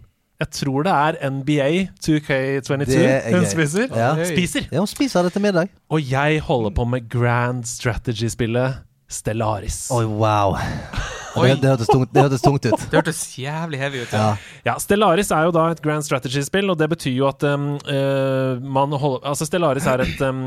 Jeg 0.42 0.50
tror 0.58 0.82
det 0.82 0.92
er 0.98 1.20
NBA 1.30 1.70
2K22 2.02 2.98
er 2.98 3.30
hun 3.36 3.46
spiser. 3.46 3.94
Ja. 3.94 4.10
Spiser. 4.26 4.66
Ja, 4.72 4.82
hun 4.82 4.90
spiser 4.90 5.22
det 5.22 5.36
til 5.36 5.46
middag. 5.46 5.70
Og 5.86 6.02
jeg 6.02 6.42
holder 6.42 6.74
på 6.74 6.90
med 6.90 7.06
grand 7.06 7.62
strategy-spillet 7.62 8.82
Stellaris. 9.06 9.84
Oi, 9.94 10.06
wow. 10.06 10.58
Det, 11.32 11.54
det, 11.62 11.68
hørtes 11.70 11.88
tungt, 11.88 12.10
det 12.12 12.22
hørtes 12.26 12.42
tungt 12.44 12.66
ut. 12.68 12.82
Det 12.90 12.98
hørtes 12.98 13.20
jævlig 13.40 13.78
heavy 13.80 14.02
ut. 14.04 14.12
Ja. 14.12 14.36
Ja, 14.66 14.74
Stellaris 14.82 15.30
er 15.32 15.46
jo 15.48 15.52
da 15.56 15.68
et 15.72 15.80
grand 15.82 16.04
strategy-spill, 16.04 16.68
og 16.70 16.76
det 16.80 16.88
betyr 16.92 17.14
jo 17.16 17.26
at 17.30 17.42
um, 17.48 17.70
eh, 17.88 18.60
man 18.62 18.92
holder 18.92 19.24
Altså, 19.32 19.46
Stellaris 19.48 19.86
er 19.88 20.02
et 20.04 20.20
um, 20.26 20.42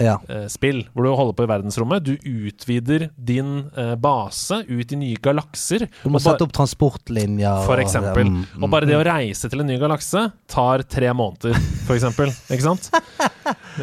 Ja. 0.00 0.16
romspill 0.26 0.84
hvor 0.94 1.04
du 1.06 1.10
holder 1.18 1.36
på 1.36 1.44
i 1.46 1.50
verdensrommet. 1.50 2.04
Du 2.06 2.14
utvider 2.16 3.08
din 3.18 3.66
uh, 3.76 3.94
base 4.00 4.62
ut 4.68 4.92
i 4.92 4.96
nye 5.00 5.20
galakser. 5.22 5.86
Du 6.02 6.10
må 6.14 6.20
sette 6.22 6.46
opp 6.46 6.54
transportlinjer. 6.56 7.64
For 7.66 7.76
og- 7.76 7.84
eksempel. 7.84 8.24
Mm, 8.30 8.44
mm. 8.56 8.62
Og 8.64 8.70
bare 8.72 8.88
det 8.88 8.96
å 8.98 9.04
reise 9.06 9.50
til 9.52 9.60
en 9.62 9.68
ny 9.70 9.78
galakse 9.82 10.26
tar 10.48 10.82
tre 10.88 11.12
måneder, 11.16 11.54
for 11.86 11.96
eksempel. 11.98 12.32
Ikke 12.52 12.64
sant? 12.66 12.88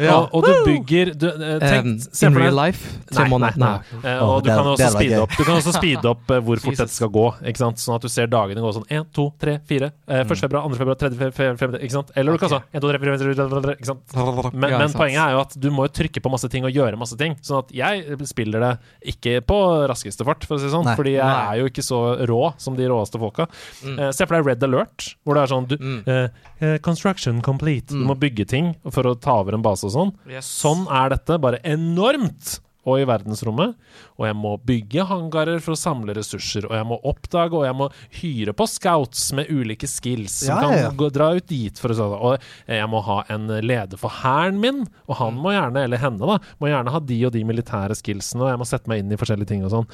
Ja. 0.00 0.18
Og, 0.18 0.34
og 0.34 0.44
du 0.48 0.52
bygger 0.66 1.14
du, 1.14 1.28
uh, 1.30 1.58
tenk, 1.62 1.84
Um, 1.84 1.98
in 2.28 2.36
real 2.38 2.54
life? 2.56 2.98
Tre 3.10 3.24
Nei, 3.24 3.30
måneder? 3.30 3.56
nei, 3.60 3.68
nei. 3.68 4.00
nei. 4.02 4.14
Uh, 4.16 4.22
og 4.24 4.42
du 4.44 4.48
det- 4.48 4.56
kan, 4.56 4.68
det 4.80 4.90
speede 4.94 5.18
opp, 5.22 5.34
du 5.36 5.44
kan 5.44 5.58
også 5.60 5.74
speede 5.76 6.10
opp 6.10 6.23
eh, 6.30 6.40
hvor 6.40 6.56
fort 6.60 6.72
Jesus. 6.72 6.78
dette 6.78 6.94
skal 6.94 7.08
gå. 7.08 7.24
Ikke 7.44 7.56
sant? 7.58 7.76
Sånn 7.78 7.94
at 7.96 8.02
du 8.02 8.08
ser 8.08 8.26
dagene 8.26 8.60
gå 8.64 8.72
sånn 8.74 8.86
1, 8.88 9.06
2, 9.12 9.26
3, 9.38 9.58
4. 9.68 9.90
Eh, 10.08 10.24
1. 10.24 10.36
februar, 10.40 10.62
2. 10.68 10.76
februar, 10.78 10.96
3. 10.96 11.10
februar, 11.32 11.56
5. 11.58 11.74
Ikke 11.82 11.90
sant? 11.92 12.10
Eller 12.16 12.32
du 12.32 12.38
kan 12.38 12.48
Ok. 12.48 12.54
sånn 12.54 12.64
1, 12.74 12.80
2, 12.80 12.88
3, 12.92 12.98
4, 12.98 13.10
5, 13.10 13.18
6, 13.18 13.36
7, 13.36 13.74
Ikke 13.74 13.86
sant? 13.86 14.54
Men, 14.54 14.70
Ja, 14.70 14.78
men 14.78 14.88
poenget 14.92 15.20
er 15.24 15.30
jo 15.32 15.40
at 15.40 15.54
du 15.60 15.70
må 15.70 15.86
jo 15.88 15.92
trykke 16.02 16.20
på 16.22 16.30
masse 16.30 16.48
ting 16.50 16.64
og 16.64 16.72
gjøre 16.72 16.96
masse 16.98 17.16
ting. 17.18 17.34
Sånn 17.42 17.58
at 17.64 17.70
jeg 17.72 18.18
spiller 18.26 18.60
det 18.60 18.72
ikke 19.14 19.40
på 19.44 19.58
raskeste 19.88 20.24
fart, 20.24 20.44
for 20.44 20.56
å 20.56 20.58
si 20.60 20.66
det 20.66 20.72
sånn. 20.72 20.84
Nei. 20.84 20.96
Fordi 20.96 21.12
jeg 21.16 21.24
Nei. 21.24 21.54
er 21.56 21.60
jo 21.60 21.68
ikke 21.68 21.84
så 21.84 22.00
rå 22.26 22.54
som 22.58 22.74
de 22.76 22.84
råeste 22.88 23.18
folka. 23.18 23.46
Mm. 23.84 23.98
Eh, 23.98 24.10
se 24.12 24.26
for 24.26 24.36
deg 24.36 24.46
Red 24.46 24.62
Alert, 24.62 25.14
hvor 25.24 25.34
det 25.34 25.42
er 25.44 25.54
sånn 25.54 25.68
du, 25.68 25.76
Mm. 25.76 26.02
eh, 26.06 26.28
eh, 26.60 26.78
Construction 26.78 27.40
complete. 27.42 27.88
Du 27.88 27.96
må 28.04 28.14
bygge 28.18 28.46
ting 28.46 28.74
for 28.90 29.02
å 29.04 29.18
ta 29.20 29.40
over 29.40 29.54
en 29.54 29.62
base 29.62 29.84
og 29.84 29.92
sånn. 29.92 30.12
Yes. 30.28 30.46
Sånn 30.46 30.86
er 30.90 31.10
dette, 31.10 31.38
bare 31.40 31.58
enormt! 31.64 32.60
Og 32.84 33.00
i 33.00 33.06
verdensrommet. 33.08 33.74
Og 34.18 34.26
jeg 34.28 34.36
må 34.36 34.54
bygge 34.68 35.06
hangarer 35.08 35.62
for 35.64 35.72
å 35.74 35.78
samle 35.80 36.14
ressurser. 36.16 36.66
Og 36.68 36.74
jeg 36.76 36.88
må 36.90 36.98
oppdage, 37.08 37.56
og 37.56 37.64
jeg 37.64 37.76
må 37.78 37.88
hyre 38.20 38.54
på 38.56 38.66
scouts 38.68 39.26
med 39.36 39.48
ulike 39.48 39.88
skills 39.88 40.40
som 40.44 40.52
Ja, 40.52 40.58
ja, 40.68 40.82
ja. 40.82 40.90
kan 40.90 40.98
gå, 41.00 41.08
dra 41.14 41.30
ut 41.38 41.48
dit. 41.48 41.80
For 41.80 41.94
å 41.94 41.98
sånn. 41.98 42.16
Og 42.18 42.44
jeg 42.68 42.90
må 42.92 43.00
ha 43.08 43.22
en 43.32 43.48
leder 43.64 44.00
for 44.00 44.12
hæren 44.22 44.60
min, 44.60 44.84
og 45.08 45.16
han 45.22 45.40
må 45.40 45.54
gjerne, 45.54 45.86
eller 45.88 46.02
henne, 46.02 46.28
da, 46.34 46.38
må 46.60 46.68
gjerne 46.72 46.92
ha 46.94 47.00
de 47.00 47.18
og 47.28 47.32
de 47.34 47.44
militære 47.48 47.96
skillsene, 47.98 48.44
og 48.44 48.52
jeg 48.52 48.60
må 48.60 48.68
sette 48.68 48.92
meg 48.92 49.02
inn 49.02 49.14
i 49.14 49.20
forskjellige 49.20 49.52
ting 49.54 49.64
og 49.64 49.72
sånn. 49.72 49.88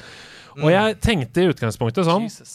Og 0.59 0.67
jeg 0.73 0.99
tenkte 1.03 1.45
i 1.45 1.51
utgangspunktet 1.53 2.07
sånn 2.07 2.27
Jesus. 2.27 2.53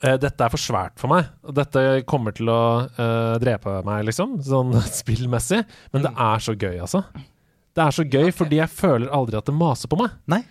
Eh, 0.00 0.16
dette 0.16 0.44
er 0.46 0.52
for 0.52 0.60
svært 0.60 0.96
for 1.00 1.12
meg. 1.12 1.28
Og 1.44 1.52
dette 1.58 1.82
kommer 2.08 2.32
til 2.36 2.48
å 2.48 2.60
uh, 2.88 3.34
drepe 3.42 3.80
meg, 3.84 4.06
liksom. 4.08 4.38
Sånn 4.46 4.72
spillmessig. 5.00 5.60
Men 5.92 6.06
det 6.06 6.14
er 6.16 6.40
så 6.46 6.54
gøy, 6.56 6.78
altså. 6.80 7.04
Det 7.80 7.86
er 7.86 7.96
så 7.96 8.04
gøy 8.12 8.30
fordi 8.36 8.58
jeg 8.60 8.68
føler 8.76 9.08
aldri 9.16 9.38
at 9.40 9.48
det 9.48 9.54
maser 9.56 9.88
på 9.88 9.96
meg. 10.02 10.12
Nei. 10.28 10.42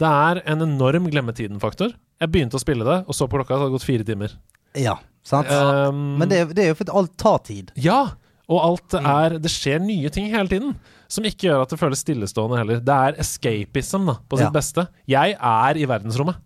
Det 0.00 0.08
er 0.10 0.40
en 0.52 0.64
enorm 0.66 1.06
glemmetiden-faktor. 1.08 1.94
Jeg 2.20 2.30
begynte 2.34 2.58
å 2.58 2.62
spille 2.62 2.84
det, 2.86 2.98
og 3.08 3.16
så 3.16 3.24
på 3.30 3.38
klokka, 3.40 3.54
så 3.56 3.62
hadde 3.64 3.70
det 3.72 3.76
gått 3.78 3.86
fire 3.88 4.04
timer. 4.08 4.34
Ja, 4.76 4.96
sant? 5.24 5.48
Um, 5.48 6.16
Men 6.20 6.28
det, 6.28 6.38
er- 6.42 6.52
det 6.56 6.64
er 6.64 6.72
jo 6.72 6.78
fordi 6.82 6.94
alt 7.00 7.16
tar 7.22 7.38
tid. 7.46 7.70
Ja! 7.80 8.02
Og 8.50 8.58
alt 8.60 8.92
er 8.98 9.38
Det 9.40 9.48
skjer 9.48 9.78
nye 9.80 10.10
ting 10.12 10.26
hele 10.28 10.50
tiden. 10.50 10.74
Som 11.08 11.24
ikke 11.24 11.46
gjør 11.48 11.62
at 11.64 11.70
det 11.72 11.78
føles 11.80 12.02
stillestående 12.04 12.58
heller. 12.60 12.82
Det 12.84 12.96
er 13.06 13.16
escapism 13.22 14.04
da, 14.10 14.18
på 14.28 14.36
sitt 14.36 14.50
Ja. 14.50 14.50
beste. 14.52 14.84
Jeg 15.08 15.36
er 15.40 15.78
i 15.80 15.86
verdensrommet. 15.88 16.36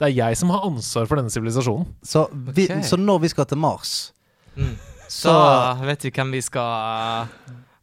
Det 0.00 0.08
er 0.08 0.14
jeg 0.16 0.36
som 0.40 0.50
har 0.50 0.64
ansvar 0.66 1.06
for 1.06 1.20
denne 1.20 1.30
sivilisasjonen. 1.30 1.86
Så, 2.02 2.24
okay. 2.48 2.80
Så 2.82 2.98
når 2.98 3.20
vi 3.22 3.28
skal 3.28 3.44
til 3.46 3.58
Mars 3.58 4.10
Mm. 4.56 4.74
Så 5.08 5.30
Så 5.30 5.84
vet 5.86 6.02
vi 6.04 6.10
hvem 6.10 6.30
vi 6.32 6.40
skal 6.40 7.28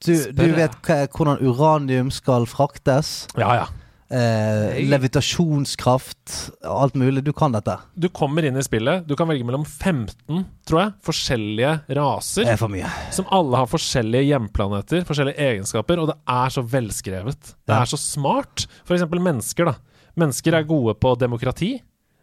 du, 0.05 0.15
du 0.33 0.47
vet 0.57 0.75
hvordan 1.13 1.39
uranium 1.45 2.09
skal 2.11 2.45
fraktes. 2.49 3.27
Ja, 3.37 3.53
ja. 3.61 3.67
Eh, 4.11 4.81
levitasjonskraft, 4.91 6.51
alt 6.67 6.95
mulig. 6.99 7.23
Du 7.23 7.31
kan 7.33 7.53
dette. 7.55 7.77
Du 7.95 8.09
kommer 8.11 8.43
inn 8.43 8.57
i 8.59 8.63
spillet. 8.65 9.05
Du 9.07 9.15
kan 9.15 9.29
velge 9.29 9.45
mellom 9.47 9.63
15, 9.65 10.43
tror 10.67 10.81
jeg, 10.81 10.93
forskjellige 11.07 11.73
raser. 11.95 12.43
Det 12.47 12.55
er 12.57 12.59
for 12.59 12.73
mye. 12.73 12.89
Som 13.15 13.29
alle 13.31 13.61
har 13.61 13.69
forskjellige 13.71 14.27
hjemplaneter, 14.33 15.05
forskjellige 15.07 15.39
egenskaper, 15.47 16.01
og 16.03 16.11
det 16.11 16.17
er 16.27 16.49
så 16.57 16.63
velskrevet. 16.73 17.53
Det 17.65 17.71
Ja. 17.75 17.81
er 17.81 17.85
så 17.93 17.97
smart. 18.01 18.67
For 18.83 18.95
eksempel 18.95 19.21
mennesker, 19.23 19.65
da. 19.71 19.75
Mennesker 20.17 20.53
er 20.59 20.63
gode 20.67 20.95
på 20.99 21.15
demokrati, 21.17 21.79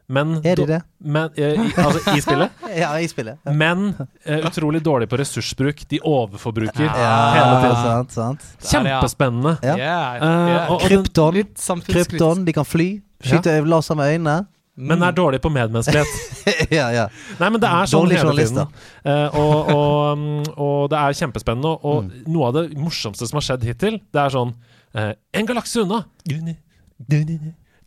men 0.08 0.38
Er 0.44 0.56
de 0.56 0.64
det? 0.66 0.78
Men, 1.04 1.30
eh, 1.36 1.52
i, 1.52 1.72
altså 1.76 2.14
i 2.16 2.20
spillet. 2.24 2.50
Ja, 2.82 2.90
i 2.98 3.08
spillet. 3.10 3.38
Ja. 3.44 3.52
Men 3.52 3.94
eh, 4.24 4.38
utrolig 4.48 4.80
dårlig 4.82 5.08
på 5.10 5.18
ressursbruk. 5.20 5.82
De 5.90 6.00
overforbruker 6.00 6.84
Ja, 6.86 7.10
hele 7.34 7.56
tiden. 7.62 7.82
sant, 7.84 8.12
sant. 8.16 8.46
Kjempespennende. 8.70 9.56
Ja. 9.62 9.76
Yeah, 9.76 10.14
Eh, 10.16 10.22
yeah. 10.24 10.62
Uh, 10.68 10.72
og 10.72 10.80
Krypton. 10.86 11.34
Litt. 11.34 11.66
Krypton, 11.88 12.44
de 12.48 12.52
kan 12.56 12.64
fly. 12.64 12.88
Skyte 13.24 13.58
laser 13.68 13.94
med 13.98 14.14
øynene. 14.14 14.46
Men 14.78 15.02
er 15.02 15.10
dårlig 15.10 15.40
på 15.42 15.50
medmenneskelighet. 15.50 16.06
ja, 16.78 16.84
ja. 16.94 17.06
Nei, 17.40 17.48
men 17.50 17.58
det 17.60 17.66
er 17.68 17.88
sånn 17.90 18.04
dårlig 18.06 18.20
hele 18.20 18.34
tiden. 18.46 18.68
Eh, 19.04 19.34
og, 19.34 19.72
og, 19.74 20.18
mm, 20.20 20.52
og 20.54 20.84
det 20.92 20.98
er 21.00 21.16
kjempespennende. 21.18 21.72
Og 21.82 22.04
Mm. 22.04 22.12
noe 22.30 22.46
av 22.46 22.54
det 22.54 22.64
morsomste 22.78 23.26
som 23.26 23.40
har 23.40 23.46
skjedd 23.48 23.66
hittil, 23.66 23.98
det 24.14 24.20
er 24.22 24.30
sånn 24.30 24.54
uh, 24.94 25.12
En 25.34 25.46
galakse 25.50 25.82
unna! 25.82 26.04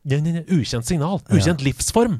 Ukjent 0.05 0.85
signal. 0.85 1.21
Ukjent 1.29 1.61
livsform. 1.61 2.19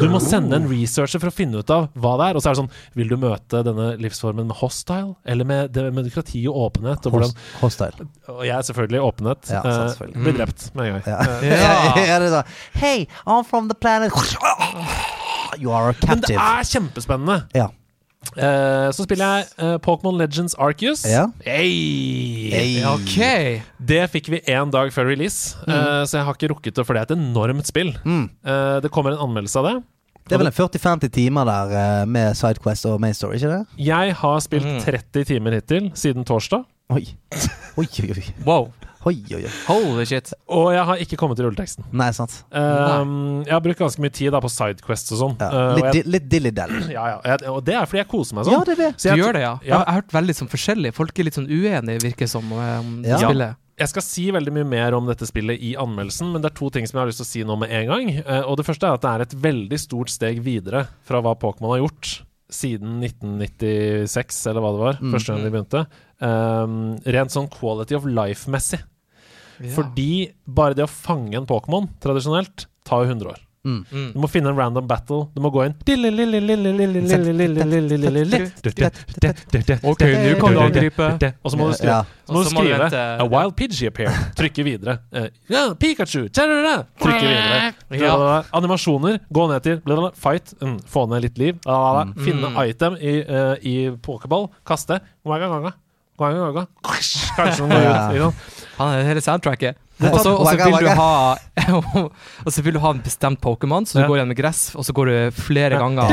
Du 0.00 0.08
må 0.10 0.18
sende 0.24 0.56
en 0.56 0.64
researcher 0.70 1.20
for 1.20 1.28
å 1.30 1.34
finne 1.34 1.60
ut 1.60 1.70
av 1.70 1.88
hva 2.00 2.14
det 2.18 2.30
er. 2.30 2.38
Og 2.38 2.42
så 2.42 2.50
er 2.50 2.54
det 2.56 2.62
sånn 2.62 2.70
Vil 2.98 3.10
du 3.12 3.16
møte 3.20 3.60
denne 3.66 3.90
livsformen 4.00 4.48
med 4.48 4.56
hostile, 4.58 5.14
eller 5.28 5.46
med 5.48 5.74
demokrati 5.76 6.42
og 6.50 6.56
åpenhet? 6.66 7.06
Og, 7.06 7.14
hvordan, 7.14 7.34
Hostile. 7.60 8.08
og 8.32 8.42
jeg 8.46 8.56
er 8.56 8.66
selvfølgelig 8.70 9.02
åpenhet. 9.06 9.52
Ja, 9.52 9.60
eh, 9.60 9.76
selvfølgelig. 9.92 10.24
blir 10.24 10.38
drept 10.40 10.66
med 10.74 10.86
en 10.86 10.92
gang. 10.92 11.04
Ja. 11.06 11.20
Eh, 11.38 12.32
Ja. 12.32 12.42
Hey, 12.82 13.06
I'm 13.26 13.44
from 13.44 13.68
the 13.68 13.74
planet 13.74 14.12
You 15.60 15.70
are 15.70 15.90
a 15.90 15.94
captive. 15.94 16.08
men 16.08 16.20
det 16.26 16.36
er 16.40 16.64
kjempespennende. 16.64 17.42
Ja. 17.54 17.68
Eh, 18.32 18.88
så 18.96 19.04
spiller 19.04 19.32
jeg 19.42 19.48
eh, 19.58 19.74
Pokémon 19.84 20.16
Legends 20.16 20.54
Arceus. 20.58 21.02
Ja. 21.08 21.26
Hey. 21.44 22.50
Hey. 22.52 22.84
OK. 22.88 23.16
Det 23.92 24.02
fikk 24.12 24.30
vi 24.32 24.40
én 24.48 24.70
dag 24.72 24.92
før 24.94 25.10
release, 25.12 25.56
eh, 25.66 26.02
så 26.08 26.18
jeg 26.20 26.26
har 26.28 26.38
ikke 26.38 26.52
rukket 26.54 26.78
det, 26.78 26.86
for 26.88 26.96
det 26.96 27.02
er 27.04 27.10
et 27.10 27.16
enormt 27.18 27.68
spill. 27.68 27.92
Mm. 28.06 28.24
Eh, 28.44 28.76
det 28.84 28.90
kommer 28.94 29.12
en 29.16 29.24
anmeldelse 29.28 29.58
av 29.60 29.68
det. 29.70 29.76
Det 30.22 30.36
er 30.36 30.38
vel 30.44 30.52
en 30.52 30.54
40-50 30.54 31.10
timer 31.12 31.48
der 31.50 32.06
med 32.06 32.36
Sidequest 32.38 32.86
og 32.86 33.00
Main 33.02 33.12
Story, 33.16 33.40
ikke 33.40 33.50
det? 33.50 33.62
Jeg 33.82 34.14
har 34.20 34.38
spilt 34.44 34.68
Mm. 34.70 34.78
30 34.84 35.24
timer 35.26 35.56
hittil 35.58 35.90
siden 35.98 36.24
torsdag, 36.24 36.62
Oi. 36.92 37.06
Oi, 37.80 37.86
oi, 38.04 38.10
oi. 38.12 38.24
Wow. 38.46 38.66
Oi, 39.06 39.16
oi, 39.34 39.42
oi. 39.44 39.50
Holy 39.66 40.04
shit. 40.06 40.32
og 40.48 40.72
jeg 40.74 40.84
har 40.88 40.96
ikke 41.04 41.16
kommet 41.18 41.36
til 41.40 41.46
rulleteksten. 41.48 41.84
Nei, 41.92 42.10
sant. 42.16 42.44
Um, 42.52 43.42
jeg 43.46 43.52
har 43.52 43.60
brukt 43.64 43.78
ganske 43.82 44.00
mye 44.04 44.12
tid 44.14 44.30
da 44.32 44.40
på 44.44 44.50
Sidequest 44.52 45.12
og 45.12 45.18
sånn. 45.22 45.36
Ja. 45.40 45.48
eh, 45.50 45.74
Litt, 45.80 45.88
og, 46.04 46.10
litt 46.16 46.28
dilly-dally. 46.30 46.82
ja, 46.96 47.06
ja, 47.14 47.18
jeg, 47.32 47.48
og 47.50 47.64
det 47.66 47.74
er 47.80 47.86
fordi 47.90 48.02
jeg 48.04 48.08
koser 48.12 48.34
meg 48.38 48.46
Ja, 48.46 48.58
sånn. 48.60 48.64
det 48.68 48.76
er 48.76 48.82
det. 48.84 48.92
Så 49.02 49.16
Du 49.16 49.22
gjør 49.24 49.32
det, 49.38 49.42
ja? 49.46 49.54
Jeg 49.66 49.74
har 49.80 49.98
hørt 50.00 50.14
veldig 50.18 50.36
sånn 50.38 50.52
forskjellig. 50.52 50.94
Folk 50.94 51.18
er 51.18 51.28
litt 51.30 51.38
sånn 51.40 51.50
uenige, 51.50 52.02
virker 52.06 52.28
som, 52.30 52.46
eh, 52.52 52.78
om 52.78 53.02
Ja. 53.04 53.16
det 53.18 53.26
spillet. 53.26 53.56
jeg 53.82 53.88
skal 53.88 54.02
si 54.06 54.30
veldig 54.30 54.52
mye 54.52 54.66
mer 54.68 54.94
om 54.94 55.06
dette 55.06 55.26
spillet 55.26 55.58
i 55.58 55.74
anmeldelsen, 55.74 56.30
men 56.32 56.42
det 56.42 56.52
er 56.52 56.58
to 56.60 56.68
ting 56.70 56.86
som 56.86 56.98
jeg 56.98 57.02
har 57.02 57.10
lyst 57.10 57.18
til 57.18 57.26
å 57.26 57.32
si 57.32 57.42
nå 57.48 57.56
med 57.58 57.70
en 57.70 57.86
gang. 57.88 58.10
Uh, 58.22 58.42
og 58.46 58.56
det 58.60 58.66
første 58.68 58.86
er 58.86 58.94
at 58.94 59.00
det 59.02 59.10
er 59.10 59.20
et 59.22 59.34
veldig 59.42 59.78
stort 59.80 60.08
steg 60.12 60.38
videre 60.44 60.86
fra 61.08 61.20
hva 61.24 61.34
Pokémon 61.34 61.72
har 61.74 61.82
gjort 61.82 62.20
siden 62.52 63.00
1996, 63.00 64.46
eller 64.50 64.60
hva 64.60 64.72
det 64.76 64.82
var, 64.82 64.98
Mm. 65.00 65.12
første 65.14 65.32
gang 65.32 65.42
de 65.42 65.50
begynte. 65.50 65.86
Um, 66.20 66.98
rent 67.06 67.30
sånn 67.32 67.48
quality 67.50 67.94
of 67.96 68.04
life-messig. 68.04 68.82
Fordi 69.76 70.32
bare 70.46 70.74
det 70.74 70.84
å 70.84 70.90
fange 70.90 71.36
en 71.38 71.46
Pokémon 71.46 71.88
tradisjonelt 72.02 72.66
tar 72.84 73.04
jo 73.04 73.12
100 73.14 73.30
år. 73.30 73.40
Mm. 73.62 73.84
Mm. 73.92 74.06
Du 74.10 74.18
må 74.18 74.26
finne 74.26 74.50
en 74.50 74.56
random 74.58 74.88
battle. 74.90 75.28
Du 75.36 75.40
må 75.40 75.50
gå 75.54 75.62
inn 75.68 75.74
Ok, 79.86 80.02
nå 80.02 80.32
kan 80.40 80.56
du 80.56 80.60
angripe. 80.64 81.06
Og 81.44 81.52
så 81.52 81.58
må 81.60 81.68
du 81.70 81.76
skrive. 81.78 82.00
Så 82.26 82.34
må 82.34 82.40
Og 82.40 82.44
du 82.44 82.50
så 82.50 82.56
må 82.56 82.64
du 82.64 82.72
skrive 82.72 83.02
A 83.22 83.26
wild 83.30 83.54
Pidgey 83.58 83.86
appear. 83.86 84.10
Trykke 84.38 84.64
videre. 84.66 84.96
Ja, 85.46 85.62
Pikachu! 85.78 86.26
Trykke 86.34 87.22
videre. 87.22 88.42
Animasjoner. 88.58 89.20
Gå 89.30 89.46
ned 89.52 89.62
til. 89.62 89.80
Fight. 90.18 90.54
Mm, 90.62 90.80
få 90.88 91.06
ned 91.12 91.22
litt 91.28 91.38
liv. 91.38 91.62
Finne 91.62 92.50
Mm. 92.52 92.58
item 92.66 92.96
i, 92.98 93.20
eh, 93.22 93.54
i 93.62 93.90
pokerball. 94.02 94.50
Kaste. 94.66 95.00
Gaga, 95.24 95.72
gaga. 96.18 96.32
Gaga, 96.32 96.50
gaga. 96.52 96.66
Kanskje 97.36 97.62
noen 97.62 97.72
går 97.72 98.26
ut. 98.26 98.34
Han 98.78 98.92
er 98.96 99.08
hele 99.08 99.20
soundtracket. 99.24 99.76
Og 100.02 100.16
så 100.18 100.30
vil 100.58 100.72
du 100.82 100.88
ha 100.98 101.36
Og 102.46 102.48
så 102.50 102.62
vil 102.64 102.74
du 102.74 102.80
ha 102.82 102.90
en 102.90 103.02
bestemt 103.04 103.38
Pokémon, 103.44 103.84
så 103.86 104.00
du 104.00 104.08
går 104.10 104.18
gjennom 104.22 104.34
gress, 104.38 104.62
og 104.74 104.82
så 104.88 104.94
går 104.96 105.10
du 105.12 105.36
flere 105.36 105.78
ganger. 105.78 106.08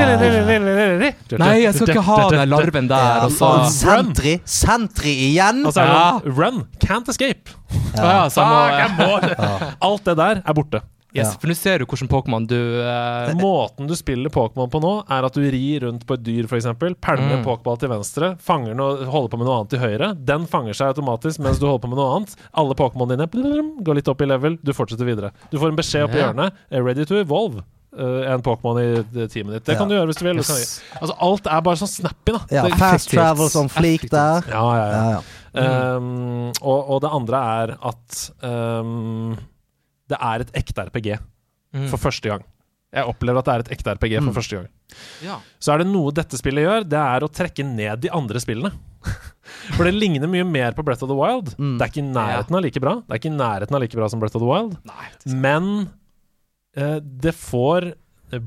Nei, 1.41 1.55
jeg 1.63 1.73
skal 1.73 1.89
ikke 1.95 2.05
ha 2.05 2.19
den 2.35 2.51
larven 2.51 2.89
der. 2.91 3.23
Og 3.25 3.33
så 3.33 3.49
Sentry. 3.73 4.35
Sentry 4.45 5.15
igjen! 5.31 5.63
Og 5.65 5.73
så 5.73 5.87
er 5.87 6.21
det 6.27 6.35
Run! 6.37 6.61
Can't 6.83 7.09
escape! 7.09 7.55
Ja, 7.97 8.27
Alt 9.89 10.05
det 10.05 10.17
der 10.21 10.43
er 10.45 10.53
borte. 10.61 10.83
Yes, 11.15 11.35
For 11.39 11.49
nå 11.49 11.55
ser 11.57 11.79
du 11.81 11.85
hvordan 11.89 12.09
Pokémon 12.11 12.45
du 12.49 12.57
uh... 12.83 13.31
Måten 13.39 13.87
du 13.89 13.95
spiller 13.97 14.29
Pokémon 14.33 14.69
på 14.69 14.81
nå, 14.83 14.91
er 15.09 15.25
at 15.27 15.33
du 15.37 15.41
rir 15.45 15.85
rundt 15.87 16.05
på 16.09 16.17
et 16.17 16.23
dyr, 16.25 16.45
f.eks. 16.49 16.67
Pælmer 16.77 17.33
en 17.33 17.39
Mm. 17.39 17.45
Pokéball 17.47 17.79
til 17.79 17.89
venstre, 17.89 18.33
fanger 18.43 18.73
den 18.73 18.83
og 18.83 19.03
holder 19.09 19.31
på 19.33 19.39
med 19.39 19.47
noe 19.47 19.57
annet 19.61 19.73
til 19.73 19.79
høyre. 19.81 20.11
Den 20.27 20.45
fanger 20.49 20.75
seg 20.77 20.91
automatisk 20.93 21.39
mens 21.45 21.59
du 21.61 21.65
holder 21.69 21.85
på 21.85 21.91
med 21.93 21.99
noe 22.01 22.15
annet. 22.17 22.35
Alle 22.53 22.75
Pokémon 22.77 23.09
dine 23.09 23.27
blum, 23.31 23.73
går 23.85 23.99
litt 24.01 24.11
opp 24.11 24.21
i 24.21 24.29
level, 24.29 24.59
du 24.61 24.73
fortsetter 24.75 25.07
videre. 25.07 25.31
Du 25.53 25.57
får 25.61 25.71
en 25.73 25.79
beskjed 25.79 26.07
opp 26.09 26.15
i 26.17 26.21
hjørnet. 26.21 26.63
eh, 26.69 26.81
Ready 26.83 27.05
to 27.09 27.19
evolve. 27.21 27.63
Uh, 27.89 28.21
en 28.29 28.43
Pokémon 28.45 28.77
i 28.77 29.27
teamet 29.33 29.55
ditt. 29.55 29.65
Det 29.65 29.75
kan 29.79 29.89
du 29.89 29.95
gjøre 29.95 30.11
hvis 30.11 30.19
du 30.21 30.25
vil. 30.27 30.37
Yes. 30.43 30.75
altså, 30.99 31.15
alt 31.25 31.47
er 31.49 31.63
bare 31.65 31.79
sånn 31.81 31.89
snappy, 31.89 32.35
da. 32.35 32.41
Ja, 32.53 32.65
fast 32.77 33.09
travel 33.09 33.49
som 33.49 33.65
flik 33.73 34.05
der. 34.11 34.45
ja, 34.45 34.65
ja, 34.77 34.83
ja. 34.85 34.99
Ja, 34.99 35.63
ja. 35.63 35.95
Um, 35.97 36.51
og, 36.61 36.91
og 36.93 36.99
det 37.01 37.09
andre 37.17 37.39
er 37.63 37.73
at 37.89 38.19
um, 38.45 39.33
det 40.09 40.17
er 40.19 40.43
et 40.45 40.51
ekte 40.63 40.85
RPG 40.89 41.09
mm. 41.19 41.87
for 41.91 41.97
første 42.01 42.31
gang. 42.31 42.43
Jeg 42.89 43.05
opplever 43.05 43.37
at 43.43 43.45
det 43.45 43.53
er 43.53 43.63
et 43.67 43.71
ekte 43.77 43.93
RPG 43.93 44.15
for 44.17 44.31
Mm. 44.31 44.35
første 44.39 44.55
gang. 44.57 44.67
Ja. 45.21 45.35
Så 45.61 45.73
er 45.75 45.83
det 45.83 45.87
noe 45.91 46.11
dette 46.17 46.37
spillet 46.39 46.65
gjør, 46.65 46.87
det 46.89 46.97
er 46.97 47.21
å 47.21 47.29
trekke 47.29 47.65
ned 47.67 48.01
de 48.01 48.09
andre 48.09 48.41
spillene. 48.41 48.71
For 49.77 49.85
det 49.85 49.93
ligner 49.95 50.27
mye 50.29 50.43
mer 50.45 50.73
på 50.77 50.83
Breath 50.85 51.03
of 51.05 51.09
the 51.09 51.15
Wild. 51.17 51.51
Mm. 51.57 51.77
Det 51.77 51.85
er 51.85 51.91
ikke 51.93 52.01
i 52.01 52.09
nærheten 52.13 52.55
av 52.57 52.61
like 52.65 52.81
bra. 52.83 52.95
Det 53.05 53.13
er 53.15 53.19
ikke 53.21 53.29
i 53.31 53.37
nærheten 53.37 53.77
av 53.77 53.81
like 53.83 53.97
bra 53.97 54.09
som 54.09 54.19
Breath 54.21 54.37
of 54.37 54.41
the 54.43 54.49
Wild. 54.49 54.75
Men 55.25 55.69
eh, 56.77 56.97
det 57.01 57.33
får 57.37 57.91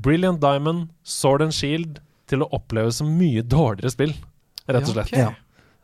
Brilliant 0.03 0.39
Diamond, 0.43 0.89
Sword 1.03 1.41
and 1.47 1.55
Shield 1.55 1.99
til 2.31 2.43
å 2.43 2.49
oppleves 2.55 2.99
som 3.01 3.09
mye 3.19 3.43
dårligere 3.43 3.91
spill, 3.91 4.13
rett 4.67 4.83
og 4.87 4.91
Ja, 4.91 4.93
slett. 4.93 5.11
Ja. 5.15 5.31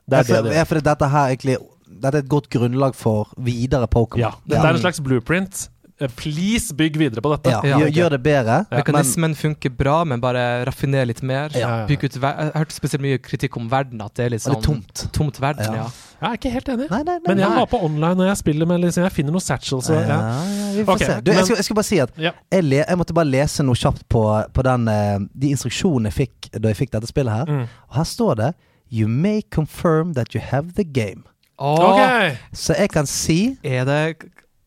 Det 0.09 0.19
er 0.21 0.29
det 0.29 0.43
det 0.49 0.55
gjør. 0.59 0.69
for 0.73 0.81
dette 0.91 1.09
her 1.15 1.33
egentlig 1.33 1.57
Dette 1.89 2.19
er 2.19 2.23
et 2.23 2.29
godt 2.29 2.49
grunnlag 2.53 2.95
for 2.95 3.31
videre 3.37 3.87
Pokémon. 3.91 4.21
Ja, 4.21 4.31
det 4.47 4.57
er 4.61 4.73
en 4.75 4.79
slags 4.83 5.01
blueprint. 5.03 5.67
Eh, 5.99 6.07
Please, 6.15 6.71
bygg 6.79 6.95
videre 6.95 7.19
på 7.19 7.27
dette. 7.33 7.51
Ja, 7.51 7.59
Ja, 7.67 7.77
gjør, 7.81 7.89
gjør 7.91 8.09
det 8.13 8.19
bedre. 8.23 8.57
Ja, 8.71 8.77
Mekanismen 8.77 9.33
funker 9.35 9.69
bra, 9.75 9.97
men 10.07 10.21
bare 10.23 10.63
raffiner 10.69 11.03
litt 11.09 11.19
mer. 11.27 11.49
Ja. 11.59 11.85
Bygg 11.89 12.05
ut 12.05 12.15
ver 12.23 12.37
Jeg 12.39 12.53
hørte 12.55 12.75
spesielt 12.77 13.03
mye 13.03 13.17
kritikk 13.19 13.57
om 13.59 13.67
verden, 13.69 13.99
at 14.05 14.13
det 14.15 14.25
er 14.25 14.29
litt 14.29 14.41
sånn 14.45 14.55
er 14.55 14.63
tomt. 14.63 15.03
tomt 15.11 15.41
verden, 15.43 15.65
Ja. 15.65 15.73
ja. 15.83 15.89
Jeg 16.21 16.29
er 16.29 16.37
ikke 16.39 16.51
helt 16.51 16.69
enig. 16.71 16.85
Nei, 16.91 17.01
nei, 17.03 17.17
nei. 17.19 17.27
Men 17.27 17.37
jeg 17.43 17.49
var 17.57 17.65
på 17.71 17.81
online 17.83 18.15
når 18.19 18.27
jeg 18.27 18.37
spiller 18.37 18.65
med 18.67 18.81
liksom, 18.83 19.03
Jeg 19.03 19.11
finner 19.15 19.31
noe 19.31 19.43
satchel, 19.43 19.81
så 19.83 19.93
ja, 19.95 20.01
ja. 20.07 20.17
ja, 20.19 20.71
vi 20.77 20.83
får 20.87 20.93
Ok, 20.95 21.03
se. 21.05 21.19
Du, 21.23 21.31
jeg, 21.31 21.45
skal, 21.45 21.55
jeg 21.55 21.65
skal 21.67 21.75
bare 21.75 21.89
si 21.89 21.99
at 21.99 22.11
Ja. 22.17 22.31
jeg, 22.51 22.63
le, 22.63 22.75
jeg 22.87 22.97
måtte 22.99 23.13
bare 23.15 23.27
lese 23.27 23.63
noe 23.63 23.75
kjapt 23.75 24.03
på, 24.07 24.23
på 24.53 24.63
den, 24.63 24.87
eh, 24.87 25.19
de 25.35 25.51
instruksjonene 25.55 26.11
jeg 26.11 26.17
fikk 26.29 26.49
da 26.61 26.69
jeg 26.71 26.77
fikk 26.79 26.91
dette 26.95 27.07
spillet 27.11 27.33
her. 27.33 27.45
Mm. 27.47 27.67
Og 27.89 27.95
her 27.99 28.03
står 28.07 28.35
det 28.39 28.53
You 28.91 29.07
may 29.07 29.41
confirm 29.51 30.13
that 30.13 30.33
you 30.33 30.39
have 30.41 30.73
the 30.75 30.83
game. 30.83 31.23
Åh, 31.59 31.93
Ok! 31.93 32.37
Så 32.53 32.75
jeg 32.79 32.89
kan 32.89 33.05
si 33.05 33.57
er 33.63 33.85
det 33.85 34.15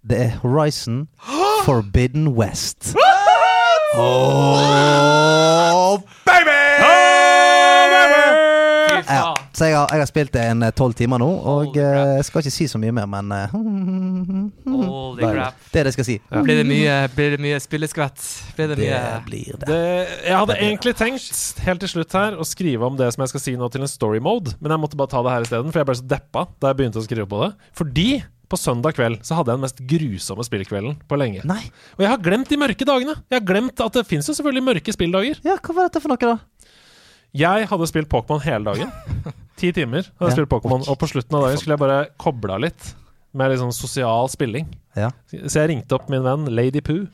det 0.08 0.20
er 0.20 0.30
Horizon 0.42 1.08
Forbidden 1.66 2.28
West. 2.28 2.94
Oh, 3.94 5.98
så 9.52 9.68
jeg 9.68 9.76
har, 9.76 9.90
jeg 9.92 10.00
har 10.02 10.08
spilt 10.08 10.32
det 10.32 10.42
en 10.48 10.64
tolv 10.76 10.96
timer 10.96 11.20
nå, 11.20 11.28
og 11.28 11.76
eh, 11.76 12.16
jeg 12.18 12.26
skal 12.28 12.42
ikke 12.44 12.54
si 12.54 12.66
så 12.70 12.80
mye 12.80 12.94
mer, 12.96 13.08
men 13.10 13.32
eh, 13.36 13.54
Holy 14.72 15.22
crap. 15.22 15.58
Det 15.72 15.82
er 15.82 15.88
det 15.88 15.92
jeg 15.92 15.96
skal 15.98 16.08
si. 16.08 16.16
Blir 16.46 16.60
det 16.62 16.66
mye, 16.68 16.96
blir 17.12 17.36
det 17.36 17.40
mye 17.44 17.60
spilleskvett? 17.62 18.26
Blir 18.56 18.72
det 18.72 18.78
Det 18.80 18.88
mye 18.88 19.22
blir 19.28 19.52
det. 19.60 19.68
Det, 19.68 19.80
jeg 20.26 20.36
hadde 20.38 20.52
Det 20.54 20.58
blir 20.58 20.68
egentlig 20.70 20.94
tenkt 20.98 21.64
helt 21.66 21.84
til 21.84 21.92
slutt 21.96 22.16
her 22.16 22.38
å 22.40 22.46
skrive 22.48 22.88
om 22.88 22.96
det 23.00 23.10
som 23.14 23.24
jeg 23.26 23.34
skal 23.34 23.44
si 23.44 23.56
nå, 23.60 23.68
til 23.72 23.84
en 23.84 23.92
story 23.92 24.22
mode, 24.24 24.56
men 24.60 24.74
jeg 24.74 24.84
måtte 24.84 25.00
bare 25.00 25.12
ta 25.12 25.24
det 25.26 25.36
her 25.36 25.48
isteden, 25.48 25.74
for 25.74 25.82
jeg 25.82 25.90
ble 25.90 25.98
så 26.00 26.08
deppa 26.14 26.46
da 26.56 26.72
jeg 26.72 26.80
begynte 26.80 27.02
å 27.02 27.06
skrive 27.06 27.28
på 27.28 27.42
det. 27.44 27.50
Fordi 27.76 28.08
på 28.52 28.58
søndag 28.60 28.96
kveld 28.98 29.22
så 29.24 29.38
hadde 29.38 29.48
jeg 29.52 29.60
den 29.60 29.64
mest 29.64 29.78
grusomme 29.88 30.44
spillkvelden 30.44 30.98
på 31.08 31.16
lenge. 31.20 31.44
Nei. 31.48 31.62
Og 31.96 32.04
jeg 32.04 32.12
har 32.12 32.20
glemt 32.20 32.50
de 32.52 32.58
mørke 32.60 32.88
dagene. 32.88 33.14
Jeg 33.32 33.40
har 33.40 33.46
glemt 33.48 33.80
at 33.80 33.96
det 33.96 34.04
fins 34.08 34.28
jo 34.28 34.34
selvfølgelig 34.36 34.66
mørke 34.66 34.92
spilldager. 34.92 35.40
Ja, 35.46 35.56
hva 35.56 35.76
var 35.78 35.88
dette 35.88 36.02
for 36.04 36.12
noe, 36.12 36.20
da? 36.20 36.68
Jeg 37.32 37.64
hadde 37.70 37.88
spilt 37.88 38.10
Pokémon 38.12 38.42
hele 38.44 38.74
dagen. 38.74 38.92
Ti 39.62 39.70
timer 39.76 40.08
hadde 40.18 40.32
jeg 40.32 40.38
spilt 40.40 40.50
Pokémon, 40.50 40.82
og 40.90 40.98
på 40.98 41.08
slutten 41.12 41.38
av 41.38 41.46
dagen 41.46 41.60
skulle 41.62 41.76
jeg 41.78 41.82
bare 41.84 41.98
koble 42.20 42.56
av 42.56 42.62
litt 42.64 42.92
med 43.32 43.52
litt 43.52 43.62
sånn 43.62 43.72
sosial 43.72 44.26
spilling. 44.28 44.66
Ja. 44.98 45.12
Så 45.30 45.60
jeg 45.62 45.70
ringte 45.70 45.96
opp 45.96 46.10
min 46.12 46.24
venn 46.26 46.48
Lady 46.52 46.82
Poo 46.84 47.06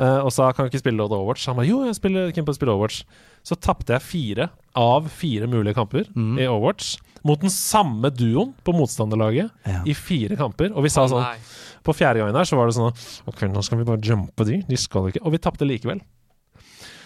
eh, 0.00 0.18
og 0.24 0.32
sa 0.34 0.48
kan 0.56 0.66
du 0.66 0.72
ikke 0.72 0.80
spille 0.82 0.98
Load 0.98 1.12
Overwatch. 1.14 1.44
Han 1.50 1.60
ba 1.60 1.66
jo, 1.68 1.84
jeg 1.86 1.98
spiller, 2.00 2.32
kan 2.34 2.46
på 2.48 2.56
spille 2.56 2.72
Overwatch. 2.74 3.04
Så 3.46 3.54
tapte 3.60 3.94
jeg 3.94 4.02
fire 4.04 4.48
av 4.76 5.06
fire 5.12 5.46
mulige 5.48 5.76
kamper 5.78 6.08
Mm. 6.16 6.34
i 6.40 6.48
Overwatch 6.50 6.96
mot 7.24 7.40
den 7.40 7.52
samme 7.52 8.08
duoen 8.10 8.54
på 8.64 8.72
motstanderlaget 8.74 9.50
Ja. 9.68 9.82
i 9.86 9.94
fire 9.94 10.36
kamper. 10.40 10.72
Og 10.74 10.82
vi 10.84 10.88
sa 10.92 11.04
sånn 11.06 11.22
oh, 11.22 11.34
På 11.84 11.94
fjerde 11.96 12.20
gangen 12.20 12.36
her 12.36 12.44
så 12.48 12.56
var 12.58 12.66
det 12.68 12.74
sånn 12.76 12.92
Ok, 13.28 13.44
nå 13.48 13.62
skal 13.64 13.78
vi 13.78 13.84
bare 13.88 14.00
jumpe 14.04 14.44
de. 14.48 14.62
De 14.68 14.76
skal 14.76 15.08
ikke 15.12 15.22
Og 15.24 15.32
vi 15.32 15.38
tapte 15.38 15.64
likevel. 15.68 16.00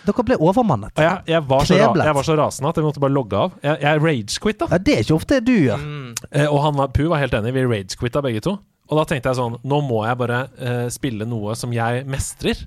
Dere 0.05 0.25
ble 0.29 0.37
overmannet. 0.37 0.93
Jeg, 1.01 1.25
jeg, 1.33 1.45
var 1.49 1.65
så 1.65 1.79
ra 1.81 1.89
jeg 2.05 2.17
var 2.19 2.27
så 2.27 2.37
rasende 2.39 2.71
at 2.71 2.79
jeg 2.81 2.87
måtte 2.87 3.03
bare 3.03 3.15
logge 3.15 3.41
av. 3.41 3.57
Jeg, 3.65 3.81
jeg 3.87 4.03
rage-quitta. 4.05 4.69
Ja, 4.71 4.79
det 4.85 4.95
er 4.99 5.03
ikke 5.07 5.17
ofte 5.17 5.41
du 5.45 5.55
gjør. 5.57 5.81
Mm. 5.81 6.13
Eh, 6.31 6.47
og 6.49 6.61
han 6.67 6.79
var, 6.79 6.93
Pu 6.97 7.07
var 7.09 7.23
helt 7.23 7.37
enig. 7.39 7.55
Vi 7.57 7.67
rage-quitta 7.71 8.23
begge 8.25 8.45
to. 8.45 8.59
Og 8.91 9.01
da 9.01 9.07
tenkte 9.09 9.33
jeg 9.33 9.39
sånn 9.39 9.55
Nå 9.65 9.79
må 9.87 10.03
jeg 10.05 10.19
bare 10.21 10.43
uh, 10.61 10.87
spille 10.93 11.25
noe 11.29 11.57
som 11.57 11.73
jeg 11.73 12.05
mestrer. 12.11 12.67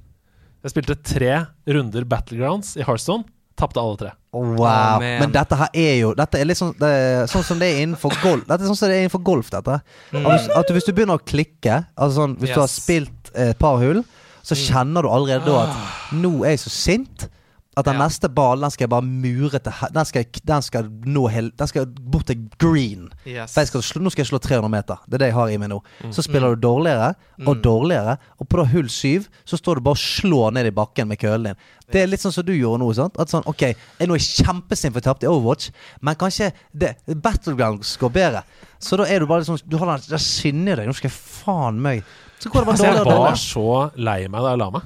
Jeg 0.65 0.73
spilte 0.73 0.97
tre 1.05 1.33
runder 1.69 2.07
Battlegrounds 2.09 2.73
i 2.79 2.85
Hearthstone. 2.87 3.27
Tapte 3.57 3.81
alle 3.81 3.97
tre. 3.97 4.09
Wow. 4.37 4.57
Oh. 4.59 5.01
Men 5.01 5.31
dette 5.33 5.57
her 5.57 5.69
er 5.73 5.95
jo 5.97 6.11
Dette 6.17 6.37
er 6.37 6.45
litt 6.45 6.59
sånn, 6.59 6.75
det 6.77 6.89
er 6.93 7.29
sånn 7.31 7.45
som 7.45 7.61
det 7.61 7.71
er 7.71 7.79
innenfor 7.85 8.13
golf. 8.21 8.43
Dette 8.45 8.61
er 8.61 8.69
sånn 8.69 8.77
som 8.77 8.91
det 8.91 8.97
er 8.99 9.05
innenfor 9.05 9.23
golf, 9.25 9.49
dette. 9.53 9.79
Mm. 10.11 10.19
At, 10.19 10.27
hvis, 10.27 10.49
at 10.59 10.73
hvis 10.75 10.85
du 10.85 10.91
begynner 10.93 11.17
å 11.17 11.23
klikke, 11.25 11.79
altså 11.95 12.21
sånn 12.21 12.35
hvis 12.41 12.53
du 12.53 12.59
har 12.59 12.69
Yes. 12.69 12.77
spilt 12.83 13.31
eh, 13.33 13.53
et 13.55 13.61
par 13.61 13.79
hull, 13.81 14.03
så 14.47 14.55
kjenner 14.55 15.03
du 15.03 15.09
allerede 15.11 15.45
da 15.49 15.65
at 15.67 16.13
nå 16.15 16.37
er 16.45 16.55
jeg 16.55 16.63
så 16.67 16.71
sint 16.73 17.27
at 17.77 17.85
den 17.85 17.93
Ja. 17.99 18.07
neste 18.07 18.25
ballen 18.33 18.63
den 18.65 18.71
skal 18.73 18.85
jeg 18.85 18.89
bare 18.89 19.05
mure 19.05 19.59
til 19.61 19.71
Den 19.93 20.05
skal, 20.09 20.23
den 20.49 20.61
skal 20.65 20.87
nå 21.05 21.27
Den 21.29 21.67
skal 21.69 21.85
bort 21.85 22.25
til 22.25 22.47
green. 22.57 23.03
Yes. 23.23 23.51
Skal 23.53 23.83
slå, 23.85 24.01
nå 24.01 24.09
skal 24.09 24.23
jeg 24.25 24.31
slå 24.31 24.39
300 24.41 24.67
meter. 24.71 24.97
Det 25.05 25.13
er 25.13 25.17
det 25.19 25.27
jeg 25.27 25.35
har 25.35 25.47
i 25.53 25.57
meg 25.61 25.69
nå. 25.69 25.77
Mm. 26.01 26.09
Så 26.11 26.23
spiller 26.25 26.55
du 26.55 26.61
dårligere 26.67 27.13
og 27.45 27.55
Mm. 27.57 27.61
dårligere, 27.61 28.17
og 28.39 28.49
på 28.49 28.57
da 28.57 28.63
hull 28.71 28.89
syv 28.89 29.27
så 29.45 29.57
står 29.61 29.75
du 29.75 29.81
bare 29.81 29.91
og 29.93 29.97
slår 30.01 30.53
ned 30.53 30.65
i 30.65 30.71
bakken 30.71 31.07
med 31.07 31.19
kølen 31.19 31.43
din. 31.43 31.55
Det 31.91 32.01
er 32.01 32.07
litt 32.07 32.19
sånn 32.19 32.33
som 32.33 32.43
du 32.45 32.53
gjorde 32.53 32.79
nå. 32.81 32.95
sant? 32.95 33.13
At 33.19 33.27
sånn, 33.29 33.43
ok, 33.45 33.61
Jeg 33.61 33.75
er 33.99 34.07
jeg 34.07 34.45
kjempesint 34.45 34.93
for 34.93 34.99
tapt 35.01 35.21
i 35.23 35.27
Overwatch, 35.27 35.69
men 36.01 36.15
kanskje 36.15 36.51
det, 36.75 36.95
Battlegrounds 37.07 37.95
går 37.97 38.09
bedre. 38.11 38.43
Så 38.79 38.97
da 38.97 39.03
er 39.03 39.19
du 39.19 39.27
bare 39.27 39.43
sånn 39.45 39.61
Du 39.67 39.77
har 39.77 39.85
den 39.99 40.17
skinnet 40.17 40.73
i 40.73 40.75
deg. 40.81 40.87
Nå 40.87 40.95
skal 40.95 41.09
jeg 41.11 41.19
faen 41.45 41.79
meg 41.79 42.03
Så 42.39 42.49
går 42.53 42.61
det 42.61 42.67
bare 42.67 42.75
Altså, 42.77 42.85
jeg 42.85 43.05
var 43.05 43.39
så 43.41 43.91
lei 43.97 44.19
meg 44.27 44.41
da 44.45 44.49
jeg 44.53 44.59
la 44.63 44.69
meg. 44.77 44.81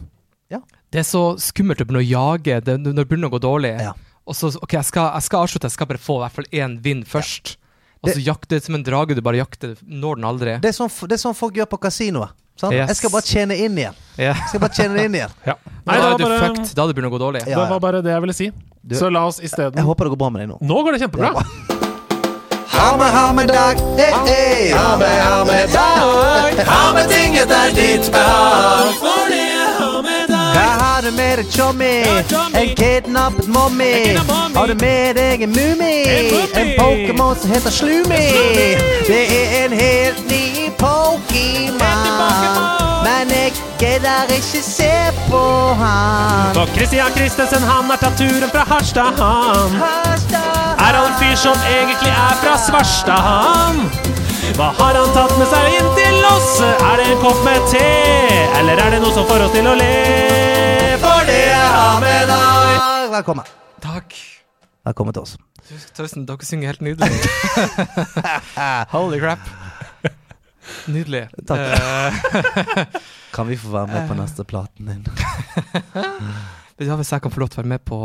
Det 0.91 0.99
er 0.99 1.05
så 1.07 1.21
skummelt 1.39 1.79
å 1.79 1.85
begynne 1.87 2.01
å 2.03 2.09
jage 2.09 2.57
det, 2.67 2.73
når 2.83 2.93
det 2.97 3.07
begynner 3.07 3.29
å 3.29 3.31
gå 3.31 3.39
dårlig. 3.39 3.69
Ja. 3.79 3.93
Og 4.27 4.35
så, 4.35 4.49
ok, 4.59 4.73
jeg 4.75 4.83
skal, 4.89 5.05
jeg 5.15 5.23
skal 5.23 5.45
avslutte, 5.45 5.69
jeg 5.69 5.71
skal 5.77 5.87
bare 5.87 6.01
få 6.03 6.17
i 6.17 6.23
hvert 6.25 6.35
fall 6.35 6.47
én 6.51 6.73
vinn 6.83 7.05
først. 7.07 7.53
Og 8.03 8.09
Det- 8.09 8.15
så 8.17 8.23
jakte 8.25 8.49
det 8.57 8.63
som 8.65 8.75
en 8.75 8.83
drage, 8.83 9.15
du 9.15 9.21
bare 9.21 9.37
jakter, 9.39 9.77
når 9.87 10.15
den 10.19 10.25
aldri. 10.27 10.57
Det 10.59 10.67
er, 10.67 10.75
sånn, 10.75 10.91
det 11.07 11.13
er 11.15 11.21
sånn 11.23 11.33
folk 11.37 11.55
gjør 11.55 11.69
på 11.71 11.79
kasinoet. 11.79 12.29
Sånn? 12.59 12.73
Yes. 12.73 12.89
Jeg 12.89 12.95
skal 12.97 13.09
bare 13.09 13.21
tjene 13.23 13.55
inn 13.57 13.77
igjen. 13.77 13.95
Yeah. 14.19 14.35
Jeg 14.35 14.49
skal 14.49 14.59
bare 14.59 14.73
tjene 14.75 15.05
inn 15.05 15.13
igjen. 15.15 15.31
Ja. 15.47 15.55
Nei, 15.87 15.95
da 15.97 16.11
er 16.11 16.17
du 16.17 16.23
bare, 16.25 16.39
fucked. 16.43 16.75
Da 16.75 16.81
hadde 16.83 16.93
det 16.93 16.99
begynt 17.01 17.11
å 17.13 17.15
gå 17.15 17.19
dårlig. 17.23 17.47
Ja, 17.47 17.55
det 17.63 17.69
var 17.71 17.79
bare 17.79 18.01
det 18.03 18.11
jeg 18.11 18.21
ville 18.21 18.33
si. 18.33 18.51
Du- 18.83 18.95
Så 18.99 19.09
la 19.09 19.25
oss 19.27 19.39
Jeg 19.39 19.49
håper 19.49 20.03
det 20.03 20.11
går 20.11 20.17
bra 20.17 20.29
med 20.29 20.41
deg 20.43 20.49
nå. 20.49 20.59
Nå 20.61 20.83
går 20.83 20.97
det 20.99 21.07
kjempebra. 21.07 21.69
Ha 22.81 22.97
med, 22.97 23.05
ha 23.05 23.33
med 23.33 23.47
dag, 23.47 23.75
hey, 23.97 24.13
hey. 24.25 24.71
Ha 24.73 24.97
med, 24.97 25.21
ha 25.23 25.45
med 25.45 25.67
dag. 25.69 26.65
Ha 26.65 26.93
med 26.93 27.09
ting 27.09 27.35
etter 27.37 27.69
ditt 27.75 28.11
behag. 28.11 28.95
Hva 30.53 30.69
har 30.81 31.01
du 31.05 31.11
med 31.11 31.37
deg, 31.37 31.51
chommy? 31.53 32.01
En 32.57 32.73
kidnappet 32.75 33.47
mommy. 33.47 34.17
Har 34.55 34.67
du 34.67 34.75
med 34.81 35.15
deg 35.15 35.45
en 35.45 35.53
mummi? 35.53 35.93
En 36.57 36.73
Pokémon 36.79 37.35
som 37.35 37.53
heter 37.53 37.69
Slumi. 37.69 38.25
Det 39.07 39.21
er 39.29 39.65
en 39.65 39.77
helt 39.77 40.25
ny 40.29 40.71
Pokémon. 40.81 42.65
Men 43.05 43.29
jeg 43.29 43.53
gidder 43.79 44.33
ikke 44.33 44.65
se 44.65 44.93
på 45.29 45.45
han. 45.83 46.53
For 46.57 46.65
Christian 46.75 47.13
Christensen, 47.15 47.63
han 47.63 47.93
har 47.93 48.01
tatt 48.01 48.17
turen 48.17 48.49
fra 48.49 48.65
Harstad, 48.73 49.21
han. 49.21 49.77
Er 50.91 50.97
han 50.99 51.05
en 51.07 51.13
fyr 51.15 51.37
som 51.39 51.61
egentlig 51.63 52.09
er 52.11 52.33
fra 52.41 52.57
Svarstad, 52.59 53.21
han? 53.23 53.77
Hva 54.57 54.65
har 54.75 54.97
han 54.99 55.13
tatt 55.15 55.31
med 55.39 55.47
seg 55.47 55.77
inn 55.77 55.87
til 55.95 56.17
oss? 56.27 56.49
Er 56.67 56.99
det 56.99 57.05
en 57.13 57.21
kopp 57.21 57.39
med 57.45 57.63
te? 57.71 57.83
Eller 58.59 58.81
er 58.83 58.97
det 58.97 58.99
noe 58.99 59.13
som 59.15 59.23
får 59.29 59.45
oss 59.45 59.53
til 59.55 59.69
å 59.71 59.77
le? 59.79 59.87
For 60.99 61.23
det 61.31 61.39
er 61.55 62.27
deg! 62.33 63.07
Velkommen. 63.15 63.47
Takk. 63.79 64.19
Velkommen 64.91 65.15
til 65.15 65.23
oss. 65.23 65.37
Tusen, 65.95 66.27
dere 66.27 66.51
synger 66.51 66.73
helt 66.73 66.83
nydelig. 66.83 67.23
Holy 68.97 69.23
crap. 69.23 69.47
Nydelig. 70.91 71.29
Takk. 71.47 71.69
Eh, 71.71 72.87
Kan 73.37 73.47
vi 73.47 73.55
få 73.55 73.71
være 73.77 73.95
med 73.95 74.11
på 74.11 74.19
neste 74.19 74.43
platen 74.43 74.91
din? 74.91 75.07
du 76.81 76.95
hvis 77.01 77.13
jeg 77.13 77.23
kan 77.23 77.33
få 77.33 77.43
lov 77.43 77.51
til 77.51 77.61
å 77.61 77.63
være 77.63 77.73
med 77.75 77.85
på 77.87 77.99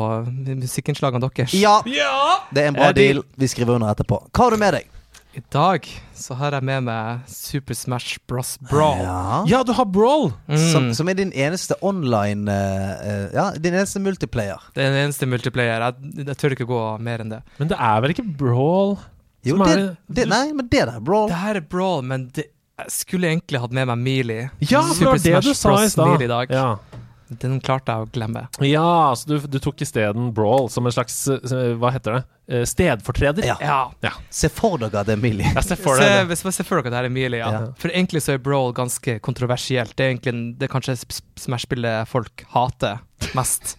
musikkinnslagene 0.62 1.30
deres 1.30 1.56
Ja! 1.56 1.78
Ja! 1.88 2.12
Det 2.52 2.64
er 2.64 2.70
en 2.72 2.78
bra 2.78 2.90
Er 2.92 2.98
deal. 2.98 3.24
Vi 3.36 3.48
skriver 3.50 3.78
under 3.78 3.94
etterpå. 3.94 4.20
Hva 4.30 4.46
har 4.46 4.56
du 4.56 4.60
med 4.62 4.76
deg? 4.78 4.92
I 5.36 5.42
dag 5.52 5.84
så 6.16 6.32
har 6.38 6.54
jeg 6.56 6.64
med 6.64 6.86
meg 6.86 7.26
Super 7.28 7.76
Smash 7.76 8.16
Bros. 8.24 8.54
Brawl. 8.70 9.02
Ja. 9.04 9.42
Ja, 9.50 9.58
du 9.68 9.74
har 9.76 9.84
Brawl! 9.84 10.30
Mm. 10.48 10.62
Som, 10.72 10.86
som 10.96 11.10
er 11.12 11.18
din 11.18 11.32
eneste 11.36 11.76
online 11.84 12.48
eh, 12.48 12.94
eh, 13.04 13.26
Ja, 13.36 13.50
din 13.52 13.76
eneste 13.76 14.00
multiplayer. 14.00 14.64
Det 14.72 14.80
er 14.80 14.94
den 14.94 15.02
eneste 15.10 15.28
multiplayer. 15.28 15.84
Jeg, 15.90 16.24
jeg 16.24 16.38
tør 16.40 16.56
ikke 16.56 16.68
gå 16.70 16.80
mer 17.04 17.24
enn 17.24 17.34
det. 17.34 17.42
Men 17.60 17.68
det 17.74 17.76
er 17.76 18.00
vel 18.00 18.16
ikke 18.16 18.24
Brawl 18.40 18.96
Jo, 19.44 19.58
som 19.58 19.66
det, 19.66 19.76
er 19.76 19.90
det, 20.22 20.28
nei, 20.32 20.44
men 20.56 20.70
det 20.72 20.86
der, 20.88 21.00
Brawl 21.04 21.28
Det 21.28 21.42
her 21.42 21.60
er 21.60 21.68
Brawl, 21.74 22.00
men 22.08 22.30
det, 22.32 22.48
jeg 22.80 22.92
skulle 22.96 23.28
egentlig 23.28 23.60
hatt 23.60 23.76
med 23.76 23.90
meg 23.92 24.00
Melee. 24.08 24.48
Ja, 24.64 24.82
for 24.88 25.00
det 25.00 25.10
var 25.10 25.20
det 25.24 25.50
du 25.50 25.52
sa 25.56 25.76
i 25.80 25.92
stad. 25.92 26.24
I 26.24 26.32
dag. 26.32 26.50
Ja. 26.52 27.04
Den 27.28 27.56
klarte 27.60 27.90
jeg 27.90 28.06
å 28.06 28.10
glemme. 28.14 28.44
ja, 28.62 29.14
så 29.18 29.26
du, 29.26 29.38
du 29.50 29.58
tok 29.62 29.80
isteden 29.82 30.28
Brawl 30.36 30.68
som 30.70 30.86
en 30.86 30.94
slags 30.94 31.16
eh, 31.32 31.72
Hva 31.80 31.90
heter 31.90 32.18
det? 32.18 32.20
Eh, 32.46 32.62
Stedfortreder? 32.68 33.42
Ja. 33.48 33.56
Ja. 34.04 34.12
Se 34.30 34.48
for 34.52 34.78
dere 34.78 35.00
at 35.02 35.08
det 35.10 35.16
er 35.16 35.22
Millie. 35.22 35.48
Jeg 35.50 35.66
ser 35.66 35.80
for 35.80 35.98
Se, 35.98 36.06
deg 36.06 36.20
det. 36.20 36.28
hvis 36.30 36.44
man 36.46 36.54
for 36.60 36.78
dere 36.78 36.86
at 36.86 36.92
det 36.94 37.00
her 37.00 37.08
er 37.10 37.14
Melee, 37.16 37.40
ja. 37.42 37.50
Ja. 37.56 37.64
For 37.82 37.90
egentlig 37.90 38.22
så 38.22 38.36
er 38.36 38.42
Brawl 38.46 38.70
ganske 38.76 39.18
kontroversielt. 39.26 39.96
Det 39.98 40.06
er 40.06 40.14
egentlig 40.14 40.36
det 40.60 40.68
er 40.68 40.72
kanskje 40.76 40.94
Smash-spillet 41.42 42.06
folk 42.10 42.46
hater 42.54 43.02
mest. 43.34 43.74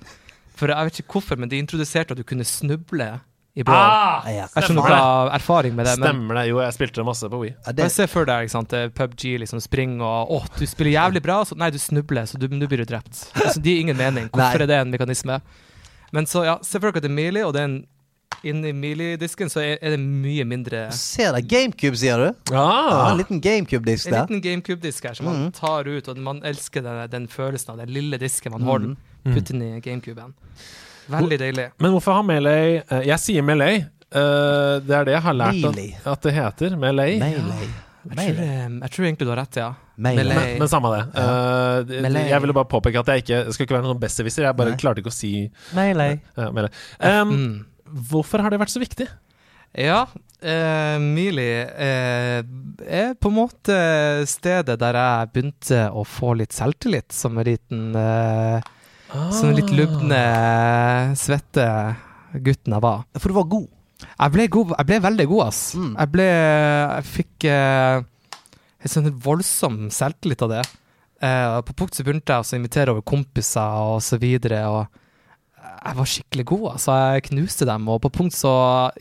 For 0.58 0.74
jeg 0.74 0.90
vet 0.90 1.00
ikke 1.04 1.20
hvorfor, 1.20 1.40
men 1.40 1.50
de 1.54 1.60
introduserte 1.62 2.16
at 2.16 2.20
du 2.20 2.26
kunne 2.28 2.46
snuble 2.48 3.12
i 3.58 3.66
Brawl. 3.66 3.90
Ah, 3.90 4.28
Ja, 4.30 4.46
jeg 4.54 4.68
skjønner 4.68 4.86
ikke 4.86 5.36
erfaring 5.40 5.74
med 5.76 5.88
det, 5.90 5.96
men 5.98 6.08
Stemmer 6.12 6.38
det. 6.40 6.44
Jo, 6.52 6.60
jeg 6.62 6.76
spilte 6.78 7.02
det 7.02 7.08
masse 7.10 7.30
på 7.34 7.40
Wii. 7.42 7.54
Ja, 7.66 7.74
det, 7.80 7.90
se 7.96 8.06
for 8.12 8.30
deg 8.30 8.46
ikke 8.46 8.54
sant, 8.54 8.74
eh, 8.78 8.88
PubG 8.94 9.26
liksom 9.42 9.62
springer 9.66 10.06
og 10.06 10.36
Å, 10.38 10.42
du 10.60 10.66
spiller 10.70 10.94
jævlig 10.94 11.24
bra, 11.26 11.40
så 11.50 11.58
nei, 11.58 11.72
du 11.74 11.80
snubler, 11.82 12.30
så 12.30 12.38
du, 12.38 12.46
du 12.48 12.68
blir 12.70 12.86
du 12.86 12.88
drept. 12.94 13.26
Altså, 13.42 13.60
det 13.60 13.74
gir 13.74 13.82
ingen 13.88 13.98
mening. 13.98 14.30
Hvorfor 14.30 14.62
Nei. 14.62 14.68
er 14.68 14.72
det 14.76 14.80
en 14.86 14.94
mekanisme? 14.94 15.42
Men 16.14 16.30
så, 16.30 16.46
ja, 16.46 16.58
se 16.64 16.78
for 16.80 16.88
dere 16.92 17.02
at 17.02 17.08
det 17.08 17.12
er 17.12 17.18
melee, 17.18 17.44
og 17.50 17.54
det 17.58 17.66
er 17.66 17.72
en 17.74 17.78
inni 18.46 18.70
melee-disken 18.78 19.50
så 19.50 19.64
er, 19.64 19.80
er 19.82 19.96
det 19.96 20.00
mye 20.04 20.44
mindre 20.46 20.84
Se 20.94 21.26
deg 21.34 21.48
GameCube, 21.50 21.98
sier 21.98 22.22
du? 22.22 22.28
Ja, 22.54 22.66
Ah, 22.68 23.08
en 23.10 23.18
liten 23.24 23.40
GameCube-disk 23.42 24.12
der. 24.12 24.20
En 24.28 24.28
liten 24.38 24.44
GameCube-disk 24.46 25.08
her 25.10 25.18
som 25.18 25.26
man 25.26 25.48
tar 25.58 25.90
ut, 25.90 26.08
og 26.12 26.20
man 26.22 26.44
elsker 26.46 26.86
den, 26.86 27.00
den 27.10 27.26
følelsen 27.32 27.74
av 27.74 27.82
den 27.82 27.90
lille 27.96 28.20
disken 28.22 28.54
man 28.54 28.68
holder. 28.68 28.94
Mm. 29.26 29.34
Putt 29.34 29.50
inn 29.56 29.64
i 29.66 29.72
GameCuben. 29.82 30.36
Veldig 31.10 31.38
deilig. 31.40 31.66
Men 31.80 31.92
hvorfor 31.96 32.18
har 32.20 32.24
Melee 32.28 32.82
eh, 32.84 33.02
Jeg 33.08 33.20
sier 33.24 33.44
Melee. 33.48 33.84
eh, 34.12 34.78
det 34.84 34.96
er 34.98 35.06
det 35.08 35.14
jeg 35.18 35.24
har 35.28 35.36
lært 35.40 35.68
at, 35.70 35.82
at 36.14 36.22
det 36.28 36.34
heter. 36.38 36.78
Melee. 36.80 37.20
Melee. 37.20 37.68
Jeg 38.08 38.16
tror, 38.16 38.38
jeg 38.82 38.92
tror 38.96 39.06
egentlig 39.10 39.26
du 39.28 39.32
har 39.34 39.40
rett, 39.42 39.58
ja. 39.60 39.70
Melee. 39.98 40.24
Melee. 40.24 40.36
Men, 40.54 40.60
men 40.62 40.70
samme 40.72 40.92
det. 40.94 41.00
Ja. 41.18 41.82
Uh, 41.84 42.28
jeg 42.32 42.42
ville 42.44 42.54
bare 42.56 42.70
påpeke 42.72 43.02
at 43.02 43.10
jeg 43.12 43.24
ikke 43.26 43.34
jeg 43.42 43.56
skal 43.56 43.66
ikke 43.68 43.76
være 43.80 43.88
noen 43.88 44.00
besserwisser. 44.00 44.46
Jeg 44.48 44.56
bare 44.60 44.72
Nei. 44.76 44.80
klarte 44.80 45.02
ikke 45.04 45.12
å 45.12 45.16
si 45.18 45.32
Melee. 45.76 46.20
uh, 46.38 46.52
Melee. 46.56 46.72
Um, 47.02 47.34
Mm. 47.38 47.58
Hvorfor 48.12 48.44
har 48.44 48.52
det 48.52 48.60
vært 48.60 48.72
så 48.74 48.80
viktig? 48.84 49.06
Ja, 49.80 50.02
uh, 50.12 50.96
Mili 51.04 51.50
uh, 51.68 52.40
er 52.88 53.14
på 53.20 53.30
en 53.32 53.36
måte 53.38 53.78
stedet 54.28 54.76
der 54.82 54.98
jeg 55.00 55.30
begynte 55.36 55.82
å 55.92 56.04
få 56.08 56.34
litt 56.40 56.56
selvtillit 56.56 57.12
som 57.16 57.36
en 57.40 57.48
liten 57.48 57.84
eh, 59.14 59.30
Som 59.32 59.54
litt 59.58 59.72
lubne, 59.76 60.22
svette 61.18 61.66
gutten 62.44 62.76
jeg 62.76 62.84
var. 62.84 63.06
For 63.18 63.32
du 63.32 63.38
var 63.40 63.48
god. 63.50 63.68
Jeg 64.08 64.34
ble, 64.34 64.46
god, 64.54 64.76
jeg 64.78 64.86
ble 64.92 65.00
veldig 65.08 65.26
god, 65.32 65.46
ass. 65.48 65.62
Mm. 65.78 65.94
Jeg 65.98 66.12
ble 66.14 66.28
Jeg 66.28 67.08
fikk 67.14 67.48
eh, 67.50 68.04
en 68.86 68.94
sånn 68.94 69.10
voldsom 69.24 69.80
selvtillit 69.94 70.44
av 70.46 70.54
det. 70.54 70.62
Eh, 71.26 71.58
på 71.66 71.74
punkt 71.74 71.98
så 71.98 72.06
begynte 72.06 72.36
jeg 72.36 72.46
å 72.46 72.58
invitere 72.60 72.94
over 72.94 73.02
kompiser 73.08 73.80
og 73.96 74.02
så 74.06 74.20
videre, 74.22 74.62
og 74.70 74.86
jeg 75.88 75.96
var 75.98 76.10
skikkelig 76.10 76.46
god, 76.50 76.66
altså. 76.76 76.94
Jeg 77.16 77.24
knuste 77.30 77.66
dem, 77.70 77.88
og 77.90 78.02
på 78.04 78.12
punkt 78.14 78.36
så 78.36 78.52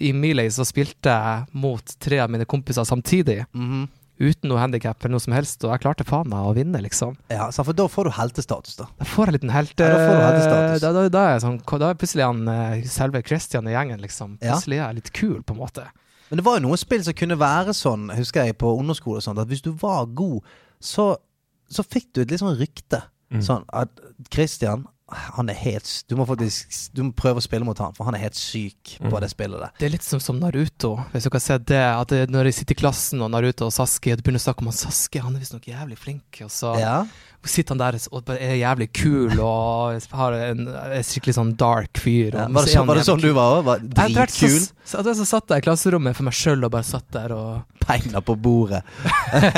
I 0.00 0.12
Melee 0.16 0.52
så 0.54 0.64
spilte 0.66 1.12
jeg 1.12 1.60
mot 1.60 1.92
tre 2.02 2.20
av 2.22 2.30
mine 2.32 2.46
kompiser 2.48 2.86
samtidig, 2.88 3.42
Mhm. 3.52 3.86
Uten 4.16 4.48
noe 4.50 4.60
handikap 4.60 5.02
eller 5.02 5.16
noe 5.16 5.22
som 5.22 5.34
helst, 5.36 5.60
og 5.66 5.74
jeg 5.74 5.82
klarte 5.84 6.06
faen 6.08 6.30
meg 6.30 6.48
å 6.48 6.54
vinne, 6.56 6.80
liksom. 6.84 7.18
Ja, 7.32 7.50
for 7.52 7.76
da 7.76 7.86
får 7.92 8.08
du 8.08 8.14
heltestatus, 8.16 8.78
da. 8.78 8.88
Da 8.96 9.08
får 9.08 9.26
jeg 9.26 9.32
en 9.32 9.36
liten 9.36 9.52
helte. 9.54 9.86
Ja, 9.86 9.92
da 9.92 10.06
får 10.06 10.16
du 10.16 10.24
heltestatus. 10.24 10.80
da, 10.82 10.92
da, 10.96 11.04
da, 11.12 11.22
er 11.22 11.36
jeg 11.36 11.44
sånn, 11.44 11.60
da 11.82 11.90
er 11.90 12.00
plutselig 12.00 12.26
han 12.26 12.50
eh, 12.52 12.88
selve 12.90 13.22
Christian 13.26 13.68
i 13.68 13.76
gjengen, 13.76 14.02
liksom. 14.04 14.38
Plutselig 14.42 14.80
er 14.80 14.84
jeg 14.86 15.00
litt 15.02 15.12
kul, 15.16 15.38
på 15.44 15.56
en 15.56 15.60
måte. 15.60 15.86
Men 16.30 16.40
det 16.40 16.46
var 16.48 16.58
jo 16.58 16.64
noen 16.66 16.80
spill 16.80 17.04
som 17.06 17.16
kunne 17.16 17.38
være 17.38 17.74
sånn, 17.76 18.08
husker 18.16 18.48
jeg, 18.48 18.58
på 18.58 18.72
ungdomsskole 18.80 19.20
og 19.20 19.26
sånt, 19.28 19.42
at 19.42 19.52
hvis 19.52 19.64
du 19.66 19.70
var 19.78 20.08
god, 20.18 20.56
så, 20.82 21.12
så 21.70 21.84
fikk 21.86 22.10
du 22.16 22.24
et 22.24 22.32
litt 22.32 22.42
sånn 22.42 22.56
rykte. 22.58 23.04
Mm. 23.34 23.42
Sånn 23.42 23.64
at 23.74 23.92
Christian, 24.32 24.86
han 25.08 25.48
er 25.48 25.54
helt 25.54 25.86
Du 26.10 26.16
må 26.18 26.24
faktisk 26.26 26.90
Du 26.92 27.02
må 27.06 27.12
prøve 27.14 27.38
å 27.38 27.44
spille 27.44 27.64
mot 27.64 27.78
han, 27.78 27.92
for 27.94 28.04
han 28.08 28.14
er 28.18 28.24
helt 28.24 28.34
syk 28.34 28.96
på 28.98 29.06
Mm. 29.12 29.20
det 29.20 29.30
spillet 29.30 29.60
der. 29.60 29.70
Det 29.78 29.86
er 29.86 29.92
litt 29.94 30.02
som, 30.02 30.18
som 30.20 30.40
Naruto, 30.40 30.96
hvis 31.12 31.22
du 31.24 31.30
kan 31.30 31.40
se 31.40 31.58
det. 31.58 31.78
At 31.78 32.08
det, 32.08 32.28
når 32.30 32.44
de 32.44 32.52
sitter 32.52 32.74
i 32.74 32.80
klassen 32.80 33.22
og 33.22 33.30
Naruto 33.30 33.66
og 33.68 33.72
Sasuke, 33.72 34.12
og 34.12 34.18
du 34.18 34.22
begynner 34.26 34.42
å 34.42 34.46
snakke 34.48 34.64
om 34.66 34.70
han 34.72 34.78
Sasuke, 34.80 35.22
han 35.22 35.36
er 35.36 35.44
visstnok 35.44 35.68
jævlig 35.70 35.98
flink, 35.98 36.40
og 36.42 36.50
så 36.50 36.74
Ja. 36.80 37.04
Sitter 37.50 37.74
han 37.74 37.82
der 37.82 37.98
og 38.10 38.32
er 38.34 38.56
jævlig 38.60 38.88
kul 38.96 39.40
og 39.46 40.08
har 40.20 40.36
en 40.50 40.66
skikkelig 41.06 41.36
sånn 41.38 41.54
dark 41.58 42.00
fyr. 42.02 42.34
Ja, 42.34 42.46
var, 42.50 42.66
det 42.66 42.74
så 42.74 42.84
var 42.88 43.00
det 43.00 43.06
sånn 43.08 43.22
du 43.22 43.30
var 43.36 43.60
òg? 43.60 43.86
Dritkul? 43.96 44.58
Så, 44.60 44.74
så, 44.84 45.02
så, 45.02 45.14
så 45.20 45.28
satt 45.34 45.54
jeg 45.54 45.64
i 45.64 45.66
klasserommet 45.66 46.18
for 46.18 46.28
meg 46.28 46.36
sjøl 46.36 46.66
og 46.66 46.74
bare 46.74 46.86
satt 46.86 47.08
der 47.16 47.34
og 47.36 47.64
Penger 47.86 48.22
på 48.26 48.34
bordet. 48.42 48.80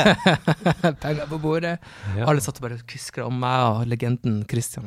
Penger 1.03 1.25
på 1.31 1.39
bordet. 1.41 1.79
Ja. 2.13 2.27
Alle 2.29 2.43
satt 2.45 2.59
og 2.61 2.67
bare 2.67 2.77
kviskra 2.85 3.25
om 3.25 3.39
meg 3.41 3.63
og 3.65 3.87
legenden 3.89 4.43
Christian. 4.49 4.85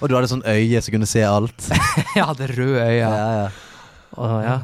Og 0.00 0.10
du 0.10 0.16
hadde 0.16 0.30
sånn 0.32 0.42
øye 0.42 0.82
som 0.82 0.96
kunne 0.96 1.06
se 1.06 1.22
alt. 1.22 1.70
ja, 2.18 2.26
det 2.34 2.50
røde 2.56 2.82
øyet. 2.82 2.98
Ja, 2.98 3.30
ja. 3.44 3.46
Og 4.18 4.34
ja. 4.42 4.58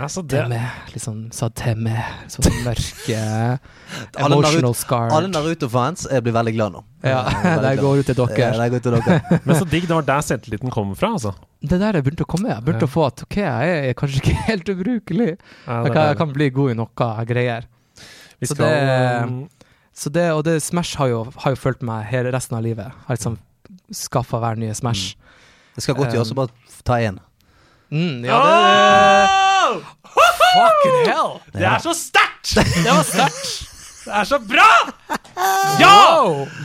Altså, 0.00 0.22
det, 0.24 0.38
Temme, 0.40 0.60
liksom 0.94 1.16
sa 1.34 1.48
Temme. 1.52 2.00
Sånn 2.32 2.46
mørke 2.66 3.18
Emotional 4.16 4.74
scar. 4.78 5.10
Alle 5.12 5.28
Naruto-fans 5.28 6.06
blir 6.24 6.32
veldig 6.36 6.54
glad 6.56 6.72
nå. 6.78 6.82
Ja, 7.04 7.20
der 7.44 7.66
det 7.66 7.74
går 7.82 8.00
ut 8.00 8.08
til 8.08 8.16
dere. 8.16 8.38
Ja, 8.56 8.68
går 8.72 8.84
til 8.86 8.96
dere. 8.96 9.18
men 9.44 9.58
så 9.58 9.66
digg. 9.68 9.84
Det 9.90 9.96
var 9.98 10.06
der 10.08 10.24
selvtilliten 10.24 10.72
kom 10.72 10.94
fra, 10.98 11.12
altså. 11.18 11.34
Det 11.60 11.80
der 11.82 11.98
jeg 11.98 12.06
begynte 12.06 12.24
å 12.24 12.30
komme. 12.32 12.48
Jeg 12.54 12.64
begynte 12.64 12.88
Ja. 12.88 12.90
å 12.90 12.94
få 12.94 13.04
at 13.10 13.24
ok, 13.26 13.36
jeg 13.44 13.76
er 13.90 13.98
kanskje 13.98 14.22
ikke 14.22 14.36
helt 14.48 14.72
ubrukelig. 14.72 15.28
Ja, 15.66 15.82
Jeg 15.84 15.92
kan, 15.92 16.02
jeg 16.12 16.20
kan 16.22 16.32
bli 16.38 16.50
god 16.60 16.72
i 16.72 16.78
noe 16.80 17.10
greier. 17.28 17.68
Vi 18.40 18.46
så 18.48 18.56
det- 18.56 19.22
um, 19.28 19.48
Så 19.98 20.10
det, 20.14 20.30
og 20.32 20.44
det 20.44 20.62
Smash 20.62 20.96
har 20.96 21.08
jo, 21.08 21.24
har 21.42 21.50
jo 21.52 21.56
fulgt 21.58 21.82
meg 21.82 22.06
hele 22.06 22.30
resten 22.32 22.56
av 22.56 22.62
livet. 22.62 22.92
Har 23.08 23.16
liksom 23.16 23.36
skaffa 23.92 24.38
hver 24.38 24.56
nye 24.56 24.72
Smash. 24.74 25.16
Det 25.74 25.82
skal 25.82 25.94
godt 25.98 26.14
gjøres 26.14 26.30
å 26.32 26.38
bare 26.38 26.78
ta 26.86 26.94
én. 27.02 27.18
Mm, 27.90 28.24
ja, 28.28 28.38
det, 28.38 29.48
Fucking 30.08 31.00
hell! 31.08 31.34
Det 31.54 31.66
er 31.68 31.82
så 31.84 31.92
sterkt! 31.96 32.54
Det 32.84 32.88
var 32.90 33.04
sterkt! 33.06 33.50
Det 34.08 34.14
er 34.16 34.24
så 34.24 34.38
bra! 34.40 34.68
Ja! 35.78 35.94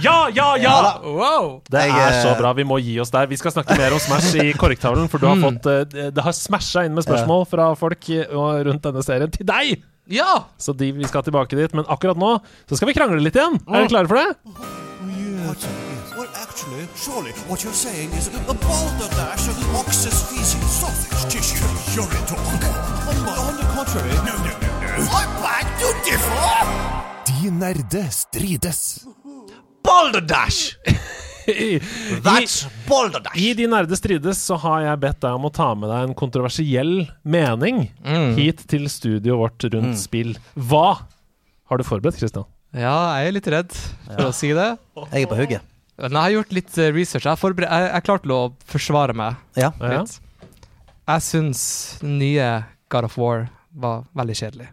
Ja, 0.01 0.15
ja, 0.33 0.45
ja! 0.57 0.75
Wow! 1.03 1.59
Det 1.69 1.81
Jeg, 1.83 1.91
er 1.99 2.21
så 2.23 2.29
eh, 2.31 2.37
bra. 2.39 2.53
Vi 2.57 2.63
må 2.65 2.77
gi 2.81 2.95
oss 3.03 3.11
der. 3.13 3.27
Vi 3.29 3.37
skal 3.37 3.51
snakke 3.53 3.75
mer 3.77 3.93
om 3.93 3.99
Smash 4.01 4.31
i 4.39 4.53
korrektavlen, 4.57 5.09
for 5.11 5.19
du 5.21 5.27
har 5.27 5.35
Mm. 5.35 5.43
fått 5.43 5.67
eh, 5.67 6.09
Det 6.15 6.23
har 6.23 6.31
smasha 6.37 6.85
inn 6.87 6.95
med 6.95 7.03
spørsmål 7.05 7.43
fra 7.51 7.67
folk 7.75 8.09
eh, 8.15 8.23
og 8.31 8.63
rundt 8.69 8.83
denne 8.87 9.03
serien 9.03 9.31
til 9.35 9.45
deg! 9.49 9.83
Ja! 10.11 10.45
Så 10.59 10.73
de, 10.75 10.91
vi 10.95 11.03
skal 11.07 11.23
tilbake 11.27 11.55
dit. 11.59 11.73
Men 11.75 11.85
akkurat 11.91 12.17
nå 12.19 12.37
så 12.69 12.79
skal 12.79 12.87
vi 12.89 12.95
krangle 12.97 13.19
litt 13.23 13.35
igjen. 13.35 13.59
Er 13.67 13.83
dere 13.83 13.91
klare 13.91 14.07
for 14.07 14.19
det? 14.19 14.31
What? 15.43 15.67
Well, 16.15 16.27
actually, 16.39 16.87
surely 16.95 17.31
what 17.49 17.63
you're 17.63 17.73
saying 17.75 18.11
is 18.15 18.27
a 18.47 18.53
balderdash 18.53 19.47
of 19.51 19.57
ox's 19.79 20.23
feces, 20.31 20.63
sausage 20.79 21.27
tissue, 21.31 21.67
urine 21.99 22.25
talk. 22.27 22.39
On, 22.39 22.92
contrary, 23.93 24.17
no, 24.25 24.33
no. 24.43 24.51
De 27.27 27.51
nerde 27.51 28.03
strides. 28.11 29.05
Balderdash! 29.83 30.75
I, 31.47 31.79
That's 32.23 32.63
Balderdash! 32.87 33.35
I 33.37 33.53
De 33.53 33.67
nerde 33.67 33.97
strides 33.99 34.39
så 34.47 34.55
har 34.63 34.85
jeg 34.85 34.99
bedt 35.03 35.19
deg 35.25 35.35
om 35.35 35.45
å 35.49 35.51
ta 35.53 35.73
med 35.75 35.91
deg 35.91 36.05
en 36.07 36.15
kontroversiell 36.17 36.93
mening 37.27 37.89
Mm. 38.05 38.33
hit 38.39 38.63
til 38.71 38.87
studioet 38.89 39.37
vårt 39.41 39.65
rundt 39.73 39.99
spill. 39.99 40.33
Hva 40.55 40.85
har 41.69 41.77
du 41.77 41.83
forberedt, 41.85 42.17
Kristian? 42.21 42.47
Ja, 42.73 42.95
jeg 43.19 43.27
er 43.29 43.35
litt 43.37 43.49
redd 43.53 43.75
for 44.07 44.29
å 44.29 44.33
si 44.33 44.53
det. 44.55 44.69
Jeg 45.11 45.25
er 45.27 45.29
på 45.33 45.37
hugget. 45.37 45.61
Jeg 45.99 46.15
har 46.15 46.31
gjort 46.33 46.53
litt 46.55 46.77
eh, 46.81 46.89
research. 46.95 47.27
Jeg, 47.27 47.37
forbered- 47.43 47.69
jeg, 47.69 47.89
jeg 47.91 47.97
er 47.99 48.05
klar 48.07 48.23
til 48.23 48.31
å 48.33 48.39
forsvare 48.71 49.13
meg 49.13 49.35
Ja. 49.59 49.69
Ja. 49.77 49.99
litt. 50.01 50.15
Jeg 51.03 51.21
syns 51.27 51.61
nye 52.01 52.47
God 52.89 53.09
of 53.11 53.17
War 53.19 53.49
var 53.73 54.03
veldig 54.15 54.35
kjedelig. 54.37 54.67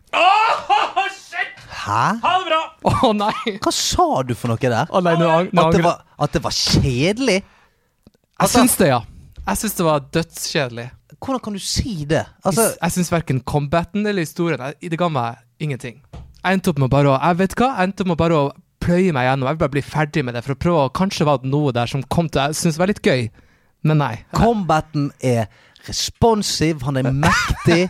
Hæ? 1.81 2.03
Ha 2.23 2.33
det 2.41 2.47
bra! 2.51 2.61
Å 3.09 3.11
nei! 3.17 3.55
Hva 3.63 3.73
sa 3.73 4.07
du 4.27 4.35
for 4.37 4.53
noe 4.53 4.61
der? 4.61 4.91
Oh, 4.93 5.01
nei, 5.05 5.15
nå, 5.19 5.29
nå 5.57 5.65
At 5.69 5.77
det 5.77 5.85
var, 5.85 6.03
at 6.27 6.35
det 6.37 6.43
var 6.45 6.55
kjedelig? 6.57 7.39
Jeg 8.41 8.53
syns 8.53 8.77
det, 8.81 8.91
ja. 8.93 9.01
Jeg 9.47 9.61
syns 9.63 9.77
det 9.79 9.87
var 9.87 10.03
dødskjedelig. 10.13 10.87
Hvordan 11.21 11.43
kan 11.45 11.57
du 11.57 11.61
si 11.65 12.05
det? 12.09 12.23
Altså, 12.47 12.67
jeg 12.71 12.79
jeg 12.85 12.95
syns 12.97 13.11
verken 13.13 13.41
combaten 13.45 14.07
eller 14.07 14.25
historien 14.25 14.61
jeg- 14.61 14.91
Det 14.91 14.99
ga 14.99 15.09
meg 15.09 15.37
ingenting. 15.61 16.01
Jeg 16.45 16.53
endte 16.57 16.71
opp 16.73 16.79
med 16.79 16.91
bare 16.91 17.09
å 17.13 17.19
Jeg 17.21 17.37
vet 17.37 17.55
hva, 17.57 17.71
jeg 17.77 17.89
endte 17.89 18.01
opp 18.05 18.07
med 18.09 18.17
bare 18.19 18.33
å 18.37 18.53
pløye 18.81 19.13
meg 19.13 19.27
gjennom. 19.29 19.47
Jeg 19.49 19.57
vil 19.57 19.63
bare 19.65 19.75
bli 19.77 19.83
ferdig 19.83 20.25
med 20.25 20.35
det 20.35 20.45
for 20.45 20.55
å 20.55 20.61
prøve 20.61 20.85
å 20.89 20.93
Kanskje 20.93 21.27
var 21.29 21.39
det 21.39 21.51
noe 21.51 21.73
der 21.73 21.87
som 21.87 22.03
kom 22.03 22.29
til 22.29 22.41
jeg 22.41 22.55
synes 22.61 22.79
var 22.79 22.87
litt 22.89 23.03
gøy, 23.03 23.31
men 23.83 23.99
nei. 23.99 24.25
combaten 24.33 25.11
er 25.23 25.49
responsiv, 25.89 26.83
han 26.87 26.97
er 27.01 27.09
mektig. 27.13 27.89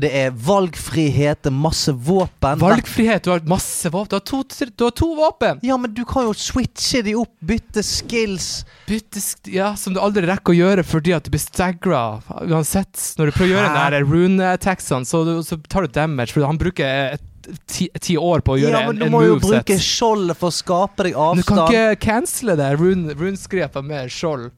Det 0.00 0.10
er 0.22 0.30
valgfrihet, 0.34 1.42
det 1.44 1.50
er 1.52 1.56
masse 1.56 1.92
våpen. 1.94 2.60
Valgfrihet. 2.62 3.24
Du 3.26 3.30
har 3.32 3.40
masse 3.48 3.90
våpen. 3.92 4.08
Du 4.10 4.16
har 4.18 4.24
to, 4.26 4.42
du 4.76 4.84
har 4.86 4.94
to 4.98 5.08
våpen! 5.18 5.60
Ja, 5.66 5.76
men 5.80 5.94
du 5.94 6.02
kan 6.08 6.26
jo 6.28 6.34
switche 6.36 7.02
de 7.06 7.14
opp, 7.20 7.32
bytte 7.44 7.82
skills. 7.86 8.64
Bytte 8.88 9.22
sk- 9.22 9.52
Ja, 9.54 9.72
som 9.76 9.94
du 9.96 10.00
aldri 10.02 10.26
rekker 10.28 10.54
å 10.54 10.58
gjøre 10.58 10.84
fordi 10.86 11.14
at 11.16 11.24
du 11.26 11.30
blir 11.34 11.42
stagra. 11.42 12.02
Uansett, 12.46 12.98
når 13.18 13.30
du 13.30 13.36
prøver 13.38 13.50
å 13.50 13.56
gjøre 13.56 13.72
den 13.74 13.96
der 13.96 14.08
rune-attacksene, 14.10 15.06
så, 15.08 15.24
så 15.46 15.58
tar 15.70 15.86
du 15.86 15.94
damage, 15.94 16.32
for 16.34 16.46
han 16.48 16.58
bruker 16.60 17.16
et, 17.16 17.26
ti, 17.66 17.88
ti 17.98 18.16
år 18.20 18.42
på 18.46 18.54
å 18.54 18.60
gjøre 18.60 18.76
Ja, 18.82 18.86
men 18.90 18.98
en, 19.00 19.06
du 19.08 19.10
må 19.14 19.22
jo 19.24 19.38
moveset. 19.38 19.64
bruke 19.64 19.78
skjoldet 19.82 20.36
for 20.38 20.52
å 20.52 20.54
skape 20.54 21.06
deg 21.08 21.16
avstand. 21.16 21.40
du 21.40 21.48
kan 21.48 21.64
ikke 21.66 22.00
cancele 22.04 22.56
det 22.60 22.68
rune- 22.78 23.16
runeskrepet 23.16 23.86
med 23.86 24.12
skjold. 24.12 24.50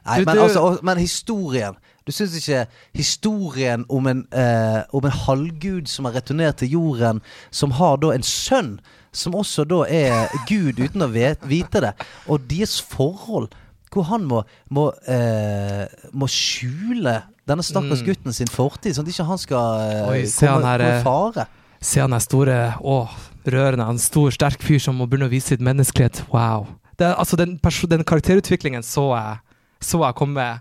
Nei, 0.00 0.18
Du- 0.22 0.24
men, 0.24 0.36
du- 0.36 0.42
altså, 0.46 0.62
men 0.82 0.96
historien 0.98 1.76
Du 2.10 2.16
syns 2.16 2.34
ikke 2.40 2.64
historien 2.98 3.84
om 3.88 4.08
en, 4.10 4.24
eh, 4.34 4.82
om 4.90 5.04
en 5.06 5.14
halvgud 5.14 5.86
som 5.88 6.08
har 6.08 6.16
returnert 6.18 6.58
til 6.58 6.72
jorden, 6.74 7.20
som 7.54 7.70
har 7.78 8.00
da 8.02 8.10
en 8.10 8.26
sønn, 8.26 8.80
som 9.14 9.36
også 9.38 9.62
da 9.70 9.84
er 9.86 10.26
gud 10.48 10.80
uten 10.82 11.06
å 11.06 11.10
vite 11.14 11.84
det, 11.86 11.92
og 12.26 12.48
deres 12.50 12.80
forhold 12.82 13.52
hvor 13.90 14.06
han 14.06 14.26
må, 14.26 14.42
må, 14.70 14.88
eh, 15.06 15.86
må 16.14 16.26
skjule 16.30 17.22
denne 17.46 17.62
stakkars 17.66 18.02
Mm. 18.02 18.06
gutten 18.06 18.34
sin 18.34 18.50
fortid, 18.50 18.94
sånn 18.94 19.06
at 19.06 19.14
ikke 19.14 19.26
han 19.26 19.38
skal 19.38 19.80
eh, 19.80 20.10
Oi, 20.10 20.20
komme, 20.26 20.50
han 20.50 20.62
her, 20.62 20.78
komme 20.78 20.90
eh, 20.90 21.00
i 21.00 21.06
fare. 21.06 21.46
Se 21.80 22.00
han 22.00 22.12
her 22.12 22.22
store 22.22 22.58
Å, 22.82 22.98
rørende. 23.46 23.86
Han 23.86 23.98
en 23.98 24.02
stor, 24.02 24.30
sterk 24.30 24.62
fyr 24.62 24.78
som 24.78 24.98
må 24.98 25.06
begynne 25.06 25.26
å 25.26 25.32
vise 25.32 25.54
sitt 25.54 25.64
menneskelighet. 25.64 26.22
Wow. 26.30 26.68
Det, 26.98 27.08
altså, 27.16 27.36
den, 27.40 27.58
den 27.58 28.04
karakterutviklingen 28.04 28.82
så 28.82 29.10
jeg 29.16 29.38
Så 29.80 30.02
jeg 30.04 30.14
komme 30.14 30.60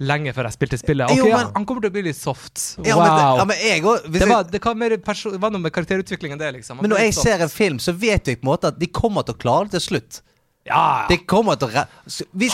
lenge 0.00 0.32
før 0.36 0.48
jeg 0.50 0.56
spilte 0.58 0.78
spillet. 0.80 1.10
Ok, 1.10 1.16
Jo, 1.16 1.28
men- 1.32 1.52
han 1.54 1.64
kommer 1.66 1.80
til 1.86 1.90
å 1.90 1.94
bli 1.94 2.02
litt 2.08 2.16
soft. 2.18 2.76
Ja, 2.84 2.96
men, 2.96 3.06
ja, 3.06 3.44
men 3.44 3.56
òg 3.56 4.12
det, 4.12 4.28
var, 4.28 4.44
det, 4.44 4.60
kan 4.60 4.78
mer 4.78 4.96
perso 4.98 5.30
det 5.32 5.40
var 5.40 5.50
noe 5.50 5.60
med 5.60 5.72
karakterutvikling 5.72 6.32
enn 6.32 6.38
det, 6.38 6.52
liksom. 6.58 6.76
Han 6.78 6.82
Men 6.84 6.90
når 6.90 7.04
jeg 7.06 7.14
soft. 7.14 7.26
ser 7.28 7.42
en 7.42 7.48
film, 7.48 7.78
så 7.78 7.92
vet 7.96 8.24
jeg 8.26 8.40
på 8.40 8.44
en 8.46 8.52
måte 8.52 8.68
at 8.68 8.78
de 8.78 8.86
kommer 8.86 9.24
til 9.24 9.34
å 9.34 9.38
klare 9.38 9.70
det 9.70 9.80
til 9.80 9.96
slutt. 10.00 10.20
Ja! 10.66 11.06
De 11.08 11.16
kommer 11.18 11.56
til 11.56 11.68
å 11.70 11.86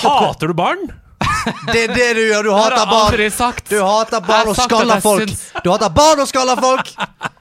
Hater 0.02 0.46
du 0.48 0.54
barn? 0.54 0.92
Det 1.72 1.80
er 1.82 1.92
det 1.94 2.08
du 2.16 2.22
gjør! 2.22 2.46
Du 2.46 2.52
hater 2.54 2.86
barn! 2.90 3.16
Du 3.68 3.78
hater 3.82 4.24
barn 4.26 4.50
og 4.52 4.58
skaller 4.58 5.02
folk! 5.04 5.32
Du 5.64 5.70
hater 5.72 5.92
barn 5.96 6.22
og 6.22 6.28
skaller 6.30 6.60
folk! 6.62 6.92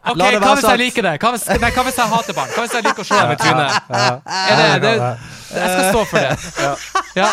Ok, 0.01 0.17
La 0.17 0.31
det 0.33 0.39
Hva 0.41 0.53
hvis 0.57 0.65
jeg 0.65 0.81
liker 0.81 1.05
det? 1.05 1.13
Hva 1.21 1.31
hvis, 1.35 1.43
nei, 1.61 1.69
hva 1.75 1.83
hvis 1.85 1.99
jeg 2.01 2.11
hater 2.15 2.37
barn? 2.37 2.53
Hva 2.55 2.65
hvis 2.65 2.75
jeg 2.77 2.85
liker 2.87 3.03
å 3.03 3.07
slå 3.09 3.19
dem 3.21 3.33
i 3.33 3.39
trynet? 3.41 3.91
Det, 3.91 4.69
det, 4.85 4.93
jeg 5.51 5.73
skal 5.75 5.83
stå 5.91 6.05
for 6.09 6.25
det. 6.25 6.71
Ja. 7.19 7.29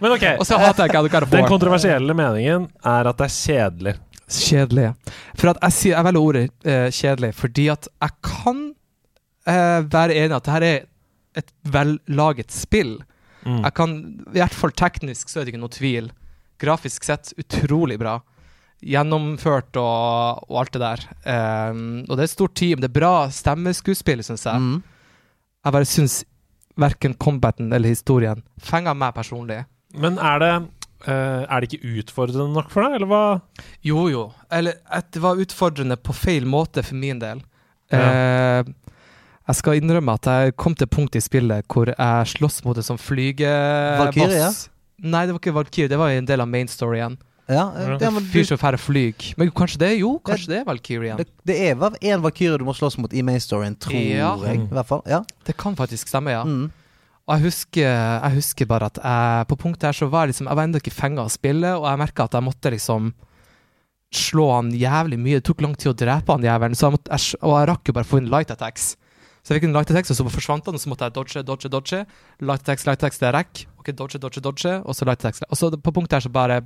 Men 0.00 0.16
ok, 0.16 0.24
Og 0.40 0.46
så 0.48 0.58
hater 0.60 0.88
jeg 0.88 1.10
ikke 1.10 1.22
den 1.30 1.46
kontroversielle 1.50 2.16
meningen 2.16 2.66
er 2.80 3.10
at 3.10 3.20
det 3.20 3.28
er 3.28 3.36
kjedelig. 3.36 3.94
Kjedelig. 4.32 4.88
For 5.36 5.52
at 5.52 5.60
jeg, 5.66 5.76
sier, 5.76 5.96
jeg 5.98 6.06
velger 6.08 6.22
ordet 6.22 6.44
eh, 6.64 6.86
kjedelig 6.94 7.32
fordi 7.36 7.66
at 7.74 7.88
jeg 7.90 8.16
kan 8.24 8.62
eh, 9.46 9.80
være 9.92 10.16
enig 10.16 10.32
i 10.32 10.38
at 10.38 10.48
dette 10.48 10.72
er 10.72 10.88
et 11.42 11.52
vellaget 11.74 12.52
spill. 12.54 12.96
Mm. 13.44 13.62
Jeg 13.62 13.74
kan, 13.78 13.94
I 14.32 14.40
hvert 14.40 14.58
fall 14.58 14.74
teknisk 14.78 15.30
så 15.30 15.40
er 15.40 15.46
det 15.46 15.54
ikke 15.54 15.62
noe 15.62 15.74
tvil. 15.74 16.10
Grafisk 16.62 17.06
sett 17.06 17.32
utrolig 17.40 17.98
bra. 18.02 18.18
Gjennomført 18.82 19.78
og, 19.78 20.42
og 20.48 20.60
alt 20.62 20.74
det 20.74 20.82
der. 20.82 21.06
Um, 21.70 22.02
og 22.08 22.16
det 22.16 22.20
er 22.24 22.28
et 22.28 22.34
stort 22.34 22.54
team. 22.58 22.82
Det 22.82 22.90
er 22.90 22.98
bra 22.98 23.14
stemmeskuespill, 23.34 24.22
syns 24.26 24.46
jeg. 24.48 24.62
Mm. 24.62 24.78
Jeg 25.62 25.76
bare 25.78 25.88
syns 25.88 26.20
verken 26.80 27.14
combaten 27.20 27.68
eller 27.68 27.92
historien 27.92 28.40
fenger 28.62 28.96
meg 28.98 29.14
personlig. 29.18 29.64
Men 29.98 30.20
er 30.22 30.40
det, 30.42 30.54
Uh, 31.02 31.42
er 31.50 31.58
det 31.58 31.66
ikke 31.66 31.96
utfordrende 31.98 32.54
nok 32.54 32.68
for 32.70 32.86
deg, 32.86 32.92
eller 32.94 33.08
hva? 33.10 33.22
Jo, 33.82 34.04
jo. 34.06 34.20
Eller 34.54 34.76
at 34.86 35.08
det 35.10 35.18
var 35.24 35.40
utfordrende 35.42 35.96
på 35.98 36.14
feil 36.14 36.46
måte 36.46 36.84
for 36.86 36.94
min 36.94 37.18
del. 37.18 37.40
Ja. 37.90 38.04
Eh, 38.06 38.70
jeg 39.48 39.58
skal 39.58 39.80
innrømme 39.80 40.14
at 40.14 40.28
jeg 40.30 40.54
kom 40.60 40.74
til 40.78 40.86
et 40.86 40.92
punkt 40.94 41.16
i 41.18 41.22
spillet 41.24 41.66
hvor 41.72 41.90
jeg 41.90 42.30
slåss 42.36 42.60
mot 42.66 42.78
en 42.78 42.86
sånn 42.86 43.00
flygeboss. 43.02 44.06
Valkyrie? 44.06 44.50
Nei, 45.02 45.24
det 45.26 45.34
var 45.34 45.40
ikke 45.42 45.54
Valkyrie. 45.56 45.90
Det 45.90 45.98
var 45.98 46.14
en 46.14 46.28
del 46.28 46.44
av 46.44 46.50
main 46.50 46.68
storyen. 46.70 47.16
Ja, 47.50 47.64
det, 47.74 47.96
ja, 48.04 48.10
men 48.14 48.22
Fyr 48.30 48.44
som 48.46 48.56
færre 48.60 48.78
flyg. 48.78 49.32
Men 49.36 49.50
kanskje 49.50 49.80
det? 49.82 49.88
Jo, 49.98 50.12
kanskje 50.24 50.52
det 50.52 50.60
er 50.60 50.68
Valkyrie. 50.68 51.16
det, 51.18 51.26
det 51.44 51.56
er 51.58 51.74
én 51.74 52.22
valkyrie 52.22 52.60
du 52.60 52.64
må 52.64 52.72
slåss 52.78 52.96
mot 53.02 53.12
i 53.12 53.24
main 53.26 53.42
storyen, 53.42 53.74
tror 53.82 53.98
Ja. 53.98 54.36
jeg. 54.46 54.62
I 54.62 54.70
hvert 54.78 54.88
fall. 54.88 55.02
Ja. 55.10 55.24
Det 55.44 55.56
kan 55.58 55.74
faktisk 55.76 56.08
stemme, 56.08 56.30
ja. 56.30 56.44
Mm. 56.46 56.70
Og 57.26 57.34
jeg 57.36 57.44
husker, 57.48 57.82
jeg 58.22 58.32
husker 58.38 58.66
bare 58.70 58.86
at 58.90 58.98
jeg, 59.02 59.46
på 59.50 59.58
punktet 59.58 59.90
her 59.90 59.92
så 59.98 60.08
var 60.10 60.24
jeg 60.26 60.32
liksom 60.32 60.48
Jeg 60.50 60.58
var 60.58 60.64
ennå 60.66 60.80
ikke 60.80 60.94
fenga 60.94 61.22
av 61.26 61.30
spillet, 61.34 61.74
og 61.76 61.84
jeg 61.90 61.98
merka 61.98 62.24
at 62.30 62.34
jeg 62.38 62.46
måtte 62.46 62.72
liksom 62.74 63.12
slå 64.12 64.46
han 64.54 64.70
jævlig 64.76 65.18
mye. 65.18 65.38
Det 65.40 65.46
tok 65.50 65.62
lang 65.64 65.74
tid 65.78 65.92
å 65.92 65.98
drepe 65.98 66.34
han 66.34 66.42
jævelen, 66.46 66.78
jeg 66.78 66.94
måtte, 66.94 67.10
jeg, 67.10 67.38
og 67.42 67.54
jeg 67.58 67.68
rakk 67.70 67.88
jo 67.90 67.94
bare 67.98 68.06
å 68.06 68.10
få 68.12 68.22
inn 68.22 68.30
light 68.32 68.50
attacks. 68.54 68.92
Så 69.42 69.50
jeg 69.52 69.58
fikk 69.60 69.68
en 69.70 69.74
light 69.74 69.90
attack, 69.90 70.06
og 70.10 70.16
så 70.16 70.24
forsvant 70.30 70.68
han, 70.70 70.76
og 70.78 70.82
så 70.82 70.90
måtte 70.92 71.08
jeg 71.08 71.14
dodge, 71.16 71.42
dodge, 71.42 71.68
dodge. 71.72 72.00
Light 72.46 72.62
attack, 72.62 72.84
light 72.86 73.00
attack, 73.02 73.16
det 73.18 73.26
er 73.26 73.34
rack. 73.34 73.64
Ok, 73.82 73.90
dodge, 73.98 74.20
dodge, 74.22 74.40
dodge, 74.44 74.74
og 74.86 74.94
så 74.94 75.08
light 75.08 75.24
attack. 75.24 75.42
Og 75.50 75.58
så 75.58 75.70
på 75.74 75.92
punktet 75.96 76.20
her 76.20 76.26
så 76.28 76.30
bare 76.32 76.60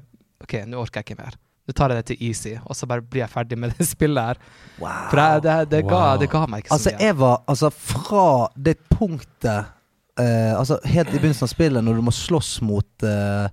OK, 0.45 0.59
nå 0.69 0.83
orker 0.83 1.01
jeg 1.01 1.09
ikke 1.09 1.23
mer. 1.23 1.39
Nå 1.67 1.75
tar 1.75 1.91
jeg 1.91 1.99
det 2.03 2.07
til 2.13 2.27
easy, 2.29 2.53
og 2.63 2.77
så 2.79 2.87
bare 2.87 3.03
blir 3.03 3.25
jeg 3.25 3.33
ferdig 3.33 3.57
med 3.59 3.73
det 3.79 3.87
spillet 3.89 4.29
her. 4.29 4.43
Wow. 4.79 4.93
For 5.11 5.23
jeg, 5.23 5.43
det, 5.47 5.55
det, 5.73 5.81
ga, 5.89 6.03
Wow. 6.03 6.21
det 6.21 6.29
ga 6.35 6.43
meg 6.53 6.63
ikke 6.67 6.69
så 6.71 6.77
Altså, 6.77 6.93
mye. 6.93 7.07
jeg 7.09 7.17
var 7.23 7.41
Altså, 7.55 7.71
fra 7.71 8.27
det 8.69 8.77
punktet 8.93 9.73
uh, 10.21 10.53
Altså, 10.61 10.79
helt 10.85 11.09
i 11.09 11.17
begynnelsen 11.19 11.49
av 11.49 11.53
spillet, 11.57 11.85
når 11.89 11.99
du 11.99 12.05
må 12.07 12.15
slåss 12.15 12.53
mot 12.69 13.09
uh, 13.09 13.49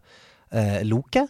uh, 0.54 0.80
Loke? 0.92 1.24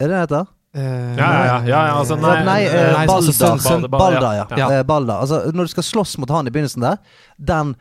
Er 0.00 0.08
det 0.08 0.14
det 0.16 0.22
heter? 0.24 0.48
Eh, 0.74 1.16
Ja, 1.16 1.28
ja, 1.46 1.58
ja. 1.68 1.80
altså, 2.00 2.16
nei, 2.18 2.44
Nei, 2.44 2.60
eh, 2.66 2.74
eh, 2.74 2.92
nei, 2.96 3.06
Balder. 3.06 3.30
altså, 3.30 3.58
sønn- 3.62 3.88
Balda, 3.90 4.30
ja. 4.40 4.46
Ja. 4.58 4.70
Eh, 4.78 4.82
Balder. 4.82 5.20
Altså, 5.22 5.42
når 5.54 5.68
du 5.68 5.74
skal 5.76 5.82
slåss 5.86 6.16
mot 6.18 6.30
han 6.34 6.46
i 6.46 6.50
begynnelsen 6.50 6.82
der, 6.82 6.98
den 7.38 7.74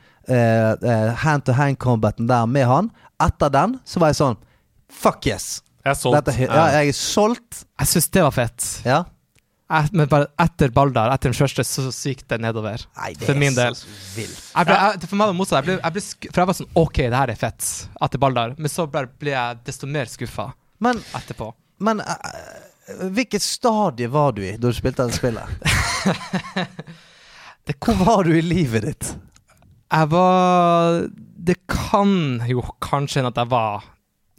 hand-to-hand-combaten 1.23 2.27
der 2.29 2.45
med 2.47 2.65
han, 2.69 2.91
etter 3.23 3.49
den 3.53 3.79
så 3.85 3.99
var 4.01 4.13
jeg 4.13 4.19
sånn 4.21 4.37
Fuck 4.93 5.25
yes! 5.27 5.61
Jeg 5.83 5.91
er 5.91 5.97
solgt. 5.99 6.25
Dette, 6.29 6.45
ja, 6.45 6.65
jeg 6.77 6.91
er 6.93 6.95
solgt. 6.95 7.63
Jeg 7.81 7.89
syns 7.89 8.05
det 8.13 8.21
var 8.23 8.31
fett. 8.31 8.67
Ja. 8.87 8.99
Et, 9.73 9.89
men 9.97 10.07
bare 10.07 10.27
etter 10.39 10.69
Baldar, 10.71 11.09
etter 11.11 11.31
den 11.31 11.35
første, 11.35 11.63
så, 11.67 11.87
så 11.91 12.11
gikk 12.13 12.21
det 12.29 12.37
nedover. 12.43 12.85
Nei, 12.99 13.09
det 13.17 13.25
For 13.27 13.35
min 13.41 13.55
del. 13.57 13.73
så 13.75 13.89
vilt. 14.15 14.37
Jeg 14.53 14.69
ble, 14.69 14.77
jeg, 14.77 15.01
for 15.09 15.17
meg 15.19 15.25
var 15.25 15.33
det 15.33 15.39
motsatt. 15.41 15.57
Jeg 15.57 15.65
ble, 15.67 15.75
jeg 15.81 15.95
ble 15.97 16.03
sk 16.05 16.27
for 16.29 16.43
jeg 16.43 16.49
var 16.51 16.57
sånn 16.59 16.69
OK, 16.83 16.99
det 17.01 17.17
her 17.19 17.33
er 17.33 17.39
fett, 17.41 17.71
etter 18.07 18.21
Baldar. 18.21 18.53
Men 18.61 18.71
så 18.71 18.85
bare 18.93 19.09
ble 19.19 19.33
jeg 19.33 19.59
desto 19.71 19.89
mer 19.89 20.11
skuffa 20.13 20.51
etterpå. 20.83 21.49
men 21.83 21.99
eh, 21.99 22.53
hvilket 23.15 23.41
stadie 23.41 24.07
var 24.11 24.33
du 24.35 24.41
i 24.45 24.55
da 24.57 24.67
du 24.69 24.75
spilte 24.75 25.05
det 25.07 25.15
spillet? 25.15 25.47
Det 27.63 27.77
Hvor 27.79 27.95
var 28.05 28.23
du 28.27 28.33
i 28.37 28.41
livet 28.43 28.83
ditt? 28.89 29.13
Jeg 29.93 30.09
var 30.11 31.03
Det 31.47 31.55
kan 31.69 32.41
jo 32.49 32.63
kanskje 32.83 33.21
hende 33.21 33.31
at 33.31 33.39
jeg 33.43 33.51
var 33.51 33.83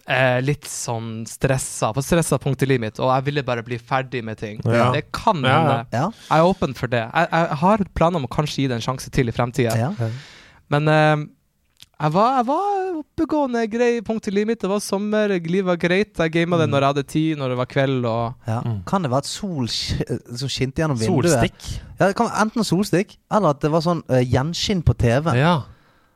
eh, 0.08 0.40
litt 0.44 0.66
sånn 0.68 1.22
stressa, 1.28 1.92
på 1.96 2.02
stressa 2.04 2.36
punkt 2.42 2.62
i 2.64 2.68
livet 2.68 2.82
mitt, 2.84 3.00
og 3.00 3.08
jeg 3.14 3.24
ville 3.30 3.44
bare 3.46 3.62
bli 3.64 3.78
ferdig 3.80 4.20
med 4.24 4.36
ting. 4.40 4.60
Ja. 4.68 4.90
Det 4.92 5.06
kan 5.14 5.40
Ja, 5.44 5.48
ja. 5.48 5.60
hende. 5.60 5.78
Ja? 5.96 6.04
Jeg 6.28 6.38
er 6.44 6.50
åpen 6.50 6.74
for 6.76 6.92
det. 6.92 7.04
Jeg, 7.06 7.28
jeg 7.32 7.58
har 7.62 7.84
planer 7.96 8.20
om 8.20 8.28
å 8.28 8.32
kanskje 8.34 8.62
gi 8.64 8.68
det 8.72 8.76
en 8.80 8.84
sjanse 8.84 9.08
til 9.14 9.28
i 9.32 9.36
fremtida. 9.36 9.76
ja. 9.78 10.10
Men 10.72 10.88
eh, 10.88 11.16
jeg 12.04 12.12
var, 12.12 12.34
jeg 12.36 12.46
var 12.48 12.96
oppegående, 13.00 13.64
grei 13.72 13.90
punkt 14.04 14.28
i 14.28 14.32
livet 14.34 14.52
mitt. 14.52 14.60
Det 14.60 14.68
var 14.68 14.82
sommer, 14.84 15.32
livet 15.40 15.68
var 15.70 15.78
greit. 15.80 16.12
Jeg 16.20 16.32
gama 16.34 16.58
det 16.60 16.68
når 16.68 16.84
jeg 16.84 16.92
hadde 16.92 17.06
tid, 17.14 17.36
når 17.40 17.54
det 17.54 17.60
var 17.62 17.70
kveld. 17.70 18.08
Og 18.10 18.50
ja. 18.50 18.58
Mm. 18.64 18.80
Kan 18.88 19.06
det 19.06 19.12
være 19.14 19.24
at 19.24 19.30
sol 19.30 19.68
som 19.72 20.50
skinte 20.52 20.84
gjennom 20.84 21.00
vinduet? 21.00 21.32
Solstikk. 21.32 21.70
Ja, 21.98 22.08
det 22.10 22.16
kan 22.18 22.28
være 22.28 22.44
enten 22.44 22.68
solstikk, 22.68 23.16
eller 23.32 23.56
at 23.56 23.62
det 23.64 23.72
var 23.72 23.86
sånn 23.86 24.04
uh, 24.12 24.20
gjenskinn 24.20 24.84
på 24.84 24.96
TV. 25.00 25.32
Ja. 25.40 25.62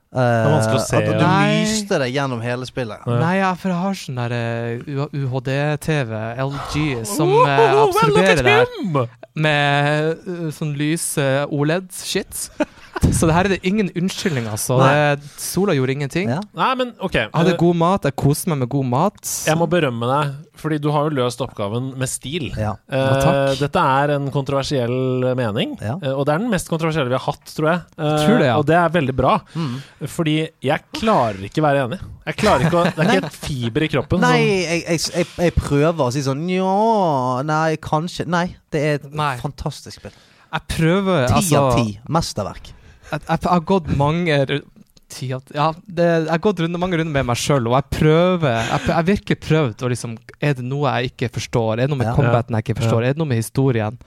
Det 0.09 0.25
er 0.25 0.47
vanskelig 0.49 0.79
å 0.79 0.85
se, 0.87 1.01
At 1.03 1.09
du 1.09 1.21
nei. 1.21 1.49
lyste 1.67 1.99
deg 2.01 2.15
gjennom 2.17 2.41
hele 2.41 2.69
spillet. 2.69 3.03
Ja. 3.05 3.17
Nei, 3.21 3.35
ja, 3.43 3.51
for 3.61 3.73
jeg 3.75 3.81
har 3.83 3.99
sånn 4.01 4.21
der 4.23 4.35
uh, 4.39 5.03
UHD-TV, 5.13 6.13
LG, 6.47 6.85
som 7.17 7.33
Oh, 7.33 7.43
eh, 7.45 7.61
well, 7.61 7.83
absorberer 7.87 8.41
det 8.41 8.55
her 8.57 9.09
med 9.39 10.25
eh, 10.25 10.49
sånn 10.57 10.73
lys 10.79 11.11
eh, 11.21 11.45
OLED-shit. 11.53 12.49
Så 13.13 13.27
det 13.29 13.35
her 13.35 13.47
er 13.49 13.53
det 13.55 13.61
ingen 13.67 13.89
unnskyldning, 13.97 14.47
altså. 14.51 14.77
Det, 14.83 15.23
sola 15.41 15.75
gjorde 15.77 15.95
ingenting. 15.95 16.29
Ja. 16.31 16.41
Nei, 16.57 16.71
men 16.81 16.93
OK. 17.05 17.15
Jeg 17.15 17.31
hadde 17.35 17.55
god 17.61 17.77
mat, 17.81 18.05
jeg 18.09 18.17
koste 18.19 18.51
meg 18.53 18.59
med 18.65 18.69
god 18.73 18.87
mat. 18.91 19.21
Jeg 19.47 19.57
må 19.61 19.67
berømme 19.71 20.09
deg, 20.11 20.35
fordi 20.59 20.79
du 20.83 20.89
har 20.95 21.09
jo 21.09 21.15
løst 21.19 21.41
oppgaven 21.45 21.93
med 21.99 22.11
stil. 22.11 22.49
Ja. 22.59 22.75
Eh, 22.91 22.99
Ja, 22.99 23.15
takk. 23.23 23.59
dette 23.63 23.83
er 24.03 24.13
en 24.17 24.31
kontroversiell 24.35 25.35
mening, 25.39 25.77
Ja. 25.81 25.95
eh, 26.03 26.13
og 26.13 26.27
det 26.27 26.35
er 26.35 26.39
den 26.45 26.51
mest 26.51 26.69
kontroversielle 26.69 27.09
vi 27.09 27.17
har 27.17 27.25
hatt, 27.27 27.45
tror 27.55 27.69
jeg. 27.71 27.81
Eh, 27.99 28.27
Tror 28.27 28.39
det, 28.39 28.47
ja. 28.51 28.57
Og 28.59 28.67
det 28.67 28.77
er 28.77 28.89
veldig 28.99 29.17
bra, 29.17 29.35
Mm. 29.55 29.77
fordi 30.07 30.49
jeg 30.63 30.81
klarer 30.93 31.43
ikke 31.49 31.63
være 31.63 31.85
enig. 31.89 32.01
Jeg 32.27 32.37
klarer 32.37 32.67
ikke 32.67 32.79
å, 32.81 32.85
Det 32.95 32.99
er 33.07 33.15
ikke 33.21 33.27
et 33.27 33.33
fiber 33.33 33.83
i 33.83 33.89
kroppen 33.89 34.21
Nei, 34.21 34.39
jeg, 34.45 34.83
jeg, 34.85 35.01
jeg, 35.15 35.27
jeg 35.39 35.55
prøver 35.55 36.03
å 36.05 36.13
si 36.13 36.21
sånn 36.21 36.43
Nja, 36.45 37.43
nei, 37.43 37.77
kanskje 37.77 38.27
Nei, 38.27 38.57
det 38.71 38.83
er 38.85 38.95
et 38.99 39.13
Nei. 39.15 39.37
fantastisk 39.39 39.97
spill. 40.01 40.13
Jeg 40.53 40.61
prøver, 40.69 41.27
Ti 41.29 41.35
altså 41.35 41.57
av 41.63 41.77
ti. 41.77 41.99
Mesterverk. 42.09 42.73
Jeg, 43.11 43.39
har 43.49 43.61
gått 43.69 43.89
mange 43.97 44.37
Ja, 44.39 45.39
det, 45.87 46.05
jeg 46.05 46.29
har 46.29 46.41
gått 46.45 46.61
runde, 46.61 46.79
mange 46.81 46.99
runder 47.01 47.15
med 47.15 47.27
meg 47.31 47.39
sjøl, 47.41 47.67
og 47.71 47.77
jeg 47.79 47.87
prøver 47.99 48.59
Jeg 48.69 48.81
jeg 48.91 49.07
virkelig 49.09 49.39
prøvd 49.47 49.85
å 49.87 49.91
liksom 49.93 50.17
Er 50.41 50.55
det 50.59 50.65
noe 50.69 50.93
jeg 50.99 51.13
ikke 51.15 51.31
forstår? 51.39 51.73
Er 51.79 51.87
det 51.87 51.91
noe 51.95 52.03
med 52.03 52.11
Ja. 52.11 52.17
combaten 52.19 52.55
jeg 52.59 52.67
ikke 52.67 52.81
forstår? 52.83 53.05
Er 53.05 53.15
det 53.17 53.19
noe 53.23 53.31
med 53.31 53.41
historien? 53.41 53.99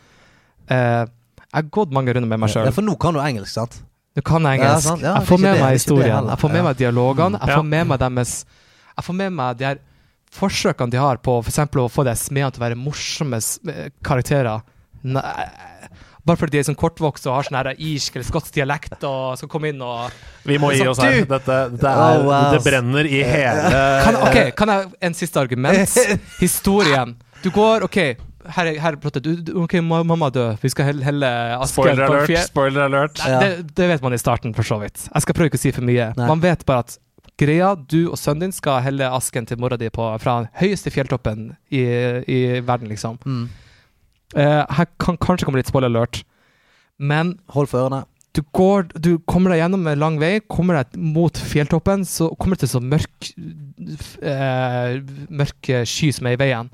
Uh, 0.69 1.05
jeg 1.51 1.57
har 1.57 1.69
gått 1.73 1.91
mange 1.91 2.13
runder 2.13 2.29
med 2.29 2.39
meg 2.39 2.49
sjøl. 2.53 2.63
Ja, 2.69 2.71
for 2.71 2.85
nå 2.85 2.93
kan 3.01 3.13
du 3.13 3.19
engelsk, 3.19 3.51
sant? 3.57 3.81
Nå 4.15 4.21
kan 4.23 4.45
jeg 4.47 4.59
engelsk. 4.61 5.01
Ja, 5.01 5.17
jeg 5.19 5.27
får 5.27 5.39
med 5.41 5.55
det, 5.55 5.61
meg 5.65 5.73
historien. 5.75 6.27
Jeg 6.31 6.39
får 6.39 6.49
med 6.53 6.61
Ja. 6.61 6.63
meg 6.63 6.77
dialogene. 6.77 7.39
Jeg 7.41 7.49
Ja. 7.49 7.57
får 7.57 7.65
med 7.65 7.87
meg 7.87 7.99
deres 7.99 8.45
Jeg 8.97 9.05
får 9.05 9.15
med 9.15 9.33
meg 9.33 9.57
de 9.57 9.65
her 9.65 9.77
forsøkene 10.31 10.91
de 10.91 10.97
har 10.97 11.17
på 11.17 11.39
f.eks. 11.43 11.57
å 11.75 11.89
få 11.91 12.03
de 12.05 12.13
smedene 12.15 12.51
til 12.53 12.61
å 12.61 12.65
være 12.69 12.77
morsomme 12.77 13.39
karakterer. 14.03 14.61
Nei, 15.03 15.21
bare 16.27 16.38
fordi 16.38 16.57
de 16.57 16.61
er 16.61 16.68
sånn 16.69 16.77
kortvokste 16.77 17.30
og 17.31 17.39
har 17.39 17.48
sånn 17.48 17.72
irsk 17.73 18.18
eller 18.18 18.27
skotsk 18.27 18.53
dialekt 18.53 19.06
og 19.07 19.39
skal 19.39 19.49
komme 19.52 19.72
inn 19.72 19.81
og 19.81 20.11
Vi 20.45 20.57
må 20.61 20.72
gi 20.76 20.85
oss 20.88 21.02
her. 21.02 21.23
Dette, 21.26 21.60
det, 21.73 21.81
er, 21.81 22.02
Oh, 22.02 22.27
wow. 22.27 22.49
Det 22.53 22.61
brenner 22.65 23.07
i 23.10 23.22
hele 23.26 23.85
kan, 24.06 24.19
Ok, 24.27 24.39
kan 24.57 24.73
jeg 24.73 24.91
En 25.10 25.18
siste 25.18 25.41
argument. 25.41 25.98
Historien. 26.43 27.15
Du 27.41 27.49
går 27.53 27.85
OK, 27.88 27.98
her 28.56 28.69
er, 28.69 28.80
her 28.81 28.95
er 28.95 28.99
plottet. 29.02 29.27
OK, 29.57 29.77
mamma 29.81 30.30
død. 30.34 30.57
Vi 30.61 30.72
skal 30.73 30.91
helle, 30.91 31.06
helle 31.06 31.30
Asgeir 31.57 31.93
Spoiler 31.93 32.03
alert. 32.06 32.43
Spoiler 32.49 32.85
alert. 32.88 33.22
Nei, 33.23 33.39
det, 33.41 33.72
det 33.77 33.89
vet 33.93 34.03
man 34.06 34.14
i 34.14 34.19
starten, 34.22 34.53
for 34.57 34.68
så 34.68 34.80
vidt. 34.81 35.07
Jeg 35.07 35.26
skal 35.26 35.38
prøve 35.38 35.52
ikke 35.52 35.61
å 35.61 35.64
si 35.64 35.73
for 35.76 35.85
mye. 35.88 36.11
Nei. 36.18 36.30
Man 36.30 36.43
vet 36.43 36.65
bare 36.69 36.85
at 36.85 36.98
greia. 37.41 37.73
Du 37.76 38.11
og 38.11 38.18
sønnen 38.19 38.48
din 38.48 38.56
skal 38.56 38.81
helle 38.85 39.10
asken 39.14 39.48
til 39.49 39.60
mora 39.61 39.77
di 39.80 39.89
på, 39.93 40.06
fra 40.22 40.41
høyeste 40.61 40.93
fjelltoppen 40.93 41.52
i, 41.69 41.84
i 42.26 42.39
verden, 42.65 42.89
liksom. 42.91 43.19
Mm. 43.26 43.45
Eh, 44.37 44.61
her 44.77 44.87
kan 45.01 45.19
kanskje 45.19 45.47
komme 45.47 45.59
litt 45.59 45.69
spoiler 45.71 45.91
alert, 45.91 46.23
men 47.01 47.35
Hold 47.55 47.71
for 47.71 47.83
ørene. 47.83 48.05
du, 48.31 48.41
går, 48.55 48.87
du 48.95 49.17
kommer 49.27 49.51
deg 49.51 49.63
gjennom 49.63 49.87
en 49.91 49.99
lang 49.99 50.19
vei, 50.21 50.39
kommer 50.47 50.79
deg 50.79 50.95
mot 50.95 51.35
fjelltoppen, 51.35 52.05
så 52.07 52.29
kommer 52.39 52.55
du 52.55 52.63
til 52.63 52.71
sånn 52.75 52.87
mørk 52.91 53.31
uh, 54.23 55.01
mørk 55.27 55.71
sky 55.89 56.11
som 56.15 56.29
er 56.29 56.37
i 56.37 56.39
veien. 56.39 56.71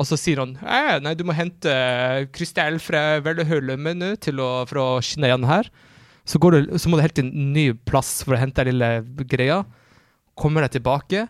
Og 0.00 0.06
så 0.08 0.16
sier 0.18 0.40
han 0.40 0.54
eh, 0.62 0.96
nei, 1.02 1.14
du 1.18 1.24
må 1.28 1.34
hente 1.36 1.70
krystall 2.34 2.78
fra 2.82 3.20
til 3.20 4.42
for 4.70 4.80
å 4.80 4.88
skinne 5.04 5.28
igjen 5.28 5.46
her. 5.46 5.70
Så, 6.24 6.38
går 6.38 6.56
du, 6.56 6.78
så 6.78 6.88
må 6.88 6.96
du 6.96 7.04
helt 7.04 7.16
til 7.18 7.26
en 7.26 7.52
ny 7.54 7.70
plass 7.86 8.20
for 8.24 8.36
å 8.36 8.40
hente 8.40 8.64
den 8.64 8.78
lille 8.78 9.26
greia. 9.28 9.62
Kommer 10.38 10.64
deg 10.64 10.78
tilbake, 10.78 11.26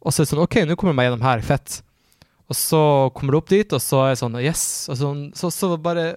og 0.00 0.12
så 0.12 0.22
er 0.22 0.24
det 0.24 0.30
sånn 0.32 0.44
OK, 0.44 0.62
nå 0.64 0.76
kommer 0.78 0.94
jeg 0.94 1.00
meg 1.00 1.08
gjennom 1.10 1.26
her. 1.26 1.42
Fett. 1.44 1.80
Og 2.46 2.54
så 2.58 2.80
kommer 3.16 3.34
du 3.34 3.40
opp 3.40 3.50
dit, 3.50 3.72
og 3.74 3.82
så 3.82 4.04
er 4.04 4.12
jeg 4.12 4.22
sånn 4.22 4.38
Yes. 4.42 4.62
Så, 4.86 5.10
så, 5.34 5.50
så 5.50 5.72
bare 5.82 6.16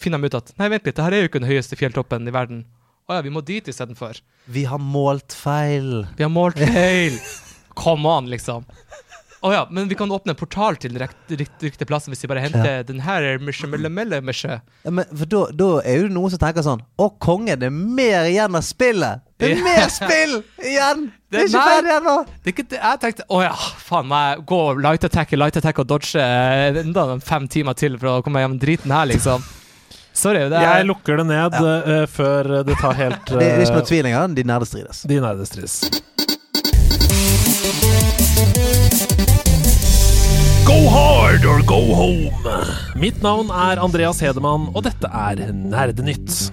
finner 0.00 0.22
de 0.22 0.30
ut 0.30 0.38
at 0.38 0.54
Nei, 0.56 0.70
vent 0.72 0.86
litt, 0.88 0.96
det 0.96 1.04
her 1.04 1.12
er 1.12 1.24
jo 1.24 1.30
ikke 1.30 1.42
den 1.42 1.50
høyeste 1.50 1.76
fjelltoppen 1.76 2.28
i 2.28 2.32
verden. 2.34 2.64
Å 3.06 3.18
ja, 3.18 3.22
vi 3.22 3.30
må 3.30 3.42
dit 3.46 3.68
istedenfor. 3.70 4.18
Vi 4.50 4.64
har 4.66 4.80
målt 4.82 5.36
feil. 5.36 6.06
Vi 6.18 6.24
har 6.26 6.32
målt 6.32 6.58
feil! 6.58 7.20
Come 7.76 8.08
on, 8.08 8.30
liksom. 8.32 8.64
Å 9.44 9.50
ja, 9.52 9.60
men 9.70 9.86
vi 9.86 9.94
kan 9.94 10.10
åpne 10.10 10.32
en 10.32 10.38
portal 10.40 10.78
til 10.80 10.96
den 10.96 11.04
riktige 11.38 11.86
plassen 11.86 12.10
hvis 12.10 12.24
vi 12.24 12.30
bare 12.32 12.42
henter 12.42 12.80
den 12.88 13.02
her. 13.04 13.22
Ja, 14.82 14.94
men 14.96 15.06
for 15.12 15.28
da, 15.30 15.42
da 15.54 15.68
er 15.84 16.00
jo 16.06 16.08
noen 16.16 16.32
som 16.32 16.40
tenker 16.42 16.64
sånn 16.66 16.82
Å, 16.98 17.10
konge, 17.22 17.54
det 17.60 17.68
er 17.68 17.76
mer 17.76 18.26
igjen 18.32 18.56
av 18.58 18.64
spillet! 18.66 19.25
Det 19.36 19.50
er 19.52 19.58
mer 19.60 19.88
spill 19.92 20.38
igjen! 20.64 21.10
Det 21.30 21.42
er 21.42 21.48
ikke 21.50 21.64
ferdig 21.66 21.90
ennå! 21.96 22.12
Det 22.46 22.52
jeg 22.78 22.98
tenkte 23.02 23.24
Å 23.34 23.40
ja, 23.42 23.52
faen 23.82 24.06
meg. 24.08 24.44
Gå 24.48 24.60
light 24.78 25.04
attack, 25.04 25.34
light 25.36 25.58
attack 25.58 25.82
og 25.82 25.88
dodge 25.90 26.22
eh, 26.22 26.78
enda 26.80 27.18
fem 27.20 27.48
timer 27.50 27.76
til 27.76 27.98
for 28.00 28.14
å 28.14 28.24
komme 28.24 28.40
hjem 28.44 28.56
driten 28.62 28.94
her, 28.94 29.08
liksom. 29.10 29.44
Sorry. 30.16 30.46
Det 30.48 30.56
er 30.56 30.78
Jeg 30.78 30.88
lukker 30.88 31.20
det 31.20 31.26
ned 31.28 31.58
eh, 31.60 32.06
før 32.08 32.62
det 32.64 32.78
tar 32.80 32.96
helt 32.96 33.28
Det, 33.28 33.36
det 33.42 33.50
er 33.50 33.64
ikke 33.66 33.74
eh, 33.74 33.80
noe 33.82 33.88
tvil 33.90 34.08
engang. 34.12 34.36
De 34.38 34.46
nerde 34.48 34.70
strides. 34.70 35.02
De 35.10 35.20
nerdestrides. 35.20 35.80
Go 40.66 40.78
hard 40.90 41.44
or 41.44 41.60
go 41.68 41.82
home. 41.92 42.56
Mitt 42.96 43.20
navn 43.22 43.52
er 43.52 43.82
Andreas 43.84 44.22
Hedemann, 44.24 44.70
og 44.72 44.86
dette 44.88 45.10
er 45.12 45.50
Nerdenytt. 45.52 46.46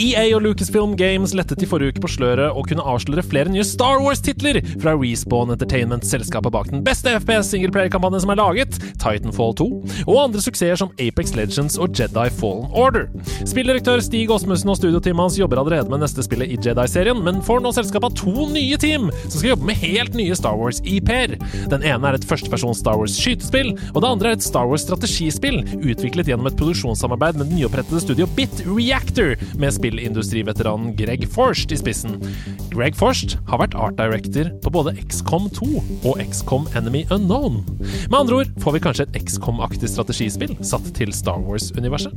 EA 0.00 0.24
og 0.36 0.40
Lucasfilm 0.46 0.94
Games 0.96 1.34
lettet 1.36 1.62
i 1.62 1.66
forrige 1.68 1.92
uke 1.92 2.02
på 2.04 2.10
sløret 2.14 2.56
og 2.56 2.64
kunne 2.70 2.84
avsløre 2.88 3.24
flere 3.26 3.50
nye 3.52 3.64
Star 3.66 4.00
Wars-titler 4.00 4.60
fra 4.80 4.94
Respawn 4.96 5.52
Entertainment, 5.52 6.06
selskapet 6.08 6.54
bak 6.54 6.70
den 6.72 6.80
beste 6.86 7.12
FPS 7.12 7.50
singleplayer-kampanjen 7.52 8.24
som 8.24 8.32
er 8.32 8.40
laget, 8.40 8.78
Titanfall 9.02 9.52
2, 9.60 9.66
og 10.06 10.20
andre 10.22 10.40
suksesser 10.44 10.80
som 10.80 10.92
Apex 10.96 11.34
Legends 11.36 11.76
og 11.76 11.92
Jedi 11.98 12.24
Fallen 12.38 12.70
Order. 12.72 13.10
Spilldirektør 13.44 14.00
Stig 14.04 14.32
Åsmussen 14.32 14.72
og 14.72 14.78
studioteamet 14.80 15.26
hans 15.26 15.38
jobber 15.40 15.60
allerede 15.60 15.92
med 15.92 16.00
neste 16.06 16.24
spillet 16.24 16.54
i 16.54 16.58
Jedi-serien, 16.62 17.20
men 17.26 17.42
får 17.44 17.60
nå 17.60 17.74
selskapet 17.76 18.16
to 18.22 18.48
nye 18.52 18.80
team 18.80 19.10
som 19.26 19.36
skal 19.36 19.52
jobbe 19.52 19.68
med 19.68 19.80
helt 19.82 20.16
nye 20.16 20.38
Star 20.38 20.56
Wars-IP-er. 20.56 21.36
Den 21.72 21.84
ene 21.84 22.08
er 22.08 22.16
et 22.16 22.26
førstepersons 22.28 22.80
Star 22.80 22.96
Wars-skytespill, 23.00 23.74
og 23.92 24.00
det 24.00 24.12
andre 24.14 24.32
er 24.32 24.40
et 24.40 24.48
Star 24.48 24.70
Wars-strategispill, 24.70 25.60
utviklet 25.82 26.32
gjennom 26.32 26.48
et 26.48 26.58
produksjonssamarbeid 26.58 27.36
med 27.36 27.52
det 27.52 27.60
nyopprettede 27.60 28.00
studio 28.06 28.30
Bit 28.38 28.64
Reactor, 28.64 29.36
med 29.60 29.81
spillindustriveteranen 29.82 30.94
Greg 30.96 31.26
Forst 31.32 31.72
i 31.74 31.78
spissen. 31.80 32.18
Greg 32.72 32.96
Forst 32.98 33.36
har 33.50 33.62
vært 33.64 33.74
art 33.74 33.98
director 33.98 34.52
på 34.62 34.72
både 34.74 34.94
XCOM 35.02 35.50
2 35.58 35.70
og 36.08 36.22
XCOM 36.22 36.68
Enemy 36.78 37.04
Unknown. 37.10 37.62
Med 37.82 38.18
andre 38.22 38.42
ord 38.42 38.54
får 38.62 38.76
vi 38.76 38.84
kanskje 38.86 39.08
et 39.08 39.20
XCOM-aktig 39.26 39.90
strategispill 39.90 40.54
satt 40.62 40.86
til 40.96 41.14
Star 41.16 41.42
Wars-universet. 41.42 42.14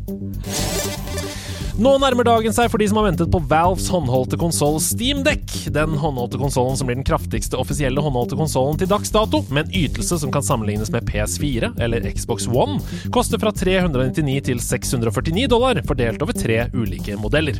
Nå 1.75 1.91
nærmer 1.99 2.23
dagen 2.23 2.53
seg 2.55 2.69
for 2.71 2.79
de 2.79 2.85
som 2.87 3.01
har 3.01 3.09
ventet 3.09 3.27
på 3.27 3.39
Valves 3.51 3.89
håndholdte 3.91 4.37
konsoll 4.39 4.77
Steamdeck. 4.79 5.43
Den 5.75 5.97
håndholdte 5.99 6.39
konsollen 6.39 6.77
som 6.79 6.87
blir 6.87 6.95
den 6.95 7.03
kraftigste 7.03 7.59
offisielle 7.59 7.99
håndholdte 7.99 8.37
konsollen 8.39 8.77
til 8.79 8.87
dags 8.87 9.11
dato, 9.11 9.41
med 9.51 9.67
en 9.67 9.75
ytelse 9.81 10.21
som 10.21 10.31
kan 10.31 10.45
sammenlignes 10.45 10.87
med 10.93 11.03
PS4 11.09 11.73
eller 11.83 12.07
Xbox 12.15 12.47
One, 12.47 12.77
koster 13.11 13.41
fra 13.43 13.51
399 13.51 14.37
til 14.47 14.61
649 14.63 15.49
dollar, 15.51 15.81
fordelt 15.83 16.23
over 16.23 16.37
tre 16.37 16.61
ulike 16.71 17.17
modeller. 17.19 17.59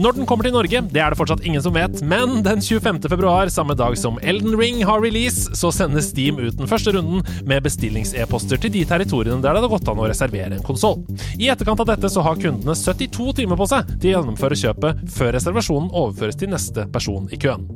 Når 0.00 0.16
den 0.16 0.30
kommer 0.30 0.48
til 0.48 0.56
Norge, 0.56 0.80
det 0.88 1.04
er 1.04 1.12
det 1.12 1.20
fortsatt 1.20 1.44
ingen 1.44 1.60
som 1.60 1.76
vet, 1.76 2.00
men 2.08 2.40
den 2.46 2.64
25. 2.64 3.02
februar, 3.12 3.52
samme 3.52 3.76
dag 3.76 3.98
som 4.00 4.16
Elden 4.24 4.56
Ring 4.56 4.80
har 4.88 5.04
release, 5.04 5.52
så 5.60 5.68
sender 5.76 6.00
Steam 6.00 6.40
ut 6.40 6.56
den 6.56 6.72
første 6.72 6.96
runden 6.96 7.20
med 7.44 7.68
bestillings-e-poster 7.68 8.64
til 8.64 8.72
de 8.72 8.86
territoriene 8.88 9.44
der 9.44 9.52
det 9.52 9.60
hadde 9.60 9.72
gått 9.76 9.92
an 9.92 10.00
å 10.00 10.08
reservere 10.08 10.56
en 10.56 10.64
konsoll. 10.64 11.02
I 11.36 11.52
etterkant 11.52 11.84
av 11.84 11.92
dette 11.92 12.08
så 12.08 12.24
har 12.24 12.40
kundene 12.40 12.80
72 12.80 13.41
timer 13.42 13.58
på 13.58 13.68
seg 13.70 13.92
til 13.98 14.12
å 14.12 14.16
gjennomføre 14.16 14.58
kjøpet 14.58 15.04
før 15.12 15.34
reservasjonen 15.36 15.90
overføres 15.90 16.38
til 16.38 16.52
neste 16.52 16.86
person 16.94 17.28
i 17.34 17.38
køen. 17.42 17.66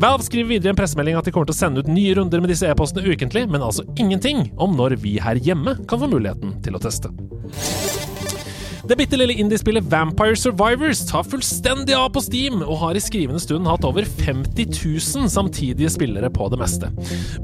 Valve 0.00 0.26
skriver 0.26 0.50
videre 0.50 0.72
i 0.72 0.74
en 0.74 0.80
pressemelding 0.80 1.18
at 1.18 1.26
de 1.26 1.34
kommer 1.34 1.50
til 1.50 1.56
å 1.56 1.60
sende 1.60 1.84
ut 1.84 1.90
nye 1.90 2.14
runder 2.18 2.42
med 2.42 2.52
disse 2.52 2.68
e-postene 2.68 3.06
ukentlig, 3.06 3.46
men 3.50 3.64
altså 3.64 3.86
ingenting 4.00 4.48
om 4.60 4.76
når 4.78 4.98
vi 5.02 5.18
her 5.22 5.40
hjemme 5.40 5.78
kan 5.86 6.02
få 6.02 6.10
muligheten 6.10 6.58
til 6.64 6.76
å 6.78 6.82
teste. 6.82 7.12
Det 8.88 8.96
bitte 8.96 9.18
lille 9.18 9.34
indiespillet 9.36 9.84
Vampire 9.92 10.36
Survivors 10.36 11.02
tar 11.08 11.26
fullstendig 11.28 11.92
av 11.96 12.08
på 12.14 12.22
Steam, 12.24 12.62
og 12.64 12.78
har 12.80 12.96
i 12.96 13.02
skrivende 13.02 13.40
stund 13.42 13.68
hatt 13.68 13.84
over 13.84 14.06
50 14.08 14.72
000 14.72 15.28
samtidige 15.30 15.90
spillere 15.92 16.30
på 16.32 16.48
det 16.52 16.60
meste. 16.62 16.88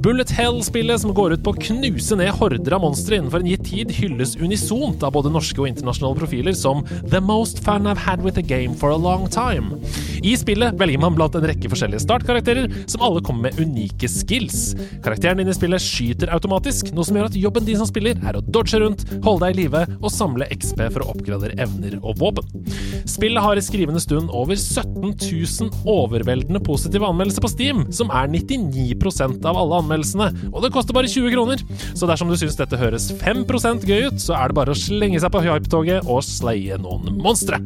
Bullet 0.00 0.32
Hell-spillet, 0.32 1.02
som 1.02 1.12
går 1.16 1.36
ut 1.36 1.44
på 1.44 1.52
å 1.52 1.60
knuse 1.68 2.16
ned 2.16 2.32
horder 2.38 2.76
av 2.78 2.84
monstre 2.86 3.18
innenfor 3.18 3.44
en 3.44 3.50
gitt 3.50 3.66
tid, 3.68 3.92
hylles 3.92 4.36
unisont 4.40 5.04
av 5.04 5.12
både 5.16 5.32
norske 5.34 5.60
og 5.60 5.68
internasjonale 5.68 6.18
profiler 6.22 6.56
som 6.56 6.84
The 7.12 7.20
most 7.20 7.60
fun 7.66 7.86
I've 7.90 8.00
had 8.00 8.24
with 8.24 8.40
a 8.40 8.44
game 8.44 8.74
for 8.74 8.94
a 8.94 9.00
long 9.00 9.28
time. 9.28 9.76
I 10.24 10.32
spillet 10.40 10.74
velger 10.80 11.02
man 11.02 11.14
blant 11.18 11.36
en 11.36 11.44
rekke 11.46 11.68
forskjellige 11.70 12.02
startkarakterer, 12.06 12.72
som 12.88 13.04
alle 13.04 13.20
kommer 13.24 13.50
med 13.50 13.60
unike 13.60 14.08
skills. 14.10 14.72
Karakteren 15.04 15.42
din 15.42 15.52
i 15.52 15.56
spillet 15.56 15.84
skyter 15.84 16.32
automatisk, 16.34 16.90
noe 16.96 17.04
som 17.06 17.18
gjør 17.18 17.28
at 17.28 17.38
jobben 17.38 17.68
din 17.68 17.78
som 17.78 17.88
spiller 17.88 18.16
er 18.24 18.40
å 18.40 18.42
dodge 18.42 18.80
rundt, 18.82 19.04
holde 19.26 19.44
deg 19.44 19.54
i 19.54 19.60
live 19.64 19.84
og 20.00 20.10
samle 20.12 20.48
XP 20.56 20.86
for 20.88 21.04
å 21.04 21.10
oppgradere 21.12 21.26
evner 21.44 21.98
og 22.02 22.16
våpen. 22.20 22.66
Spillet 23.08 23.42
har 23.42 23.58
i 23.58 23.64
skrivende 23.64 24.00
stund 24.02 24.32
over 24.34 24.56
17 24.56 25.14
000 25.20 25.70
overveldende 25.84 26.62
positive 26.64 27.06
anmeldelser 27.08 27.44
på 27.44 27.52
Steam, 27.52 27.84
som 27.92 28.10
er 28.10 28.30
99% 28.32 29.44
av 29.46 29.60
alle 29.60 29.82
anmeldelsene, 29.82 30.30
og 30.52 30.64
det 30.64 30.72
koster 30.74 30.96
bare 30.96 31.10
20 31.10 31.34
kroner. 31.34 31.62
Så 31.94 32.08
dersom 32.08 32.32
du 32.32 32.38
syns 32.40 32.58
dette 32.58 32.80
høres 32.80 33.10
5 33.22 33.44
gøy 33.86 34.08
ut, 34.08 34.20
så 34.22 34.34
er 34.38 34.48
det 34.48 34.58
bare 34.58 34.72
å 34.72 34.78
slenge 34.78 35.20
seg 35.22 35.32
på 35.32 35.44
hypetoget 35.44 36.08
og 36.08 36.24
sleie 36.26 36.80
noen 36.80 37.20
monstre. 37.20 37.60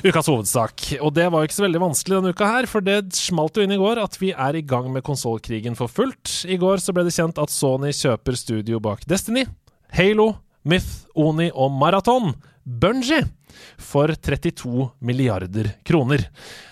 Ukas 0.00 0.30
hovedsak. 0.30 0.84
Og 1.04 1.12
det 1.12 1.26
var 1.28 1.42
jo 1.42 1.48
ikke 1.48 1.58
så 1.58 1.66
veldig 1.66 1.82
vanskelig 1.82 2.16
denne 2.16 2.32
uka 2.32 2.48
her, 2.48 2.68
for 2.70 2.84
det 2.84 3.12
smalt 3.16 3.58
jo 3.58 3.66
inn 3.66 3.74
i 3.74 3.80
går 3.80 4.00
at 4.00 4.16
vi 4.20 4.32
er 4.32 4.56
i 4.56 4.64
gang 4.64 4.88
med 4.92 5.04
konsollkrigen 5.04 5.76
for 5.76 5.92
fullt. 5.92 6.40
I 6.48 6.56
går 6.60 6.80
så 6.80 6.94
ble 6.96 7.04
det 7.04 7.12
kjent 7.16 7.40
at 7.40 7.52
Sony 7.52 7.92
kjøper 7.92 8.38
studio 8.38 8.80
bak 8.80 9.04
Destiny, 9.10 9.44
Halo, 9.92 10.32
Myth, 10.68 11.06
Oni 11.16 11.48
og 11.54 11.72
Marathon, 11.72 12.34
Bungie, 12.64 13.24
for 13.80 14.12
32 14.14 14.90
milliarder 15.04 15.70
kroner. 15.86 16.22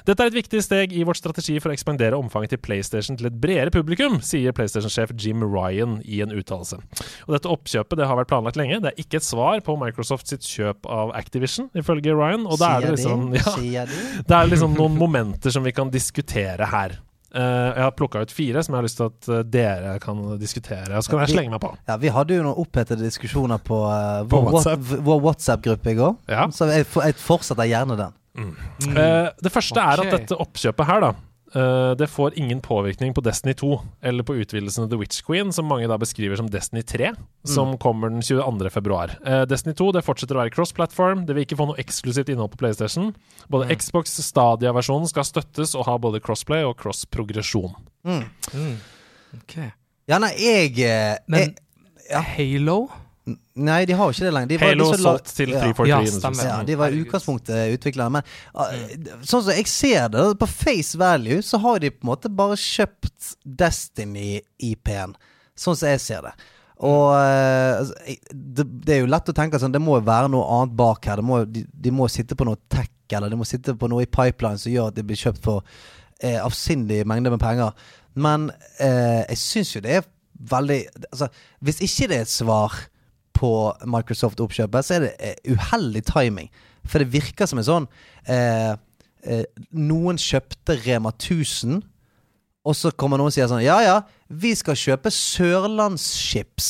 Dette 0.06 0.22
er 0.22 0.30
et 0.30 0.36
viktig 0.36 0.60
steg 0.62 0.92
i 0.94 1.04
vårt 1.06 1.18
strategi 1.18 1.56
for 1.58 1.72
å 1.72 1.76
ekspandere 1.76 2.18
omfanget 2.18 2.54
til 2.54 2.60
PlayStation 2.62 3.18
til 3.18 3.30
et 3.30 3.38
bredere 3.40 3.72
publikum, 3.74 4.20
sier 4.24 4.54
PlayStation-sjef 4.56 5.14
Jim 5.18 5.42
Ryan 5.44 5.98
i 6.04 6.20
en 6.24 6.32
uttalelse. 6.36 6.78
Og 7.26 7.34
Dette 7.34 7.50
oppkjøpet 7.50 8.00
det 8.00 8.08
har 8.08 8.20
vært 8.20 8.30
planlagt 8.30 8.60
lenge. 8.60 8.80
Det 8.84 8.92
er 8.92 9.02
ikke 9.02 9.20
et 9.22 9.26
svar 9.26 9.64
på 9.64 9.76
Microsoft 9.80 10.30
sitt 10.30 10.46
kjøp 10.46 10.88
av 10.92 11.12
Activision, 11.18 11.70
ifølge 11.76 12.14
Ryan. 12.14 12.46
Og 12.46 12.60
da 12.60 12.76
er 12.76 12.86
det 12.86 12.96
liksom, 12.98 13.28
ja, 13.40 13.88
det 13.88 14.38
er 14.38 14.52
liksom 14.52 14.76
noen 14.78 15.00
momenter 15.00 15.54
som 15.54 15.66
vi 15.66 15.74
kan 15.76 15.92
diskutere 15.92 16.68
her. 16.68 17.00
Eh, 17.34 17.42
jeg 17.76 17.82
har 17.84 17.90
plukka 17.92 18.22
ut 18.24 18.30
fire 18.32 18.62
som 18.64 18.72
jeg 18.74 18.78
har 18.78 18.86
lyst 18.86 18.96
til 18.96 19.10
at 19.10 19.28
eh, 19.28 19.42
dere 19.52 19.98
kan 20.00 20.22
diskutere. 20.40 20.96
Og 20.96 21.04
så 21.04 21.10
kan 21.12 21.20
jeg 21.26 21.34
slenge 21.34 21.50
meg 21.52 21.60
på. 21.60 21.74
Ja, 21.88 21.96
Vi 22.00 22.08
hadde 22.14 22.38
jo 22.38 22.42
noen 22.46 22.56
opphetede 22.64 23.04
diskusjoner 23.04 23.60
på, 23.60 23.82
eh, 23.84 24.22
På 24.30 24.40
vår 24.40 24.52
WhatsApp. 24.52 24.80
What- 24.80 25.04
vår 25.10 25.20
WhatsApp-gruppe 25.26 25.92
i 25.92 25.98
går. 26.00 26.16
Ja. 26.32 26.46
Så 26.48 26.70
jeg, 26.72 26.86
jeg 27.04 27.14
fortsetter 27.20 27.68
gjerne 27.68 27.98
den. 28.00 28.14
Eh, 28.38 29.30
det 29.42 29.52
første 29.52 29.82
er 29.82 30.00
at 30.04 30.12
dette 30.14 30.36
oppkjøpet 30.38 30.86
her, 30.86 31.00
da 31.00 31.12
eh, 31.54 31.90
det 31.98 32.06
får 32.10 32.38
ingen 32.38 32.60
påvirkning 32.60 33.14
på 33.14 33.22
Destiny 33.24 33.54
2 33.54 33.80
eller 34.02 34.26
på 34.26 34.36
utvidelsen 34.36 34.84
av 34.84 34.90
The 34.90 34.98
Witch 35.00 35.22
Queen, 35.26 35.52
som 35.52 35.68
mange 35.70 35.88
da 35.90 35.98
beskriver 36.00 36.36
som 36.36 36.50
Destiny 36.50 36.82
3, 36.82 37.12
som 37.48 37.76
kommer 37.78 38.12
den 38.12 38.22
22. 38.22 38.70
februar. 38.74 39.16
Eh, 39.26 39.42
Destiny 39.48 39.74
2 39.78 39.90
det 39.96 40.04
fortsetter 40.06 40.38
å 40.38 40.42
være 40.42 40.54
cross-platform. 40.54 41.26
Det 41.28 41.36
vil 41.36 41.46
ikke 41.46 41.58
få 41.60 41.68
noe 41.70 41.80
eksklusivt 41.82 42.32
innhold 42.32 42.52
på 42.54 42.62
PlayStation. 42.64 43.12
Både 43.48 43.70
Xbox 43.76 44.18
Stadia-versjonen 44.24 45.10
skal 45.10 45.26
støttes 45.28 45.74
og 45.78 45.88
ha 45.88 45.98
både 45.98 46.22
crossplay 46.24 46.66
og 46.68 46.76
cross-progresjon. 46.80 47.76
Mm. 48.08 48.78
Okay. 49.42 49.72
Ja, 50.08 50.20
nei, 50.22 50.32
jeg, 50.40 50.72
jeg 50.80 51.18
Men 51.28 51.50
jeg 51.50 51.58
ja. 52.08 52.22
Halo? 52.24 52.78
Nei, 53.58 53.80
de 53.88 53.94
har 53.98 54.08
jo 54.08 54.14
ikke 54.14 54.24
det 54.26 54.32
lenger. 54.34 54.48
De 54.52 54.56
var- 54.60 54.70
Halo 54.72 54.86
de 54.92 54.98
solgt 55.02 55.32
til 55.36 55.50
343 55.52 56.44
Ja, 56.44 56.58
Ja, 56.58 56.58
de 56.68 56.76
var 56.78 56.94
i 56.94 57.00
utgangspunktet 57.02 57.72
utviklere. 57.74 58.10
Men 58.14 58.22
uh, 58.54 59.22
sånn 59.26 59.42
som 59.42 59.50
jeg 59.52 59.66
ser 59.70 60.08
det, 60.14 60.26
på 60.40 60.48
face 60.50 60.98
value, 61.00 61.42
så 61.42 61.60
har 61.64 61.80
de 61.82 61.90
på 61.90 62.04
en 62.06 62.10
måte 62.12 62.30
bare 62.30 62.56
kjøpt 62.60 63.34
Destiny-IP-en. 64.02 65.16
Sånn 65.58 65.76
som 65.76 65.90
jeg 65.90 66.00
ser 66.04 66.22
det. 66.28 66.32
Og 66.86 67.10
uh, 67.10 67.90
det, 68.30 68.64
det 68.86 68.94
er 68.96 69.00
jo 69.02 69.10
lett 69.10 69.30
å 69.32 69.34
tenke 69.34 69.58
sånn 69.58 69.72
Det 69.74 69.80
må 69.82 69.96
jo 69.98 70.04
være 70.06 70.28
noe 70.30 70.46
annet 70.60 70.76
bak 70.78 71.08
her. 71.10 71.18
Det 71.18 71.26
må, 71.26 71.40
de, 71.44 71.64
de 71.66 71.90
må 71.94 72.06
sitte 72.12 72.38
på 72.38 72.46
noe 72.46 72.60
tech, 72.70 72.90
eller 73.10 73.32
de 73.32 73.38
må 73.40 73.46
sitte 73.48 73.74
på 73.78 73.88
noe 73.90 74.04
i 74.06 74.10
pipeline 74.10 74.60
som 74.60 74.70
gjør 74.72 74.92
at 74.92 74.98
de 74.98 75.06
blir 75.08 75.18
kjøpt 75.18 75.42
for 75.44 75.64
uh, 75.64 76.38
avsindig 76.44 77.02
mengde 77.08 77.34
med 77.34 77.42
penger. 77.42 77.74
Men 78.18 78.48
eh, 78.82 79.22
jeg 79.28 79.38
syns 79.38 79.68
jo 79.76 79.80
det 79.84 79.92
er 80.00 80.06
veldig 80.50 80.78
Altså, 81.12 81.28
hvis 81.62 81.76
ikke 81.86 82.08
det 82.10 82.16
er 82.16 82.24
et 82.24 82.32
svar 82.32 82.74
på 83.38 83.50
Microsoft-oppkjøpet, 83.86 84.86
så 84.88 84.96
er 84.98 85.06
det 85.06 85.12
eh, 85.22 85.54
uheldig 85.54 86.02
timing. 86.08 86.50
For 86.88 87.02
det 87.02 87.12
virker 87.12 87.46
som 87.46 87.60
en 87.60 87.66
sånn 87.68 87.86
eh, 88.26 88.74
eh, 89.28 89.44
Noen 89.78 90.18
kjøpte 90.18 90.78
Rema 90.84 91.12
1000, 91.14 91.78
og 92.68 92.76
så 92.76 92.90
kommer 92.98 93.20
noen 93.20 93.30
og 93.30 93.34
sier 93.36 93.48
sånn 93.48 93.62
Ja 93.64 93.78
ja, 93.84 93.96
vi 94.28 94.50
skal 94.58 94.76
kjøpe 94.76 95.12
Sørlandschips. 95.14 96.68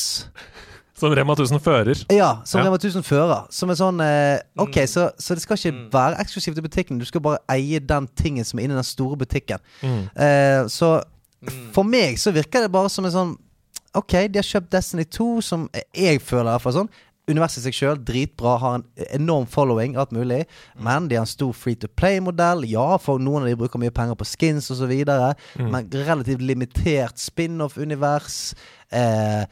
Som 0.99 1.13
Rema 1.15 1.33
1000 1.33 1.61
fører. 1.63 2.01
Ja, 2.11 2.41
som 2.45 2.59
Ja. 2.59 2.65
Rema 2.67 2.75
1000 2.77 3.03
fører. 3.07 3.45
Som 3.55 3.71
er 3.71 3.77
sånn 3.79 4.01
eh, 4.03 4.39
Ok, 4.59 4.81
så, 4.91 5.09
så 5.19 5.35
det 5.35 5.43
skal 5.45 5.55
ikke 5.59 5.85
være 5.93 6.19
eksklusivt 6.19 6.59
i 6.59 6.65
butikken. 6.65 6.99
Du 6.99 7.05
skal 7.07 7.23
bare 7.23 7.39
eie 7.55 7.79
den 7.79 8.07
tingen 8.19 8.43
som 8.47 8.59
er 8.59 8.67
inni 8.67 8.75
den 8.75 8.83
store 8.87 9.15
butikken. 9.19 9.63
Eh, 9.83 10.67
så 10.67 10.97
for 11.71 11.87
meg 11.87 12.19
så 12.19 12.33
virker 12.35 12.65
det 12.65 12.71
bare 12.73 12.91
som 12.91 13.07
en 13.07 13.15
sånn 13.15 13.37
Ok, 13.97 14.13
de 14.29 14.37
har 14.37 14.45
kjøpt 14.45 14.71
Destiny 14.71 15.05
2, 15.09 15.29
som 15.41 15.69
jeg 15.97 16.21
føler 16.21 16.53
er 16.53 16.61
for 16.61 16.75
sånn. 16.75 16.89
Universet 17.29 17.61
i 17.61 17.67
seg 17.67 17.77
sjøl, 17.77 17.99
dritbra, 18.05 18.55
har 18.61 18.77
en 18.79 18.85
enorm 19.13 19.45
following, 19.49 19.95
alt 20.01 20.13
mulig. 20.15 20.43
Men 20.81 21.09
de 21.09 21.17
har 21.17 21.25
en 21.25 21.29
stor 21.29 21.53
free 21.53 21.77
to 21.77 21.89
play-modell. 21.99 22.65
Ja, 22.69 22.97
for 23.01 23.21
noen 23.21 23.45
av 23.45 23.51
de 23.51 23.57
bruker 23.59 23.81
mye 23.81 23.93
penger 23.93 24.17
på 24.17 24.25
skins 24.29 24.69
osv. 24.73 24.93
Men 25.59 25.89
relativt 25.93 26.41
limitert 26.45 27.21
spin-off-univers. 27.21 28.39
Eh, 28.89 29.45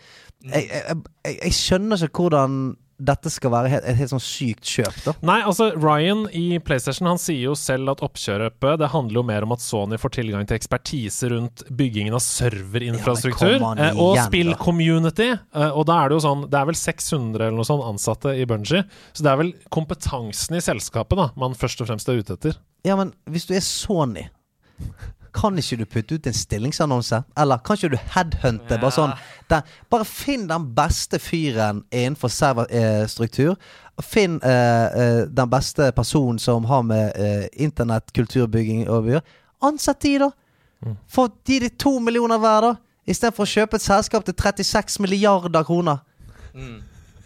jeg, 0.47 0.65
jeg, 0.65 0.97
jeg, 1.25 1.37
jeg 1.43 1.57
skjønner 1.57 2.07
ikke 2.07 2.25
hvordan 2.27 2.59
dette 2.97 3.29
skal 3.29 3.51
være 3.53 3.69
et, 3.77 3.85
et 3.91 3.97
helt 3.99 4.09
sånn 4.09 4.23
sykt 4.23 4.65
kjøp, 4.65 4.95
da. 5.05 5.13
Nei, 5.29 5.37
altså 5.45 5.69
Ryan 5.77 6.23
i 6.33 6.57
PlayStation 6.63 7.07
Han 7.09 7.19
sier 7.21 7.43
jo 7.51 7.53
selv 7.57 7.91
at 7.93 8.01
oppkjøpet 8.05 8.79
Det 8.81 8.89
handler 8.89 9.19
jo 9.19 9.23
mer 9.27 9.45
om 9.45 9.53
at 9.53 9.61
Sony 9.61 9.99
får 10.01 10.15
tilgang 10.17 10.47
til 10.49 10.57
ekspertise 10.57 11.29
rundt 11.33 11.61
byggingen 11.77 12.15
av 12.17 12.23
serverinfrastruktur 12.25 13.57
Ja, 13.59 13.73
eh, 13.89 14.01
og 14.01 14.17
spill-community. 14.25 15.29
Eh, 15.37 15.69
og 15.69 15.85
da 15.89 15.99
er 16.01 16.09
det 16.09 16.17
jo 16.17 16.23
sånn 16.25 16.47
Det 16.49 16.57
er 16.59 16.71
vel 16.71 16.79
600 16.79 17.45
eller 17.47 17.59
noe 17.59 17.69
sånn 17.69 17.85
ansatte 17.85 18.33
i 18.33 18.47
Bungie, 18.49 18.83
så 19.13 19.25
det 19.25 19.33
er 19.33 19.41
vel 19.43 19.53
kompetansen 19.73 20.57
i 20.57 20.63
selskapet 20.63 21.21
da 21.21 21.29
man 21.39 21.55
først 21.57 21.83
og 21.83 21.91
fremst 21.91 22.09
er 22.09 22.21
ute 22.21 22.37
etter. 22.37 22.57
Ja, 22.87 22.97
men 22.99 23.13
hvis 23.29 23.45
du 23.49 23.53
er 23.57 23.63
Sony 23.65 24.25
kan 25.37 25.57
ikke 25.57 25.77
du 25.77 25.85
putte 25.85 26.17
ut 26.17 26.27
en 26.27 26.35
stillingsannonse? 26.35 27.21
Eller 27.37 27.61
kan 27.65 27.77
ikke 27.77 27.93
du 27.93 27.99
headhunte? 28.15 28.79
Bare 28.81 28.93
sånn 28.95 29.13
den, 29.51 29.67
Bare 29.91 30.07
finn 30.09 30.47
den 30.49 30.65
beste 30.77 31.19
fyren 31.21 31.83
innenfor 31.91 32.31
serverstruktur. 32.33 33.55
Finn 34.03 34.39
eh, 34.45 34.87
eh, 35.03 35.21
den 35.29 35.53
beste 35.53 35.91
personen 35.97 36.41
som 36.41 36.65
har 36.69 36.83
med 36.85 37.15
eh, 37.15 37.45
internettkulturbygging 37.67 38.85
å 38.89 39.01
gjøre. 39.05 39.23
Ansett 39.65 40.01
de, 40.05 40.17
da! 40.25 40.33
Få 41.09 41.27
de 41.49 41.61
de 41.63 41.71
to 41.73 41.97
millioner 42.03 42.41
hver, 42.41 42.67
da! 42.67 42.75
Istedenfor 43.07 43.47
å 43.47 43.53
kjøpe 43.53 43.79
et 43.79 43.85
selskap 43.85 44.25
til 44.27 44.35
36 44.35 44.99
milliarder 45.05 45.65
kroner. 45.65 46.03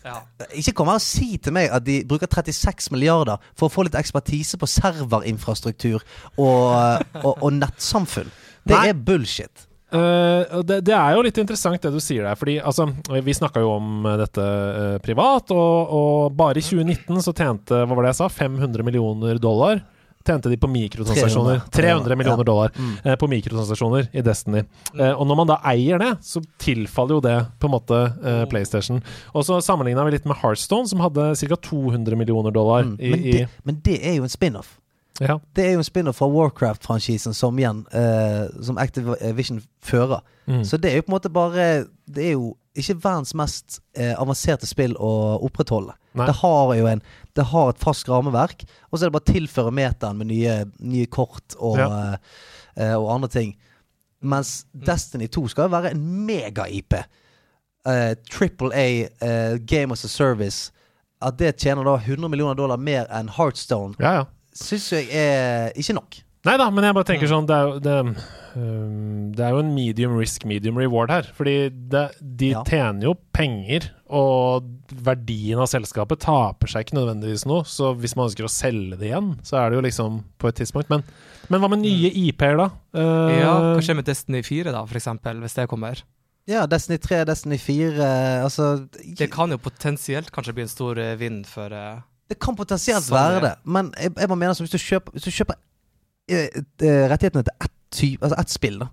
Ja. 0.02 0.20
Ikke 0.58 0.74
kom 0.78 0.90
her 0.90 0.98
og 0.98 1.06
si 1.06 1.36
til 1.38 1.54
meg 1.56 1.72
at 1.74 1.86
de 1.86 2.00
bruker 2.10 2.30
36 2.30 2.90
milliarder 2.94 3.42
for 3.54 3.68
å 3.68 3.74
få 3.74 3.86
litt 3.86 3.98
ekspertise 4.00 4.58
på 4.62 4.70
serverinfrastruktur 4.70 6.02
og, 6.38 6.64
og, 7.26 7.36
og 7.36 7.52
nettsamfunn. 7.60 8.32
Det 8.66 8.78
Nei. 8.78 8.88
er 8.90 8.98
bullshit. 8.98 9.68
Uh, 9.92 10.62
det, 10.64 10.78
det 10.88 10.94
er 10.96 11.18
jo 11.18 11.24
litt 11.26 11.40
interessant 11.42 11.82
det 11.84 11.92
du 11.92 12.00
sier 12.04 12.24
der. 12.24 12.38
Fordi 12.40 12.58
altså, 12.64 12.88
Vi 13.26 13.36
snakka 13.36 13.64
jo 13.64 13.74
om 13.76 14.06
dette 14.22 14.44
uh, 14.44 14.98
privat, 15.04 15.52
og, 15.52 15.96
og 15.98 16.38
bare 16.38 16.62
i 16.62 16.66
2019 16.66 17.26
så 17.26 17.36
tjente 17.36 17.84
hva 17.84 17.98
var 17.98 18.08
det 18.08 18.14
jeg 18.14 18.22
sa, 18.24 18.30
500 18.32 18.88
millioner 18.88 19.42
dollar. 19.42 19.84
Tjente 20.28 20.50
de 20.52 20.58
på 20.62 20.68
mikrotransaksjoner. 20.72 21.62
300, 21.72 21.72
300 21.72 22.16
millioner 22.20 22.44
ja. 22.44 22.48
dollar 22.52 22.72
eh, 23.04 23.16
på 23.20 23.28
mikrotransaksjoner 23.32 24.10
i 24.14 24.22
Destiny. 24.26 24.64
Eh, 25.00 25.12
og 25.16 25.26
når 25.28 25.40
man 25.42 25.50
da 25.52 25.58
eier 25.72 26.00
det, 26.02 26.12
så 26.26 26.42
tilfaller 26.62 27.18
jo 27.18 27.24
det 27.26 27.38
på 27.60 27.70
en 27.70 27.76
måte 27.76 28.02
eh, 28.24 28.44
PlayStation. 28.52 29.02
Og 29.34 29.46
så 29.48 29.58
sammenligna 29.66 30.06
vi 30.08 30.14
litt 30.18 30.28
med 30.30 30.38
Heartstone, 30.44 30.88
som 30.92 31.02
hadde 31.04 31.32
ca. 31.42 31.58
200 31.72 32.16
millioner 32.20 32.52
dollar 32.56 32.84
Mm. 32.86 32.96
i, 33.00 33.10
Men, 33.12 33.22
det, 33.24 33.48
men 33.64 33.82
det 33.86 33.98
er 34.08 34.16
jo 34.20 34.24
en 34.24 34.30
spin-off. 34.32 34.78
ja. 35.20 35.40
Det 35.54 35.66
er 35.66 35.74
jo 35.76 35.82
en 35.82 35.88
spin-off 35.88 36.18
fra 36.22 36.28
Warcraft-franchisen 36.32 37.34
som 37.36 37.58
igjen 37.60 37.84
eh, 37.94 38.48
Som 38.64 38.78
Activision 38.78 39.62
fører. 39.84 40.22
Mm. 40.48 40.64
Så 40.66 40.78
det 40.78 40.92
er 40.92 40.96
jo 41.02 41.02
på 41.06 41.12
en 41.12 41.18
måte 41.20 41.30
bare 41.34 41.86
Det 42.10 42.26
er 42.26 42.32
jo 42.38 42.56
ikke 42.78 42.96
verdens 43.04 43.34
mest 43.36 43.82
eh, 44.00 44.14
avanserte 44.16 44.64
spill 44.66 44.94
å 44.96 45.10
opprettholde. 45.44 45.92
Nei. 46.16 46.26
Det 46.30 46.36
har 46.40 46.72
jo 46.78 46.86
en 46.88 47.02
Det 47.36 47.46
har 47.52 47.70
et 47.72 47.80
fast 47.80 48.10
rammeverk, 48.10 48.64
og 48.92 48.98
så 49.00 49.06
er 49.06 49.10
det 49.10 49.16
bare 49.16 49.26
å 49.26 49.34
tilføre 49.34 49.72
meteren 49.76 50.18
med 50.20 50.28
nye, 50.28 50.56
nye 50.80 51.06
kort 51.08 51.56
og, 51.60 51.78
Ja. 51.80 52.18
eh, 52.76 52.96
og 52.98 53.10
andre 53.16 53.30
ting. 53.30 53.56
Mens 54.22 54.66
Destiny 54.74 55.28
2 55.28 55.48
skal 55.50 55.70
jo 55.70 55.76
være 55.76 55.92
en 55.96 56.04
mega-IP. 56.28 56.94
Eh, 57.88 58.14
Triple 58.30 58.70
A, 58.76 59.08
eh, 59.22 59.58
Game 59.66 59.92
as 59.92 60.04
a 60.06 60.08
Service. 60.08 60.72
At 61.22 61.38
det 61.38 61.56
tjener 61.58 61.84
da 61.86 61.96
100 61.98 62.30
millioner 62.30 62.56
dollar 62.56 62.78
mer 62.78 63.06
enn 63.10 63.30
Heartstone, 63.30 63.96
ja, 64.00 64.14
ja. 64.20 64.26
syns 64.54 64.90
jeg 64.92 65.08
er 65.14 65.72
ikke 65.78 65.94
nok. 65.98 66.20
Nei 66.48 66.56
da, 66.58 66.70
men 66.74 66.88
jeg 66.88 66.96
bare 66.98 67.06
tenker 67.06 67.30
sånn 67.30 67.46
Det 67.46 67.54
er 67.54 67.68
jo, 67.68 67.74
det, 67.86 67.96
um, 68.58 69.26
det 69.38 69.44
er 69.46 69.52
jo 69.54 69.60
en 69.62 69.74
medium 69.76 70.16
risk, 70.18 70.46
medium 70.50 70.80
reward 70.82 71.12
her. 71.14 71.28
Fordi 71.38 71.70
det, 71.70 72.06
de 72.20 72.50
Ja. 72.56 72.64
tjener 72.66 73.12
jo 73.12 73.14
penger, 73.34 73.92
og 74.10 74.66
verdien 74.92 75.62
av 75.62 75.70
selskapet 75.70 76.20
taper 76.26 76.68
seg 76.68 76.88
ikke 76.88 76.98
nødvendigvis 76.98 77.46
noe. 77.46 77.62
Så 77.70 77.94
hvis 77.96 78.16
man 78.18 78.28
ønsker 78.28 78.48
å 78.48 78.52
selge 78.52 78.98
det 78.98 79.12
igjen, 79.12 79.36
så 79.46 79.62
er 79.62 79.70
det 79.70 79.78
jo 79.78 79.86
liksom 79.86 80.18
på 80.42 80.50
et 80.50 80.58
tidspunkt. 80.58 80.90
Men, 80.90 81.06
men 81.48 81.62
hva 81.62 81.70
med 81.70 81.84
nye 81.86 82.10
IP-er, 82.26 82.58
da? 82.58 82.68
Uh, 82.98 83.38
ja, 83.38 83.54
hva 83.76 83.86
skjer 83.86 84.02
med 84.02 84.10
Destiny 84.10 84.42
4, 84.44 84.74
da, 84.74 84.82
for 84.90 84.98
eksempel, 84.98 85.40
hvis 85.46 85.56
det 85.62 85.70
kommer? 85.70 86.02
Ja, 86.50 86.66
Destiny 86.66 86.98
3, 86.98 87.22
Destiny 87.30 87.58
4 87.62 88.06
Altså 88.42 88.88
Det 88.90 89.28
kan 89.32 89.52
jo 89.54 89.60
potensielt 89.62 90.32
kanskje 90.34 90.56
bli 90.58 90.64
en 90.66 90.72
stor 90.72 90.98
eh, 90.98 91.14
vind 91.16 91.46
for 91.46 91.70
uh, 91.70 92.02
Det 92.34 92.40
kan 92.42 92.58
potensielt 92.58 93.06
Sånn 93.06 93.14
være 93.14 93.44
det, 93.46 93.52
men 93.64 93.92
jeg, 93.94 94.10
jeg 94.18 94.28
bare 94.32 94.40
mener 94.42 94.56
at 94.58 94.64
hvis 94.64 94.74
du 94.74 94.80
kjøper, 94.82 95.14
hvis 95.14 95.28
du 95.30 95.36
kjøper 95.36 95.60
rettighetene 96.32 97.44
til 97.44 97.54
ett, 97.62 97.72
type, 97.92 98.24
altså 98.26 98.40
ett 98.42 98.50
spill, 98.50 98.80
da 98.80 98.88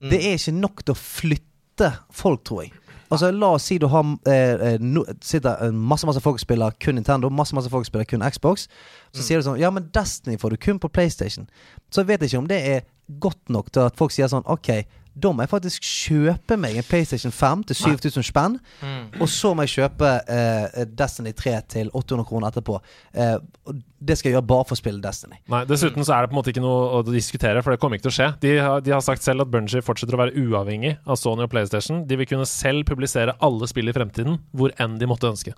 Mm. 0.00 0.08
Det 0.10 0.18
er 0.24 0.32
ikke 0.38 0.52
nok 0.56 0.78
til 0.86 0.94
å 0.94 0.96
flytte 0.96 1.88
folk, 2.10 2.40
tror 2.48 2.62
jeg. 2.62 2.70
Altså 3.12 3.28
La 3.36 3.50
oss 3.52 3.66
si 3.68 3.76
du 3.76 3.84
har 3.92 4.06
eh, 4.26 4.32
eh, 4.70 4.78
no, 4.80 5.02
sitter 5.20 5.58
eh, 5.66 5.70
masse 5.76 6.06
masse 6.08 6.22
folk 6.24 6.40
spiller 6.40 6.72
kun 6.80 6.94
Nintendo, 6.96 7.28
masse 7.28 7.52
masse 7.54 7.68
folk 7.68 7.84
spiller 7.84 8.06
kun 8.08 8.24
Xbox. 8.30 8.64
Så 9.12 9.20
Mm. 9.20 9.26
sier 9.26 9.36
du 9.38 9.44
sånn 9.44 9.58
Ja, 9.60 9.70
men 9.70 9.90
Destiny 9.92 10.38
får 10.38 10.50
du 10.50 10.56
kun 10.56 10.78
på 10.78 10.88
PlayStation. 10.88 11.50
Så 11.90 12.00
jeg 12.00 12.06
vet 12.06 12.22
ikke 12.22 12.38
om 12.38 12.46
det 12.48 12.60
er 12.66 12.80
godt 13.20 13.50
nok 13.50 13.70
til 13.72 13.80
at 13.82 13.96
folk 13.96 14.10
sier 14.10 14.26
sånn 14.26 14.46
Ok, 14.46 14.86
da 15.14 15.32
må 15.34 15.44
jeg 15.44 15.50
faktisk 15.50 15.86
kjøpe 15.86 16.56
meg 16.60 16.76
en 16.78 16.86
PlayStation 16.86 17.32
5 17.34 17.64
til 17.70 17.78
7000 17.78 18.26
spenn. 18.26 18.58
Mm. 18.80 19.20
Og 19.20 19.28
så 19.30 19.52
må 19.54 19.66
jeg 19.66 19.74
kjøpe 19.78 20.10
eh, 20.30 20.82
Destiny 20.96 21.32
3 21.36 21.54
til 21.74 21.90
800 21.90 22.26
kroner 22.28 22.50
etterpå. 22.50 22.78
Eh, 23.14 23.36
og 23.66 23.80
det 24.00 24.16
skal 24.18 24.30
jeg 24.30 24.38
gjøre 24.38 24.48
bare 24.52 24.68
for 24.68 24.78
å 24.78 24.80
spille 24.80 25.02
Destiny. 25.04 25.40
Nei, 25.52 25.64
Dessuten 25.68 26.06
så 26.06 26.16
er 26.16 26.24
det 26.24 26.32
på 26.32 26.36
en 26.36 26.40
måte 26.40 26.54
ikke 26.54 26.64
noe 26.64 27.00
å 27.00 27.02
diskutere, 27.06 27.64
for 27.64 27.74
det 27.74 27.80
kommer 27.82 27.98
ikke 27.98 28.08
til 28.08 28.14
å 28.14 28.18
skje. 28.18 28.28
De 28.44 28.54
har, 28.58 28.84
de 28.86 28.94
har 28.94 29.02
sagt 29.04 29.26
selv 29.26 29.46
at 29.46 29.52
Bungie 29.52 29.84
fortsetter 29.84 30.16
å 30.16 30.22
være 30.22 30.46
uavhengig 30.46 30.96
av 31.04 31.18
Sony 31.20 31.44
og 31.46 31.50
PlayStation. 31.52 32.04
De 32.08 32.20
vil 32.20 32.30
kunne 32.30 32.48
selv 32.48 32.86
publisere 32.88 33.36
alle 33.44 33.70
spill 33.70 33.90
i 33.90 33.96
fremtiden, 33.96 34.38
hvor 34.56 34.74
enn 34.80 34.96
de 35.00 35.10
måtte 35.10 35.30
ønske. 35.30 35.56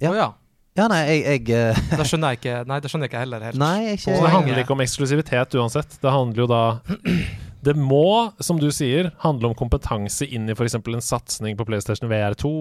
Ja. 0.00 0.10
Oh, 0.10 0.16
ja. 0.16 0.32
Ja, 0.74 0.88
nei, 0.90 1.04
jeg, 1.06 1.46
jeg 1.46 1.54
uh... 1.70 1.82
Det 2.00 2.06
skjønner 2.10 2.34
jeg 2.34 2.40
ikke 2.40 2.54
Nei, 2.66 2.80
det 2.82 2.90
skjønner 2.90 3.06
jeg 3.06 3.12
ikke 3.12 3.20
heller 3.22 3.44
helt. 3.46 3.60
Nei, 3.62 3.92
er 3.92 4.00
Så 4.02 4.16
det 4.18 4.32
handler 4.32 4.62
ikke 4.64 4.74
om 4.74 4.82
eksklusivitet 4.82 5.58
uansett. 5.60 5.98
Det 6.02 6.14
handler 6.16 6.42
jo 6.42 6.50
da 6.50 6.62
Det 7.64 7.74
må, 7.78 8.30
som 8.44 8.58
du 8.60 8.68
sier, 8.74 9.10
handle 9.22 9.50
om 9.50 9.56
kompetanse 9.58 10.26
inn 10.26 10.48
i 10.48 10.54
f.eks. 10.54 10.76
en 10.78 11.04
satsing 11.04 11.58
på 11.58 11.66
PlayStation 11.68 12.10
VR2. 12.10 12.52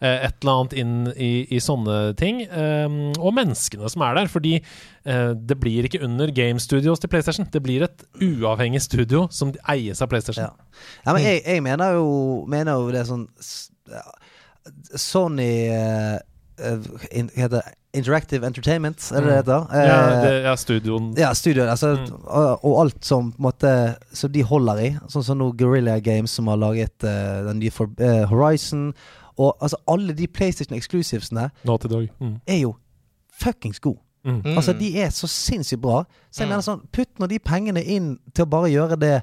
Eh, 0.00 0.26
et 0.28 0.36
eller 0.42 0.52
annet 0.54 0.76
inn 0.82 0.94
i, 1.14 1.32
i 1.54 1.60
sånne 1.62 1.98
ting. 2.20 2.42
Eh, 2.46 2.86
og 3.18 3.36
menneskene 3.36 3.90
som 3.92 4.04
er 4.06 4.18
der. 4.20 4.30
Fordi 4.32 4.56
eh, 4.58 5.32
det 5.34 5.58
blir 5.62 5.88
ikke 5.88 6.02
under 6.06 6.32
Game 6.34 6.62
Studios 6.62 7.02
til 7.02 7.12
PlayStation. 7.12 7.48
Det 7.52 7.62
blir 7.64 7.86
et 7.86 8.06
uavhengig 8.20 8.82
studio 8.84 9.26
som 9.34 9.54
eies 9.70 10.02
av 10.02 10.10
PlayStation. 10.12 10.48
Ja. 10.50 10.70
Ja, 11.04 11.12
men 11.12 11.24
jeg, 11.24 11.42
jeg 11.46 11.62
mener, 11.64 11.98
jo, 11.98 12.08
mener 12.50 12.80
jo 12.80 12.90
det 12.94 13.04
sånn 13.08 13.26
Sony 14.96 15.52
uh, 15.72 16.18
heter? 17.34 17.74
Interactive 17.92 18.46
Entertainment, 18.46 19.12
er 19.12 19.20
det 19.20 19.28
det 19.28 19.36
heter? 19.36 19.64
Mm. 19.66 19.74
Ja, 19.74 19.96
Eh, 20.10 20.22
det, 20.22 20.42
ja 20.44 20.56
studioen 20.56 21.14
Ja, 21.18 21.32
studioen, 21.34 21.68
Altså, 21.68 21.96
og, 22.24 22.64
og 22.64 22.80
alt 22.80 23.04
som 23.04 23.32
på 23.32 23.38
en 23.38 23.42
måte 23.42 23.72
Som 24.12 24.32
de 24.32 24.42
holder 24.42 24.78
i. 24.78 24.90
Sånn 25.08 25.24
som 25.26 25.38
nå 25.38 25.50
Guerrilla 25.58 25.98
Games, 25.98 26.30
som 26.30 26.46
har 26.46 26.60
laget 26.60 27.02
uh, 27.02 27.46
den 27.48 27.58
nye 27.58 27.70
for, 27.70 27.90
uh, 28.00 28.26
Horizon. 28.30 28.92
Og 29.38 29.56
altså, 29.60 29.76
alle 29.88 30.14
de 30.14 30.26
PlayStation 30.26 30.76
exclusivesene 30.76 31.50
Naughty 31.64 31.88
Dog. 31.88 32.08
Mm. 32.20 32.38
er 32.46 32.62
jo 32.62 32.76
fuckings 33.40 33.80
gode. 33.80 33.98
Mm. 34.24 34.42
Altså, 34.56 34.72
de 34.72 35.00
er 35.00 35.10
så 35.10 35.26
sinnssykt 35.26 35.82
bra. 35.82 36.04
Så 36.30 36.44
jeg 36.44 36.50
mener 36.50 36.64
sånn, 36.64 36.82
putt 36.92 37.18
nå 37.18 37.26
de 37.26 37.38
pengene 37.38 37.82
inn 37.82 38.18
til 38.34 38.44
å 38.44 38.50
bare 38.52 38.70
gjøre 38.70 38.98
det 39.00 39.14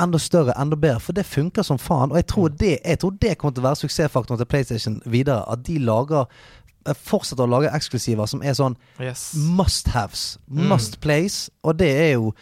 enda 0.00 0.18
større, 0.18 0.54
enda 0.60 0.76
bedre, 0.76 1.00
for 1.00 1.12
det 1.16 1.24
funker 1.28 1.62
som 1.62 1.78
faen. 1.80 2.12
Og 2.12 2.16
jeg 2.20 2.26
tror 2.32 2.48
det, 2.48 2.78
jeg 2.84 2.98
tror 3.00 3.16
det 3.20 3.36
kommer 3.38 3.56
til 3.56 3.64
å 3.64 3.68
være 3.68 3.80
suksessfaktoren 3.82 4.40
til 4.40 4.48
PlayStation 4.48 5.00
videre. 5.04 5.44
At 5.52 5.64
de 5.66 5.78
lager 5.78 6.24
eh, 6.24 6.61
fortsetter 6.98 7.44
å 7.46 7.50
lage 7.50 7.70
eksklusiver 7.74 8.26
som 8.30 8.42
er 8.42 8.54
sånn 8.58 8.76
Yes. 9.00 9.32
must 9.34 9.88
haves. 9.94 10.38
Must 10.48 11.00
plays. 11.00 11.48
Og 11.64 11.78
det 11.78 11.90
er 11.90 12.12
jo 12.14 12.32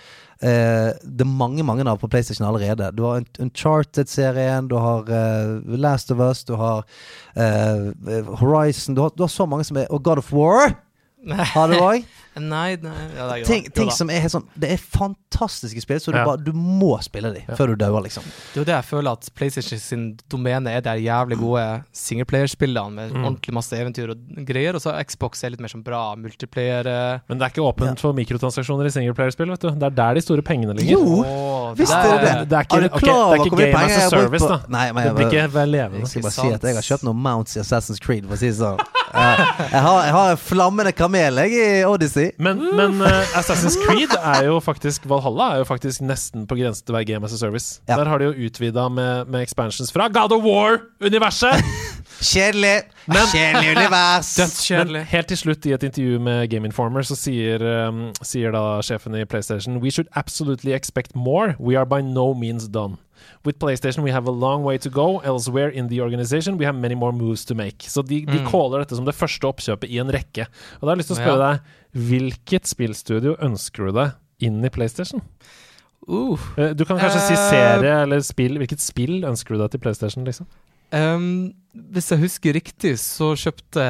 eh, 0.43 0.93
det 1.05 1.25
er 1.27 1.29
mange 1.29 1.63
mange 1.67 1.85
av 1.89 1.99
på 2.01 2.09
PlayStation 2.09 2.47
allerede. 2.49 2.91
Du 2.97 3.03
har 3.05 3.23
Uncharted-serien, 3.39 4.69
du 4.69 4.77
har 4.81 5.05
eh, 5.09 5.61
Last 5.77 6.11
of 6.11 6.19
Us, 6.21 6.45
du 6.45 6.55
har 6.57 6.85
eh, 7.37 7.91
Horizon 8.41 8.95
du 8.95 9.03
har, 9.03 9.11
du 9.17 9.23
har 9.25 9.29
så 9.33 9.47
mange 9.47 9.65
som 9.65 9.77
er 9.77 9.91
Og 9.91 10.03
God 10.03 10.19
of 10.19 10.33
War 10.33 10.75
har 11.55 11.69
du 11.69 11.77
òg. 11.77 12.05
Nei, 12.41 12.77
nei 12.83 12.95
ja, 13.17 13.27
det 13.27 13.33
er 13.35 13.39
jo 13.43 13.45
ting, 13.51 13.67
ting 13.77 13.91
som 13.93 14.09
er 14.11 14.21
helt 14.25 14.33
sånn 14.33 14.47
Det 14.59 14.71
er 14.73 14.81
fantastiske 14.81 15.83
spill, 15.85 16.01
så 16.01 16.13
du, 16.13 16.19
Ja. 16.19 16.25
bare, 16.25 16.39
du 16.43 16.53
må 16.57 16.97
spille 17.05 17.33
de 17.35 17.43
før 17.57 17.73
du 17.75 17.77
dauer, 17.77 18.03
liksom. 18.03 18.25
Det 18.25 18.57
er 18.57 18.61
jo 18.63 18.65
det 18.65 18.75
jeg 18.79 18.85
føler 18.91 19.13
at 19.13 19.29
PlayStation 19.37 19.79
sin 19.79 20.19
domene 20.33 20.73
er 20.75 20.81
de 20.81 20.97
jævlig 21.05 21.39
gode 21.39 21.67
singleplayerspillene 21.93 22.93
med 22.95 23.13
Mm. 23.13 23.25
ordentlig 23.25 23.55
masse 23.55 23.73
eventyr 23.77 24.11
og 24.11 24.19
greier, 24.47 24.75
og 24.75 24.81
så 24.83 24.93
Xbox 25.05 25.43
er 25.45 25.51
litt 25.51 25.61
mer 25.61 25.69
sånn 25.69 25.83
bra 25.85 26.15
multiplayer 26.17 26.87
eh. 26.87 27.19
Men 27.29 27.39
det 27.39 27.45
er 27.47 27.51
ikke 27.55 27.67
åpent 27.75 27.99
for 28.01 28.13
mikrotransaksjoner 28.15 28.87
i 28.87 28.91
singleplayerspill, 28.95 29.51
vet 29.51 29.61
du. 29.61 29.71
Det 29.71 29.83
er 29.83 29.91
der 29.91 30.15
de 30.15 30.21
store 30.21 30.43
pengene 30.43 30.75
ligger. 30.77 30.91
Jo, 30.99 31.25
Åh, 31.25 31.75
visst 31.77 31.93
er 31.93 32.03
det 32.03 32.21
det. 32.21 32.49
Det 32.51 32.59
er 32.59 32.65
ikke, 32.65 32.77
Er 32.77 32.81
du 32.81 32.95
ok, 32.95 33.01
klar 33.03 33.15
over 33.21 33.35
er 33.35 33.39
hvor 33.39 33.47
ikke 33.47 33.57
mye 33.57 33.65
game 33.71 33.79
penger 33.79 33.97
as 33.97 33.97
a 33.97 34.01
jeg 34.01 34.11
har 34.11 34.11
brukt 34.11 34.23
service, 34.31 34.43
på- 34.43 34.49
da. 34.49 34.61
Nei, 34.69 34.93
men 34.93 35.03
det 35.03 35.11
jeg- 35.11 35.17
blir 35.17 35.27
ikke 35.31 35.53
vel 35.53 35.69
levende. 35.71 36.01
Jeg 36.01 36.09
skal 36.09 36.23
bare 36.23 36.33
si 36.33 36.49
at 36.53 36.63
jeg 36.63 36.75
har 36.75 36.83
kjøpt 36.91 37.03
noen 37.05 37.17
mounts 37.23 37.57
i 37.57 37.61
Assassin's 37.61 38.01
Creed, 38.01 38.27
for 38.27 38.35
å 38.35 38.39
si 38.39 38.47
det 38.49 38.57
sånn. 38.57 38.79
Jeg, 39.11 39.83
har, 39.83 40.03
jeg 40.05 40.13
har 40.15 40.31
en 40.31 40.37
flammende 40.37 40.93
kamel 40.95 41.35
jeg, 41.35 41.51
i 41.53 41.85
Odyssey. 41.85 42.30
Men, 42.39 42.61
men 42.77 43.01
uh, 43.03 43.39
Assassin's 43.39 43.77
Creed 43.85 44.13
er 44.17 44.45
jo 44.47 44.59
faktisk 44.65 45.07
Valhalla 45.11 45.55
er 45.55 45.63
jo 45.63 45.69
faktisk 45.69 46.05
nesten 46.05 46.47
på 46.51 46.59
grensen 46.59 46.87
til 46.87 46.95
å 46.95 46.99
være 46.99 47.09
game 47.13 47.27
as 47.27 47.35
a 47.37 47.41
service. 47.41 47.81
Ja. 47.89 47.99
Der 48.01 48.11
har 48.11 48.23
de 48.23 48.31
jo 48.31 48.49
utvida 48.49 48.89
med, 48.93 49.31
med 49.31 49.45
expansions 49.47 49.93
fra 49.95 50.09
God 50.13 50.37
of 50.37 50.45
War-universet! 50.47 51.65
Kjedelig. 52.21 52.83
Kjedelig 53.33 53.71
univers. 53.77 54.33
Men 54.71 54.95
helt 55.09 55.31
til 55.33 55.39
slutt, 55.41 55.67
i 55.67 55.73
et 55.73 55.85
intervju 55.89 56.19
med 56.21 56.51
Game 56.53 56.69
Informer, 56.69 57.07
så 57.07 57.17
sier, 57.17 57.63
um, 57.89 58.11
sier 58.21 58.53
da 58.53 58.81
sjefen 58.85 59.17
i 59.17 59.25
PlayStation 59.25 59.81
We 59.81 59.93
should 59.95 60.11
absolutely 60.15 60.75
expect 60.77 61.17
more. 61.17 61.55
We 61.59 61.79
are 61.79 61.89
by 61.89 62.03
no 62.05 62.35
means 62.35 62.69
done. 62.69 62.99
With 63.45 63.59
PlayStation 63.59 64.03
we 64.05 64.11
have 64.13 64.27
a 64.29 64.31
long 64.33 64.63
way 64.65 64.79
to 64.79 64.91
go. 64.91 65.21
Elsewhere 65.25 65.69
in 65.71 65.89
the 65.89 66.01
organization 66.01 66.59
we 66.59 66.65
have 66.65 66.75
many 66.77 66.95
more 66.95 67.13
moves 67.13 67.45
to 67.47 67.55
make. 67.55 67.87
Så 67.89 68.03
de, 68.03 68.25
de 68.27 68.39
Mm. 68.41 68.47
caller 68.51 68.79
dette 68.85 68.97
som 68.97 69.05
det 69.05 69.15
første 69.15 69.47
oppkjøpet 69.49 69.89
i 69.91 69.99
en 69.99 70.11
rekke. 70.13 70.47
Og 70.81 70.81
da 70.83 70.87
har 70.87 70.97
jeg 70.97 71.03
lyst 71.05 71.13
til 71.15 71.17
å 71.17 71.23
spørre 71.25 71.47
deg, 71.47 71.61
hvilket 72.11 72.67
spillstudio 72.67 73.37
ønsker 73.41 73.87
du 73.87 73.93
deg 73.93 74.13
inn 74.41 74.65
i 74.65 74.69
PlayStation? 74.71 75.21
Uh. 76.09 76.39
Eh, 76.57 76.73
Du 76.75 76.85
kan 76.85 76.99
kanskje 76.99 77.21
si 77.29 77.35
Eh, 77.35 77.51
serie 77.51 78.03
eller 78.03 78.21
spill. 78.21 78.57
Hvilket 78.59 78.81
spill 78.81 79.23
ønsker 79.25 79.55
du 79.55 79.59
deg 79.63 79.71
til 79.71 79.81
PlayStation, 79.81 80.25
liksom? 80.25 80.47
Um, 80.93 81.53
hvis 81.93 82.09
jeg 82.11 82.19
husker 82.19 82.53
riktig, 82.57 82.97
så 82.99 83.35
kjøpte 83.39 83.85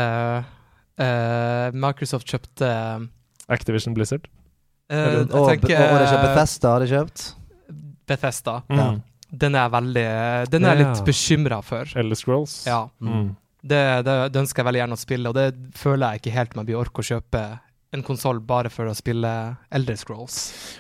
uh, 1.01 1.71
Microsoft 1.73 2.27
kjøpte 2.29 2.69
Activision 3.49 3.95
Blizzard? 3.95 4.27
Uh, 4.91 4.97
Eller- 4.97 5.19
Jeg 5.21 5.31
Og, 5.31 5.41
og 5.41 5.43
og 5.43 5.49
det 5.49 5.71
er 5.71 6.11
kjøpt 6.11 6.27
Bethesda, 6.29 6.69
har 6.73 6.81
de 6.81 6.87
kjøpt. 6.91 7.35
Bethesda. 8.11 8.63
Mm. 8.69 9.03
Den 9.33 9.55
er 9.55 9.67
jeg 9.69 9.73
veldig 9.77 10.07
Den 10.51 10.65
er 10.65 10.75
jeg 10.77 10.85
litt 10.87 11.05
bekymra 11.07 11.63
for. 11.63 11.85
Elder 11.97 12.17
Scrolls? 12.19 12.67
Ja. 12.67 12.89
Mm. 13.01 13.37
Det, 13.63 13.81
det, 14.05 14.15
det 14.33 14.41
ønsker 14.41 14.63
jeg 14.63 14.67
veldig 14.71 14.81
gjerne 14.81 14.97
å 14.97 15.01
spille, 15.01 15.29
og 15.29 15.35
det 15.37 15.49
føler 15.77 16.15
jeg 16.15 16.21
ikke 16.23 16.37
helt 16.39 16.55
man 16.57 16.67
blir 16.67 16.79
orker 16.81 17.03
å 17.05 17.11
kjøpe 17.15 17.43
en 17.93 18.05
konsoll 18.07 18.39
bare 18.47 18.71
for 18.71 18.87
å 18.87 18.93
spille 18.95 19.29
Elder 19.75 19.97
Scrolls. 19.99 20.37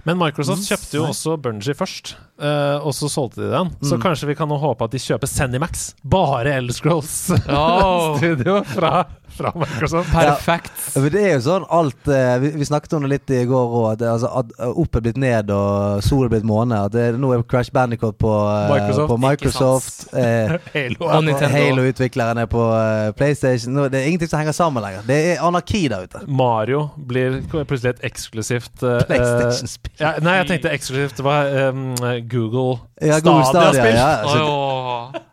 Men 0.06 0.16
Microsoft 0.16 0.62
Mm, 0.62 0.68
kjøpte 0.68 0.94
jo 0.94 1.06
også 1.08 1.32
Bungie 1.42 1.74
først, 1.74 2.12
eh, 2.38 2.78
og 2.86 2.94
så 2.94 3.08
solgte 3.10 3.42
de 3.42 3.48
den. 3.50 3.72
Så 3.82 3.96
Mm. 3.98 4.02
kanskje 4.04 4.28
vi 4.30 4.36
kan 4.38 4.48
nå 4.48 4.56
håpe 4.62 4.84
at 4.86 4.92
de 4.94 4.98
kjøper 5.02 5.26
Zenimax, 5.26 5.94
bare 6.04 6.54
Elder 6.54 6.72
Scrolls 6.72 7.32
Oh. 7.48 8.16
studio 8.18 8.62
fra, 8.62 9.06
fra 9.40 9.52
Microsoft. 9.56 10.12
Perfekt. 10.12 10.72
Ja, 10.94 11.02
det 11.10 11.22
er 11.24 11.32
jo 11.34 11.40
sånn 11.46 11.64
alt 11.72 12.08
eh, 12.10 12.34
Vi, 12.42 12.50
vi 12.60 12.66
snakket 12.68 12.94
om 12.98 13.04
det 13.06 13.10
litt 13.14 13.32
i 13.34 13.42
går 13.48 13.74
òg. 13.80 14.04
Altså, 14.06 14.30
at 14.40 14.52
opp 14.70 14.98
er 15.00 15.04
blitt 15.06 15.20
ned, 15.20 15.50
og 15.54 16.04
sol 16.06 16.26
er 16.28 16.32
blitt 16.34 16.46
måne. 16.48 16.82
At 16.86 16.94
det, 16.94 17.06
nå 17.20 17.32
er 17.34 17.44
Crash 17.50 17.72
Bandicoot 17.74 18.18
på 18.20 18.30
eh, 18.30 18.70
Microsoft, 18.74 19.10
på 19.10 19.18
Microsoft 19.24 20.04
eh, 20.14 20.54
Halo. 20.76 21.00
Og 21.08 21.24
Nintendo. 21.26 21.52
Halo-utviklerne 21.56 22.46
på 22.52 22.66
eh, 22.76 23.10
PlayStation. 23.18 23.74
Nå, 23.76 23.88
det 23.92 24.02
er 24.02 24.10
ingenting 24.10 24.30
som 24.32 24.42
henger 24.42 24.56
sammen 24.56 24.84
lenger. 24.84 25.06
Det 25.08 25.18
er 25.32 25.44
anarki 25.46 25.84
der 25.92 26.06
ute. 26.06 26.22
Mario 26.28 26.86
blir 27.10 27.40
plutselig 27.52 27.94
et 27.96 28.04
eksklusivt 28.10 28.84
eh, 28.86 29.00
PlayStation-spill. 29.08 29.96
ja, 30.02 30.14
Nei, 30.24 30.36
jeg 30.42 30.50
tenkte 30.54 30.74
eksklusivt. 30.76 31.16
Det 31.20 31.26
var 31.26 31.50
um, 31.70 31.88
Google 32.30 32.78
Ja, 33.00 33.18
Google 33.24 33.46
Stadia. 33.48 33.72
Stadia-spill. 33.72 33.96
Ja. 33.96 35.24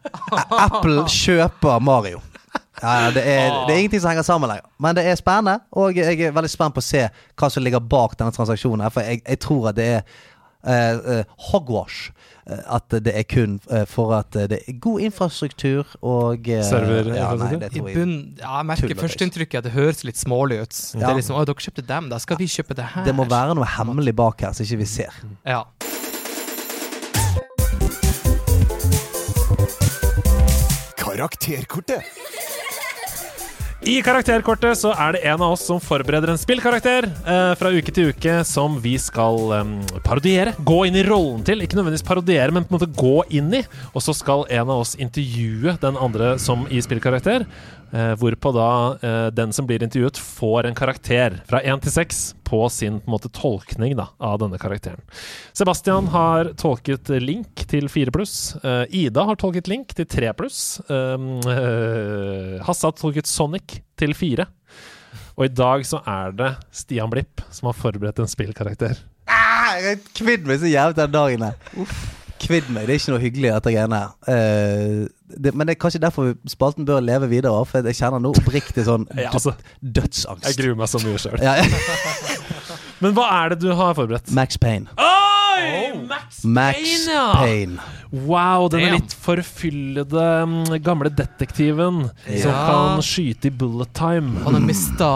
Apple 0.64 1.04
kjøper 1.12 1.80
Mario. 1.84 2.22
Ja, 2.82 2.94
ja, 3.02 3.12
det, 3.12 3.24
er, 3.26 3.52
det 3.66 3.74
er 3.74 3.80
ingenting 3.82 4.02
som 4.04 4.12
henger 4.12 4.26
sammen 4.28 4.52
lenger. 4.52 4.70
Men 4.80 4.96
det 4.96 5.06
er 5.10 5.18
spennende, 5.18 5.60
og 5.72 5.98
jeg 5.98 6.20
er 6.22 6.34
veldig 6.36 6.52
spent 6.52 6.76
på 6.76 6.84
å 6.84 6.86
se 6.86 7.08
hva 7.10 7.50
som 7.50 7.66
ligger 7.66 7.82
bak 7.82 8.14
denne 8.20 8.36
transaksjonen. 8.36 8.86
For 8.94 9.02
jeg, 9.02 9.24
jeg 9.26 9.40
tror 9.42 9.72
at 9.72 9.80
det 9.80 9.88
er 9.98 10.02
uh, 10.68 11.18
eh, 11.18 11.24
hogwash. 11.50 12.12
Eh, 12.48 12.60
At 12.76 12.92
det 12.92 13.14
er 13.16 13.24
kun 13.28 13.60
for 13.90 14.14
at 14.16 14.34
det 14.34 14.60
er 14.68 14.80
god 14.80 15.02
infrastruktur 15.02 15.86
og 16.02 16.48
Server- 16.48 17.16
ja, 17.16 17.34
nei, 17.36 17.50
det 17.56 17.72
I 17.74 17.80
tror 17.80 17.90
jeg. 17.90 17.98
bunn, 17.98 18.16
ja, 18.40 18.58
jeg 18.58 18.66
merker 18.66 18.96
førsteinntrykket 19.02 19.58
at 19.58 19.68
det 19.68 19.74
høres 19.76 20.04
litt 20.08 20.18
smålig 20.18 20.62
ut. 20.62 20.78
Det 20.94 21.04
er 21.04 21.18
liksom, 21.20 21.36
å, 21.36 21.44
dere 21.48 21.68
kjøpte 21.68 21.88
dem, 21.88 22.10
da 22.14 22.22
skal 22.24 22.40
vi 22.40 22.48
kjøpe 22.48 22.78
det 22.78 22.88
her. 22.94 23.04
Det 23.08 23.16
må 23.16 23.28
være 23.28 23.58
noe 23.58 23.68
hemmelig 23.78 24.16
bak 24.16 24.42
her 24.46 24.56
som 24.56 24.64
ikke 24.68 24.84
vi 24.84 24.90
ser. 24.98 25.22
Ja. 25.44 25.66
Karakterkortet. 30.98 32.37
I 33.88 34.02
karakterkortet 34.04 34.76
så 34.76 34.90
er 35.00 35.14
det 35.16 35.22
en 35.32 35.40
av 35.46 35.54
oss 35.54 35.62
som 35.70 35.78
forbereder 35.80 36.34
en 36.34 36.40
spillkarakter 36.40 37.06
eh, 37.08 37.52
fra 37.56 37.70
uke 37.72 37.94
til 37.96 38.10
uke 38.12 38.34
som 38.44 38.74
vi 38.84 38.98
skal 39.00 39.38
eh, 39.56 39.70
parodiere. 40.04 40.52
Gå 40.60 40.82
inn 40.90 40.98
i 41.00 41.06
rollen 41.08 41.46
til. 41.48 41.64
Ikke 41.64 41.80
nødvendigvis 41.80 42.04
parodiere, 42.04 42.52
men 42.52 42.68
på 42.68 42.74
en 42.74 42.82
måte 42.82 42.90
gå 43.00 43.14
inn 43.40 43.48
i. 43.56 43.62
Og 43.94 44.04
så 44.04 44.12
skal 44.18 44.44
en 44.52 44.66
av 44.66 44.82
oss 44.82 44.98
intervjue 45.00 45.78
den 45.80 46.00
andre 46.04 46.34
som 46.36 46.68
i 46.68 46.84
spillkarakter. 46.84 47.48
Eh, 47.92 48.14
hvorpå 48.20 48.52
da 48.56 48.70
eh, 49.00 49.28
den 49.32 49.54
som 49.56 49.68
blir 49.68 49.84
intervjuet, 49.84 50.18
får 50.20 50.68
en 50.68 50.76
karakter 50.76 51.38
fra 51.48 51.62
én 51.64 51.80
til 51.84 51.94
seks 51.94 52.22
på 52.48 52.66
sin 52.72 53.00
på 53.00 53.08
en 53.08 53.16
måte, 53.16 53.32
tolkning 53.32 53.96
da, 54.00 54.10
av 54.20 54.40
denne 54.42 54.60
karakteren. 54.60 55.02
Sebastian 55.56 56.10
har 56.12 56.52
tolket 56.60 57.12
Link 57.24 57.66
til 57.72 57.90
4 57.92 58.14
pluss. 58.16 58.38
Eh, 58.64 58.84
Ida 59.06 59.24
har 59.28 59.40
tolket 59.40 59.72
Link 59.72 59.96
til 59.96 60.08
3 60.08 60.34
pluss. 60.38 60.62
Um, 60.88 61.38
eh, 61.48 62.58
Hasse 62.68 62.88
har 62.88 62.96
tolket 62.98 63.30
Sonic 63.30 63.82
til 64.00 64.16
4. 64.16 64.48
Og 65.38 65.46
i 65.46 65.54
dag 65.54 65.84
så 65.86 66.02
er 66.08 66.34
det 66.36 66.54
Stian 66.74 67.12
Blipp 67.14 67.44
som 67.54 67.70
har 67.70 67.78
forberedt 67.78 68.20
en 68.24 68.32
spillkarakter. 68.32 68.98
Ah, 69.28 69.76
jeg 69.84 70.02
kvidd 70.18 70.48
meg 70.48 70.64
så 70.64 70.72
jævlig 70.72 70.98
den 70.98 71.14
dagen 71.14 71.46
her. 71.46 71.86
Kvidd 72.42 72.70
meg. 72.74 72.88
Det 72.88 72.96
er 72.96 73.02
ikke 73.02 73.14
noe 73.16 73.24
hyggelig, 73.24 73.52
dette 73.58 73.74
greiene 73.74 74.02
her. 74.02 74.14
Eh, 74.34 75.08
det, 75.38 75.54
men 75.58 75.68
det 75.68 75.76
er 75.76 75.82
kanskje 75.82 76.02
derfor 76.04 76.34
spalten 76.50 76.86
bør 76.88 77.02
leve 77.04 77.28
videre. 77.32 77.66
For 77.68 77.84
jeg 77.86 77.98
kjenner 78.00 78.22
nå 78.24 78.32
oppriktig 78.38 78.86
sånn 78.88 79.08
Ja, 79.18 79.32
altså, 79.34 79.56
dødsangst. 79.82 80.48
jeg 80.48 80.60
gruer 80.62 80.80
meg 80.80 80.92
så 80.92 81.02
mye 81.04 81.22
sjøl. 81.22 81.40
Ja, 81.44 81.58
Men 83.04 83.14
hva 83.14 83.28
er 83.44 83.54
det 83.54 83.60
du 83.62 83.70
har 83.78 83.94
forberedt? 83.98 84.32
Max 84.34 84.58
Payne. 84.58 84.90
Oi! 84.98 85.92
Max, 86.08 86.40
Max 86.46 86.78
Payne, 86.78 87.12
ja! 87.14 87.26
Payne. 87.38 87.78
Wow, 88.26 88.70
den 88.72 88.86
Damn. 88.86 88.96
litt 88.96 89.14
forfyllede 89.22 90.24
mm, 90.48 90.78
gamle 90.86 91.12
detektiven 91.12 92.06
som 92.40 92.54
kan 92.56 93.04
skyte 93.06 93.50
i 93.50 93.54
bullet 93.54 93.92
time. 93.98 94.32
Han 94.46 94.56
har 94.58 94.64
mista 94.64 95.10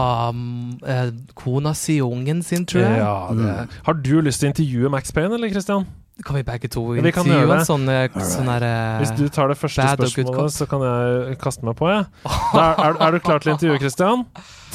eh, 0.85 1.09
kona 1.39 1.73
si 1.77 1.97
og 2.03 2.17
ungen 2.17 2.43
sin, 2.45 2.67
tror 2.69 2.83
jeg. 2.83 2.99
Ja, 3.01 3.15
det. 3.37 3.55
Har 3.87 3.97
du 4.01 4.13
lyst 4.25 4.43
til 4.43 4.49
å 4.49 4.53
intervjue 4.53 4.91
Max 4.93 5.13
Payne, 5.15 5.37
eller 5.39 5.53
Christian? 5.53 5.87
Kan 6.25 6.37
vi 6.37 6.43
begge 6.45 6.69
to 6.71 6.83
Ja, 6.95 7.01
intervjue 7.01 7.55
en 7.55 7.65
sånn, 7.65 7.87
sånn 8.29 8.49
her 8.51 8.65
eh, 8.67 8.99
Hvis 9.01 9.13
du 9.17 9.25
tar 9.33 9.49
det 9.51 9.57
første 9.57 9.87
spørsmålet, 9.95 10.53
så 10.53 10.67
kan 10.69 10.85
jeg 10.85 11.39
kaste 11.41 11.65
meg 11.65 11.77
på, 11.79 11.89
jeg. 11.89 12.05
Ja. 12.25 12.37
er, 12.61 12.83
er, 12.85 13.01
er 13.07 13.17
du 13.17 13.19
klar 13.23 13.41
til 13.41 13.53
å 13.53 13.57
intervjue, 13.57 13.81
Christian? 13.81 14.25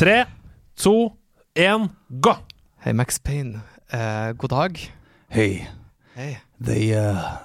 Tre, 0.00 0.18
to, 0.82 0.96
én, 1.54 1.88
gå! 2.10 2.34
Hei, 2.86 2.94
Max 2.96 3.20
Payne. 3.22 3.62
Uh, 3.92 4.32
god 4.38 4.54
dag. 4.54 4.80
Hey, 5.28 5.68
Hei. 6.14 6.38
they 6.60 6.94
uh, 6.94 7.38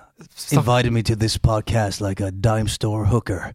invited 0.52 0.92
me 0.92 1.04
to 1.04 1.16
this 1.16 1.38
podcast 1.38 2.02
like 2.02 2.20
a 2.20 2.32
dime 2.32 2.68
store 2.68 3.06
hooker. 3.06 3.54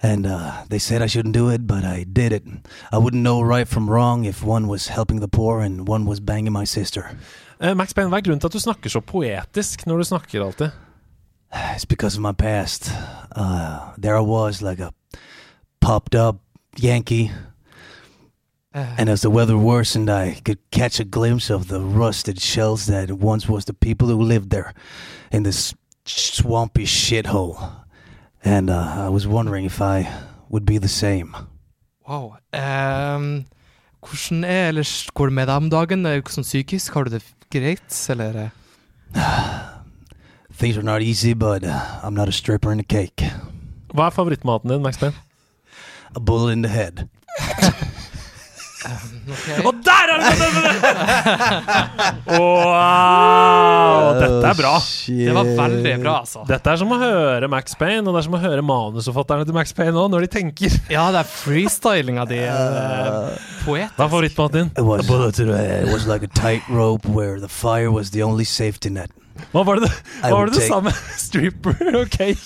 And 0.00 0.26
uh, 0.26 0.64
they 0.68 0.78
said 0.78 1.02
I 1.02 1.06
shouldn't 1.06 1.34
do 1.34 1.48
it, 1.50 1.66
but 1.66 1.84
I 1.84 2.04
did 2.04 2.32
it. 2.32 2.44
I 2.92 2.98
wouldn't 2.98 3.22
know 3.22 3.42
right 3.42 3.66
from 3.66 3.90
wrong 3.90 4.24
if 4.24 4.44
one 4.44 4.68
was 4.68 4.88
helping 4.88 5.18
the 5.18 5.28
poor 5.28 5.60
and 5.60 5.88
one 5.88 6.06
was 6.06 6.20
banging 6.20 6.52
my 6.52 6.64
sister. 6.64 7.10
Eh, 7.60 7.74
Max 7.74 7.94
Payne, 7.94 8.08
hva 8.08 8.20
er 8.20 8.26
grunnen 8.26 8.40
til 8.40 8.46
at 8.46 8.54
du 8.54 8.62
snakker 8.62 8.92
så 8.92 9.00
poetisk 9.02 9.86
når 9.86 9.96
du 9.96 10.04
snakker 10.04 10.44
alltid? 10.44 10.70
It's 11.74 11.86
because 11.88 12.16
of 12.16 12.22
my 12.22 12.32
past. 12.32 12.90
Uh, 13.34 13.94
there 13.96 14.16
I 14.16 14.20
was, 14.20 14.62
like 14.62 14.80
a 14.80 14.92
popped 15.80 16.14
up 16.14 16.36
Yankee. 16.76 17.30
And 18.74 19.08
as 19.08 19.22
the 19.22 19.30
weather 19.30 19.56
worsened, 19.56 20.08
I 20.08 20.40
could 20.44 20.58
catch 20.70 21.00
a 21.00 21.04
glimpse 21.04 21.50
of 21.50 21.66
the 21.66 21.80
rusted 21.80 22.40
shells 22.40 22.86
that 22.86 23.10
once 23.10 23.48
was 23.48 23.64
the 23.64 23.72
people 23.72 24.06
who 24.06 24.22
lived 24.22 24.50
there 24.50 24.72
in 25.32 25.42
this 25.42 25.74
swampy 26.04 26.84
shithole. 26.84 27.56
And 28.44 28.70
uh, 28.70 29.06
I 29.06 29.08
was 29.08 29.26
wondering 29.26 29.64
if 29.64 29.80
I 29.80 30.08
would 30.48 30.64
be 30.64 30.78
the 30.78 30.88
same. 30.88 31.34
Wow. 32.06 32.36
Um, 32.52 33.46
hvordan 34.00 34.44
er 34.44 34.68
ellers 34.68 35.08
Går 35.14 35.26
det 35.26 35.34
med 35.34 35.46
deg 35.46 35.56
om 35.56 35.70
dagen? 35.70 36.06
Er 36.06 36.20
det 36.20 36.30
Sånn 36.30 36.46
psykisk? 36.46 36.94
Har 36.94 37.04
du 37.04 37.16
det 37.16 37.24
greit, 37.50 38.06
eller? 38.08 38.36
eh? 38.36 38.50
Things 40.52 40.76
are 40.76 40.82
not 40.82 41.02
easy, 41.02 41.34
but 41.34 41.62
uh, 41.64 42.00
I'm 42.02 42.14
not 42.14 42.28
a 42.28 42.32
stripper 42.32 42.72
in 42.72 42.80
a 42.80 42.84
cake. 42.84 43.22
Hva 43.94 44.08
er 44.08 44.14
favorittmaten 44.14 44.68
din, 44.68 44.82
Max 44.82 44.98
Payne? 44.98 45.14
A 46.14 46.20
bullet 46.20 46.52
in 46.52 46.62
the 46.62 46.68
head. 46.68 47.08
Og 49.66 49.74
der 49.84 50.12
er 50.14 50.20
det! 50.22 50.28
Wow! 52.28 54.18
Dette 54.18 54.46
er 54.50 54.58
bra. 54.58 54.74
Det 55.06 55.34
var 55.34 55.50
veldig 55.58 55.94
bra, 56.02 56.14
altså. 56.22 56.44
Dette 56.48 56.72
er 56.72 56.80
som 56.80 56.92
å 56.94 56.98
høre 57.00 57.50
Max 57.50 57.74
Payne, 57.78 58.04
og 58.06 58.14
det 58.14 58.22
er 58.22 58.26
som 58.28 58.36
å 58.38 58.42
høre 58.42 58.64
manusforfatterne 58.66 59.48
til 59.48 59.56
Max 59.56 59.74
Payne 59.76 59.98
òg, 59.98 60.10
når 60.14 60.26
de 60.26 60.30
tenker. 60.38 60.78
Ja, 60.92 61.08
det 61.14 61.24
er 61.24 61.30
freestylinga 61.32 62.26
di. 62.30 62.40
Uh, 62.44 63.34
poetisk. 63.64 63.96
Hva 63.98 64.06
er 64.06 64.12
favorittmaten 64.12 64.58
din? 64.58 64.70
It 64.78 64.86
was. 64.86 65.08
It 65.38 65.92
was 65.92 66.06
like 66.06 66.22
a 66.22 66.32
tightrope 66.38 67.08
where 67.08 67.40
the 67.40 67.48
fire 67.48 67.90
was 67.90 68.10
the 68.10 68.22
only 68.22 68.44
safety 68.44 68.90
net. 68.90 69.10
Hva 69.52 69.62
var 69.66 69.78
det, 69.78 69.90
hva 70.22 70.34
var 70.34 70.50
det 70.50 70.58
du 70.58 70.64
sa 70.66 70.80
med 70.82 70.94
stripper 71.18 71.76
og 71.94 72.10
cake? 72.10 72.42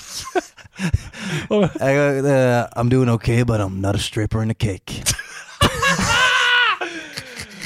I, 1.51 1.95
uh, 1.97 2.67
I'm 2.77 2.89
doing 2.89 3.09
okay, 3.09 3.43
but 3.43 3.61
I'm 3.61 3.81
not 3.81 3.95
a 3.95 3.99
stripper 3.99 4.43
in 4.43 4.51
a 4.51 4.55
cake. 4.55 5.03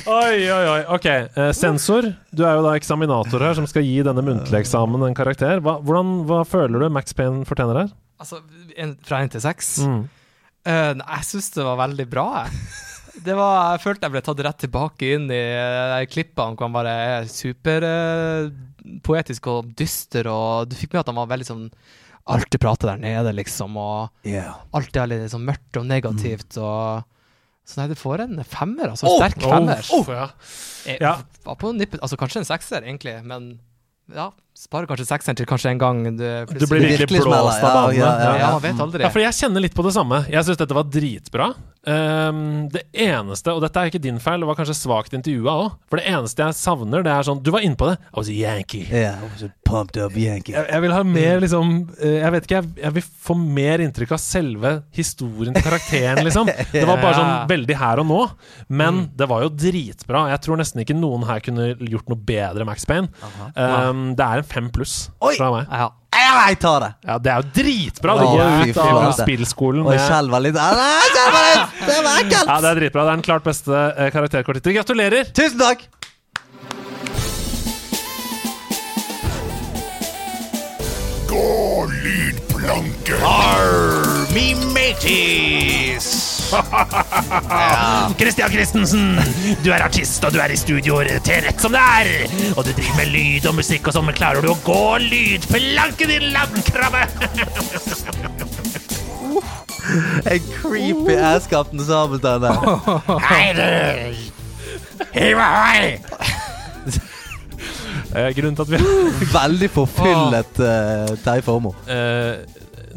Oi, 0.07 0.39
oi, 0.55 0.66
oi. 0.70 0.83
Ok, 0.95 1.07
eh, 1.11 1.49
sensor. 1.57 2.07
Du 2.31 2.45
er 2.47 2.55
jo 2.55 2.61
da 2.62 2.77
eksaminator 2.78 3.43
her, 3.43 3.57
som 3.59 3.65
skal 3.66 3.83
gi 3.83 4.05
denne 4.07 4.23
muntlige 4.23 4.61
eksamen 4.62 5.03
en 5.03 5.16
karakter. 5.19 5.59
Hva, 5.65 5.81
hvordan, 5.83 6.23
hva 6.28 6.45
føler 6.47 6.78
du 6.85 6.93
Max 6.95 7.11
Payne 7.16 7.43
fortjener 7.49 7.77
her? 7.81 7.89
Altså, 8.23 8.37
en, 8.78 8.93
fra 9.07 9.16
én 9.24 9.31
til 9.33 9.43
seks? 9.43 9.66
Mm. 9.83 10.03
Eh, 10.66 10.93
nei, 11.01 11.09
jeg 11.19 11.27
syns 11.31 11.49
det 11.57 11.65
var 11.66 11.77
veldig 11.83 12.07
bra, 12.12 12.27
jeg. 12.45 12.51
Det 13.27 13.33
var, 13.33 13.53
jeg 13.73 13.81
følte 13.81 14.05
jeg 14.05 14.12
ble 14.12 14.20
tatt 14.27 14.45
rett 14.45 14.59
tilbake 14.61 15.09
inn 15.16 15.24
i 15.33 15.41
uh, 15.57 16.05
klippene 16.12 16.53
hvor 16.53 16.69
han 16.69 16.74
bare 16.74 16.93
er 17.16 17.24
superpoetisk 17.33 19.43
og 19.49 19.70
dyster, 19.78 20.28
og 20.28 20.69
du 20.69 20.74
fikk 20.77 20.93
med 20.93 21.01
at 21.01 21.09
han 21.11 21.20
var 21.23 21.33
veldig 21.33 21.49
sånn 21.49 21.70
Alltid 22.27 22.59
prate 22.59 22.89
der 22.89 22.99
nede, 22.99 23.31
liksom, 23.39 23.77
og 23.78 24.11
Yeah. 24.27 24.59
alt 24.74 24.97
er 24.99 25.07
litt 25.07 25.31
sånn 25.31 25.47
mørkt 25.47 25.78
og 25.78 25.87
negativt, 25.87 26.59
og 26.59 27.07
Så 27.67 27.81
nei, 27.81 27.89
du 27.91 27.97
får 27.99 28.23
en 28.23 28.39
femmer, 28.47 28.93
altså. 28.93 29.09
Oh, 29.11 29.17
sterk 29.19 29.41
femmer. 29.43 29.81
Oh, 29.97 30.07
ja. 30.13 30.29
Jeg 30.87 31.01
Ja. 31.03 31.17
var 31.45 31.57
på 31.59 31.73
nippet, 31.75 31.99
altså 32.01 32.17
kanskje 32.21 32.45
en 32.45 32.49
sekser, 32.49 32.85
egentlig, 32.87 33.17
men 33.27 33.57
ja, 34.15 34.29
sparer 34.57 34.89
kanskje 34.89 35.07
seks 35.09 35.28
til 35.37 35.47
kanskje 35.49 35.73
en 35.74 35.81
gang 35.81 36.03
du 36.16 36.24
Du 36.49 36.66
blir 36.66 36.81
virkelig 36.81 36.99
Virkelig 37.07 37.24
blåst 37.28 37.62
av 37.62 37.74
banen. 37.77 37.99
ja, 37.99 38.11
ja, 38.24 38.37
Ja, 38.41 38.51
man 38.57 38.62
vet 38.65 38.81
aldri. 38.81 39.03
Ja, 39.05 39.11
for 39.12 39.20
jeg 39.20 39.37
kjenner 39.37 39.61
litt 39.61 39.74
på 39.77 39.85
det 39.85 39.93
samme. 39.97 40.24
Jeg 40.33 40.45
syns 40.47 40.61
dette 40.61 40.77
var 40.77 40.87
dritbra. 40.89 41.51
Um, 41.87 42.66
det 42.73 42.83
eneste, 42.99 43.53
og 43.55 43.61
dette 43.62 43.78
er 43.78 43.93
ikke 43.93 44.01
din 44.03 44.16
feil, 44.19 44.41
det 44.43 44.49
var 44.49 44.57
kanskje 44.59 44.74
svakt 44.74 45.12
intervjua 45.15 45.53
òg, 45.55 45.74
for 45.87 46.01
det 46.01 46.09
eneste 46.11 46.43
jeg 46.43 46.57
savner, 46.59 47.05
det 47.07 47.12
er 47.15 47.23
sånn 47.28 47.39
Du 47.47 47.53
var 47.55 47.62
inne 47.62 47.78
på 47.78 47.87
det. 47.93 48.01
I 48.11 48.16
was 48.19 48.31
a 48.33 48.35
Yankee. 48.35 48.89
Yeah, 48.91 49.20
I 49.23 49.28
was 49.31 49.45
a 49.47 49.53
pumped 49.62 50.01
up 50.03 50.16
Yankee. 50.19 50.57
Jeg, 50.57 50.66
jeg 50.73 50.83
vil 50.83 50.95
ha 50.97 51.05
mer 51.07 51.39
liksom 51.45 51.70
eh, 52.01 52.16
Jeg 52.24 52.33
vet 52.35 52.49
ikke, 52.49 52.59
jeg, 52.59 52.73
jeg 52.83 52.97
vil 52.97 53.07
få 53.28 53.37
mer 53.39 53.85
inntrykk 53.85 54.16
av 54.16 54.23
selve 54.24 54.73
historien 54.99 55.55
til 55.55 55.62
karakteren, 55.62 56.24
liksom. 56.27 56.51
Det 56.74 56.83
var 56.89 56.99
bare 57.05 57.20
sånn 57.20 57.33
veldig 57.55 57.78
her 57.78 58.03
og 58.03 58.09
nå. 58.11 58.19
Men 58.83 59.05
det 59.15 59.31
var 59.31 59.47
jo 59.47 59.53
dritbra. 59.55 60.24
Jeg 60.33 60.43
tror 60.43 60.59
nesten 60.59 60.83
ikke 60.83 60.97
noen 60.99 61.28
her 61.31 61.45
kunne 61.45 61.69
gjort 61.87 62.11
noe 62.11 62.19
bedre 62.19 62.66
Max 62.66 62.83
Payne. 62.89 63.12
Um, 63.55 64.09
det 64.19 64.27
er 64.27 64.43
en 64.43 64.45
fem 64.51 64.70
pluss 64.74 64.97
Oi! 65.20 65.35
fra 65.39 65.52
meg. 65.55 65.70
Ja. 65.70 65.90
Jeg 66.16 66.56
tar 66.62 66.81
det! 66.81 66.89
Ja, 67.05 67.18
det 67.20 67.31
er 67.32 67.43
jo 67.43 67.51
dritbra! 67.59 68.14
Det 68.16 68.24
Å, 68.27 68.31
går 68.32 68.47
fy 68.64 68.70
ut 68.70 68.78
av 68.81 68.89
flate. 68.89 69.24
spillskolen 69.27 69.82
Og 69.85 69.90
jeg 69.93 70.01
med 70.01 70.09
skjelver 70.09 70.44
litt. 70.47 70.56
Ah, 70.62 70.78
nei, 70.78 71.10
skjelver 71.12 71.44
litt! 71.51 71.82
Det 71.90 71.98
var 72.06 72.20
ekkelt! 72.23 72.48
Ja, 72.52 72.56
det 72.64 72.70
er 72.70 72.81
dritbra. 72.81 73.05
Det 73.05 73.12
er 73.12 73.18
den 73.20 73.27
klart 73.28 73.44
beste 73.51 73.82
eh, 73.93 74.10
karakterkorttittel. 74.14 74.77
Gratulerer! 74.78 75.32
Tusen 75.36 75.60
takk! 75.60 75.85
Gå 81.28 81.85
lydplanke. 81.90 83.20
Me 84.35 84.47
mateys! 84.73 86.36
Christian 88.20 88.51
Christensen, 88.52 89.16
du 89.64 89.70
er 89.74 89.82
artist, 89.85 90.23
og 90.27 90.32
du 90.35 90.39
er 90.43 90.52
i 90.55 90.59
studioer 90.59 91.09
til 91.27 91.43
rett 91.47 91.60
som 91.62 91.74
det 91.74 91.82
er. 91.82 92.10
Og 92.55 92.62
du 92.66 92.70
driver 92.77 92.97
med 93.01 93.10
lyd 93.12 93.48
og 93.51 93.56
musikk 93.59 93.89
og 93.90 93.97
sånn, 93.97 94.06
men 94.09 94.16
klarer 94.18 94.44
du 94.44 94.51
å 94.52 94.59
gå 94.66 94.82
lydplanken, 95.06 96.12
din 96.14 96.28
landkrabbe? 96.36 97.02
En 100.27 100.40
creepy 100.56 101.14
ass 101.23 101.44
Kaptein 101.47 101.78
Sabeltann 101.86 102.43
der. 102.43 102.56
Hei, 103.23 103.52
du! 103.55 103.62
Hiv 105.14 105.39
ahoi! 105.44 106.01
Eh, 108.16 108.31
Grunnen 108.35 108.56
til 108.56 108.64
at 108.64 108.70
vi 108.73 108.78
Veldig 109.36 109.68
forfyllet 109.77 110.59
uh, 110.59 111.12
Terje 111.23 111.44
Formoe. 111.47 111.77
eh, 111.93 112.43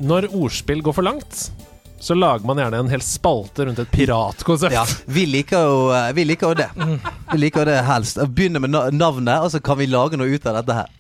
Når 0.01 0.30
ordspill 0.31 0.81
går 0.85 0.95
for 0.97 1.05
langt, 1.05 1.49
så 1.99 2.15
lager 2.17 2.45
man 2.47 2.57
gjerne 2.61 2.80
en 2.84 2.91
hel 2.93 3.03
spalte 3.03 3.65
rundt 3.67 3.80
et 3.84 3.91
piratkonsept. 3.91 4.73
Ja, 4.76 4.85
vi 5.05 5.26
liker 5.30 5.65
jo 5.67 5.80
Vi 6.15 6.26
liker 6.26 6.53
jo 6.53 6.59
det. 6.61 6.69
Vi 7.34 7.38
liker 7.43 7.65
jo 7.65 7.71
det 7.73 7.81
helst. 7.88 8.21
Begynne 8.34 8.61
med 8.63 8.71
navnet, 8.95 9.35
og 9.43 9.51
så 9.53 9.59
kan 9.63 9.77
vi 9.80 9.88
lage 9.91 10.17
noe 10.19 10.31
ut 10.31 10.47
av 10.49 10.61
dette 10.61 10.77
her. 10.84 10.95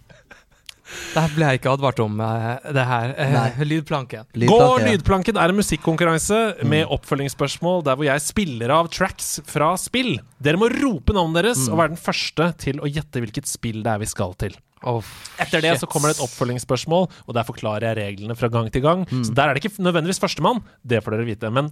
Det 1.13 1.21
her 1.21 1.33
ble 1.35 1.45
jeg 1.51 1.59
ikke 1.59 1.71
advart 1.75 1.99
om, 2.01 2.15
eh, 2.25 2.71
det 2.73 2.83
her. 2.89 3.11
eh, 3.15 3.31
Nei. 3.35 3.65
Lydplanken. 3.65 4.25
Gå 4.33 4.57
lydplanken 4.81 5.37
er 5.37 5.49
en 5.53 5.59
musikkonkurranse 5.59 6.39
med 6.65 6.87
oppfølgingsspørsmål 6.89 7.83
der 7.85 7.95
hvor 7.99 8.07
jeg 8.07 8.23
spiller 8.25 8.73
av 8.73 8.89
tracks 8.89 9.39
fra 9.45 9.75
spill. 9.77 10.15
Dere 10.41 10.57
må 10.57 10.69
rope 10.81 11.13
navnet 11.13 11.43
deres 11.43 11.67
og 11.69 11.77
være 11.77 11.93
den 11.93 12.01
første 12.01 12.49
til 12.57 12.81
å 12.81 12.89
gjette 12.89 13.21
hvilket 13.21 13.45
spill 13.45 13.83
det 13.85 13.93
er 13.93 14.01
vi 14.01 14.09
skal 14.09 14.33
til. 14.41 14.57
Oh, 14.87 15.03
Etter 15.41 15.59
det 15.63 15.73
shit. 15.75 15.81
så 15.83 15.87
kommer 15.91 16.09
det 16.11 16.17
et 16.17 16.23
oppfølgingsspørsmål, 16.23 17.07
og 17.27 17.33
der 17.35 17.43
forklarer 17.47 17.89
jeg 17.89 17.97
reglene 17.99 18.35
fra 18.39 18.47
gang 18.53 18.69
til 18.71 18.83
gang. 18.85 19.05
Så 19.11 19.33
der 19.35 19.49
er 19.49 19.57
det 19.57 19.63
ikke 19.65 19.83
nødvendigvis 19.83 20.21
førstemann, 20.23 20.61
det 20.87 21.01
får 21.03 21.17
dere 21.17 21.27
vite. 21.27 21.49
Men 21.51 21.67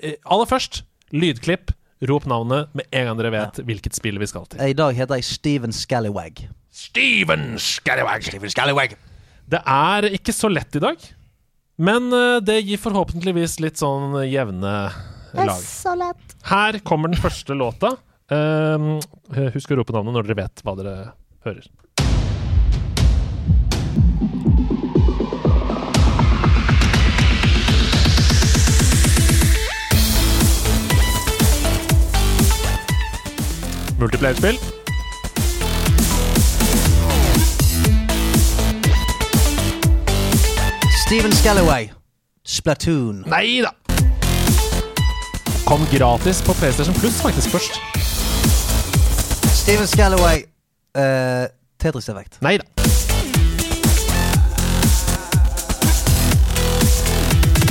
eh, 0.00 0.14
aller 0.24 0.48
først, 0.48 0.82
lydklipp. 1.12 1.74
Rop 2.04 2.26
navnet 2.28 2.72
med 2.76 2.84
en 2.92 3.06
gang 3.06 3.16
dere 3.20 3.30
vet 3.32 3.60
hvilket 3.64 3.94
spill 3.96 4.18
vi 4.20 4.26
skal 4.28 4.44
til. 4.50 4.60
I 4.60 4.74
dag 4.76 4.96
heter 4.96 5.20
jeg 5.20 5.24
Steven 5.24 5.72
Scallywag. 5.72 6.42
Steven 6.74 7.54
Scallywag. 7.60 8.96
Det 9.48 9.60
er 9.60 10.08
ikke 10.16 10.32
så 10.34 10.50
lett 10.52 10.74
i 10.76 10.82
dag, 10.82 11.04
men 11.76 12.08
eh, 12.12 12.40
det 12.44 12.58
gir 12.66 12.80
forhåpentligvis 12.82 13.58
litt 13.64 13.80
sånn 13.80 14.16
jevne 14.28 14.74
lag. 15.36 15.54
Så 15.60 15.94
lett. 15.98 16.36
Her 16.48 16.80
kommer 16.86 17.12
den 17.12 17.20
første 17.20 17.56
låta. 17.56 17.94
Um, 18.32 18.94
husk 19.54 19.72
å 19.74 19.76
rope 19.80 19.92
navnet 19.92 20.16
når 20.16 20.28
dere 20.30 20.38
vet 20.44 20.62
hva 20.64 20.72
dere 20.78 20.94
hører. 21.44 21.66
Multiplayerspill. 33.98 34.58
Steven 41.06 41.32
Scalloway, 41.32 41.90
Splatoon. 42.44 43.24
Nei 43.26 43.60
da! 43.62 43.70
Kom 45.64 45.86
gratis 45.92 46.42
på 46.42 46.52
PlayStation 46.54 46.94
Plus 46.94 47.20
faktisk 47.22 47.50
først. 47.50 47.80
Steven 49.62 49.86
Scalloway, 49.86 50.44
Uh, 50.96 51.46
Tetris-effekt. 51.82 52.36
Nei 52.42 52.56
da. 52.58 52.64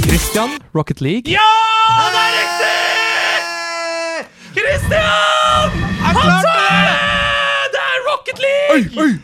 Christian, 0.07 0.49
Rocket 0.75 1.01
League. 1.01 1.31
Ja, 1.31 1.39
det 2.11 2.19
er 2.19 2.31
riktig! 2.39 2.69
Christian! 4.57 5.82
Han 6.13 6.31
sa 6.43 6.53
det! 6.53 6.93
Det 7.73 7.81
er 7.81 8.01
Rocket 8.05 8.41
League! 8.43 8.73
Oi, 8.73 8.81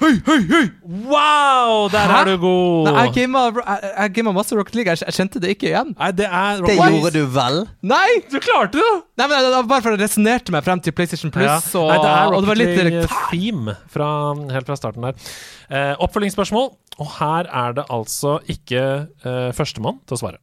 oi, 0.07 0.13
oi, 0.33 0.39
oi, 0.59 0.65
Wow, 1.09 1.87
der 1.93 2.09
Hæ? 2.09 2.17
er 2.21 2.25
du 2.31 2.35
god. 2.41 2.87
Nei, 2.89 3.03
jeg 3.05 3.13
gama, 3.15 3.43
jeg, 3.57 3.91
jeg 3.95 4.13
gama 4.17 4.33
masse 4.35 4.57
Rocket 4.57 4.75
League. 4.77 4.93
Jeg, 4.93 5.01
jeg 5.07 5.15
kjente 5.19 5.41
det 5.43 5.53
ikke 5.55 5.69
igjen. 5.71 5.93
Nei, 5.99 6.09
det 6.17 6.27
er 6.27 6.59
Det 6.63 6.75
Rocket 6.77 6.97
gjorde 6.97 7.11
du 7.15 7.31
vel? 7.37 7.59
Nei! 7.93 8.09
Du 8.31 8.37
klarte 8.41 8.81
det! 8.81 8.91
Nei, 9.21 9.27
men 9.29 9.45
det 9.45 9.53
var 9.55 9.69
Bare 9.69 9.85
for 9.85 9.95
det 9.97 10.05
resonnerte 10.07 10.53
meg 10.55 10.65
frem 10.65 10.81
til 10.85 10.95
PlayStation 10.97 11.33
Plus. 11.33 11.45
Ja. 11.45 11.57
Og, 11.79 11.89
Nei, 11.93 11.97
det 12.03 12.11
er 12.11 12.33
og 12.35 12.41
det 12.45 12.51
Rocket 12.51 12.61
litt 12.63 12.75
League 12.89 13.07
theme 13.29 13.77
fra, 13.93 14.09
helt 14.57 14.69
fra 14.69 14.77
starten 14.79 15.07
der. 15.09 15.31
Eh, 15.69 15.93
oppfølgingsspørsmål, 16.05 16.69
og 16.99 17.11
her 17.19 17.49
er 17.63 17.77
det 17.79 17.85
altså 17.93 18.39
ikke 18.49 18.83
eh, 19.23 19.49
førstemann 19.57 20.01
til 20.09 20.17
å 20.17 20.21
svare. 20.25 20.41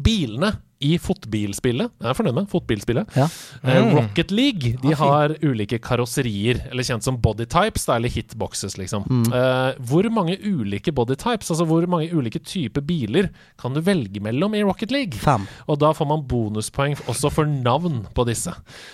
Bilene 0.00 0.54
i 0.82 0.96
fotbilspillet 0.98 1.92
Jeg 2.02 2.08
er 2.10 2.16
fornøyd 2.18 2.34
med 2.34 2.48
fotbilspillet. 2.50 3.12
Ja. 3.14 3.28
Eh, 3.62 3.76
Mm. 3.82 3.92
Rocket 3.94 4.32
League 4.34 4.72
de 4.82 4.94
har 4.98 5.30
ulike 5.46 5.78
karosserier, 5.78 6.58
eller 6.72 6.82
kjent 6.82 7.04
som 7.06 7.20
bodytypes, 7.22 7.84
eller 7.88 8.10
hitboxes, 8.10 8.74
liksom. 8.78 9.04
Mm. 9.06 9.28
Uh, 9.30 9.78
hvor 9.86 10.08
mange 10.10 10.34
ulike 10.42 10.90
bodytypes, 10.92 11.50
altså 11.54 11.64
hvor 11.70 11.86
mange 11.86 12.10
ulike 12.12 12.40
typer 12.42 12.80
biler, 12.82 13.30
kan 13.62 13.72
du 13.74 13.80
velge 13.80 14.18
mellom 14.20 14.54
i 14.58 14.62
Rocket 14.66 14.90
League? 14.90 15.14
Fem. 15.22 15.46
Og 15.68 15.78
da 15.78 15.92
får 15.94 16.08
man 16.10 16.26
bonuspoeng 16.26 16.96
også 17.06 17.30
for 17.30 17.44
navn 17.46 18.02
på 18.14 18.26
disse. 18.26 18.50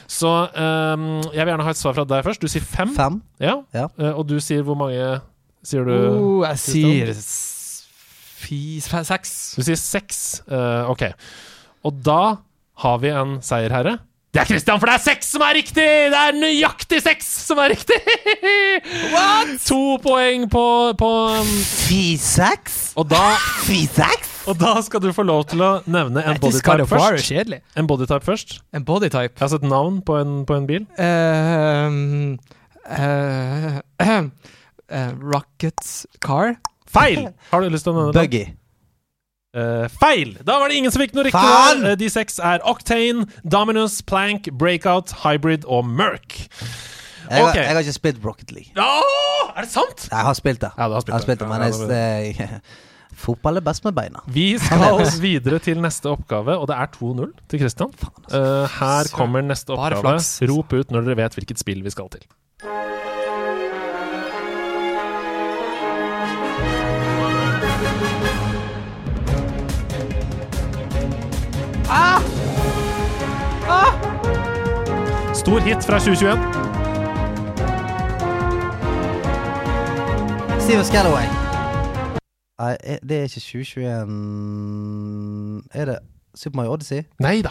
Så 0.07 0.29
ehm, 0.53 1.09
jeg 1.33 1.41
vil 1.41 1.55
gjerne 1.55 1.65
ha 1.65 1.70
et 1.73 1.81
svar 1.81 1.97
fra 1.97 2.05
deg 2.05 2.25
først. 2.29 2.41
Du 2.45 2.49
sier 2.53 2.61
fem. 2.69 2.93
Fem. 2.95 3.23
Ja. 3.41 3.62
Ja. 3.73 3.89
Uh, 3.99 4.12
og 4.19 4.27
du 4.29 4.37
sier 4.41 4.61
hvor 4.62 4.77
mange 4.77 5.20
Sier 5.65 5.83
du 5.85 5.91
Oh, 5.91 6.45
jeg 6.47 6.59
sier 6.62 7.09
seks. 8.39 9.32
Du 9.59 9.62
sier 9.66 9.78
seks. 9.81 10.43
Uh, 10.51 10.90
ok. 10.93 11.09
Og 11.86 12.05
da 12.05 12.39
har 12.78 13.01
vi 13.02 13.10
en 13.15 13.39
seierherre. 13.43 13.98
Det 14.28 14.43
er 14.43 14.44
Christian, 14.44 14.77
for 14.77 14.90
det 14.90 14.94
er 14.98 15.02
seks 15.02 15.31
som 15.32 15.43
er 15.43 15.55
riktig! 15.56 15.85
Det 16.12 16.19
er 16.20 16.36
nøyaktig 16.36 16.98
seks 17.01 17.28
som 17.47 17.59
er 17.62 17.73
riktig! 17.73 17.97
What? 19.15 19.55
To 19.65 19.97
poeng 20.05 20.44
på, 20.52 20.65
på 21.01 21.09
um, 21.32 21.48
Fy 21.65 22.12
seks? 22.20 22.77
og, 23.01 23.09
da, 23.09 23.23
Fy 23.65 23.86
seks? 23.89 24.35
og 24.44 24.60
da 24.60 24.74
skal 24.85 25.01
du 25.01 25.09
få 25.16 25.24
lov 25.24 25.47
til 25.48 25.65
å 25.65 25.70
nevne 25.89 26.23
en 26.28 26.36
bodytype 26.43 26.85
først. 26.90 27.24
kjedelig. 27.24 27.62
En 27.73 27.89
bodytype 27.89 28.28
først. 28.28 28.59
En 28.77 28.85
bodytype. 28.85 29.32
Altså 29.40 29.62
et 29.62 29.66
navn 29.69 30.02
på 30.05 30.20
en, 30.20 30.43
på 30.48 30.60
en 30.60 30.69
bil. 30.69 30.85
Um, 31.01 32.36
uh, 32.85 33.81
uh, 33.81 34.23
eh, 34.93 35.12
rocket 35.35 35.89
car? 36.20 36.59
Feil! 36.90 37.28
Har 37.52 37.60
du 37.65 37.69
lyst 37.70 37.85
til 37.85 37.93
å 37.93 37.97
nevne 37.98 38.12
det? 38.16 38.23
Buggy. 38.23 38.44
Eh, 39.59 39.86
feil! 40.01 40.35
Da 40.44 40.59
var 40.60 40.69
det 40.69 40.77
ingen 40.77 40.93
som 40.93 41.01
fikk 41.02 41.15
noe 41.16 41.24
riktig. 41.27 41.40
Faen! 41.40 41.85
Eh, 41.93 41.97
de 42.01 42.09
seks 42.12 42.39
er 42.44 42.60
Octane, 42.69 43.27
Dominus, 43.48 44.01
Plank, 44.02 44.51
Breakout, 44.60 45.12
Hybrid 45.24 45.65
og 45.66 45.86
Merc. 45.89 46.44
Jeg, 47.28 47.43
har- 47.43 47.48
Ok. 47.51 47.56
jeg 47.56 47.66
har 47.74 47.81
ikke 47.82 47.93
spilt 47.97 48.24
Rocket 48.24 48.52
League. 48.52 48.73
Åh, 48.77 49.52
er 49.56 49.62
det 49.66 49.70
sant? 49.70 50.09
Jeg 50.10 50.24
har 50.28 50.35
spilt 50.35 50.60
det. 50.60 50.70
Ja, 50.78 50.89
du 50.89 50.94
har 50.94 51.01
spilt 51.01 51.12
jeg 51.12 51.19
har 51.19 51.27
spilt 51.27 51.39
det, 51.40 51.48
men 51.48 51.60
Ja, 51.60 52.20
jeg, 52.23 52.36
ja, 52.39 52.60
fotball 53.24 53.56
er 53.56 53.60
best 53.66 53.85
med 53.85 53.94
beina. 53.97 54.20
Vi 54.28 54.47
skal 54.59 55.05
videre 55.20 55.59
til 55.59 55.81
neste 55.82 56.09
oppgave, 56.12 56.56
og 56.56 56.69
det 56.69 56.77
er 56.77 56.86
2-0 56.94 57.32
til 57.48 57.59
Christian. 57.65 57.93
Eh, 58.32 58.66
her 58.78 59.10
kommer 59.12 59.43
neste 59.43 59.74
Bare 59.74 59.97
oppgave. 59.97 60.01
flaks, 60.20 60.40
altså. 60.40 60.52
Rop 60.55 60.73
ut 60.73 60.90
når 60.94 61.05
dere 61.09 61.16
vet 61.24 61.35
hvilket 61.40 61.59
spill 61.59 61.82
vi 61.82 61.90
skal 61.90 62.09
til. 62.09 62.24
Stor 75.49 75.61
hit 75.61 75.85
fra 75.85 75.99
2021. 75.99 76.39
Steven 80.61 80.85
Scalloway. 80.85 81.25
Nei, 82.61 82.77
er- 82.85 82.99
det 83.09 83.19
er 83.19 83.23
ikke 83.23 83.41
2021 83.41 85.62
Er 85.75 85.85
det 85.85 85.99
Super 86.35 86.57
Mario 86.57 86.73
Odyssey? 86.73 87.03
Nei 87.20 87.41
da. 87.43 87.49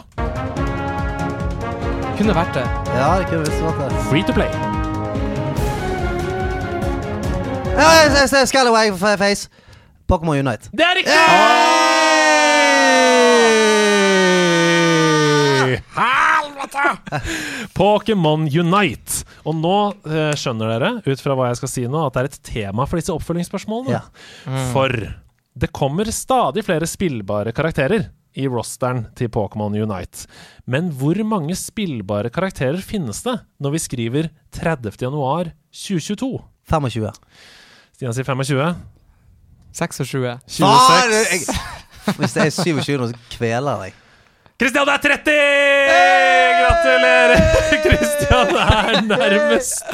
Kunne 2.17 2.35
vært 2.37 2.53
det. 2.53 2.67
Ja, 2.93 3.17
det 3.19 3.27
kunne 3.29 3.39
visst 3.45 3.61
vært 3.65 3.89
det. 3.89 3.97
Free 4.11 4.23
to 4.27 4.33
play. 4.33 4.49
Ja, 7.77 7.87
jeg 8.03 8.11
ser- 8.17 8.27
ser 8.27 8.45
Scalloway 8.45 8.91
f- 8.91 9.17
face. 9.19 9.49
Pokémon 10.11 10.39
Unite. 10.39 10.69
Det 10.71 10.81
er 10.85 10.95
riktig! 10.97 11.76
Helvete! 16.73 17.21
Pokémon 17.77 18.45
Unite. 18.47 19.23
Og 19.47 19.55
nå 19.59 19.75
eh, 20.07 20.33
skjønner 20.37 20.73
dere, 20.75 20.91
ut 21.07 21.23
fra 21.23 21.37
hva 21.37 21.49
jeg 21.51 21.59
skal 21.61 21.71
si 21.71 21.85
nå, 21.87 22.03
at 22.09 22.13
det 22.17 22.23
er 22.25 22.29
et 22.31 22.39
tema 22.51 22.85
for 22.89 22.99
disse 22.99 23.13
oppfølgingsspørsmålene. 23.15 23.97
Ja. 23.97 24.61
For 24.73 24.93
det 25.57 25.71
kommer 25.73 26.09
stadig 26.13 26.65
flere 26.67 26.85
spillbare 26.89 27.53
karakterer 27.55 28.09
i 28.37 28.45
rosteren 28.51 29.07
til 29.17 29.31
Pokémon 29.33 29.73
Unite. 29.73 30.27
Men 30.69 30.91
hvor 30.93 31.17
mange 31.25 31.55
spillbare 31.57 32.29
karakterer 32.33 32.77
finnes 32.85 33.23
det 33.25 33.39
når 33.63 33.73
vi 33.73 33.81
skriver 33.81 34.29
30. 34.53 34.93
januar 35.07 35.49
2022? 35.73 36.29
25. 36.69 37.09
Stian 37.97 38.13
sier 38.13 38.27
25. 38.27 38.75
26. 39.77 40.35
26. 40.45 40.67
Ah, 40.67 41.09
jeg- 41.09 42.15
Hvis 42.17 42.33
det 42.37 42.43
er 42.45 42.51
27 42.53 42.97
nå, 43.01 43.07
så 43.09 43.17
kveler 43.33 43.81
jeg. 43.87 43.93
Kristian 44.57 44.89
er 44.89 44.97
30! 44.97 45.33
Gratulerer! 46.57 47.41
Kristian 47.83 48.55
er 48.57 48.95
nærmest. 49.05 49.91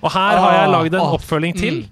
Og 0.00 0.08
her 0.08 0.38
har 0.40 0.54
jeg 0.56 0.70
lagd 0.72 0.96
en 0.96 1.12
oppfølging 1.18 1.58
til. 1.58 1.82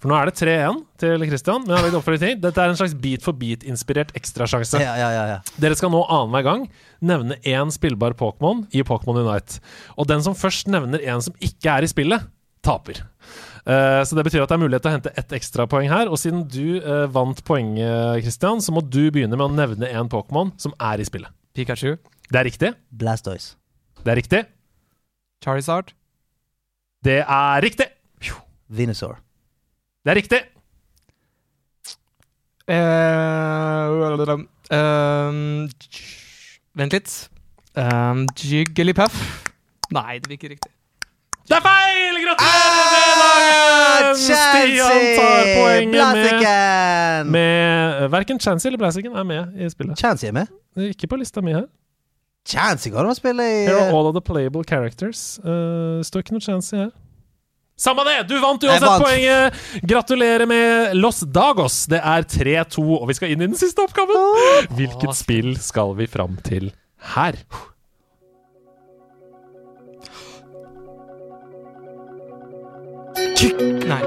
For 0.00 0.12
nå 0.12 0.18
er 0.18 0.28
det 0.28 0.36
3-1 0.36 0.82
til 1.00 1.24
Kristian. 1.30 1.64
Men 1.64 1.72
jeg 1.72 1.78
har 1.78 1.86
lagd 1.86 1.96
oppfølging 2.02 2.22
til 2.26 2.42
Dette 2.44 2.60
er 2.60 2.74
en 2.74 2.76
slags 2.76 2.92
beat 3.06 3.24
for 3.24 3.40
beat-inspirert 3.40 4.12
ekstrasjanse. 4.20 4.82
Ja, 4.84 4.98
ja, 5.00 5.08
ja, 5.16 5.24
ja. 5.32 5.38
Dere 5.64 5.80
skal 5.80 5.94
nå 5.94 6.02
annenhver 6.04 6.44
gang 6.50 6.68
nevne 7.08 7.40
én 7.40 7.72
spillbar 7.72 8.18
Pokémon 8.20 8.66
i 8.76 8.84
Pokémon 8.84 9.22
Unite. 9.24 9.64
Og 9.96 10.12
den 10.12 10.20
som 10.28 10.36
først 10.36 10.68
nevner 10.68 11.00
en 11.08 11.24
som 11.24 11.40
ikke 11.40 11.72
er 11.72 11.88
i 11.88 11.92
spillet, 11.92 12.28
taper. 12.60 13.00
Eh, 13.66 14.00
så 14.06 14.16
det 14.16 14.24
betyr 14.24 14.44
at 14.44 14.50
det 14.50 14.56
er 14.56 14.62
mulighet 14.62 14.84
til 14.84 14.90
å 14.90 14.94
hente 14.96 15.12
ett 15.20 15.34
ekstrapoeng 15.36 15.90
her. 15.92 16.10
Og 16.10 16.20
siden 16.20 16.46
du 16.48 16.80
uh, 16.80 17.06
vant 17.12 17.42
poenget, 17.46 18.22
Christian, 18.24 18.62
så 18.64 18.74
må 18.74 18.82
du 18.84 19.02
begynne 19.12 19.36
med 19.36 19.48
å 19.48 19.54
nevne 19.54 19.90
en 19.90 20.10
Pokémon 20.12 20.54
som 20.60 20.74
er 20.80 21.02
i 21.02 21.08
spillet. 21.08 21.32
Pikachu. 21.56 21.96
Det 22.30 22.38
er 22.40 22.46
riktig. 22.46 22.72
Blastoise. 22.90 23.56
Det 24.04 24.14
er 24.14 24.20
riktig. 24.20 24.44
Charizard. 25.44 25.92
Det 27.04 27.20
er 27.24 27.64
riktig. 27.64 27.88
Venusaur. 28.70 29.18
Det 30.04 30.12
er 30.12 30.20
riktig. 30.20 30.40
Uh, 32.70 34.36
um, 34.70 35.68
vent 36.78 36.94
litt. 36.94 37.14
Um, 37.74 38.26
Jigglypuff. 38.38 39.16
Nei, 39.90 40.20
det 40.20 40.28
blir 40.28 40.38
ikke 40.38 40.54
riktig. 40.54 40.70
Det 41.48 41.56
er 41.56 41.64
feil! 41.64 42.20
Gratulerer 42.26 42.76
med 42.76 43.20
dagen! 43.24 44.16
Stian 44.20 45.04
tar 45.16 45.50
poenget 45.56 46.14
med, 47.26 47.30
med 47.34 48.08
Verken 48.12 48.40
Chancy 48.40 48.68
eller 48.68 48.80
Blaziken 48.80 49.16
er 49.16 49.26
med 49.26 49.60
i 49.60 49.68
spillet. 49.70 49.98
Chancy 49.98 50.28
er 50.30 50.34
med. 50.36 50.50
Ikke 50.90 51.08
på 51.10 51.18
lista 51.20 51.42
mi 51.44 51.54
her. 51.56 51.66
Chancy 52.48 52.90
går 52.92 53.04
an 53.04 53.12
å 53.12 53.18
spille 53.18 53.44
i 53.44 53.60
Here 53.68 53.78
are 53.86 53.94
all 53.94 54.08
of 54.08 54.16
the 54.16 54.22
playable 54.24 54.64
characters. 54.66 55.38
Uh, 55.44 56.00
står 56.06 56.24
ikke 56.24 56.36
noe 56.38 56.44
Chancy 56.44 56.76
her. 56.78 56.90
Samme 57.80 58.04
det! 58.04 58.18
Du 58.28 58.34
vant 58.42 58.60
uansett 58.66 58.84
vant. 58.84 59.04
poenget! 59.06 59.56
Gratulerer 59.88 60.44
med 60.48 60.96
Los 60.98 61.22
Dagos. 61.24 61.86
Det 61.88 62.00
er 62.04 62.26
3-2, 62.28 62.84
og 62.98 63.06
vi 63.08 63.16
skal 63.16 63.32
inn 63.32 63.40
i 63.40 63.48
den 63.48 63.56
siste 63.56 63.80
oppgaven. 63.86 64.68
Hvilket 64.76 65.16
spill 65.16 65.54
skal 65.60 65.94
vi 65.96 66.08
fram 66.12 66.36
til 66.44 66.68
her? 67.14 67.40
Nei. 73.40 74.02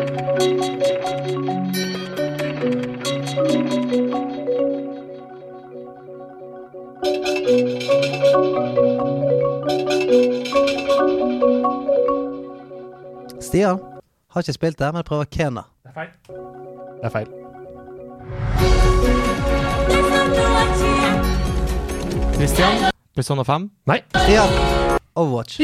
Stian 13.41 13.80
har 14.30 14.39
ikke 14.41 14.53
spilt 14.53 14.80
det, 14.80 14.93
men 14.93 15.03
prøver 15.03 15.23
Kena. 15.23 15.61
Det 15.84 15.89
er 15.89 15.93
feil. 15.93 16.10
Det 17.01 17.05
er 17.05 17.10
feil. 17.10 17.27
Christian. 22.34 22.91
Persona 23.15 23.43
5. 23.43 23.72
Nei. 23.85 23.99
Stian, 24.15 24.49
Overwatch. 25.15 25.60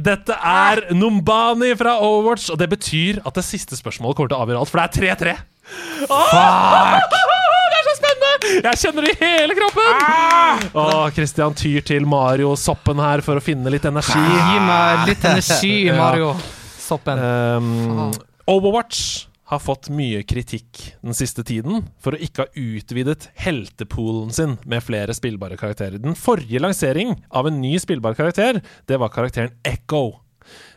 Dette 0.00 0.32
er 0.36 0.80
Numbani 0.96 1.72
fra 1.76 1.96
Overwatch, 2.00 2.48
og 2.54 2.58
det 2.60 2.68
betyr 2.72 3.18
at 3.26 3.36
det 3.36 3.44
siste 3.44 3.76
spørsmålet 3.76 4.16
kommer 4.16 4.30
til 4.32 4.38
å 4.38 4.44
avgjøre 4.46 4.62
alt, 4.62 4.70
for 4.72 4.80
det 4.80 4.86
er 4.86 5.14
3-3. 5.16 5.34
Fuck! 6.08 7.16
Det 7.70 7.82
så 7.86 7.94
spennende! 7.98 8.52
Jeg 8.66 8.80
kjenner 8.82 9.06
det 9.06 9.12
i 9.14 9.18
hele 9.20 9.56
kroppen! 9.58 10.70
Åh, 10.80 11.04
Christian 11.16 11.54
tyr 11.58 11.84
til 11.86 12.06
Mario-soppen 12.08 13.02
her 13.02 13.22
for 13.26 13.38
å 13.40 13.44
finne 13.44 13.72
litt 13.72 13.86
energi. 13.88 14.18
Gi 14.20 14.58
meg 14.66 15.04
litt 15.12 15.26
energi, 15.30 15.74
Ja. 15.90 15.98
Mario. 16.00 16.32
Soppen. 16.80 17.20
Um, 17.22 18.10
Overwatch 18.50 19.26
har 19.50 19.58
fått 19.58 19.88
mye 19.90 20.22
kritikk 20.22 20.80
den 21.02 21.16
siste 21.16 21.42
tiden 21.46 21.88
for 22.02 22.14
å 22.14 22.22
ikke 22.22 22.44
ha 22.44 22.60
utvidet 22.60 23.26
heltepoolen 23.42 24.30
sin 24.34 24.56
med 24.62 24.84
flere 24.86 25.14
spillbare 25.16 25.58
karakterer. 25.58 25.98
Den 25.98 26.14
forrige 26.18 26.62
lansering 26.62 27.16
av 27.34 27.50
en 27.50 27.58
ny 27.62 27.74
spillbar 27.82 28.14
karakter, 28.18 28.60
det 28.86 29.00
var 29.02 29.10
karakteren 29.10 29.56
Echo. 29.66 30.20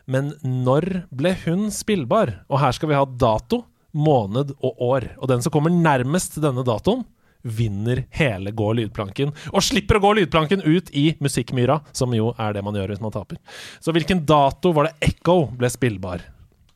Men 0.10 0.34
når 0.42 1.06
ble 1.14 1.36
hun 1.46 1.70
spillbar? 1.74 2.40
Og 2.50 2.64
her 2.64 2.74
skal 2.74 2.90
vi 2.90 2.98
ha 2.98 3.06
dato, 3.06 3.62
måned 3.94 4.56
og 4.58 4.82
år. 4.82 5.08
Og 5.22 5.30
den 5.30 5.46
som 5.46 5.54
kommer 5.54 5.74
nærmest 5.74 6.42
denne 6.42 6.66
datoen, 6.66 7.06
vinner 7.44 8.06
hele 8.16 8.54
Gå 8.56 8.72
lydplanken. 8.80 9.36
Og 9.54 9.62
slipper 9.62 10.00
å 10.00 10.06
gå 10.08 10.16
lydplanken 10.18 10.66
ut 10.66 10.90
i 10.98 11.12
musikkmyra, 11.22 11.82
som 11.94 12.14
jo 12.16 12.32
er 12.42 12.58
det 12.58 12.66
man 12.66 12.74
gjør 12.74 12.96
hvis 12.96 13.04
man 13.04 13.14
taper. 13.14 13.38
Så 13.84 13.94
hvilken 13.94 14.26
dato 14.26 14.74
var 14.74 14.90
det 14.90 15.12
Echo 15.12 15.44
ble 15.54 15.70
spillbar? 15.70 16.24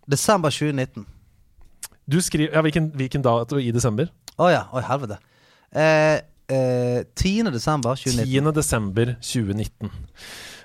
Desember 0.05 0.53
2019. 0.53 1.16
Du 2.07 2.21
skriver, 2.23 2.53
ja, 2.55 2.61
hvilken, 2.63 2.91
hvilken 2.95 3.23
dato 3.25 3.59
i 3.59 3.71
desember? 3.75 4.07
Å 4.39 4.47
ja. 4.53 4.61
Oi, 4.71 4.83
helvete. 4.87 5.17
Eh, 5.75 6.21
eh, 6.47 7.01
10. 7.19 7.51
desember 7.51 7.97
2019. 7.99 8.31
10. 8.31 8.53
desember 8.55 9.11
2019. 9.19 9.91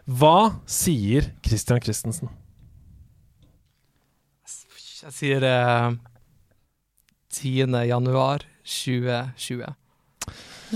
Hva 0.06 0.36
sier 0.70 1.32
Christian 1.42 1.82
Christensen? 1.82 2.30
Jeg 5.02 5.14
sier 5.16 5.42
eh, 5.42 5.90
10. 7.34 7.74
januar 7.90 8.44
2020. 8.62 9.72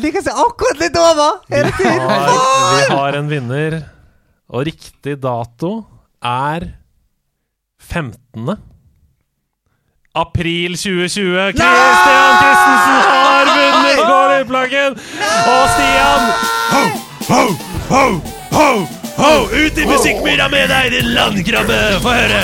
Liker 0.02 0.24
seg 0.26 0.38
akkurat 0.42 0.80
litt 0.82 0.96
over! 0.98 1.38
Hele 1.52 1.70
Vi 1.70 1.76
tiden! 1.78 2.02
har, 2.10 2.72
vi 2.74 2.88
har 2.90 3.18
en 3.20 3.30
vinner, 3.30 3.76
og 4.50 4.66
riktig 4.66 5.14
dato 5.22 5.76
er 6.26 6.72
15. 7.78 8.74
April 10.16 10.76
2020. 10.76 11.52
Christian 11.52 12.32
Christensen 12.40 13.00
har 13.04 13.50
vunnet 13.56 13.98
Gårdøyplaggen! 14.00 14.96
Og 15.52 15.64
Stian 15.74 16.22
Ho, 16.72 16.84
ho, 17.28 17.42
ho, 17.90 18.04
ho, 18.56 18.70
ho! 19.18 19.32
Ut 19.66 19.78
i 19.78 19.84
musikkmyra 19.90 20.48
med 20.48 20.72
deg, 20.72 20.88
din 20.96 21.12
landkrabbe! 21.12 21.80
Få 22.00 22.16
høre! 22.16 22.42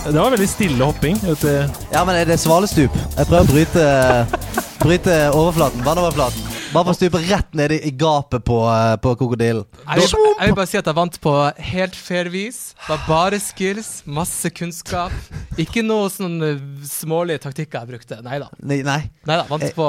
Det 0.00 0.14
var 0.16 0.30
veldig 0.30 0.48
stille 0.48 0.84
hopping. 0.84 1.18
Ja, 1.92 2.04
men 2.06 2.14
det 2.26 2.38
er 2.38 2.40
svalestup. 2.40 2.94
Jeg 3.18 3.26
prøver 3.26 3.42
å 3.42 3.50
bryte, 3.50 3.82
bryte 4.80 5.18
overflaten. 5.34 5.82
Vannoverflaten. 5.84 6.46
Bare 6.70 6.86
for 6.86 6.92
å 6.92 6.94
stupe 6.94 7.18
rett 7.26 7.54
ned 7.58 7.72
i, 7.74 7.80
i 7.88 7.90
gapet 7.98 8.44
på, 8.46 8.60
eh, 8.70 8.94
på 9.02 9.14
krokodillen. 9.18 9.64
Jeg 9.82 10.04
vil, 10.04 10.26
jeg 10.38 10.50
vil 10.50 10.56
bare 10.60 10.70
si 10.70 10.78
at 10.78 10.86
jeg 10.86 10.98
vant 11.00 11.16
på 11.24 11.32
helt 11.72 11.96
fair 11.98 12.30
vis. 12.30 12.60
Var 12.86 13.00
bare 13.08 13.40
skills, 13.42 13.88
masse 14.06 14.52
kunnskap. 14.54 15.14
Ikke 15.58 15.82
noe 15.82 16.06
sånn 16.14 16.38
eh, 16.46 16.62
smålige 16.86 17.42
taktikker 17.48 17.82
jeg 17.82 17.96
brukte. 17.96 18.20
Nei 18.22 18.38
da. 18.42 18.46
Nei, 18.62 18.84
nei. 18.86 19.00
Vant 19.26 19.66
på 19.74 19.88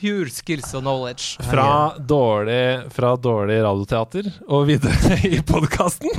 pure 0.00 0.32
skills 0.32 0.72
og 0.78 0.86
knowledge. 0.86 1.36
Fra 1.50 1.68
dårlig, 2.00 2.92
fra 2.96 3.12
dårlig 3.20 3.60
radioteater 3.68 4.32
og 4.48 4.70
videre 4.72 5.20
i 5.36 5.42
podkasten. 5.44 6.16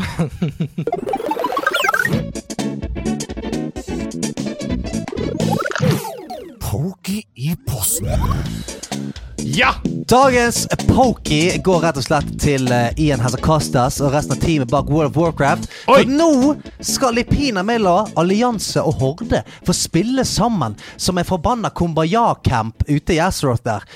Pokey 6.62 7.24
i 7.36 7.56
posten. 7.66 8.10
Ja! 9.44 9.74
Dagens 10.08 10.68
Pokey 10.88 11.58
går 11.64 11.80
rett 11.80 11.98
og 11.98 12.04
slett 12.04 12.30
til 12.42 12.68
eh, 12.74 12.92
Ian 13.00 13.22
Hazakastas 13.24 14.02
og 14.04 14.12
resten 14.14 14.36
av 14.36 14.42
teamet 14.44 14.70
bak 14.70 14.90
World 14.92 15.14
of 15.14 15.18
Warcraft. 15.18 15.70
Oi! 15.88 16.02
For 16.02 16.12
nå 16.12 16.28
skal 16.84 17.16
Lipina 17.18 17.64
Mela, 17.66 18.04
Allianse 18.20 18.84
og 18.84 19.00
Horde 19.02 19.42
få 19.66 19.76
spille 19.76 20.26
sammen 20.28 20.76
som 20.98 21.18
en 21.18 21.28
forbanna 21.28 21.72
Kumbaya-camp 21.74 22.86
ute 22.90 23.16
i 23.16 23.22
Azeroth 23.24 23.64
der. 23.66 23.88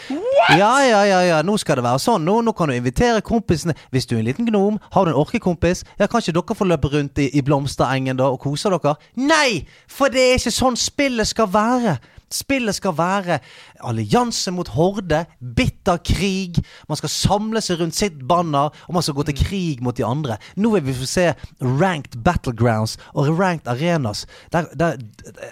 Ja, 0.55 0.72
ja, 0.85 1.03
ja, 1.09 1.22
ja, 1.26 1.43
nå 1.45 1.57
skal 1.61 1.80
det 1.80 1.85
være 1.85 2.01
sånn. 2.01 2.26
Nå, 2.26 2.39
nå 2.45 2.55
kan 2.57 2.72
du 2.72 2.77
invitere 2.77 3.23
kompisene. 3.26 3.76
Hvis 3.93 4.07
du 4.07 4.15
er 4.15 4.23
en 4.23 4.30
liten 4.30 4.49
gnom, 4.49 4.80
har 4.95 5.05
du 5.05 5.13
en 5.13 5.19
orkekompis, 5.19 5.84
ja, 5.99 6.07
kan 6.07 6.23
ikke 6.23 6.38
dere 6.39 6.57
få 6.57 6.69
løpe 6.69 6.91
rundt 6.95 7.22
i, 7.22 7.30
i 7.35 7.43
blomsterengen 7.45 8.17
da 8.19 8.31
og 8.34 8.41
kose 8.45 8.72
dere? 8.72 8.95
Nei! 9.19 9.65
For 9.91 10.13
det 10.13 10.26
er 10.26 10.39
ikke 10.39 10.53
sånn 10.57 10.80
spillet 10.80 11.34
skal 11.34 11.51
være. 11.53 11.99
Spillet 12.34 12.77
skal 12.77 12.95
være 12.97 13.39
allianse 13.85 14.52
mot 14.56 14.69
horde, 14.76 15.23
bitter 15.39 15.99
krig. 16.06 16.60
Man 16.89 16.99
skal 16.99 17.11
samle 17.14 17.61
seg 17.64 17.81
rundt 17.81 17.97
sitt 17.97 18.18
banner, 18.27 18.73
og 18.88 18.97
man 18.97 19.06
skal 19.06 19.18
gå 19.18 19.27
til 19.30 19.38
krig 19.39 19.84
mot 19.85 19.97
de 19.97 20.06
andre. 20.07 20.39
Nå 20.57 20.73
vil 20.76 20.88
vi 20.88 20.97
få 21.02 21.10
se 21.10 21.27
ranked 21.61 22.19
battlegrounds 22.26 22.97
og 23.14 23.34
ranked 23.39 23.69
arenas 23.72 24.26
der, 24.53 24.72
der 24.76 24.97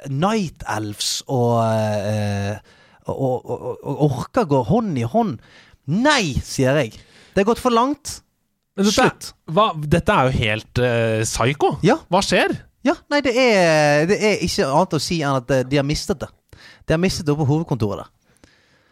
Night 0.10 0.66
Elves 0.70 1.22
og, 1.28 1.62
eh, 1.68 2.58
og, 3.06 3.46
og, 3.46 3.70
og, 3.84 4.04
orker 4.10 4.50
går 4.50 4.68
hånd 4.72 4.98
i 4.98 5.08
hånd. 5.08 5.38
Nei, 5.92 6.36
sier 6.44 6.80
jeg. 6.80 6.94
Det 7.34 7.44
er 7.44 7.50
gått 7.50 7.62
for 7.62 7.74
langt. 7.74 8.20
Men 8.74 8.88
dette, 8.88 8.96
Slutt. 8.96 9.34
hva, 9.54 9.72
dette 9.78 10.14
er 10.14 10.30
jo 10.30 10.38
helt 10.40 10.80
uh, 10.82 11.22
psycho. 11.28 11.76
Ja. 11.86 12.00
Hva 12.10 12.24
skjer? 12.26 12.56
Ja, 12.84 12.96
nei, 13.12 13.22
det 13.24 13.34
er, 13.40 14.08
det 14.10 14.18
er 14.18 14.42
ikke 14.44 14.68
annet 14.68 14.96
å 14.98 15.02
si 15.02 15.22
enn 15.24 15.38
at 15.40 15.52
eh, 15.56 15.62
de 15.68 15.80
har 15.80 15.86
mistet 15.88 16.20
det. 16.24 16.28
De 16.88 16.94
har 16.96 17.02
mistet 17.02 17.26
det 17.26 17.34
oppe 17.36 17.46
på 17.46 17.52
hovedkontoret 17.54 18.04
der. 18.04 18.10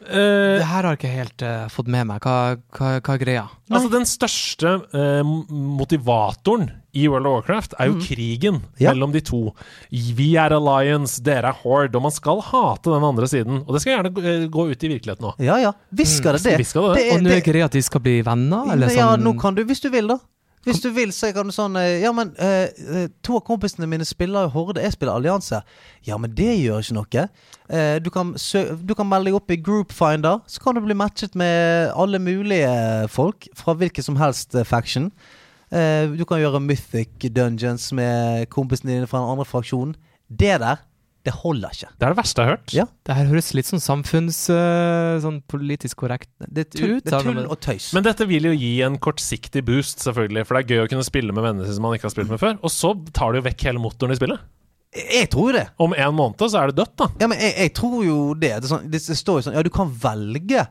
Uh, 0.02 0.58
Det 0.58 0.66
her 0.66 0.82
har 0.82 0.96
jeg 0.96 0.98
ikke 0.98 1.12
helt 1.14 1.44
uh, 1.46 1.68
fått 1.70 1.88
med 1.94 2.08
meg. 2.10 2.24
Hva, 2.26 2.56
hva, 2.74 2.88
hva 3.06 3.14
er 3.14 3.20
greia? 3.22 3.44
altså 3.70 3.92
Den 3.94 4.08
største 4.10 4.72
uh, 4.98 5.22
motivatoren 5.78 6.72
i 6.98 7.06
World 7.08 7.28
of 7.30 7.36
Warcraft 7.38 7.76
er 7.80 7.92
jo 7.92 8.00
krigen 8.04 8.58
Ja. 8.82 8.92
mellom 8.92 9.14
de 9.14 9.22
to. 9.24 9.54
Vi 9.92 10.32
er 10.42 10.52
alliance, 10.58 11.22
dere 11.24 11.54
er 11.54 11.60
horde, 11.62 11.96
og 11.96 12.04
man 12.08 12.12
skal 12.12 12.42
hate 12.50 12.90
den 12.92 13.06
andre 13.08 13.30
siden. 13.30 13.62
Og 13.68 13.74
det 13.78 13.84
skal 13.86 13.94
gjerne 14.00 14.50
gå 14.52 14.66
ut 14.74 14.84
i 14.84 14.92
virkeligheten 14.96 15.28
nå. 15.30 15.36
Ja 15.40 15.60
ja, 15.62 15.72
skal 16.04 16.36
det 16.36 16.44
det. 16.50 16.58
det 16.58 16.66
det. 16.66 17.06
er- 17.06 17.16
Og 17.16 17.24
nå 17.24 17.30
er 17.38 17.46
greia 17.46 17.66
at 17.70 17.78
de 17.78 17.82
skal 17.86 18.02
bli 18.02 18.22
venner? 18.26 18.74
Eller 18.74 18.90
ja, 18.90 19.12
sånn 19.14 19.24
nå 19.24 19.38
kan 19.40 19.56
du, 19.56 19.64
hvis 19.70 19.80
du 19.86 19.90
vil, 19.94 20.08
da. 20.08 20.18
Hvis 20.66 20.82
du 20.84 20.92
vil, 20.94 21.10
så 21.14 21.32
kan 21.34 21.50
du 21.50 21.54
sånn 21.56 21.78
eh, 21.80 22.04
Ja, 22.04 22.12
men 22.14 22.36
eh, 22.38 22.70
eh, 22.70 23.08
to 23.26 23.40
av 23.40 23.46
kompisene 23.48 23.88
mine 23.90 24.06
spiller 24.06 24.52
Horde, 24.54 24.84
jeg 24.84 24.94
spiller 24.94 25.18
Allianse. 25.18 25.64
Ja, 26.06 26.20
men 26.22 26.36
det 26.38 26.52
gjør 26.60 26.84
ikke 26.84 26.98
noe. 27.00 27.26
Eh, 27.72 27.96
du, 28.04 28.12
kan 28.14 28.36
du 28.36 28.94
kan 28.98 29.10
melde 29.10 29.32
deg 29.32 29.38
opp 29.40 29.54
i 29.54 29.58
Groupfinder, 29.58 30.44
så 30.46 30.62
kan 30.62 30.78
du 30.78 30.84
bli 30.86 30.98
matchet 30.98 31.38
med 31.40 31.90
alle 31.98 32.22
mulige 32.22 33.08
folk 33.10 33.50
fra 33.58 33.74
hvilken 33.80 34.06
som 34.06 34.20
helst 34.22 34.54
eh, 34.54 34.68
faction. 34.68 35.10
Eh, 35.72 36.14
du 36.14 36.26
kan 36.30 36.42
gjøre 36.42 36.62
Mythic 36.62 37.32
Dungeons 37.34 37.90
med 37.98 38.46
kompisene 38.54 39.00
dine 39.00 39.10
fra 39.10 39.24
en 39.24 39.34
andre 39.34 39.48
fraksjon. 39.48 39.96
Det 40.30 40.58
der, 40.62 40.86
det 41.28 41.34
holder 41.38 41.74
ikke. 41.76 41.90
Det 42.00 42.06
er 42.08 42.14
det 42.16 42.18
verste 42.18 42.42
jeg 42.42 42.48
har 42.50 42.56
hørt. 42.56 42.72
Ja. 42.74 42.86
Det 43.06 43.16
her 43.18 43.28
høres 43.30 43.50
litt 43.54 43.68
sånn 43.70 43.84
samfunns... 43.84 44.40
eh, 44.50 45.20
sånn 45.22 45.42
politisk 45.52 46.00
korrekt 46.02 46.30
Det 46.48 46.64
er 46.66 46.70
tull, 46.74 46.96
ut. 46.98 47.04
det 47.06 47.14
er 47.14 47.28
tull 47.28 47.44
og 47.46 47.60
tøys. 47.62 47.92
Men 47.94 48.08
dette 48.08 48.26
vil 48.30 48.48
jo 48.50 48.54
gi 48.58 48.72
en 48.88 48.98
kortsiktig 48.98 49.62
boost, 49.68 50.02
selvfølgelig. 50.02 50.46
For 50.50 50.58
det 50.58 50.64
er 50.64 50.74
gøy 50.80 50.86
å 50.86 50.90
kunne 50.96 51.06
spille 51.06 51.36
med 51.38 51.46
venner 51.46 51.70
som 51.70 51.86
man 51.86 51.94
ikke 51.98 52.10
har 52.10 52.16
spilt 52.16 52.32
med 52.34 52.42
før. 52.42 52.58
Og 52.66 52.74
så 52.74 52.96
tar 53.14 53.34
det 53.36 53.44
jo 53.44 53.48
vekk 53.52 53.68
hele 53.70 53.84
motoren 53.84 54.16
i 54.16 54.18
spillet. 54.18 54.42
jeg 54.98 55.30
tror 55.32 55.54
det. 55.56 55.66
Om 55.80 55.94
en 55.96 56.16
måned 56.18 56.42
så 56.42 56.58
er 56.64 56.72
det 56.74 56.80
dødt, 56.82 56.96
da. 57.00 57.10
Ja, 57.22 57.28
men 57.32 57.40
jeg, 57.40 57.54
jeg 57.68 57.74
tror 57.78 58.00
jo 58.04 58.18
det. 58.34 58.56
Det, 58.64 58.72
sånn, 58.74 58.90
det, 58.92 59.00
det 59.08 59.18
står 59.22 59.38
jo 59.40 59.46
sånn 59.48 59.56
Ja, 59.60 59.64
du 59.64 59.70
kan 59.72 59.94
velge. 60.04 60.66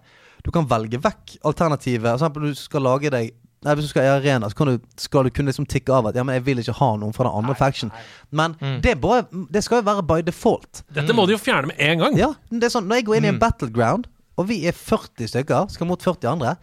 Du 0.44 0.51
kan 0.52 0.66
velge 0.68 0.98
vekk 1.01 1.39
alternativet. 1.47 2.05
For 2.10 2.18
eksempel 2.18 2.51
du 2.51 2.59
skal 2.59 2.85
lage 2.89 3.10
deg 3.12 3.31
Nei, 3.61 3.74
Hvis 3.77 3.85
du 3.85 3.93
skal 3.93 4.07
i 4.07 4.09
arena, 4.09 4.49
så 4.49 4.57
kan 4.57 4.70
du, 4.70 4.87
skal 4.97 5.27
du 5.27 5.31
kunne 5.37 5.53
liksom 5.53 5.66
tikke 5.69 5.93
av 5.93 6.07
at 6.09 6.16
Ja, 6.16 6.23
men 6.24 6.39
jeg 6.39 6.47
vil 6.47 6.62
ikke 6.62 6.73
ha 6.78 6.91
noen 6.97 7.12
fra 7.12 7.27
den 7.28 7.35
andre 7.43 7.55
faction. 7.59 7.91
Men 8.32 8.55
det, 8.81 8.95
er 8.95 9.01
bare, 9.03 9.27
det 9.53 9.61
skal 9.66 9.82
jo 9.82 9.89
være 9.91 10.05
by 10.09 10.23
default. 10.24 10.81
Dette 10.97 11.12
må 11.16 11.27
de 11.28 11.37
jo 11.37 11.43
fjerne 11.43 11.69
med 11.69 11.77
en 11.85 12.01
gang. 12.07 12.16
Ja, 12.16 12.31
det 12.49 12.70
er 12.70 12.73
sånn 12.73 12.89
Når 12.89 13.03
jeg 13.03 13.09
går 13.11 13.19
inn 13.20 13.28
i 13.28 13.32
en 13.35 13.43
battleground, 13.43 14.09
og 14.41 14.49
vi 14.49 14.62
er 14.70 14.73
40 14.73 15.28
stykker, 15.28 15.69
skal 15.74 15.91
mot 15.91 16.01
40 16.01 16.31
andre, 16.32 16.55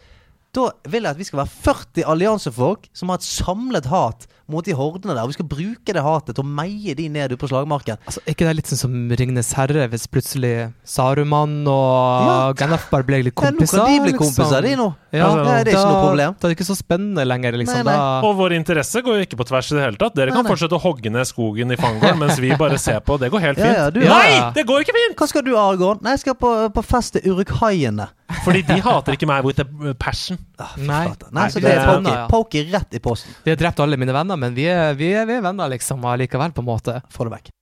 da 0.58 0.72
vil 0.90 1.06
jeg 1.06 1.12
at 1.14 1.20
vi 1.22 1.28
skal 1.28 1.44
være 1.44 1.54
40 1.68 2.08
alliansefolk 2.16 2.88
som 2.98 3.12
har 3.14 3.20
et 3.22 3.28
samlet 3.28 3.86
hat 3.92 4.26
mot 4.48 4.64
de 4.64 4.72
hordene 4.74 5.12
der. 5.14 5.22
Og 5.26 5.30
vi 5.34 5.36
skal 5.36 5.48
bruke 5.52 5.94
det 5.94 6.02
hatet 6.02 6.38
til 6.38 6.44
å 6.46 6.48
meie 6.48 6.94
de 6.96 7.10
ned 7.12 7.34
ute 7.36 7.40
på 7.42 7.50
slagmarken. 7.52 8.00
Altså, 8.08 8.22
er 8.24 8.32
ikke 8.34 8.48
det 8.48 8.54
litt 8.62 8.70
sånn 8.72 8.80
som 8.80 8.94
Ringnes 9.20 9.50
herre, 9.58 9.88
hvis 9.92 10.06
plutselig 10.08 10.54
Saruman 10.88 11.68
og 11.68 12.28
Ja. 12.28 12.38
Gandalf 12.58 12.88
bare 12.90 13.04
ble 13.04 13.20
litt 13.28 13.36
Ja, 13.36 13.52
nå 13.52 13.58
kompiser? 13.60 13.84
kan 13.84 13.92
de 13.92 14.00
bli 14.06 14.14
liksom? 14.14 14.32
kompiser, 14.34 14.62
de 14.64 14.76
nå. 14.80 14.88
Ja, 15.12 15.26
Altså, 15.28 15.38
Ja, 15.38 15.44
det 15.44 15.52
er 15.52 15.72
ikke 15.74 15.84
da, 15.84 15.92
noe 15.92 16.06
problem. 16.08 16.36
Da 16.40 16.48
er 16.48 16.54
det 16.54 16.58
ikke 16.58 16.70
så 16.72 16.78
spennende 16.80 17.26
lenger, 17.28 17.52
liksom. 17.60 17.84
Nei, 17.84 17.84
nei. 17.92 17.98
Da, 18.00 18.22
Og 18.28 18.36
vår 18.40 18.56
interesse 18.58 19.04
går 19.04 19.20
jo 19.20 19.26
ikke 19.28 19.38
på 19.44 19.48
tvers 19.52 19.72
i 19.72 19.76
det 19.76 19.84
hele 19.84 19.98
tatt. 20.02 20.16
Dere 20.16 20.32
kan 20.32 20.42
Nei, 20.44 20.48
nei. 20.48 20.52
fortsette 20.56 20.80
å 20.80 20.82
hogge 20.88 21.12
ned 21.12 21.28
skogen 21.28 21.72
i 21.72 21.76
Fangorn 21.76 22.18
mens 22.24 22.40
vi 22.40 22.56
bare 22.56 22.80
ser 22.80 23.00
på. 23.04 23.20
Det 23.20 23.30
går 23.32 23.40
helt 23.50 23.58
fint. 23.60 23.76
ja, 23.78 23.90
du- 23.92 24.00
Nei, 24.08 24.52
det 24.56 24.66
går 24.66 24.80
ikke 24.88 24.96
fint! 24.96 25.18
Hva 25.20 25.28
skal 25.28 25.44
du, 25.44 25.54
Argon? 25.60 26.00
Nei, 26.02 26.16
jeg 26.16 26.20
skal 26.24 26.36
på, 26.40 26.56
på 26.72 26.84
fest 26.88 27.14
til 27.20 27.34
Urukhaiene. 27.36 28.08
Fordi 28.44 28.62
de 28.68 28.80
hater 28.84 29.14
ikke 29.20 29.28
meg 29.28 29.44
with 29.44 29.60
a 29.60 29.94
passion. 30.00 30.38
Nei, 30.82 31.04
Nei, 31.32 31.48
så 31.54 31.62
det 31.62 31.76
er 31.76 32.02
ja. 32.02 32.26
Pokey 32.32 32.66
rett 32.72 32.98
i 32.98 33.02
posten. 33.04 33.36
Vi 33.46 33.54
har 33.54 33.60
drept 33.60 33.80
alle 33.84 34.00
mine 34.00 34.16
venner, 34.16 34.40
men 34.40 34.58
vi 34.58 34.66
er, 34.72 34.98
vi 34.98 35.14
er, 35.14 35.28
vi 35.30 35.38
er 35.38 35.46
venner, 35.46 35.70
liksom, 35.76 36.04
allikevel, 36.06 36.56
på 36.56 36.66
en 36.66 36.72
måte. 36.72 37.00
Få 37.14 37.28
det 37.28 37.38
vekk. 37.38 37.54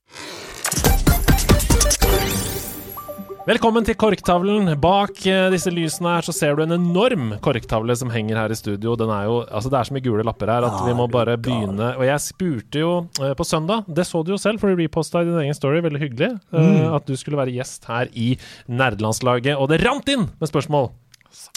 Velkommen 3.46 3.86
til 3.86 3.94
korktavlen. 3.94 4.72
Bak 4.82 5.20
eh, 5.30 5.52
disse 5.54 5.70
lysene 5.70 6.16
her 6.16 6.26
så 6.26 6.34
ser 6.34 6.56
du 6.58 6.64
en 6.64 6.74
enorm 6.80 7.36
korktavle 7.46 7.94
som 7.94 8.10
henger 8.10 8.40
her 8.40 8.50
i 8.50 8.58
studio. 8.58 8.96
Den 8.98 9.12
er 9.14 9.28
jo, 9.28 9.36
altså 9.46 9.70
Det 9.70 9.78
er 9.78 9.86
så 9.86 9.94
mye 9.94 10.06
gule 10.08 10.26
lapper 10.26 10.50
her 10.50 10.66
at 10.66 10.80
vi 10.82 10.96
må 10.98 11.06
bare 11.14 11.36
begynne. 11.38 11.92
Og 11.94 12.08
jeg 12.08 12.24
spurte 12.26 12.82
jo 12.82 12.96
eh, 13.22 13.36
på 13.38 13.46
søndag, 13.46 13.86
det 13.86 14.08
så 14.10 14.24
du 14.26 14.34
jo 14.34 14.42
selv, 14.42 14.58
for 14.58 14.74
du 14.74 14.82
reposta 14.82 15.22
i 15.22 15.30
din 15.30 15.38
egen 15.44 15.54
story, 15.54 15.84
veldig 15.86 16.02
hyggelig, 16.02 16.32
mm. 16.50 16.98
at 16.98 17.06
du 17.06 17.14
skulle 17.22 17.38
være 17.38 17.54
gjest 17.54 17.86
her 17.86 18.10
i 18.18 18.32
nerdelandslaget. 18.66 19.60
Og 19.62 19.70
det 19.70 19.84
rant 19.86 20.10
inn 20.10 20.26
med 20.42 20.50
spørsmål! 20.50 20.90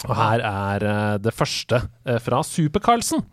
Og 0.07 0.15
her 0.17 0.43
er 0.45 0.85
eh, 0.89 1.17
det 1.23 1.33
første 1.35 1.83
eh, 2.05 2.19
fra 2.23 2.41
Super-Carlsen. 2.45 3.23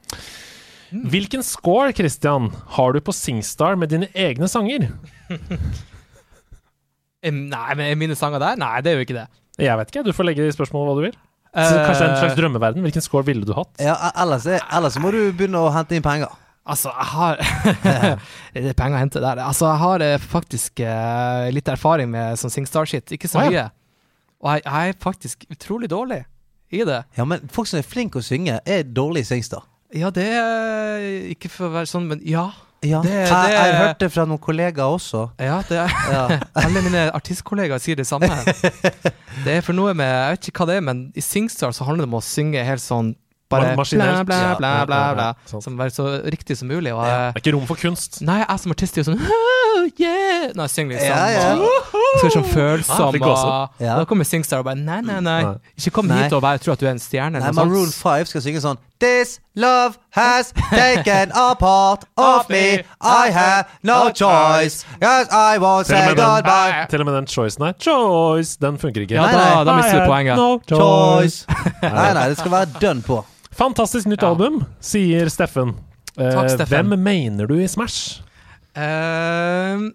Hvilken 1.10 1.42
score, 1.42 1.92
Christian, 1.96 2.50
har 2.76 2.94
du 2.94 3.00
på 3.02 3.14
Singstar 3.14 3.76
med 3.78 3.90
dine 3.90 4.08
egne 4.14 4.48
sanger? 4.50 4.86
Nei, 7.26 7.70
men 7.74 7.98
mine 7.98 8.14
sanger 8.18 8.42
der? 8.42 8.58
Nei, 8.60 8.76
det 8.84 8.92
er 8.92 9.00
jo 9.00 9.06
ikke 9.06 9.16
det. 9.18 9.26
Jeg 9.58 9.78
vet 9.80 9.90
ikke, 9.90 10.04
du 10.06 10.14
får 10.14 10.28
legge 10.28 10.46
i 10.46 10.54
spørsmålet 10.54 10.88
hva 10.88 10.96
du 10.98 11.06
vil. 11.08 11.16
Så 11.56 11.76
kanskje 11.80 12.04
en 12.04 12.18
slags 12.20 12.34
Eh, 12.34 12.38
drømmeverden. 12.38 12.84
Hvilken 12.84 13.02
score 13.02 13.24
ville 13.26 13.46
du 13.48 13.54
hatt? 13.56 13.70
Ja, 13.80 13.96
ellers, 14.20 14.44
er, 14.46 14.60
ellers 14.76 14.98
må 15.00 15.10
du 15.14 15.22
begynne 15.32 15.62
å 15.64 15.70
hente 15.72 15.96
inn 15.96 16.04
penger. 16.04 16.34
Altså, 16.66 16.90
jeg 16.92 17.08
har 17.14 17.40
Det 18.54 18.68
er 18.72 18.76
penger 18.76 18.98
å 18.98 19.00
hente 19.00 19.22
der. 19.24 19.40
Altså, 19.42 19.66
jeg 19.70 19.80
har 19.82 20.04
eh, 20.04 20.28
faktisk 20.36 20.84
eh, 20.84 21.48
litt 21.56 21.68
erfaring 21.72 22.10
med 22.12 22.38
sånn 22.38 22.52
SingStar-shit. 22.52 23.16
Ikke 23.16 23.30
så 23.32 23.46
mye. 23.46 23.68
Og 24.44 24.52
jeg, 24.52 24.66
jeg 24.66 24.92
er 24.92 25.00
faktisk 25.02 25.46
utrolig 25.50 25.88
dårlig 25.90 26.22
i 26.72 26.82
det. 26.84 27.04
Ja, 27.16 27.24
men 27.24 27.48
folk 27.52 27.68
som 27.70 27.78
er 27.78 27.86
flinke 27.86 28.18
å 28.18 28.24
synge, 28.26 28.60
er 28.66 28.82
dårlige 28.84 29.26
i 29.26 29.30
Singstar. 29.34 29.62
Ja, 29.94 30.10
det 30.10 30.24
er 30.34 31.04
Ikke 31.30 31.48
for 31.52 31.68
å 31.68 31.74
være 31.76 31.86
sånn, 31.90 32.08
men 32.10 32.20
ja. 32.26 32.48
Ja. 32.84 33.00
Det- 33.02 33.10
jeg, 33.10 33.28
det- 33.30 33.52
jeg 33.54 33.74
hørte 33.80 33.98
det 34.04 34.12
fra 34.12 34.24
noen 34.26 34.38
kollegaer 34.42 34.94
også. 34.98 35.30
Ja, 35.40 35.62
det 35.68 35.78
er 35.78 35.94
Ja. 36.12 36.24
Alle 36.62 36.82
mine 36.82 37.06
artistkollegaer 37.14 37.78
sier 37.80 37.96
det 37.96 38.06
samme. 38.06 38.28
Det 39.44 39.52
er 39.58 39.60
for 39.60 39.76
noe 39.76 39.92
med 39.94 40.06
Jeg 40.08 40.30
vet 40.36 40.48
ikke 40.50 40.62
hva 40.64 40.66
det 40.70 40.76
er, 40.78 40.84
men 40.86 41.00
i 41.14 41.20
SingStar 41.20 41.70
så 41.76 41.84
handler 41.84 42.06
det 42.06 42.10
om 42.12 42.18
å 42.18 42.24
synge 42.24 42.62
helt 42.64 42.80
sånn 42.82 43.14
bare 43.50 43.74
bla, 43.76 43.84
bla, 44.24 44.54
bla, 44.58 44.72
bla, 44.86 45.00
bla. 45.14 45.60
Som 45.60 45.78
være 45.78 45.90
så 45.94 46.06
riktig 46.26 46.56
som 46.58 46.68
mulig. 46.68 46.92
Og 46.94 47.04
Det 47.04 47.12
er 47.12 47.40
ikke 47.42 47.54
rom 47.54 47.66
for 47.68 47.78
kunst. 47.80 48.20
nei, 48.26 48.40
jeg 48.42 48.58
som 48.64 48.74
artist 48.74 48.96
er 48.98 49.02
jo 49.04 49.10
sånn 49.12 49.20
oh, 49.22 49.86
yeah! 50.00 50.50
Når 50.56 50.66
jeg 50.66 50.70
synger 50.74 50.96
liksom. 50.96 51.14
Ja, 51.14 51.26
ja. 51.30 51.54
og 51.60 52.18
Skal 52.20 52.34
sånn 52.38 52.50
følsom. 52.50 53.20
og 53.22 53.82
Ja. 53.82 53.96
Da 54.00 54.04
kommer 54.08 54.24
SingStar 54.26 54.64
og 54.64 54.68
bare 54.70 54.80
nei, 54.80 55.00
nei, 55.06 55.20
nei. 55.20 55.40
Ikke 55.78 55.94
kom 56.00 56.10
Nei. 56.10 56.24
hit 56.24 56.32
og 56.36 56.42
bare 56.42 56.58
tro 56.62 56.72
at 56.74 56.80
du 56.82 56.86
er 56.86 56.94
en 56.96 57.02
stjerne. 57.02 57.38
Nei, 57.38 57.52
men 57.52 57.68
Maroon 57.70 57.92
5 57.92 58.32
skal 58.32 58.44
synge 58.44 58.62
sånn 58.64 58.82
This 58.98 59.40
love 59.54 59.98
has 60.16 60.52
taken 60.70 61.30
a 61.36 61.54
part 61.54 62.06
of 62.16 62.48
me. 62.48 62.80
I 63.02 63.28
have 63.30 63.66
no 63.82 64.08
choice. 64.08 64.86
Yes, 65.02 65.28
I 65.30 65.58
won't 65.58 65.84
say 65.84 66.14
goodbye. 66.14 66.86
til 66.88 67.00
og 67.00 67.06
med 67.06 67.14
den 67.18 67.26
choicen 67.26 67.66
her. 67.66 67.74
Choice! 67.78 68.56
Den 68.56 68.78
funker 68.78 69.04
ikke. 69.04 69.14
Ja, 69.14 69.26
da, 69.28 69.64
da 69.68 69.76
mister 69.76 70.00
du 70.00 70.08
poenget. 70.08 70.36
No 70.40 70.58
Choice. 70.64 71.44
Nei, 71.82 72.12
nei, 72.16 72.28
det 72.32 72.38
skal 72.40 72.50
være 72.56 72.80
dønn 72.80 73.02
på. 73.04 73.20
Fantastisk 73.56 74.06
nytt 74.10 74.22
Ja. 74.22 74.30
album, 74.34 74.64
sier 74.80 75.28
Steffen. 75.32 75.74
Eh, 76.18 76.30
Takk, 76.32 76.50
Steffen. 76.52 76.86
Hvem 76.90 77.02
mener 77.02 77.46
du 77.48 77.54
i 77.58 77.66
Smash? 77.68 78.20
Uh, 78.76 79.88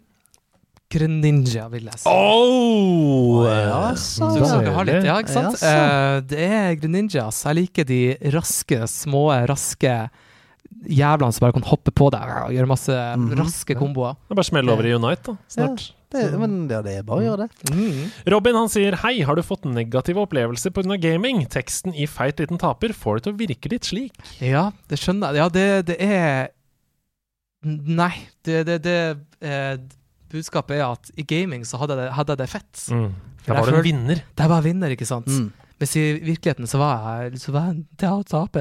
Greninja, 0.92 1.68
vil 1.72 1.86
jeg 1.88 2.00
si. 2.02 2.10
Oh! 2.10 3.46
Ja, 3.46 3.94
Så 3.96 4.32
du 4.66 4.72
har 4.74 4.86
litt, 4.86 5.06
ja, 5.06 5.20
ikke 5.22 5.32
sant? 5.32 5.62
Ja, 5.62 6.18
uh, 6.18 6.22
det 6.26 6.40
er 6.42 6.76
Greninjas. 6.82 7.44
Jeg 7.46 7.56
liker 7.62 7.88
de 7.88 8.02
raske, 8.34 8.82
små, 8.90 9.28
raske 9.48 10.10
jævlene 10.90 11.34
som 11.36 11.44
bare 11.46 11.54
kan 11.54 11.66
hoppe 11.70 11.92
på 11.94 12.08
deg 12.14 12.22
og 12.46 12.52
gjøre 12.56 12.68
masse 12.72 12.94
Mhm. 13.18 13.36
raske 13.38 13.76
komboer. 13.78 14.16
Det 14.28 14.32
er 14.34 14.40
bare 14.42 14.50
smell 14.50 14.70
over 14.74 14.86
i 14.90 14.94
Unite, 14.96 15.24
da. 15.24 15.36
Snart. 15.48 15.92
Det, 16.12 16.26
men 16.40 16.68
ja, 16.68 16.82
det 16.84 16.98
er 17.00 17.04
bare 17.08 17.22
å 17.22 17.24
gjøre 17.24 17.46
det. 17.48 17.72
Mm. 17.72 18.12
Robin 18.34 18.56
han 18.56 18.68
sier 18.68 18.98
Hei, 19.00 19.22
har 19.24 19.36
du 19.36 19.42
fått 19.42 19.64
negative 19.64 20.18
opplevelser 20.26 20.74
pga. 20.76 20.98
gaming? 21.00 21.46
Teksten 21.48 21.94
i 21.96 22.06
Feit 22.06 22.36
liten 22.42 22.58
taper 22.60 22.90
får 22.92 23.16
det 23.16 23.24
til 23.24 23.34
å 23.34 23.38
virke 23.40 23.72
litt 23.72 23.84
slik. 23.88 24.12
Ja, 24.42 24.72
det 24.90 25.00
skjønner 25.00 25.32
jeg. 25.32 25.38
Ja, 25.40 25.48
det, 25.50 25.86
det 25.88 25.98
er 26.02 26.50
Nei, 27.64 28.14
det, 28.44 28.66
det, 28.66 28.78
det 28.84 28.96
eh, 29.46 29.78
Budskapet 30.32 30.80
er 30.80 30.88
at 30.96 31.12
i 31.16 31.24
gaming 31.28 31.64
så 31.68 31.78
hadde 31.78 31.94
jeg 31.96 32.08
det, 32.08 32.14
hadde 32.18 32.34
jeg 32.34 32.40
det 32.42 32.50
fett. 32.50 32.84
Mm. 32.90 33.10
Der 33.46 33.54
var 33.58 33.70
du 33.70 33.76
en 33.78 33.84
vinner. 33.86 34.22
Der 34.40 34.48
var 34.50 34.62
jeg 34.62 34.74
vinner, 34.74 34.94
ikke 34.96 35.06
sant? 35.08 35.28
Mm. 35.28 35.52
Mens 35.82 35.96
i 35.98 36.04
virkeligheten 36.22 36.70
så 36.70 36.78
var 36.78 37.24
jeg, 37.26 37.40
så 37.42 37.54
var 37.56 37.72
jeg 37.72 37.80
en 37.80 37.88
ta- 37.98 38.58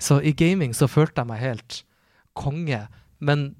Så 0.00 0.16
i 0.24 0.32
gaming 0.32 0.72
så 0.72 0.88
følte 0.88 1.20
jeg 1.20 1.28
meg 1.28 1.42
helt 1.44 1.82
konge. 2.34 2.86
Men 3.20 3.54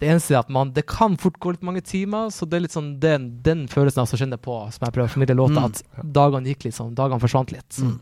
det 0.00 0.10
eneste 0.10 0.34
er 0.34 0.42
at 0.42 0.50
man, 0.52 0.72
det 0.76 0.84
kan 0.90 1.16
fort 1.16 1.38
gå 1.40 1.54
litt 1.54 1.62
mange 1.64 1.80
timer, 1.86 2.28
så 2.34 2.44
det 2.44 2.58
er 2.58 2.64
litt 2.66 2.74
sånn 2.74 2.98
den, 3.00 3.30
den 3.46 3.64
følelsen 3.70 4.02
jeg 4.02 4.08
også 4.10 4.18
kjenner 4.20 4.40
på, 4.42 4.56
som 4.74 4.84
jeg 4.84 4.92
prøver 4.92 5.08
å 5.08 5.14
formidle 5.14 5.36
i 5.36 5.40
låta, 5.40 5.62
Mm. 5.62 5.70
at 5.70 6.12
dagene 6.18 6.50
gikk 6.52 6.66
litt 6.66 6.76
sånn, 6.76 6.94
dagene 6.98 7.22
forsvant 7.22 7.54
litt. 7.54 7.78
Mm. 7.80 8.00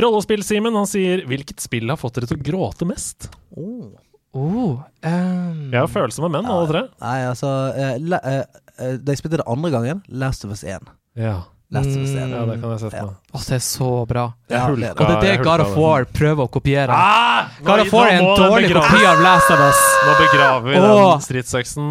Rollespill-Simen 0.00 0.72
han 0.72 0.86
sier 0.88 1.26
Hvilket 1.28 1.60
spill 1.60 1.90
har 1.92 1.98
fått 2.00 2.14
dere 2.16 2.30
til 2.30 2.38
å 2.38 2.44
gråte 2.46 2.86
mest? 2.88 3.28
Oh. 3.52 3.90
Oh, 4.32 4.80
um, 5.04 5.66
Jeg 5.68 5.76
har 5.76 5.90
følsomme 5.92 6.30
menn, 6.32 6.48
alle 6.48 6.68
tre. 6.70 6.80
Nei, 7.02 7.18
altså 7.28 7.50
uh, 7.76 7.98
la, 8.00 8.16
uh, 8.24 8.62
eh, 8.78 8.94
Da 8.96 9.12
jeg 9.12 9.20
spilte 9.20 9.42
det 9.42 9.44
andre 9.44 9.70
gangen, 9.74 10.00
Last 10.08 10.46
of 10.46 10.54
Us 10.54 10.62
1. 10.64 10.88
Ja. 11.20 11.42
Last 11.72 11.88
of 11.88 12.02
Us 12.04 12.10
1. 12.12 12.16
Mm. 12.28 12.32
ja, 12.36 12.40
det 12.50 12.56
kan 12.60 12.70
jeg 12.74 12.80
se 12.82 12.88
for 12.92 13.06
meg. 13.08 13.14
Å, 13.32 13.40
det 13.48 13.54
er 13.56 13.62
så 13.64 13.90
bra. 14.06 14.24
Ja, 14.52 14.66
det 14.68 14.72
er 14.72 14.76
det. 14.76 14.90
Og 14.92 15.06
det 15.08 15.14
er 15.16 15.22
det 15.38 15.44
God 15.46 15.60
of. 15.64 15.70
War 15.80 16.04
prøver 16.04 16.44
å 16.44 16.50
kopiere. 16.52 16.92
Ah! 16.92 17.46
God 17.64 17.80
of 17.86 17.92
War 17.96 18.10
er 18.10 18.18
en 18.20 18.28
dårlig 18.36 18.72
kopi 18.76 19.06
av 19.08 19.22
Last 19.24 19.50
of 19.54 19.62
Us. 19.64 19.80
Nå 20.04 20.16
begraver 20.20 20.68
vi 20.68 20.76
Åh. 20.82 21.00
den 21.14 21.24
stridsøksen. 21.24 21.86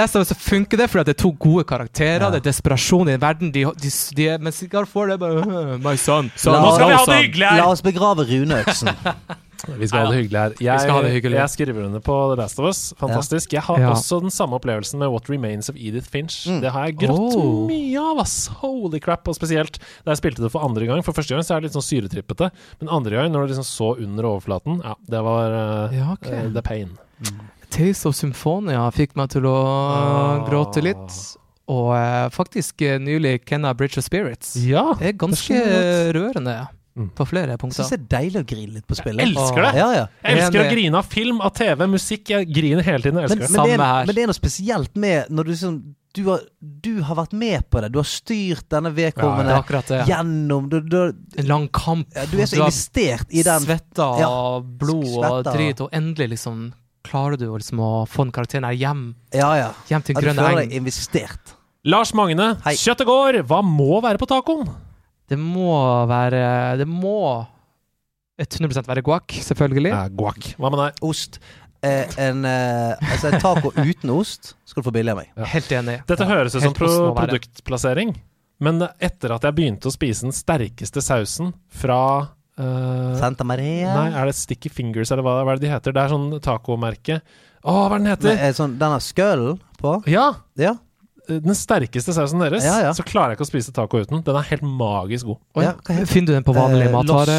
Last 0.00 0.16
of 0.16 0.24
Us 0.24 0.32
funker 0.40 0.80
det 0.80 0.88
fordi 0.90 1.04
det 1.10 1.14
er 1.18 1.22
to 1.22 1.32
gode 1.38 1.66
karakterer, 1.68 2.24
Ja. 2.24 2.30
det 2.32 2.40
er 2.40 2.48
desperasjon 2.48 3.08
i 3.12 3.12
en 3.18 3.20
verden, 3.20 3.52
de, 3.52 3.64
de, 3.76 3.90
de, 4.16 4.30
mens 4.40 4.62
God 4.72 4.82
of 4.88 4.96
War 4.96 5.06
det 5.12 5.14
er 5.14 5.18
bare 5.18 5.44
«Øh, 5.44 5.78
My 5.84 5.94
son. 5.96 6.32
son 6.34 6.56
La- 6.56 6.62
Nå 6.64 6.72
skal 6.74 6.88
vi 6.88 6.94
ha 6.96 7.04
son». 7.04 7.12
det 7.14 7.22
hyggelig 7.26 7.50
La 7.60 7.68
oss 7.70 7.82
begrave 7.82 8.24
runeøksen. 8.32 8.88
Vi 9.66 9.86
skal 9.88 10.06
ha 10.06 10.12
det 10.12 10.18
hyggelig 10.22 10.38
her. 10.40 10.52
Jeg, 10.60 10.80
skal 10.80 10.92
ha 10.94 11.02
det 11.02 11.10
hyggelig. 11.14 11.36
jeg 11.40 11.50
skriver 11.50 11.84
under 11.86 12.00
på 12.00 12.16
The 12.30 12.36
Last 12.40 12.58
of 12.60 12.66
Us. 12.70 12.80
Fantastisk. 13.00 13.52
Jeg 13.52 13.62
har 13.62 13.78
Ja. 13.80 13.90
også 13.90 14.20
den 14.20 14.30
samme 14.30 14.54
opplevelsen 14.60 14.98
med 14.98 15.08
What 15.10 15.28
Remains 15.28 15.68
of 15.68 15.76
Edith 15.76 16.08
Finch. 16.08 16.46
Mm. 16.46 16.60
Det 16.62 16.70
har 16.72 16.86
jeg 16.86 16.98
grått 16.98 17.34
Oh. 17.36 17.66
mye 17.66 17.98
av, 17.98 18.18
ass. 18.20 18.46
Holy 18.62 18.98
crap. 19.00 19.26
Og 19.28 19.34
spesielt 19.34 19.78
da 20.04 20.12
jeg 20.12 20.18
spilte 20.22 20.42
det 20.42 20.52
for 20.52 20.60
andre 20.64 20.86
gang. 20.86 21.02
For 21.02 21.12
første 21.12 21.34
gang 21.34 21.42
så 21.42 21.56
er 21.56 21.60
det 21.60 21.70
litt 21.70 21.76
sånn 21.76 21.88
syretrippete. 22.08 22.50
Men 22.80 22.88
andre 22.88 23.10
gang, 23.16 23.32
når 23.32 23.46
du 23.48 23.54
liksom 23.54 23.64
så 23.66 23.96
under 24.02 24.22
overflaten, 24.24 24.82
ja, 24.84 24.94
det 25.08 25.22
var 25.22 25.50
uh, 25.50 25.94
Ja, 25.96 26.12
ok. 26.12 26.26
uh, 26.30 26.52
the 26.52 26.62
pain. 26.62 26.98
Tales 27.70 28.06
of 28.06 28.14
Symphonia 28.14 28.88
fikk 28.94 29.16
meg 29.16 29.28
til 29.30 29.42
å 29.42 29.56
Ah. 29.66 30.46
gråte 30.48 30.80
litt. 30.82 31.36
Og 31.68 31.90
uh, 31.90 32.28
faktisk 32.30 32.78
nylig 33.02 33.44
Kenna 33.44 33.74
Bridge 33.74 33.98
of 33.98 34.04
Spirits. 34.04 34.54
Ja. 34.56 34.94
Det 34.94 35.08
er 35.08 35.12
ganske 35.18 35.48
Det 35.52 36.14
rørende 36.14 36.68
Mm. 36.68 36.68
På 37.16 37.26
flere 37.28 37.52
Jeg 37.54 37.60
punkter. 37.60 37.82
syns 37.84 37.90
det 37.92 37.98
er 38.00 38.06
deilig 38.20 38.40
å 38.40 38.46
grine 38.48 38.72
litt 38.78 38.86
på 38.88 38.96
spillet. 38.96 39.20
Jeg 39.26 39.34
elsker 39.36 39.62
det! 39.66 39.72
Ja, 39.76 39.88
ja. 39.92 40.06
Jeg 40.24 40.38
elsker 40.40 40.62
å 40.62 40.70
grine 40.72 40.96
av 41.02 41.04
film, 41.12 41.40
av 41.44 41.52
TV, 41.58 41.86
musikk. 41.92 42.30
Jeg 42.32 42.48
griner 42.48 42.82
hele 42.86 43.02
tiden. 43.04 43.20
Jeg 43.20 43.28
Men, 43.28 43.38
det. 43.38 43.50
men, 43.50 43.62
det 43.68 43.74
er, 43.76 43.84
her. 43.84 44.06
men 44.08 44.14
det 44.16 44.22
er 44.24 44.30
noe 44.32 44.38
spesielt 44.40 44.96
med 44.96 45.30
når 45.30 45.44
du 45.44 45.50
liksom 45.52 45.78
du 46.16 46.22
har, 46.30 46.40
du 46.64 47.02
har 47.04 47.16
vært 47.18 47.34
med 47.36 47.66
på 47.68 47.80
det. 47.84 47.90
Du 47.92 47.98
har 48.00 48.06
styrt 48.08 48.64
denne 48.72 48.88
vedkommende 48.96 49.52
ja, 49.52 49.58
akkurat 49.60 49.90
det. 49.92 49.98
gjennom 50.08 50.70
du, 50.72 50.78
du, 50.80 51.12
En 51.36 51.46
lang 51.50 51.66
kamp. 51.68 52.08
ja, 52.16 52.24
du 52.30 52.38
er 52.40 52.46
så 52.48 52.56
har 52.56 52.70
investert 52.70 53.28
i 53.36 53.42
den. 53.44 53.60
Svetta 53.66 54.06
Ja. 54.22 54.30
og 54.30 54.64
blod 54.80 55.18
og 55.20 55.44
drit, 55.52 55.82
og 55.84 55.92
endelig 55.92 56.30
liksom 56.38 56.70
klarer 57.04 57.36
du 57.36 57.44
liksom 57.52 57.78
å 57.84 57.90
få 58.08 58.24
den 58.24 58.32
karakteren 58.32 58.64
her 58.64 58.72
hjem. 58.80 59.04
Ja, 59.36 59.52
ja. 59.60 59.68
Hjem 59.92 60.02
til 60.08 60.16
ja 60.16 60.20
du 60.22 60.26
grønne 60.30 60.48
eng. 60.64 60.72
investert. 60.72 61.52
Lars 61.84 62.14
Magne, 62.16 62.56
Hei. 62.64 62.72
kjøttet 62.80 63.06
går. 63.06 63.42
Hva 63.46 63.60
må 63.62 64.00
være 64.02 64.16
på 64.18 64.26
tacoen? 64.26 64.72
Det 65.26 65.38
må 65.40 65.72
være 66.10 66.76
Det 66.78 66.86
må 66.88 67.46
100% 68.38 68.84
være 68.90 69.02
guac, 69.02 69.32
selvfølgelig. 69.46 69.90
Ja, 69.94 70.06
guac. 70.12 70.50
Hva 70.60 70.68
med 70.72 70.82
deg? 70.82 70.98
Ost. 71.08 71.38
Eh, 71.86 72.04
en, 72.20 72.42
eh, 72.48 73.10
altså 73.12 73.30
en 73.30 73.40
taco 73.40 73.70
uten 73.76 74.10
ost 74.12 74.54
skal 74.68 74.82
du 74.82 74.86
få 74.90 74.92
billig 74.96 75.12
av 75.14 75.20
meg. 75.22 75.30
Ja. 75.36 75.48
Helt 75.54 75.72
enig. 75.72 75.98
Dette 76.08 76.26
høres 76.28 76.56
ut 76.56 76.64
som 76.64 76.74
pro 76.76 76.90
produktplassering, 77.16 78.14
men 78.64 78.80
etter 79.00 79.34
at 79.36 79.44
jeg 79.48 79.56
begynte 79.56 79.88
å 79.88 79.94
spise 79.94 80.26
den 80.26 80.36
sterkeste 80.36 81.00
sausen 81.04 81.52
fra 81.80 81.98
eh, 82.58 83.12
Santa 83.20 83.44
Maria. 83.48 83.92
Nei, 84.02 84.08
er 84.16 84.28
det 84.28 84.36
Sticky 84.36 84.72
Fingers, 84.72 85.12
eller 85.12 85.24
hva, 85.24 85.38
hva 85.44 85.54
er 85.54 85.60
det 85.60 85.68
de 85.68 85.72
heter? 85.72 85.96
Det 85.96 86.04
er 86.04 86.12
sånn 86.12 86.28
tacomerke. 86.44 87.20
Å, 87.66 87.72
hva 87.72 87.86
er 87.88 87.98
den 87.98 88.08
Nei, 88.10 88.16
heter? 88.16 88.36
eh, 88.36 88.52
sånn, 88.56 88.76
den 88.80 88.96
har 88.98 89.04
skøllen 89.04 89.60
på. 89.80 89.96
Ja! 90.12 90.28
Ja. 90.60 90.76
Den 91.28 91.54
sterkeste 91.58 92.12
sausen 92.14 92.38
deres. 92.44 92.64
Ja, 92.64 92.76
ja. 92.84 92.90
Så 92.94 93.02
klarer 93.06 93.32
jeg 93.34 93.38
ikke 93.40 93.46
å 93.46 93.50
spise 93.50 93.72
taco 93.74 93.98
uten. 94.02 94.22
Den 94.26 94.36
er 94.38 94.46
helt 94.50 94.62
magisk 94.62 95.26
god. 95.26 95.38
Oi, 95.58 95.64
Ja, 95.64 95.72
Finner 96.06 96.26
du 96.26 96.32
den 96.36 96.44
på 96.46 96.54
vanlig 96.54 96.86
Eh, 96.86 96.92
matvare? 96.94 97.36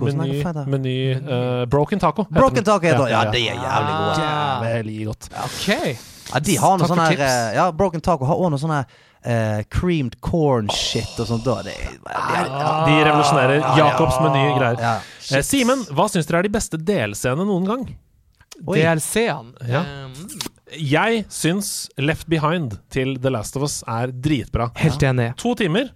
Meny, 0.00 0.42
det? 0.42 0.66
meny 0.68 0.96
eh, 1.16 1.64
Broken 1.72 1.98
Taco. 2.02 2.26
heter 2.28 2.34
Broken 2.40 2.64
taco 2.64 2.84
heter 2.86 3.04
det. 3.06 3.10
Ja, 3.14 3.22
det 3.30 3.40
er 3.40 3.56
jævlig 3.56 3.94
god. 3.96 4.20
Ah. 4.26 4.60
Veldig 4.66 5.06
godt. 5.06 5.30
OK. 5.44 5.96
Ja, 6.32 6.38
de 6.40 6.54
har 6.56 6.78
noe 6.78 6.88
sånn 6.88 7.00
her 7.02 7.12
eh, 7.20 7.54
Ja, 7.56 7.70
Broken 7.72 8.00
Taco 8.00 8.24
har 8.28 8.36
også 8.36 8.50
noe 8.56 8.62
sånn 8.66 8.76
her 8.80 8.86
Uh, 9.22 9.62
creamed 9.70 10.16
corn 10.20 10.66
shit 10.74 11.06
og 11.22 11.28
sånt. 11.28 11.44
Da. 11.46 11.60
Det 11.62 11.70
er 11.78 11.92
veldig 11.94 12.56
Ja, 12.58 12.70
de 12.88 12.94
revolusjonerer 13.06 13.60
Ja, 13.60 13.68
ja. 13.68 13.84
Jakobs 13.92 14.16
meny 14.18 14.40
greier. 14.58 14.80
ja. 14.82 14.96
Eh, 15.38 15.44
Simen, 15.46 15.84
hva 15.94 16.08
syns 16.10 16.26
dere 16.26 16.40
er 16.40 16.48
de 16.48 16.50
beste 16.50 16.74
delscenene 16.76 17.46
noen 17.46 17.68
gang? 17.68 17.84
DLC-ene. 18.66 19.52
Ja. 19.70 19.84
Um, 19.86 20.12
Jeg 20.78 21.24
syns 21.32 21.88
Left 22.00 22.28
Behind 22.32 22.78
til 22.92 23.16
The 23.20 23.30
Last 23.34 23.56
of 23.58 23.66
Us 23.66 23.80
er 23.88 24.12
dritbra. 24.12 24.70
helt 24.80 25.02
enig. 25.02 25.32
To 25.42 25.54
timer. 25.58 25.90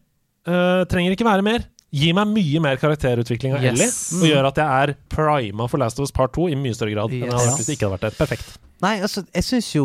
Uh, 0.46 0.84
trenger 0.90 1.14
ikke 1.16 1.26
være 1.26 1.42
mer. 1.42 1.64
Gi 1.96 2.10
meg 2.12 2.28
mye 2.28 2.60
mer 2.60 2.76
karakterutvikling 2.76 3.54
av 3.56 3.62
Yes. 3.64 3.78
Ellie, 4.12 4.20
og 4.20 4.28
gjør 4.28 4.48
at 4.50 4.58
jeg 4.60 4.82
er 4.90 4.94
prima 5.08 5.66
for 5.70 5.78
Last 5.80 5.98
of 5.98 6.04
Us 6.04 6.12
Part 6.12 6.34
2 6.36 6.48
i 6.52 6.56
mye 6.58 6.74
større 6.76 6.92
grad 6.92 7.10
enn 7.14 7.22
jeg 7.24 7.30
hadde 7.32 7.46
vært 7.46 7.60
hvis 7.60 7.66
det 7.70 7.76
ikke 7.78 7.86
hadde 7.88 7.96
vært 7.96 8.06
det. 8.10 8.18
Perfekt. 8.18 8.56
Nei, 8.84 8.94
altså, 9.00 9.22
jeg 9.32 9.44
syns 9.46 9.68
jo 9.74 9.84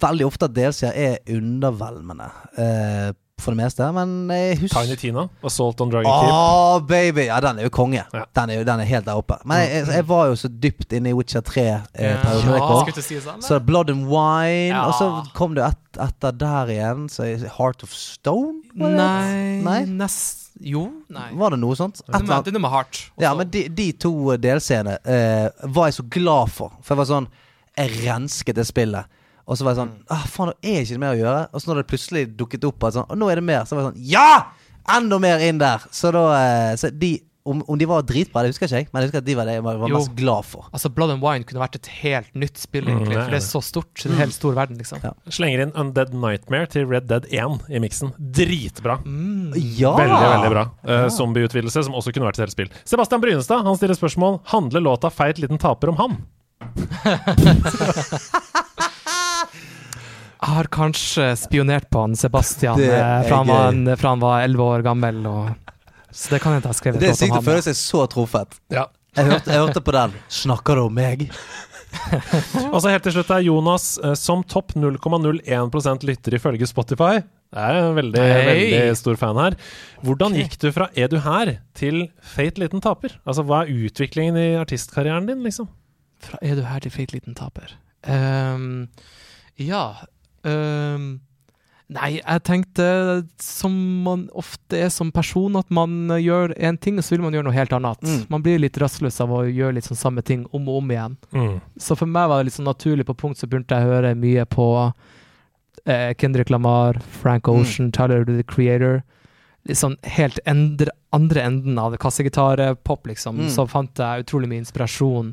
veldig 0.00 0.24
ofte 0.30 0.48
at 0.48 0.54
DLC 0.56 0.88
er 0.88 1.18
undervelmende. 1.34 2.30
Eh, 2.56 3.10
for 3.42 3.54
det 3.54 3.60
meste, 3.62 3.86
men 3.94 4.14
jeg 4.32 4.58
husker 4.62 4.82
Tiny 4.86 4.96
Tina. 5.00 5.26
Assault 5.46 5.80
on 5.84 5.90
Dragon 5.92 6.08
Keep. 6.10 6.32
Åh, 6.34 6.80
baby! 6.88 7.26
Ja, 7.28 7.38
den 7.44 7.58
er 7.60 7.68
jo 7.68 7.72
konge. 7.74 8.02
Ja. 8.12 8.24
Den, 8.34 8.50
er 8.50 8.60
jo, 8.60 8.64
den 8.68 8.82
er 8.82 8.88
helt 8.90 9.06
der 9.06 9.20
oppe. 9.20 9.38
Men 9.48 9.62
jeg, 9.64 9.86
jeg 9.94 10.08
var 10.08 10.26
jo 10.32 10.36
så 10.40 10.50
dypt 10.50 10.92
inne 10.98 11.12
i 11.12 11.16
Witcher 11.16 11.44
3 11.46 11.64
eh, 11.68 12.18
perioden 12.22 12.56
jeg 12.56 12.62
Ja, 12.62 13.04
si 13.08 13.20
sånn. 13.24 13.44
Så 13.44 13.60
Blood 13.64 13.92
and 13.94 14.06
Wine, 14.10 14.72
Ja. 14.74 14.86
og 14.88 14.94
så 14.98 15.10
kom 15.38 15.54
det 15.58 15.64
et, 15.68 16.00
etter 16.08 16.34
der 16.38 16.72
igjen. 16.74 17.06
Så 17.12 17.26
Heart 17.58 17.86
of 17.86 17.94
Stone? 17.94 18.62
Nei, 18.74 19.60
Nei? 19.64 19.80
nest 19.86 20.48
Jo, 20.60 20.88
nei. 21.14 21.28
Var 21.38 21.54
det 21.54 21.60
noe 21.62 21.76
sånt? 21.78 22.00
Et 22.02 22.10
Det 22.10 22.34
er 22.34 22.42
det 22.48 22.54
er 22.56 22.62
med 22.64 22.72
Heart. 22.72 23.02
Ja, 23.22 23.34
men 23.38 23.50
de, 23.54 23.68
de 23.70 23.92
to 23.92 24.10
delscenene 24.42 24.98
eh, 25.06 25.46
var 25.70 25.86
jeg 25.90 26.00
så 26.00 26.04
glad 26.10 26.50
for. 26.50 26.72
For 26.82 26.94
jeg 26.96 27.02
var 27.04 27.08
sånn 27.12 27.28
Jeg 27.78 28.00
rensket 28.02 28.58
det 28.58 28.66
spillet. 28.66 29.06
Og 29.48 29.56
så 29.56 29.64
var 29.64 29.72
jeg 29.74 29.80
sånn 29.80 29.94
Mm. 29.96 30.02
ah, 30.12 30.26
Faen, 30.28 30.50
nå 30.50 30.54
er 30.60 30.82
det 30.82 30.90
ikke 30.90 31.00
mer 31.00 31.14
å 31.16 31.20
gjøre. 31.22 31.46
Og 31.52 31.62
så 31.64 31.70
når 31.72 31.80
det 31.82 31.86
plutselig 31.94 32.26
dukket 32.36 32.66
opp 32.68 32.84
at 32.84 32.98
sånn 32.98 33.08
Og 33.08 33.16
nå 33.18 33.30
er 33.32 33.40
det 33.40 33.44
mer. 33.48 33.64
Så 33.64 33.76
var 33.78 33.86
jeg 33.86 33.94
sånn 33.94 34.10
Ja! 34.12 34.28
Enda 34.88 35.18
mer 35.20 35.40
inn 35.44 35.58
der. 35.60 35.80
Så 35.92 36.12
da 36.12 36.26
eh, 36.36 36.76
så 36.80 36.88
de, 36.92 37.14
om, 37.48 37.62
om 37.68 37.78
de 37.80 37.84
var 37.88 38.02
dritbra, 38.04 38.42
det 38.44 38.50
husker 38.52 38.68
jeg 38.68 38.84
ikke 38.86 38.92
men 38.92 39.00
jeg 39.02 39.08
husker 39.08 39.18
at 39.22 39.26
de 39.26 39.34
var 39.36 39.44
det 39.48 39.54
jeg 39.56 39.62
var, 39.64 39.76
var 39.80 39.88
mest 39.92 40.12
glad 40.16 40.44
for. 40.44 40.66
Altså, 40.72 40.88
Blood 40.92 41.10
and 41.14 41.22
Wine 41.24 41.44
kunne 41.48 41.60
vært 41.62 41.76
et 41.78 41.86
helt 42.02 42.28
nytt 42.36 42.58
spill, 42.60 42.84
egentlig. 42.88 43.16
Mm, 43.16 43.22
for 43.24 43.30
det 43.32 43.38
er 43.40 43.44
så 43.46 43.60
stort. 43.64 44.04
En 44.04 44.16
helt 44.20 44.34
stor 44.36 44.52
verden, 44.56 44.76
liksom. 44.80 44.98
Ja. 45.04 45.12
Slenger 45.32 45.60
inn 45.64 45.72
Undead 45.80 46.12
Nightmare 46.12 46.66
til 46.72 46.84
Red 46.88 47.06
Dead 47.08 47.24
1 47.32 47.60
i 47.72 47.78
miksen. 47.80 48.12
Dritbra. 48.20 48.98
Mm. 49.04 49.52
Ja! 49.80 49.94
Veldig, 49.96 50.20
veldig 50.24 50.50
bra. 50.56 50.64
Uh, 50.84 51.08
Zombieutvidelse, 51.12 51.84
som 51.88 51.94
også 51.96 52.12
kunne 52.12 52.26
vært 52.28 52.36
et 52.40 52.44
helt 52.48 52.56
spill. 52.56 52.68
Sebastian 52.88 53.20
Brynestad 53.24 53.64
han 53.64 53.76
stiller 53.80 53.96
spørsmål 53.96 54.40
Handler 54.52 54.80
låta 54.84 55.08
'Feit 55.12 55.38
liten 55.40 55.58
taper' 55.60 55.88
om 55.88 55.96
han? 55.96 56.12
Jeg 60.48 60.56
har 60.56 60.68
kanskje 60.72 61.24
spionert 61.36 61.90
på 61.92 62.00
han 62.06 62.14
Sebastian 62.16 62.78
Det 62.80 62.88
eh, 62.88 63.24
fra 63.28 63.42
han, 63.42 63.50
var 63.52 63.96
fra 64.00 64.12
han 64.14 64.20
var 64.22 64.44
elleve 64.46 64.64
år 64.64 64.84
gammel. 64.86 65.18
Og, 65.28 65.74
så 66.08 66.32
det 66.32 66.40
kan 66.40 66.54
jeg 66.54 66.62
ikke 66.62 66.72
ha 66.72 66.78
skrevet 66.78 67.02
Det 67.04 67.10
er 67.12 67.18
sykt 67.18 67.36
å 67.36 67.42
føle 67.44 67.64
seg 67.66 67.76
så 67.76 68.04
truffet. 68.08 68.56
Ja. 68.72 68.86
Jeg 69.18 69.28
hørte, 69.28 69.52
jeg 69.52 69.60
hørte 69.60 69.82
på 69.84 69.92
den. 69.92 70.16
Snakker 70.32 70.80
du 70.80 70.86
om 70.86 70.96
meg? 70.96 71.26
Og 72.72 72.80
så 72.80 72.94
helt 72.94 73.04
til 73.04 73.18
slutt 73.18 73.34
er 73.36 73.44
Jonas 73.44 73.90
eh, 74.00 74.16
som 74.16 74.40
topp 74.48 74.72
0,01% 74.78 76.08
lytter 76.08 76.40
ifølge 76.40 76.70
Spotify. 76.70 77.20
Det 77.52 77.68
er 77.68 77.82
en 77.82 77.94
veldig, 78.00 78.24
hey. 78.24 78.48
veldig 78.72 78.98
stor 79.02 79.20
fan 79.20 79.44
her. 79.44 79.60
Hvordan 80.00 80.32
okay. 80.32 80.48
gikk 80.48 80.58
du 80.64 80.68
fra 80.72 80.88
Er 80.96 81.12
du 81.12 81.20
her 81.24 81.54
til 81.76 82.06
Feit 82.24 82.60
liten 82.60 82.84
taper? 82.84 83.20
Altså, 83.28 83.44
Hva 83.44 83.66
er 83.66 83.88
utviklingen 83.88 84.40
i 84.40 84.50
artistkarrieren 84.60 85.28
din, 85.28 85.44
liksom? 85.44 85.68
Fra 86.24 86.40
Er 86.40 86.56
du 86.56 86.64
her 86.68 86.84
til 86.84 86.92
feit 86.92 87.12
liten 87.12 87.36
taper? 87.36 87.76
Um, 88.08 88.86
ja 89.60 89.90
ehm, 90.48 91.08
Nei, 91.88 92.18
jeg 92.18 92.42
tenkte 92.44 92.86
som 93.40 93.72
man 94.04 94.26
ofte 94.36 94.76
er 94.76 94.90
som 94.92 95.08
person, 95.14 95.54
at 95.56 95.70
man 95.72 96.10
eh, 96.12 96.20
gjør 96.20 96.52
én 96.60 96.76
ting, 96.76 96.98
og 97.00 97.06
så 97.06 97.14
vil 97.14 97.22
man 97.24 97.32
gjøre 97.32 97.46
noe 97.46 97.56
helt 97.56 97.72
annet. 97.72 98.02
Mm. 98.04 98.18
Man 98.34 98.44
blir 98.44 98.60
litt 98.60 98.76
rastløs 98.80 99.16
av 99.24 99.32
å 99.32 99.46
gjøre 99.46 99.78
litt 99.78 99.88
sånn 99.88 100.00
samme 100.00 100.20
ting 100.20 100.44
om 100.52 100.68
og 100.68 100.82
om 100.82 100.92
igjen. 100.92 101.14
Mm. 101.32 101.54
Så 101.80 101.96
for 101.96 102.10
meg 102.10 102.28
var 102.28 102.42
det 102.42 102.50
litt 102.50 102.58
sånn 102.58 102.68
naturlig 102.68 103.08
på 103.08 103.16
punkt, 103.16 103.40
så 103.40 103.48
begynte 103.48 103.78
jeg 103.78 103.88
å 103.88 103.94
høre 103.94 104.12
mye 104.20 104.44
på 104.52 104.68
eh, 105.88 106.12
Kendrick 106.20 106.52
Lamar, 106.52 107.00
Frank 107.22 107.48
Ocean, 107.48 107.88
Tyler 107.96 108.28
the 108.28 108.44
Creator. 108.44 109.00
Litt 109.64 109.80
sånn 109.80 109.96
helt 110.04 110.44
endre, 110.44 110.92
andre 111.16 111.48
enden 111.48 111.80
av 111.80 111.96
kassegitar-pop, 112.04 113.08
liksom. 113.08 113.40
Mm. 113.46 113.50
Så 113.56 113.64
fant 113.72 113.96
jeg 113.96 114.28
utrolig 114.28 114.52
mye 114.52 114.66
inspirasjon 114.66 115.32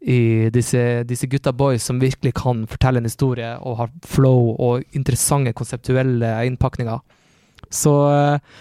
i 0.00 0.48
disse, 0.52 1.04
disse 1.04 1.28
gutta 1.28 1.52
boys 1.52 1.84
som 1.84 2.00
virkelig 2.00 2.32
kan 2.40 2.64
fortelle 2.70 3.02
en 3.02 3.08
historie 3.08 3.52
og 3.58 3.78
har 3.82 3.94
flow 4.08 4.54
og 4.56 4.96
interessante 4.96 5.52
konseptuelle 5.56 6.32
innpakninger. 6.48 7.02
Så 7.70 7.94
eh, 8.08 8.60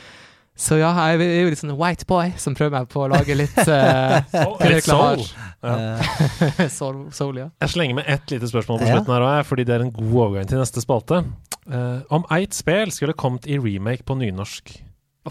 så 0.59 0.75
ja, 0.75 0.89
jeg 0.91 1.21
er 1.23 1.45
jo 1.45 1.51
litt 1.53 1.61
sånn 1.61 1.71
white 1.79 2.03
boy 2.07 2.33
som 2.35 2.55
prøver 2.57 2.81
meg 2.81 2.89
på 2.91 3.05
å 3.05 3.07
lage 3.07 3.35
litt 3.37 3.55
uh, 3.63 4.19
Litt 4.67 4.83
soul. 4.83 5.23
Ja. 5.63 5.75
Eh, 6.03 6.65
soul, 6.79 6.97
soul, 7.15 7.39
ja. 7.39 7.47
Jeg 7.63 7.71
slenger 7.77 8.01
med 8.01 8.09
ett 8.11 8.27
lite 8.33 8.49
spørsmål 8.51 8.81
på 8.81 8.89
slutten 8.89 9.13
her 9.15 9.23
også, 9.23 9.47
fordi 9.53 9.65
det 9.69 9.77
er 9.77 9.85
en 9.85 9.93
god 9.95 10.11
overgang 10.25 10.51
til 10.51 10.59
neste 10.59 10.83
spalte. 10.83 11.21
Uh, 11.63 12.03
om 12.11 12.27
eit 12.35 12.57
spel 12.57 12.91
skulle 12.91 13.15
kommet 13.15 13.47
i 13.47 13.55
remake 13.61 14.03
på 14.03 14.19
nynorsk, 14.19 14.75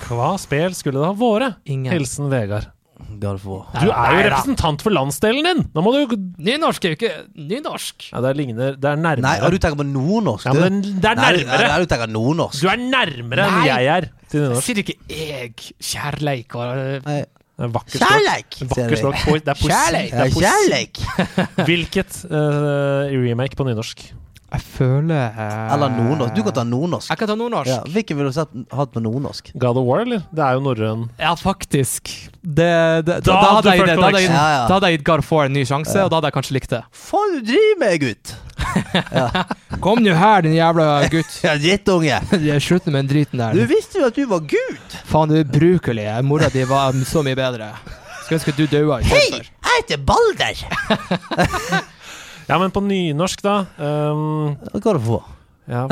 hva 0.09 0.33
spel 0.41 0.73
skulle 0.79 1.01
det 1.01 1.11
ha 1.11 1.17
vært? 1.19 1.61
Hilsen 1.67 2.33
Vegard. 2.33 2.73
God. 3.21 3.41
Du 3.45 3.91
er 3.91 4.15
jo 4.15 4.25
representant 4.29 4.85
for 4.85 4.95
landsdelen 4.95 5.47
din! 5.47 5.63
Nå 5.75 5.85
må 5.85 5.95
du 5.95 6.17
Nynorsk 6.49 6.85
er 6.85 6.95
jo 6.95 6.99
ikke 6.99 7.13
nynorsk. 7.35 8.11
Ja, 8.13 8.23
det 8.25 8.35
ligner 8.39 8.77
Det 8.79 8.91
er 8.91 9.01
nærmere. 9.01 9.25
Nei, 9.25 9.35
og 9.45 9.55
du 9.55 9.59
tenker 9.63 9.79
på 9.81 9.87
nordnorsk, 9.89 10.47
ja, 10.49 10.55
du? 10.55 10.63
men 10.65 10.79
det 10.87 11.11
er 11.11 11.19
nærmere! 11.19 11.65
Nei, 11.73 11.81
du 11.83 11.91
tenker 11.91 12.13
nordnorsk. 12.15 12.63
Du 12.63 12.71
er 12.73 12.85
nærmere 12.85 13.49
enn 13.49 13.67
jeg 13.69 13.91
er 13.97 14.09
til 14.29 14.47
nynorsk. 14.47 14.69
Sier 14.69 14.83
ikke 14.85 14.97
jeg 15.09 15.53
kjærleik 15.59 16.57
og. 16.59 17.05
Kjærleik! 17.59 18.61
Det 18.63 18.79
er 18.79 19.59
poesi. 19.59 20.39
Kjærleik! 20.39 21.03
Hvilket 21.69 22.23
uh, 22.31 23.11
remake 23.11 23.59
på 23.59 23.67
nynorsk? 23.67 24.07
Jeg 24.49 24.63
føler 24.65 25.35
eh, 25.37 25.73
Eller 25.75 25.91
nordnorsk. 25.93 26.33
Du 26.37 26.41
kan 26.47 26.55
ta 26.57 26.63
nordnorsk. 26.65 27.11
Jeg 27.13 27.21
kan 27.21 27.29
ta 27.29 27.35
nordnorsk. 27.37 27.69
Ja, 27.69 27.83
Ja, 27.85 27.93
hvilken 27.93 28.17
ville 28.17 28.31
du 28.33 28.37
sett, 28.37 28.55
hatt 28.73 28.95
på 28.95 29.03
nordnorsk? 29.05 29.51
God 29.61 29.77
of 29.77 29.85
War, 29.85 30.01
eller? 30.07 30.23
Det 30.33 30.45
er 30.45 30.57
jo 30.57 30.63
norrøn. 30.65 31.03
faktisk. 31.43 32.09
Det, 32.41 33.05
det, 33.05 33.05
da, 33.05 33.21
Da 33.21 33.35
da, 33.35 33.51
hadde 33.59 33.75
jeg, 33.77 33.87
da, 33.87 34.03
hadde 34.07 34.23
jeg. 34.23 34.31
Ja, 34.31 34.47
ja. 34.55 34.63
da 34.69 34.79
hadde 34.79 34.89
jeg 34.89 34.99
gitt 34.99 35.05
God 35.11 35.25
of 35.25 35.33
War 35.33 35.45
en 35.51 35.53
ny 35.53 35.65
sjanse, 35.69 35.99
og 36.05 36.09
da 36.11 36.17
hadde 36.17 36.31
jeg 36.31 36.37
kanskje 36.39 36.57
likt 36.57 36.73
det. 36.73 36.81
Faen, 36.97 37.35
du 37.37 37.53
driver 37.53 37.83
med, 37.83 37.99
gutt! 38.07 38.35
Kom 39.85 40.01
nå 40.03 40.17
her, 40.17 40.43
din 40.49 40.57
jævla 40.57 40.89
gutt. 41.13 41.37
Ja, 41.45 41.55
drittunge! 41.61 42.23
Slutt 42.65 42.89
med 42.89 43.05
den 43.05 43.13
driten 43.13 43.45
Du 43.53 43.63
visste 43.69 44.01
jo 44.01 44.09
at 44.09 44.17
du 44.17 44.25
var 44.33 44.41
gud! 44.49 44.99
Faen, 45.13 45.29
du 45.29 45.43
er 45.43 45.45
ubrukelig. 45.45 46.09
Mora 46.25 46.49
di 46.49 46.65
var 46.65 46.97
så 47.05 47.21
mye 47.27 47.37
bedre. 47.37 47.75
Skulle 48.25 48.41
ønske 48.41 48.57
du 48.57 48.65
daua 48.69 49.03
Hei! 49.05 49.29
Jeg 49.45 49.77
heter 49.77 50.03
Balder! 50.09 51.87
Ja, 52.49 52.57
men 52.59 52.73
på 52.73 52.81
nynorsk, 52.81 53.43
da 53.45 53.59
um, 53.77 54.55
Går 54.73 54.97
det 54.99 55.05
på? 55.05 55.19
ja, 55.69 55.83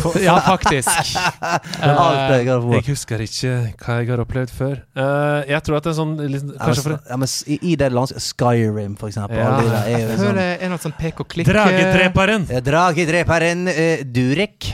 for, 0.00 0.16
Ja, 0.22 0.40
faktisk. 0.40 0.88
Eh, 1.86 1.92
War. 1.92 2.74
Jeg 2.78 2.84
husker 2.88 3.20
ikke 3.20 3.50
hva 3.82 3.96
jeg 4.00 4.08
har 4.08 4.20
opplevd 4.22 4.52
før. 4.54 4.78
Uh, 4.96 5.44
jeg 5.46 5.60
tror 5.66 5.76
at 5.78 5.84
det 5.84 5.90
er 5.92 5.96
sånn 5.98 6.14
liksom, 6.16 6.54
Ja, 6.56 6.68
men, 6.70 6.80
for 6.80 6.94
ja, 6.96 7.18
men 7.20 7.32
i, 7.52 7.58
I 7.72 7.74
det 7.78 7.90
landskapet 7.92 8.24
Skyrim, 8.24 8.96
for 8.98 9.12
eksempel. 9.12 9.38
Ja. 9.38 9.50
Det 9.58 9.66
de 9.66 9.74
der 9.74 9.90
er 9.92 10.02
jo 10.06 10.16
sånn 10.22 10.40
en 10.40 10.78
sånn 10.86 10.96
pek 10.96 11.20
og 11.22 11.28
klikk 11.32 11.50
Dragedreperen! 11.50 12.48
Ja, 12.50 12.62
Dragedreperen 12.64 13.68
uh, 13.68 14.04
Durek. 14.16 14.72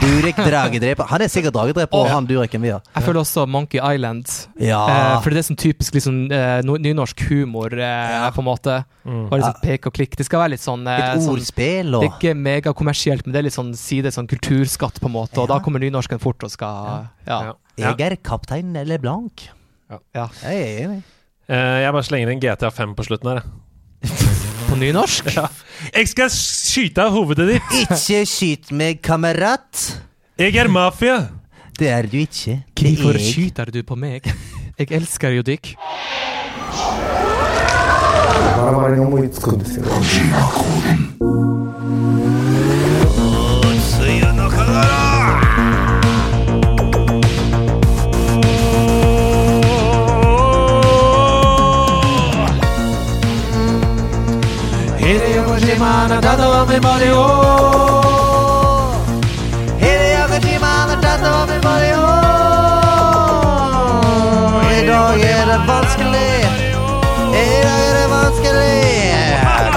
Durek 0.00 0.36
Dragedreper. 0.36 1.06
Han 1.10 1.22
er 1.24 1.30
sikkert 1.32 1.54
dragedreper, 1.56 1.96
og 1.96 2.08
han 2.10 2.26
Dureken 2.28 2.62
vi 2.62 2.70
har. 2.72 2.82
Jeg 2.94 3.02
føler 3.06 3.20
også 3.22 3.46
Monkey 3.48 3.80
Island. 3.80 4.26
Ja. 4.60 4.80
Eh, 4.90 5.20
for 5.24 5.30
det 5.30 5.40
er 5.40 5.46
sånn 5.48 5.58
typisk 5.60 5.94
liksom, 5.96 6.18
eh, 6.32 6.60
nynorsk 6.66 7.22
humor, 7.30 7.72
eh, 7.72 7.80
Ja. 7.80 8.30
på 8.30 8.40
en 8.42 8.48
måte. 8.50 8.84
Mm. 9.06 9.28
Bare 9.30 9.40
liksom 9.40 9.60
pek 9.62 9.86
og 9.86 9.92
klikk. 9.94 10.16
Det 10.16 10.26
skal 10.26 10.40
være 10.40 10.50
litt 10.50 10.60
sånn, 10.60 10.86
eh, 10.86 11.14
Et 11.16 11.20
sånn 11.22 11.36
ordspill 11.36 11.90
Det 12.00 12.10
er 12.10 12.16
ikke 12.18 12.34
megakommersielt, 12.36 13.26
men 13.26 13.32
det 13.32 13.38
er 13.38 13.42
litt 13.44 13.54
sånn 13.56 13.74
side, 13.76 14.06
sånn 14.12 14.28
kulturskatt, 14.28 15.00
på 15.00 15.06
en 15.06 15.12
måte. 15.12 15.38
Og 15.38 15.48
Ja. 15.48 15.56
da 15.58 15.60
kommer 15.64 15.80
nynorsken 15.80 16.20
fort 16.20 16.42
og 16.42 16.50
skal 16.50 17.08
Ja. 17.26 17.40
Ja. 17.42 17.52
Ja. 17.78 17.94
Jeg 17.94 18.12
er 18.12 18.16
kaptein 18.16 18.72
LeBlanc. 18.86 19.48
Ja. 19.90 19.98
ja. 20.14 20.28
Jeg 20.42 20.52
er 20.82 20.88
enig. 20.88 21.02
Eh, 21.48 21.80
jeg 21.82 21.92
bare 21.92 22.02
slenger 22.02 22.32
inn 22.32 22.40
GTA 22.40 22.70
5 22.70 22.94
på 22.96 23.04
slutten 23.06 23.28
her. 23.30 23.42
jeg. 24.02 24.10
På 24.76 24.80
nynorsk? 24.80 25.28
Jeg 25.96 26.08
skal 26.10 26.28
skyte 26.28 27.00
av 27.06 27.14
hovedet 27.14 27.46
ditt! 27.48 27.70
Ikke 27.86 28.18
skyt 28.28 28.72
meg, 28.76 28.98
kamerat. 29.00 29.86
Jeg 30.36 30.52
er 30.60 30.68
mafia! 30.68 31.14
Det 31.78 31.88
er 31.88 32.04
du 32.12 32.18
ikke. 32.20 32.58
Hvorfor 32.76 33.16
er 33.16 33.24
skyter 33.24 33.72
du 33.72 33.80
på 33.88 33.96
meg? 33.96 34.28
Jeg 34.76 34.92
elsker 34.98 35.32
jo 35.38 35.46
dykk. 35.48 35.72
Hideo 55.06 55.44
Kojima 55.44 56.08
over 56.46 56.66
min 56.68 56.80
Mario. 56.82 57.20
Hideo 59.82 60.24
Kojima 60.30 60.72
har 60.88 60.98
tatt 61.04 61.26
over. 61.34 61.56
I 64.78 64.86
dag 64.88 65.20
er 65.20 65.44
det 65.50 65.60
vanskelig. 65.68 66.34
I 67.42 67.46
dag 67.66 67.82
er 67.86 67.94
det 67.98 68.08
vanskelig. 68.16 68.78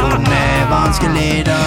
Hun 0.01 0.26
er 0.41 0.65
vanskelig, 0.73 1.45
da. 1.45 1.59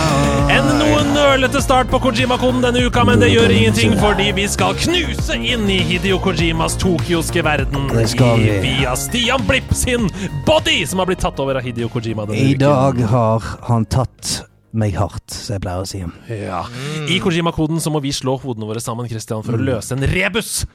En 1.33 1.63
start 1.63 1.89
på 1.91 1.99
Kojima-koden 1.99 2.61
denne 2.61 2.83
uka, 2.85 3.03
men 3.09 3.21
det 3.21 3.31
gjør 3.33 3.51
ingenting, 3.55 3.95
fordi 3.97 4.27
vi 4.37 4.45
skal 4.53 4.77
knuse 4.77 5.33
inn 5.41 5.65
i 5.73 5.79
Hidio 5.81 6.19
Kojimas 6.21 6.75
tokyoske 6.77 7.41
verden 7.45 7.89
i, 7.89 8.05
vi. 8.21 8.59
via 8.61 8.93
Stian 9.01 9.41
Blipp 9.49 9.73
sin 9.73 10.11
body, 10.45 10.83
som 10.87 11.01
har 11.01 11.09
blitt 11.09 11.23
tatt 11.25 11.41
over 11.41 11.57
av 11.57 11.65
Hidio 11.65 11.89
Kojima 11.89 12.27
denne 12.29 12.37
I 12.37 12.53
uken. 12.53 12.61
dag 12.61 13.01
har 13.15 13.49
han 13.65 13.89
tatt 13.89 14.43
meg 14.77 14.93
hardt, 15.01 15.33
som 15.33 15.57
jeg 15.57 15.65
pleier 15.65 15.81
å 15.81 15.89
si. 15.89 16.05
Ja. 16.37 16.63
I 17.09 17.17
Kojima-koden 17.25 17.81
så 17.81 17.89
må 17.95 18.05
vi 18.05 18.13
slå 18.13 18.37
hodene 18.45 18.69
våre 18.69 18.85
sammen 18.85 19.09
Christian, 19.09 19.41
for 19.47 19.57
å 19.57 19.65
løse 19.73 19.97
en 19.97 20.05
rebus 20.13 20.67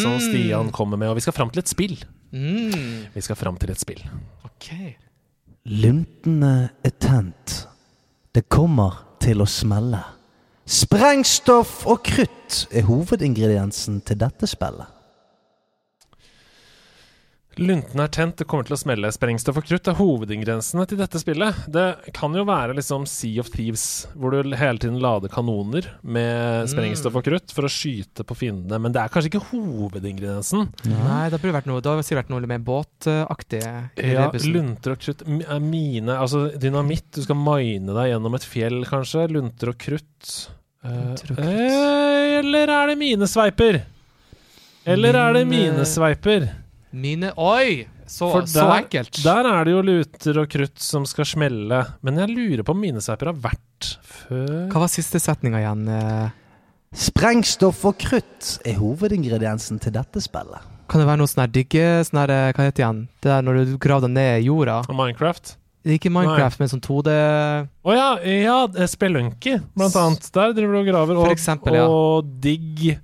som 0.00 0.16
Stian 0.24 0.72
kommer 0.72 0.96
med. 0.96 1.12
Og 1.12 1.20
vi 1.20 1.26
skal 1.28 1.36
fram 1.36 1.52
til 1.52 1.60
et 1.60 1.72
spill. 1.72 1.98
Mm. 2.32 3.12
Vi 3.12 3.24
skal 3.24 3.36
fram 3.36 3.60
til 3.60 3.76
et 3.76 3.84
spill. 3.84 4.00
Ok. 4.48 4.72
Luntene 5.76 6.70
er 6.80 6.96
tent. 7.04 7.66
Det 8.32 8.48
kommer 8.48 9.04
til 9.22 9.42
å 9.42 9.48
smelle. 9.48 10.02
Sprengstoff 10.66 11.84
og 11.86 12.02
krutt 12.06 12.66
er 12.74 12.88
hovedingrediensen 12.88 14.00
til 14.06 14.18
dette 14.18 14.48
spillet. 14.50 14.95
Lunten 17.56 18.00
er 18.04 18.10
tent, 18.12 18.34
det 18.36 18.44
kommer 18.50 18.66
til 18.68 18.74
å 18.76 18.78
smelle. 18.78 19.08
Sprengstoff 19.14 19.56
og 19.56 19.64
krutt 19.64 19.88
er 19.88 19.94
hovedingrediensene 19.96 20.84
til 20.90 20.98
dette 21.00 21.16
spillet. 21.22 21.62
Det 21.72 21.84
kan 22.12 22.34
jo 22.36 22.42
være 22.44 22.74
liksom 22.76 23.06
Sea 23.08 23.40
of 23.40 23.48
Thieves, 23.54 23.84
hvor 24.12 24.34
du 24.34 24.52
hele 24.60 24.76
tiden 24.82 24.98
lader 25.00 25.32
kanoner 25.32 25.88
med 26.04 26.68
sprengstoff 26.68 27.16
og 27.16 27.24
krutt 27.24 27.54
for 27.56 27.64
å 27.64 27.70
skyte 27.72 28.26
på 28.28 28.36
fiendene, 28.36 28.76
men 28.84 28.92
det 28.92 29.00
er 29.00 29.08
kanskje 29.14 29.30
ikke 29.32 29.46
hovedingrediensen. 29.54 30.66
Nei, 30.90 31.22
det 31.32 31.40
burde 31.40 31.54
vært 31.56 31.70
noe 31.70 31.80
Det 31.80 31.88
har 31.94 32.02
sikkert 32.04 32.26
vært 32.26 32.34
noe 32.34 32.50
mer 32.52 32.60
båtaktig. 32.66 33.62
Ja, 34.04 34.28
lunter 34.52 34.92
og 34.96 35.00
krutt 35.06 35.24
er 35.24 35.64
Mine 35.64 36.18
Altså 36.20 36.44
dynamitt. 36.60 37.08
Du 37.16 37.22
skal 37.24 37.40
mine 37.40 37.96
deg 37.96 38.10
gjennom 38.12 38.36
et 38.36 38.44
fjell, 38.46 38.82
kanskje. 38.88 39.24
Lunter 39.32 39.72
og 39.72 39.80
krutt. 39.80 40.34
Eh, 40.84 40.92
Lunter 40.92 41.32
og 41.32 41.40
krutt. 41.40 41.40
eh, 41.48 42.36
eller 42.42 42.68
er 42.76 42.92
det 42.92 42.98
minesveiper? 43.00 43.80
Eller 44.86 45.16
er 45.24 45.32
det 45.40 45.46
Mine- 45.48 45.72
minesveiper? 45.72 46.48
Mine 46.96 47.32
Oi! 47.36 47.84
Så, 48.06 48.28
For 48.30 48.46
så 48.48 48.64
ekkelt. 48.76 49.18
Der 49.24 49.48
er 49.50 49.66
det 49.66 49.72
jo 49.74 49.82
luter 49.84 50.38
og 50.40 50.48
krutt 50.48 50.78
som 50.80 51.04
skal 51.08 51.26
smelle. 51.28 51.80
Men 52.06 52.20
jeg 52.22 52.30
lurer 52.32 52.62
på 52.64 52.72
om 52.72 52.80
minesveiper 52.80 53.32
har 53.32 53.40
vært 53.48 53.88
før 54.06 54.70
Hva 54.70 54.82
var 54.84 54.92
siste 54.92 55.20
setninga 55.20 55.60
igjen? 55.60 55.82
eh? 55.90 56.30
Sprengstoff 56.96 57.82
og 57.90 57.98
krutt 58.00 58.54
er 58.64 58.78
hovedingrediensen 58.78 59.82
til 59.82 59.92
dette 59.98 60.22
spillet. 60.24 60.72
Kan 60.86 61.02
det 61.02 61.08
være 61.10 61.20
noe 61.20 61.28
sånn 61.28 61.42
her 61.44 61.52
digge 61.52 61.84
sånn 62.06 62.22
her, 62.22 62.32
eh, 62.32 62.48
Hva 62.54 62.68
heter 62.68 62.78
det 62.78 62.84
igjen? 62.84 63.04
Det 63.20 63.32
der 63.34 63.44
når 63.44 63.58
du 63.58 63.76
graver 63.82 64.06
deg 64.06 64.16
ned 64.16 64.32
i 64.38 64.46
jorda? 64.46 64.78
Minecraft? 64.88 65.56
Det 65.82 65.92
er 65.92 65.98
Ikke 66.00 66.14
Minecraft, 66.14 66.62
men 66.62 66.70
sånn 66.72 66.82
2D 66.82 67.12
Å 67.12 67.98
ja, 67.98 68.08
ja, 68.24 68.58
eh, 68.72 68.88
Spelunky, 68.90 69.58
blant 69.76 69.98
annet. 70.00 70.30
Der 70.32 70.56
driver 70.56 70.78
du 70.78 70.80
og 70.80 70.88
graver. 70.88 71.20
Og, 71.26 71.34
eksempel, 71.34 71.76
ja. 71.76 71.84
og 71.90 72.32
Digg 72.42 72.96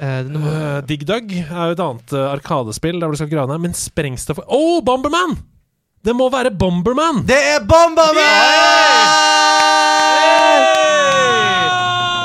det 0.00 0.32
noe- 0.32 0.50
Uh, 0.50 0.80
Dig 0.88 1.02
Dug 1.06 1.32
er 1.36 1.66
jo 1.70 1.74
et 1.76 1.82
annet 1.84 2.12
uh, 2.16 2.30
arkadespill 2.32 3.00
der 3.02 3.12
du 3.12 3.18
skal 3.20 3.28
grave 3.30 3.50
ned, 3.52 3.60
men 3.66 3.74
sprengstoff 3.76 4.40
Å, 4.40 4.46
oh, 4.48 4.78
Bomberman! 4.84 5.36
Det 6.04 6.14
må 6.16 6.30
være 6.32 6.50
Bomberman! 6.56 7.22
Det 7.28 7.36
er 7.36 7.60
Bomberman! 7.68 8.20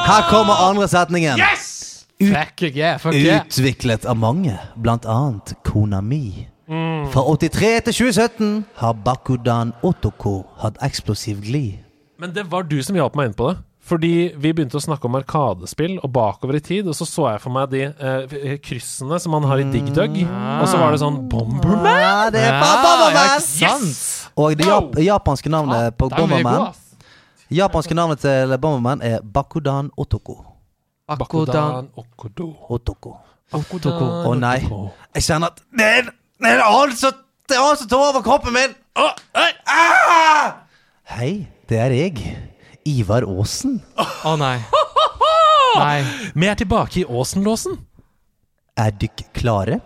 Her 0.06 0.27
kommer 0.30 0.53
andre 0.69 0.88
setningen. 0.88 1.41
Fuck 2.22 2.61
yeah, 2.69 2.99
fuck 3.02 3.15
yeah. 3.18 3.41
Utviklet 3.49 4.06
av 4.07 4.15
mange, 4.22 4.53
blant 4.80 5.03
annet 5.10 5.56
Konami. 5.68 6.45
Fra 7.11 7.22
83 7.35 7.72
til 7.89 7.93
2017 7.99 8.52
har 8.80 8.95
Bakudan 9.06 9.73
Otoko 9.85 10.45
hatt 10.61 10.80
eksplosiv 10.85 11.41
glid. 11.43 11.81
Men 12.22 12.31
det 12.34 12.45
var 12.52 12.64
du 12.69 12.77
som 12.85 12.95
hjalp 12.97 13.18
meg 13.19 13.31
inn 13.31 13.35
på 13.38 13.49
det. 13.52 13.57
Fordi 13.86 14.32
vi 14.41 14.49
begynte 14.49 14.80
å 14.80 14.82
snakke 14.82 15.06
om 15.06 15.18
arkadespill 15.20 15.99
og 15.99 16.10
bakover 16.14 16.57
i 16.57 16.62
tid, 16.64 16.88
og 16.90 16.95
så 16.98 17.06
så 17.06 17.28
jeg 17.36 17.41
for 17.44 17.53
meg 17.53 17.70
de 17.70 17.84
eh, 17.86 18.56
kryssene 18.66 19.20
som 19.22 19.36
man 19.36 19.45
har 19.45 19.62
i 19.62 19.68
Dig 19.70 19.91
Dug, 19.94 20.16
og 20.26 20.66
så 20.72 20.80
var 20.82 20.95
det 20.95 21.02
sånn 21.03 21.20
Bomberman! 21.30 21.86
Ja, 21.94 22.16
det 22.34 22.41
er 22.48 22.57
bare 22.57 22.80
faen 22.82 23.03
Bomberman! 23.03 23.36
Yes! 23.36 23.52
Yes! 23.62 23.99
Og 24.34 24.57
det 24.57 24.66
jap 24.66 24.98
japanske 25.06 25.52
navnet 25.53 25.94
på 25.99 26.10
gode, 26.10 26.18
Bomberman. 26.24 26.74
Japanske 27.53 27.98
navnet 27.98 28.24
til 28.26 28.56
Bomberman 28.57 29.06
er 29.06 29.22
Bakudan 29.22 29.94
Otoko. 30.02 30.40
Bakudan 31.06 31.91
Okodo. 31.94 32.49
Otoko. 32.74 33.14
Otoko. 33.53 34.10
Å 34.26 34.34
nei. 34.40 34.57
Jeg 35.14 35.28
kjenner 35.28 35.53
at 35.53 35.62
Det 35.70 35.91
er 35.91 36.10
en 36.10 36.66
annen 36.66 36.98
som 36.98 37.14
tar 37.45 38.02
over 38.02 38.26
kroppen 38.26 38.57
min! 38.57 38.74
Oh, 38.98 39.14
hey. 39.38 39.53
ah! 39.70 40.52
Hei, 41.14 41.32
det 41.70 41.78
er 41.86 41.94
jeg. 41.94 42.26
Ivar 42.86 43.26
Aasen. 43.26 43.80
Å 43.98 44.36
nei. 44.38 44.60
Nei. 45.82 45.98
Vi 46.38 46.48
er 46.48 46.56
tilbake 46.60 47.02
i 47.02 47.06
Åsenlåsen. 47.10 47.80
Er 48.80 48.94
dykk 48.95 49.26
klare? 49.36 49.80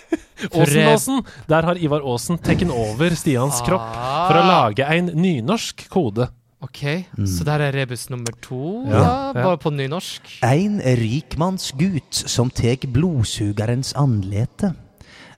Åsenlåsen. 0.60 1.24
Der 1.50 1.66
har 1.66 1.80
Ivar 1.80 2.04
Aasen 2.06 2.38
taken 2.38 2.70
over 2.72 3.14
Stians 3.18 3.58
kropp 3.66 3.84
for 3.98 4.38
å 4.38 4.44
lage 4.46 4.86
en 4.94 5.10
nynorsk 5.18 5.88
kode. 5.92 6.28
Ok, 6.64 6.80
så 7.28 7.44
der 7.44 7.66
er 7.66 7.74
rebus 7.76 8.06
nummer 8.10 8.32
to, 8.42 8.86
Ja, 8.88 9.00
ja, 9.02 9.32
bare 9.36 9.58
på 9.60 9.70
nynorsk. 9.70 10.38
Ein 10.46 10.78
rikmannsgut 10.80 12.16
som 12.16 12.48
tek 12.50 12.86
blodsugerens 12.90 13.92
anlete. 14.00 14.72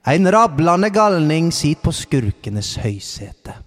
Ein 0.07 0.29
rablande 0.31 0.89
galning 0.95 1.51
sit 1.53 1.83
på 1.83 1.91
skurkenes 1.93 2.77
høysete. 2.81 3.57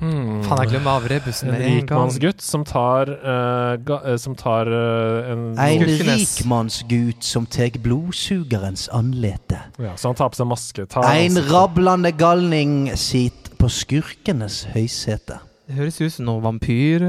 Faen, 0.00 0.60
jeg 0.62 0.72
glemmer 0.74 0.98
av 0.98 1.08
rebusen 1.10 1.48
En 1.48 1.54
med 1.54 1.64
en 1.64 1.76
rikmannsgutt 1.80 2.44
som 2.44 2.64
tar, 2.68 3.10
uh, 3.22 3.76
ga, 3.86 3.98
uh, 4.04 4.16
som 4.20 4.36
tar 4.38 4.70
uh, 4.70 5.32
en 5.32 5.46
En 5.58 5.86
rikmannsgutt 5.86 7.24
som 7.24 7.46
tar 7.46 7.78
blodsugerens 7.82 8.88
anlete. 8.92 9.60
ja, 9.78 9.96
Så 9.96 10.12
han 10.12 10.18
tar 10.18 10.30
på 10.32 10.40
seg 10.40 10.50
maske. 10.50 10.86
Ansiktet. 10.86 11.50
rablande 11.52 12.12
galning 12.12 12.96
sit 12.96 13.52
på 13.58 13.70
skurkenes 13.72 14.64
høysete. 14.74 15.40
Det 15.66 15.74
høres 15.74 15.96
ut 15.98 16.12
som 16.14 16.28
noe 16.28 16.42
vampyr... 16.44 17.02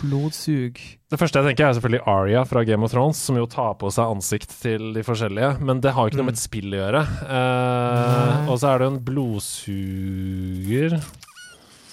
blodsug. 0.00 0.80
Det 1.06 1.18
første 1.20 1.38
jeg 1.38 1.52
tenker, 1.52 1.68
er 1.68 1.76
selvfølgelig 1.76 2.06
Aria 2.10 2.40
fra 2.50 2.64
Game 2.66 2.82
of 2.82 2.90
Thrones, 2.90 3.20
som 3.22 3.38
jo 3.38 3.46
tar 3.46 3.76
på 3.78 3.92
seg 3.94 4.10
ansikt 4.10 4.50
til 4.58 4.88
de 4.96 5.04
forskjellige. 5.06 5.52
Men 5.62 5.78
det 5.84 5.92
har 5.94 6.02
jo 6.02 6.10
ikke 6.10 6.18
noe 6.18 6.32
med 6.32 6.34
et 6.34 6.42
spill 6.42 6.74
å 6.74 6.80
gjøre. 6.80 7.04
Eh, 7.36 8.50
og 8.50 8.58
så 8.58 8.72
er 8.72 8.82
det 8.82 8.88
jo 8.88 8.94
en 8.96 9.04
blodsuger. 9.06 10.98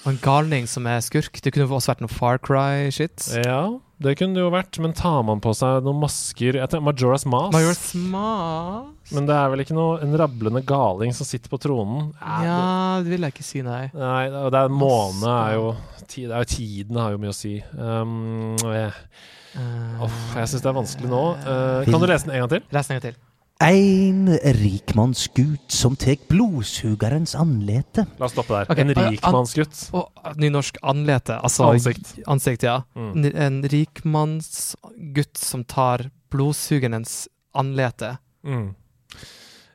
Og 0.02 0.10
en 0.16 0.20
galning 0.24 0.66
som 0.70 0.88
er 0.90 1.02
skurk. 1.06 1.36
Det 1.44 1.52
kunne 1.54 1.68
også 1.70 1.92
vært 1.92 2.02
noe 2.02 2.12
Far 2.12 2.40
Cry-shit. 2.42 3.28
Ja, 3.46 3.62
det 4.02 4.16
kunne 4.18 4.34
det 4.34 4.42
jo 4.42 4.50
vært. 4.54 4.80
Men 4.82 4.96
tar 4.98 5.20
man 5.28 5.42
på 5.44 5.54
seg 5.58 5.84
noen 5.86 6.00
masker 6.02 6.58
Jeg 6.58 6.72
tenker 6.72 6.88
Majora's 6.88 7.26
Mask. 7.30 7.54
Majora's 7.54 7.82
Smas 7.92 9.14
Men 9.14 9.28
det 9.30 9.36
er 9.38 9.52
vel 9.54 9.62
ikke 9.62 9.78
noe 9.78 10.00
en 10.02 10.18
rablende 10.18 10.64
galing 10.66 11.14
som 11.14 11.30
sitter 11.30 11.54
på 11.54 11.60
tronen? 11.62 12.10
Ja, 12.18 12.40
Ja, 12.48 12.64
det 13.06 13.14
vil 13.14 13.28
jeg 13.28 13.36
ikke 13.36 13.46
si, 13.46 13.62
nei. 13.66 13.84
det, 13.94 14.02
nei, 14.02 14.24
det 14.34 14.48
det 14.56 14.64
er 14.64 14.74
måne 14.74 15.36
er 15.36 15.54
jo 15.60 15.68
tid, 16.08 16.32
er 16.32 16.42
jo 16.42 16.50
Tiden 16.56 16.98
har 17.02 17.14
jo 17.14 17.22
mye 17.22 17.36
å 17.36 17.38
si. 17.38 17.60
Um, 17.78 18.58
eh, 18.72 19.04
Uh, 19.52 20.06
uff, 20.06 20.20
jeg 20.32 20.48
syns 20.48 20.62
det 20.64 20.70
er 20.70 20.76
vanskelig 20.78 21.10
nå. 21.12 21.24
Uh, 21.44 21.82
kan 21.84 22.00
du 22.00 22.06
lese 22.08 22.24
den 22.24 22.38
en 22.38 22.46
gang 22.46 22.52
til? 22.54 22.62
Les 22.72 22.88
den 22.88 22.96
en 22.96 23.02
gang 23.02 23.10
til. 23.10 23.18
Ein 23.62 24.26
rikmannsgutt 24.58 25.70
som 25.72 25.94
tek 26.00 26.24
blodsugerens 26.32 27.36
anlete. 27.38 28.08
La 28.18 28.26
oss 28.26 28.34
stoppe 28.34 28.56
der. 28.56 28.72
Okay. 28.74 28.82
En 28.82 28.90
an- 28.90 28.98
an- 29.04 29.12
rikmannsgutt. 29.14 29.82
Og 29.94 30.36
nynorsk 30.42 30.80
anlete. 30.82 31.38
Altså 31.44 31.70
Ansikt. 31.70 32.16
Ansikt, 32.28 32.64
ja. 32.66 32.80
Mm. 32.98 33.26
En 33.36 33.62
rikmannsgutt 33.70 35.38
som 35.38 35.64
tar 35.64 36.08
blodsugerens 36.34 37.28
anlete. 37.54 38.16
Mm. 38.44 38.72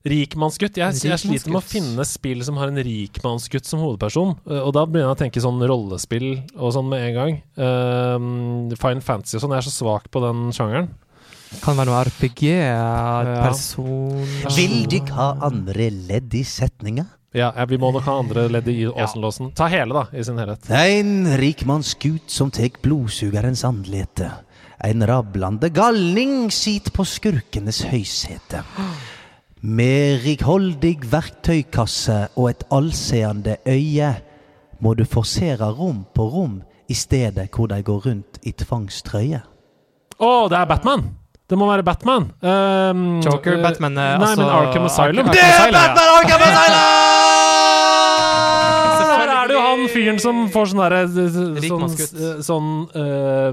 Rikmannsgutt. 0.07 0.77
Jeg, 0.79 0.95
jeg 1.03 1.19
sliter 1.19 1.51
med 1.51 1.59
å 1.59 1.67
finne 1.67 2.05
spill 2.07 2.43
som 2.47 2.59
har 2.61 2.71
en 2.71 2.79
rikmannsgutt 2.79 3.67
som 3.67 3.81
hovedperson. 3.83 4.37
Eh, 4.47 4.61
Og 4.63 4.73
da 4.77 4.85
begynner 4.87 5.11
jeg 5.11 5.17
å 5.17 5.23
tenke 5.25 5.43
sånn 5.43 5.63
rollespill 5.67 6.29
og 6.57 6.73
sånn 6.77 6.87
med 6.91 7.09
en 7.09 7.17
gang. 7.17 7.41
Uh, 7.59 8.77
Fine 8.79 9.03
Fantasy 9.03 9.37
og 9.39 9.43
sånn. 9.43 9.55
Jeg 9.57 9.65
er 9.65 9.71
så 9.71 9.75
svak 9.83 10.11
på 10.15 10.23
den 10.23 10.51
sjangeren. 10.55 10.93
Kan 11.63 11.77
være 11.79 11.89
noe 11.89 12.01
RPG, 12.09 12.43
person 13.41 14.25
Vil 14.57 14.81
dykk 14.91 15.13
ha 15.17 15.29
andre 15.47 15.91
ledd 15.95 16.35
i 16.35 16.43
setninga? 16.47 17.07
Ja, 17.37 17.51
ja, 17.53 17.67
Vi 17.69 17.79
må 17.79 17.91
nok 17.93 18.07
ha 18.07 18.17
andre 18.21 18.47
ledd 18.49 18.69
i 18.73 18.87
Åsenlåsen. 18.89 19.53
Ta 19.57 19.69
hele, 19.69 19.93
da, 19.93 20.07
i 20.17 20.25
sin 20.25 20.39
helhet. 20.41 20.71
Ein 20.73 21.27
rikmannsgut 21.37 22.33
som 22.33 22.51
tek 22.55 22.81
blodsugerens 22.85 23.65
anlete. 23.69 24.31
Ein 24.81 25.05
rablande 25.09 25.69
galning 25.75 26.49
sit 26.53 26.93
på 26.97 27.05
skurkenes 27.05 27.83
høysete. 27.91 28.63
Med 29.67 30.23
rikholdig 30.25 30.95
verktøykasse 31.13 32.19
og 32.37 32.51
et 32.53 32.65
allseende 32.73 33.59
øye 33.69 34.15
må 34.81 34.95
du 34.95 35.05
forsere 35.09 35.69
rom 35.77 36.05
på 36.15 36.29
rom 36.33 36.59
i 36.89 36.95
stedet 36.95 37.49
hvor 37.53 37.69
de 37.73 37.83
går 37.83 38.03
rundt 38.09 38.41
i 38.47 38.53
tvangstrøye. 38.53 39.43
Å, 40.17 40.33
det 40.49 40.57
er 40.57 40.69
Batman! 40.69 41.09
Det 41.49 41.55
må 41.59 41.67
være 41.71 41.85
Batman. 41.87 42.25
Um, 42.43 43.21
Joker, 43.23 43.55
eh, 43.55 43.63
Batman, 43.63 43.95
eh, 43.99 44.17
Nei, 44.19 44.27
altså- 44.27 44.37
men 44.43 44.49
Arkham 44.51 44.85
Asylum. 44.89 45.29
Arkham 45.29 45.45
er 45.45 45.71
ja. 45.71 45.95
Arkham 45.95 46.43
Asylum! 46.43 46.83
Der 49.07 49.31
er 49.33 49.47
det 49.49 49.55
jo 49.55 49.61
han 49.63 49.83
fyren 49.93 50.19
som 50.21 50.41
får 50.53 50.67
sånn 50.73 50.81
derre 50.83 51.01
Sånn, 51.67 52.43
sånn 52.43 52.69
uh, 52.97 53.53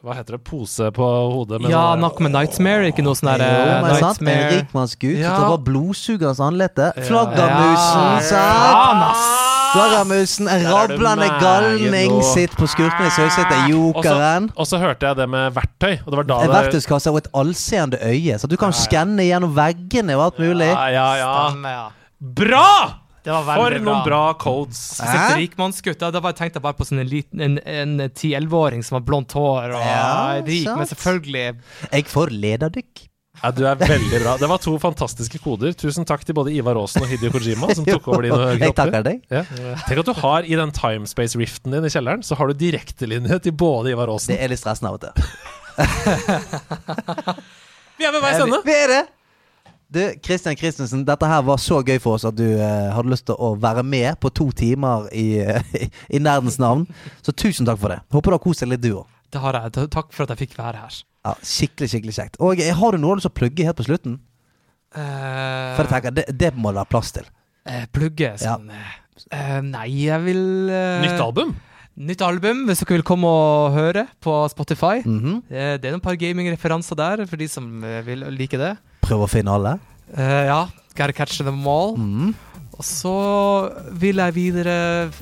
Hva 0.00 0.14
heter 0.16 0.36
det? 0.38 0.42
Pose 0.48 0.90
på 0.96 1.06
hodet? 1.34 1.60
med 1.60 1.70
Ja, 1.70 1.82
sånn- 1.94 2.00
noe 2.04 2.20
med 2.24 2.32
Nightmare, 2.32 2.88
ikke 2.92 3.04
noe 3.04 3.14
sånn 3.18 3.30
der 3.36 3.44
Jo, 3.44 3.50
eh, 3.50 3.82
men 3.82 3.96
sant? 4.00 4.20
En 4.22 4.26
Nightmare 4.26 4.50
rikmannsgut 4.62 5.18
Ja. 5.20 5.36
som 5.36 5.50
tar 5.50 5.58
blodsugerens 5.68 6.40
anlete. 6.40 6.92
Flaggermusen, 6.96 8.08
Ja. 8.16 8.20
sant? 8.20 8.72
Faen, 8.72 9.59
ass! 9.70 9.76
Flaggermusen, 9.76 10.48
en 10.50 10.62
Der 10.64 10.86
du 10.90 10.94
rablende 10.96 11.28
galning, 11.40 12.16
sitt 12.22 12.50
sitter 12.50 12.56
på 12.56 12.66
Og 13.96 14.04
så- 14.04 14.10
jokeren. 14.10 14.50
Og 14.56 14.66
så 14.66 14.78
hørte 14.82 15.06
jeg 15.06 15.16
det 15.16 15.28
med 15.28 15.54
verktøy, 15.54 15.98
og 16.04 16.10
det 16.10 16.16
var 16.16 16.24
da 16.24 16.40
En 16.44 16.50
verktøyskasse 16.50 17.10
og 17.10 17.18
et 17.18 17.28
allseende 17.34 17.98
øye, 18.02 18.38
så 18.38 18.46
du 18.48 18.56
kan 18.56 18.72
skanne 18.72 19.22
gjennom 19.22 19.54
veggene 19.54 20.16
og 20.16 20.24
alt 20.32 20.38
mulig. 20.38 20.66
Ja, 20.70 20.88
ja, 20.88 21.08
ja. 21.16 21.48
Stemme, 21.50 21.68
ja. 21.68 21.88
Bra! 22.20 22.94
Det 23.22 23.32
var 23.34 23.44
For 23.44 23.70
noen 23.84 24.02
bra 24.02 24.32
codes. 24.32 24.98
Hæ? 25.04 25.36
rikmannsgutt. 25.36 25.98
Da, 26.00 26.08
bare 26.24 26.32
tenkte 26.32 26.56
jeg 26.56 26.62
bare 26.64 26.72
på 26.78 26.86
sånn 26.88 27.00
en, 27.02 27.06
liten- 27.10 27.40
en, 27.44 27.58
en 27.68 28.08
10-11-åring 28.08 28.82
som 28.82 28.96
har 28.96 29.02
blondt 29.04 29.32
hår 29.36 29.74
og 29.76 29.82
Ja, 29.84 30.40
rik, 30.40 30.64
sant. 30.64 30.78
men 30.78 30.86
selvfølgelig 30.88 31.60
Jeg 31.92 32.04
får 32.08 32.32
lederdykk. 32.32 33.09
Ja, 33.40 33.48
du 33.56 33.62
er 33.64 33.72
veldig 33.80 34.18
bra. 34.20 34.34
Det 34.36 34.44
var 34.50 34.58
to 34.60 34.74
fantastiske 34.82 35.38
koder. 35.40 35.72
Tusen 35.80 36.04
takk 36.08 36.24
til 36.28 36.34
både 36.36 36.52
Ivar 36.52 36.76
Aasen 36.76 37.00
og 37.06 37.08
Hideo 37.08 37.30
Kojima, 37.32 37.70
som 37.76 37.84
tok 37.88 38.04
over 38.12 38.22
dine 38.26 38.36
Jeg 38.50 38.58
kropper. 38.60 38.76
takker 38.82 39.02
deg. 39.06 39.16
Ja. 39.32 39.42
Tenk 39.86 39.98
at 40.02 40.08
du 40.10 40.14
har 40.20 40.40
i 40.44 40.58
den 40.60 40.72
timespace-riften 40.76 41.72
din 41.72 41.86
i 41.88 41.92
kjelleren, 41.94 42.20
så 42.26 42.32
har 42.36 42.44
du 42.52 42.54
direktelinje 42.60 43.38
til 43.46 43.54
både 43.56 43.94
Ivar 43.94 44.08
Aasen 44.12 44.34
Det 44.34 44.40
er 44.44 44.48
litt 44.52 44.60
stressende 44.60 44.90
av 44.92 44.96
og 44.98 45.02
til. 45.06 45.12
Vi 48.00 48.06
er 48.08 48.12
ved 48.14 48.22
veis 48.24 48.40
ende! 48.44 48.60
Vi 48.64 48.72
er 48.76 48.88
det! 48.94 49.00
Du, 49.90 49.98
Christian 50.22 50.54
Christensen, 50.54 51.00
dette 51.08 51.26
her 51.26 51.40
var 51.42 51.58
så 51.58 51.80
gøy 51.82 51.96
for 51.98 52.14
oss 52.14 52.22
at 52.28 52.36
du 52.38 52.44
eh, 52.46 52.90
hadde 52.94 53.10
lyst 53.10 53.24
til 53.26 53.34
å 53.42 53.56
være 53.58 53.82
med 53.82 54.14
på 54.22 54.30
to 54.30 54.46
timer 54.54 55.08
i, 55.16 55.40
eh, 55.42 55.58
i 56.14 56.20
nerdens 56.22 56.60
navn. 56.62 56.84
Så 57.26 57.34
tusen 57.34 57.66
takk 57.66 57.80
for 57.82 57.90
det. 57.90 57.98
Håper 58.14 58.30
du 58.30 58.36
har 58.38 58.44
kost 58.44 58.62
deg 58.62 58.70
litt, 58.76 58.84
du 58.84 58.92
òg. 59.00 59.06
Det 59.34 59.42
har 59.42 59.58
jeg. 59.58 59.88
Takk 59.90 60.14
for 60.14 60.22
at 60.28 60.32
jeg 60.36 60.44
fikk 60.44 60.54
være 60.60 60.78
her. 60.84 60.94
Ja, 61.26 61.34
skikkelig, 61.44 61.90
skikkelig 61.92 62.16
kjekt. 62.16 62.40
Og 62.40 62.60
jeg 62.60 62.74
har 62.76 62.96
du 62.96 63.00
noe 63.02 63.18
du 63.20 63.26
å 63.28 63.32
plugge 63.32 63.66
helt 63.66 63.76
på 63.76 63.86
slutten? 63.88 64.18
Uh, 64.90 65.76
For 65.76 65.84
jeg 65.84 65.92
tenker, 65.92 66.14
det, 66.16 66.24
det 66.34 66.50
må 66.56 66.72
det 66.72 66.80
være 66.80 66.90
plass 66.90 67.12
til. 67.14 67.26
Uh, 67.68 67.84
plugge 67.94 68.32
sånn 68.40 68.70
ja. 68.72 68.86
uh, 69.28 69.58
Nei, 69.62 69.86
jeg 70.06 70.24
vil 70.24 70.70
eh, 70.72 71.02
Nytt 71.04 71.20
album? 71.20 71.52
Nytt 72.00 72.22
album, 72.24 72.62
hvis 72.64 72.80
dere 72.80 72.96
vil 72.96 73.04
komme 73.04 73.28
og 73.28 73.74
høre 73.74 74.06
på 74.24 74.32
Spotify. 74.48 75.02
Mhm. 75.04 75.40
Eh, 75.50 75.74
det 75.76 75.88
er 75.88 75.96
noen 75.96 76.04
par 76.04 76.16
gamingreferanser 76.16 76.96
der, 76.96 77.26
for 77.28 77.36
de 77.36 77.48
som 77.50 77.66
eh, 77.84 78.00
vil 78.06 78.24
like 78.32 78.56
det. 78.56 78.76
Prøv 79.04 79.26
å 79.26 79.28
finne 79.28 79.52
alle. 79.52 79.74
Uh, 80.14 80.46
ja. 80.48 80.60
Gotta 80.96 81.12
catch 81.12 81.42
them 81.42 81.60
all. 81.68 81.98
Mhm. 81.98 82.32
Og 82.80 82.86
så 82.86 83.12
vil 84.00 84.22
jeg 84.22 84.32
videre 84.38 84.74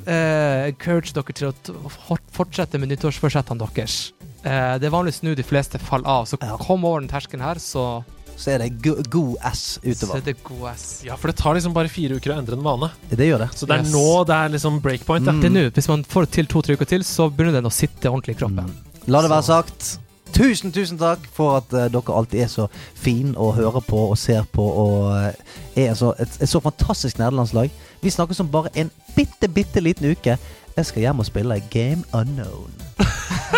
uh, 0.07 0.69
encourage 0.69 1.11
dere 1.17 1.35
til 1.35 1.51
å 1.51 1.89
fortsette 2.31 2.79
med 2.79 2.93
nyttårsforsettene 2.93 3.59
deres. 3.65 4.13
Eh, 4.45 4.79
det 4.79 4.87
er 4.87 4.91
vanligvis 4.95 5.23
nå 5.27 5.35
de 5.37 5.43
fleste 5.43 5.79
faller 5.83 6.07
av, 6.09 6.25
så 6.31 6.39
Ja. 6.41 6.57
kom 6.57 6.85
over 6.85 7.01
den 7.01 7.09
terskelen 7.09 7.41
her, 7.43 7.55
så, 7.59 8.05
Så 8.39 8.53
er 8.55 8.59
det 8.59 8.81
go 8.83 8.95
god 9.11 9.37
ass 9.43 9.79
så 9.83 9.91
utover. 9.91 10.17
er 10.17 10.21
det 10.21 10.45
god 10.45 10.69
ass. 10.71 11.03
Ja, 11.05 11.17
for 11.17 11.27
det 11.29 11.37
tar 11.37 11.55
liksom 11.55 11.73
bare 11.75 11.89
fire 11.89 12.15
uker 12.15 12.31
å 12.35 12.39
endre 12.39 12.55
en 12.57 12.63
vane. 12.63 12.91
Det 13.11 13.19
gjør 13.27 13.39
det. 13.39 13.49
Så 13.59 13.67
det 13.67 13.75
er 13.81 13.83
Yes. 13.83 13.93
nå 13.93 14.25
det 14.27 14.35
er 14.37 14.49
liksom 14.51 14.81
breakpoint. 14.81 15.27
Mm. 15.27 15.41
Det 15.41 15.51
er 15.51 15.55
nå, 15.55 15.71
Hvis 15.73 15.89
man 15.89 16.05
får 16.05 16.21
det 16.27 16.31
til 16.31 16.47
to-tre 16.47 16.77
uker 16.77 16.87
til, 16.87 17.01
så 17.03 17.29
begynner 17.35 17.53
den 17.55 17.65
å 17.65 17.73
sitte 17.73 18.07
ordentlig 18.09 18.37
i 18.37 18.39
kroppen. 18.45 18.71
La 19.09 19.21
det 19.23 19.31
være 19.31 19.43
Så- 19.43 19.63
sagt. 19.65 19.99
Tusen, 20.31 20.71
tusen 20.71 20.99
takk 20.99 21.19
for 21.33 21.57
at 21.57 21.73
uh, 21.73 21.89
dere 21.89 22.03
alltid 22.15 22.43
er 22.43 22.47
så 22.49 22.69
fin 22.95 23.35
å 23.35 23.53
høre 23.57 23.81
på 23.83 24.11
og 24.11 24.19
ser 24.19 24.43
på 24.53 24.61
og 24.61 25.11
uh, 25.11 25.33
er 25.75 25.95
så, 25.95 26.13
et, 26.21 26.29
et 26.43 26.49
så 26.49 26.61
fantastisk 26.61 27.17
nederlandslag. 27.19 27.71
Vi 28.03 28.11
snakkes 28.11 28.39
om 28.41 28.47
bare 28.49 28.69
en 28.77 28.91
bitte, 29.17 29.49
bitte 29.49 29.81
liten 29.83 30.05
uke. 30.13 30.39
Jeg 30.77 30.87
skal 30.87 31.01
hjem 31.03 31.19
og 31.19 31.27
spille 31.27 31.61
Game 31.71 32.05
Unknown. 32.13 32.71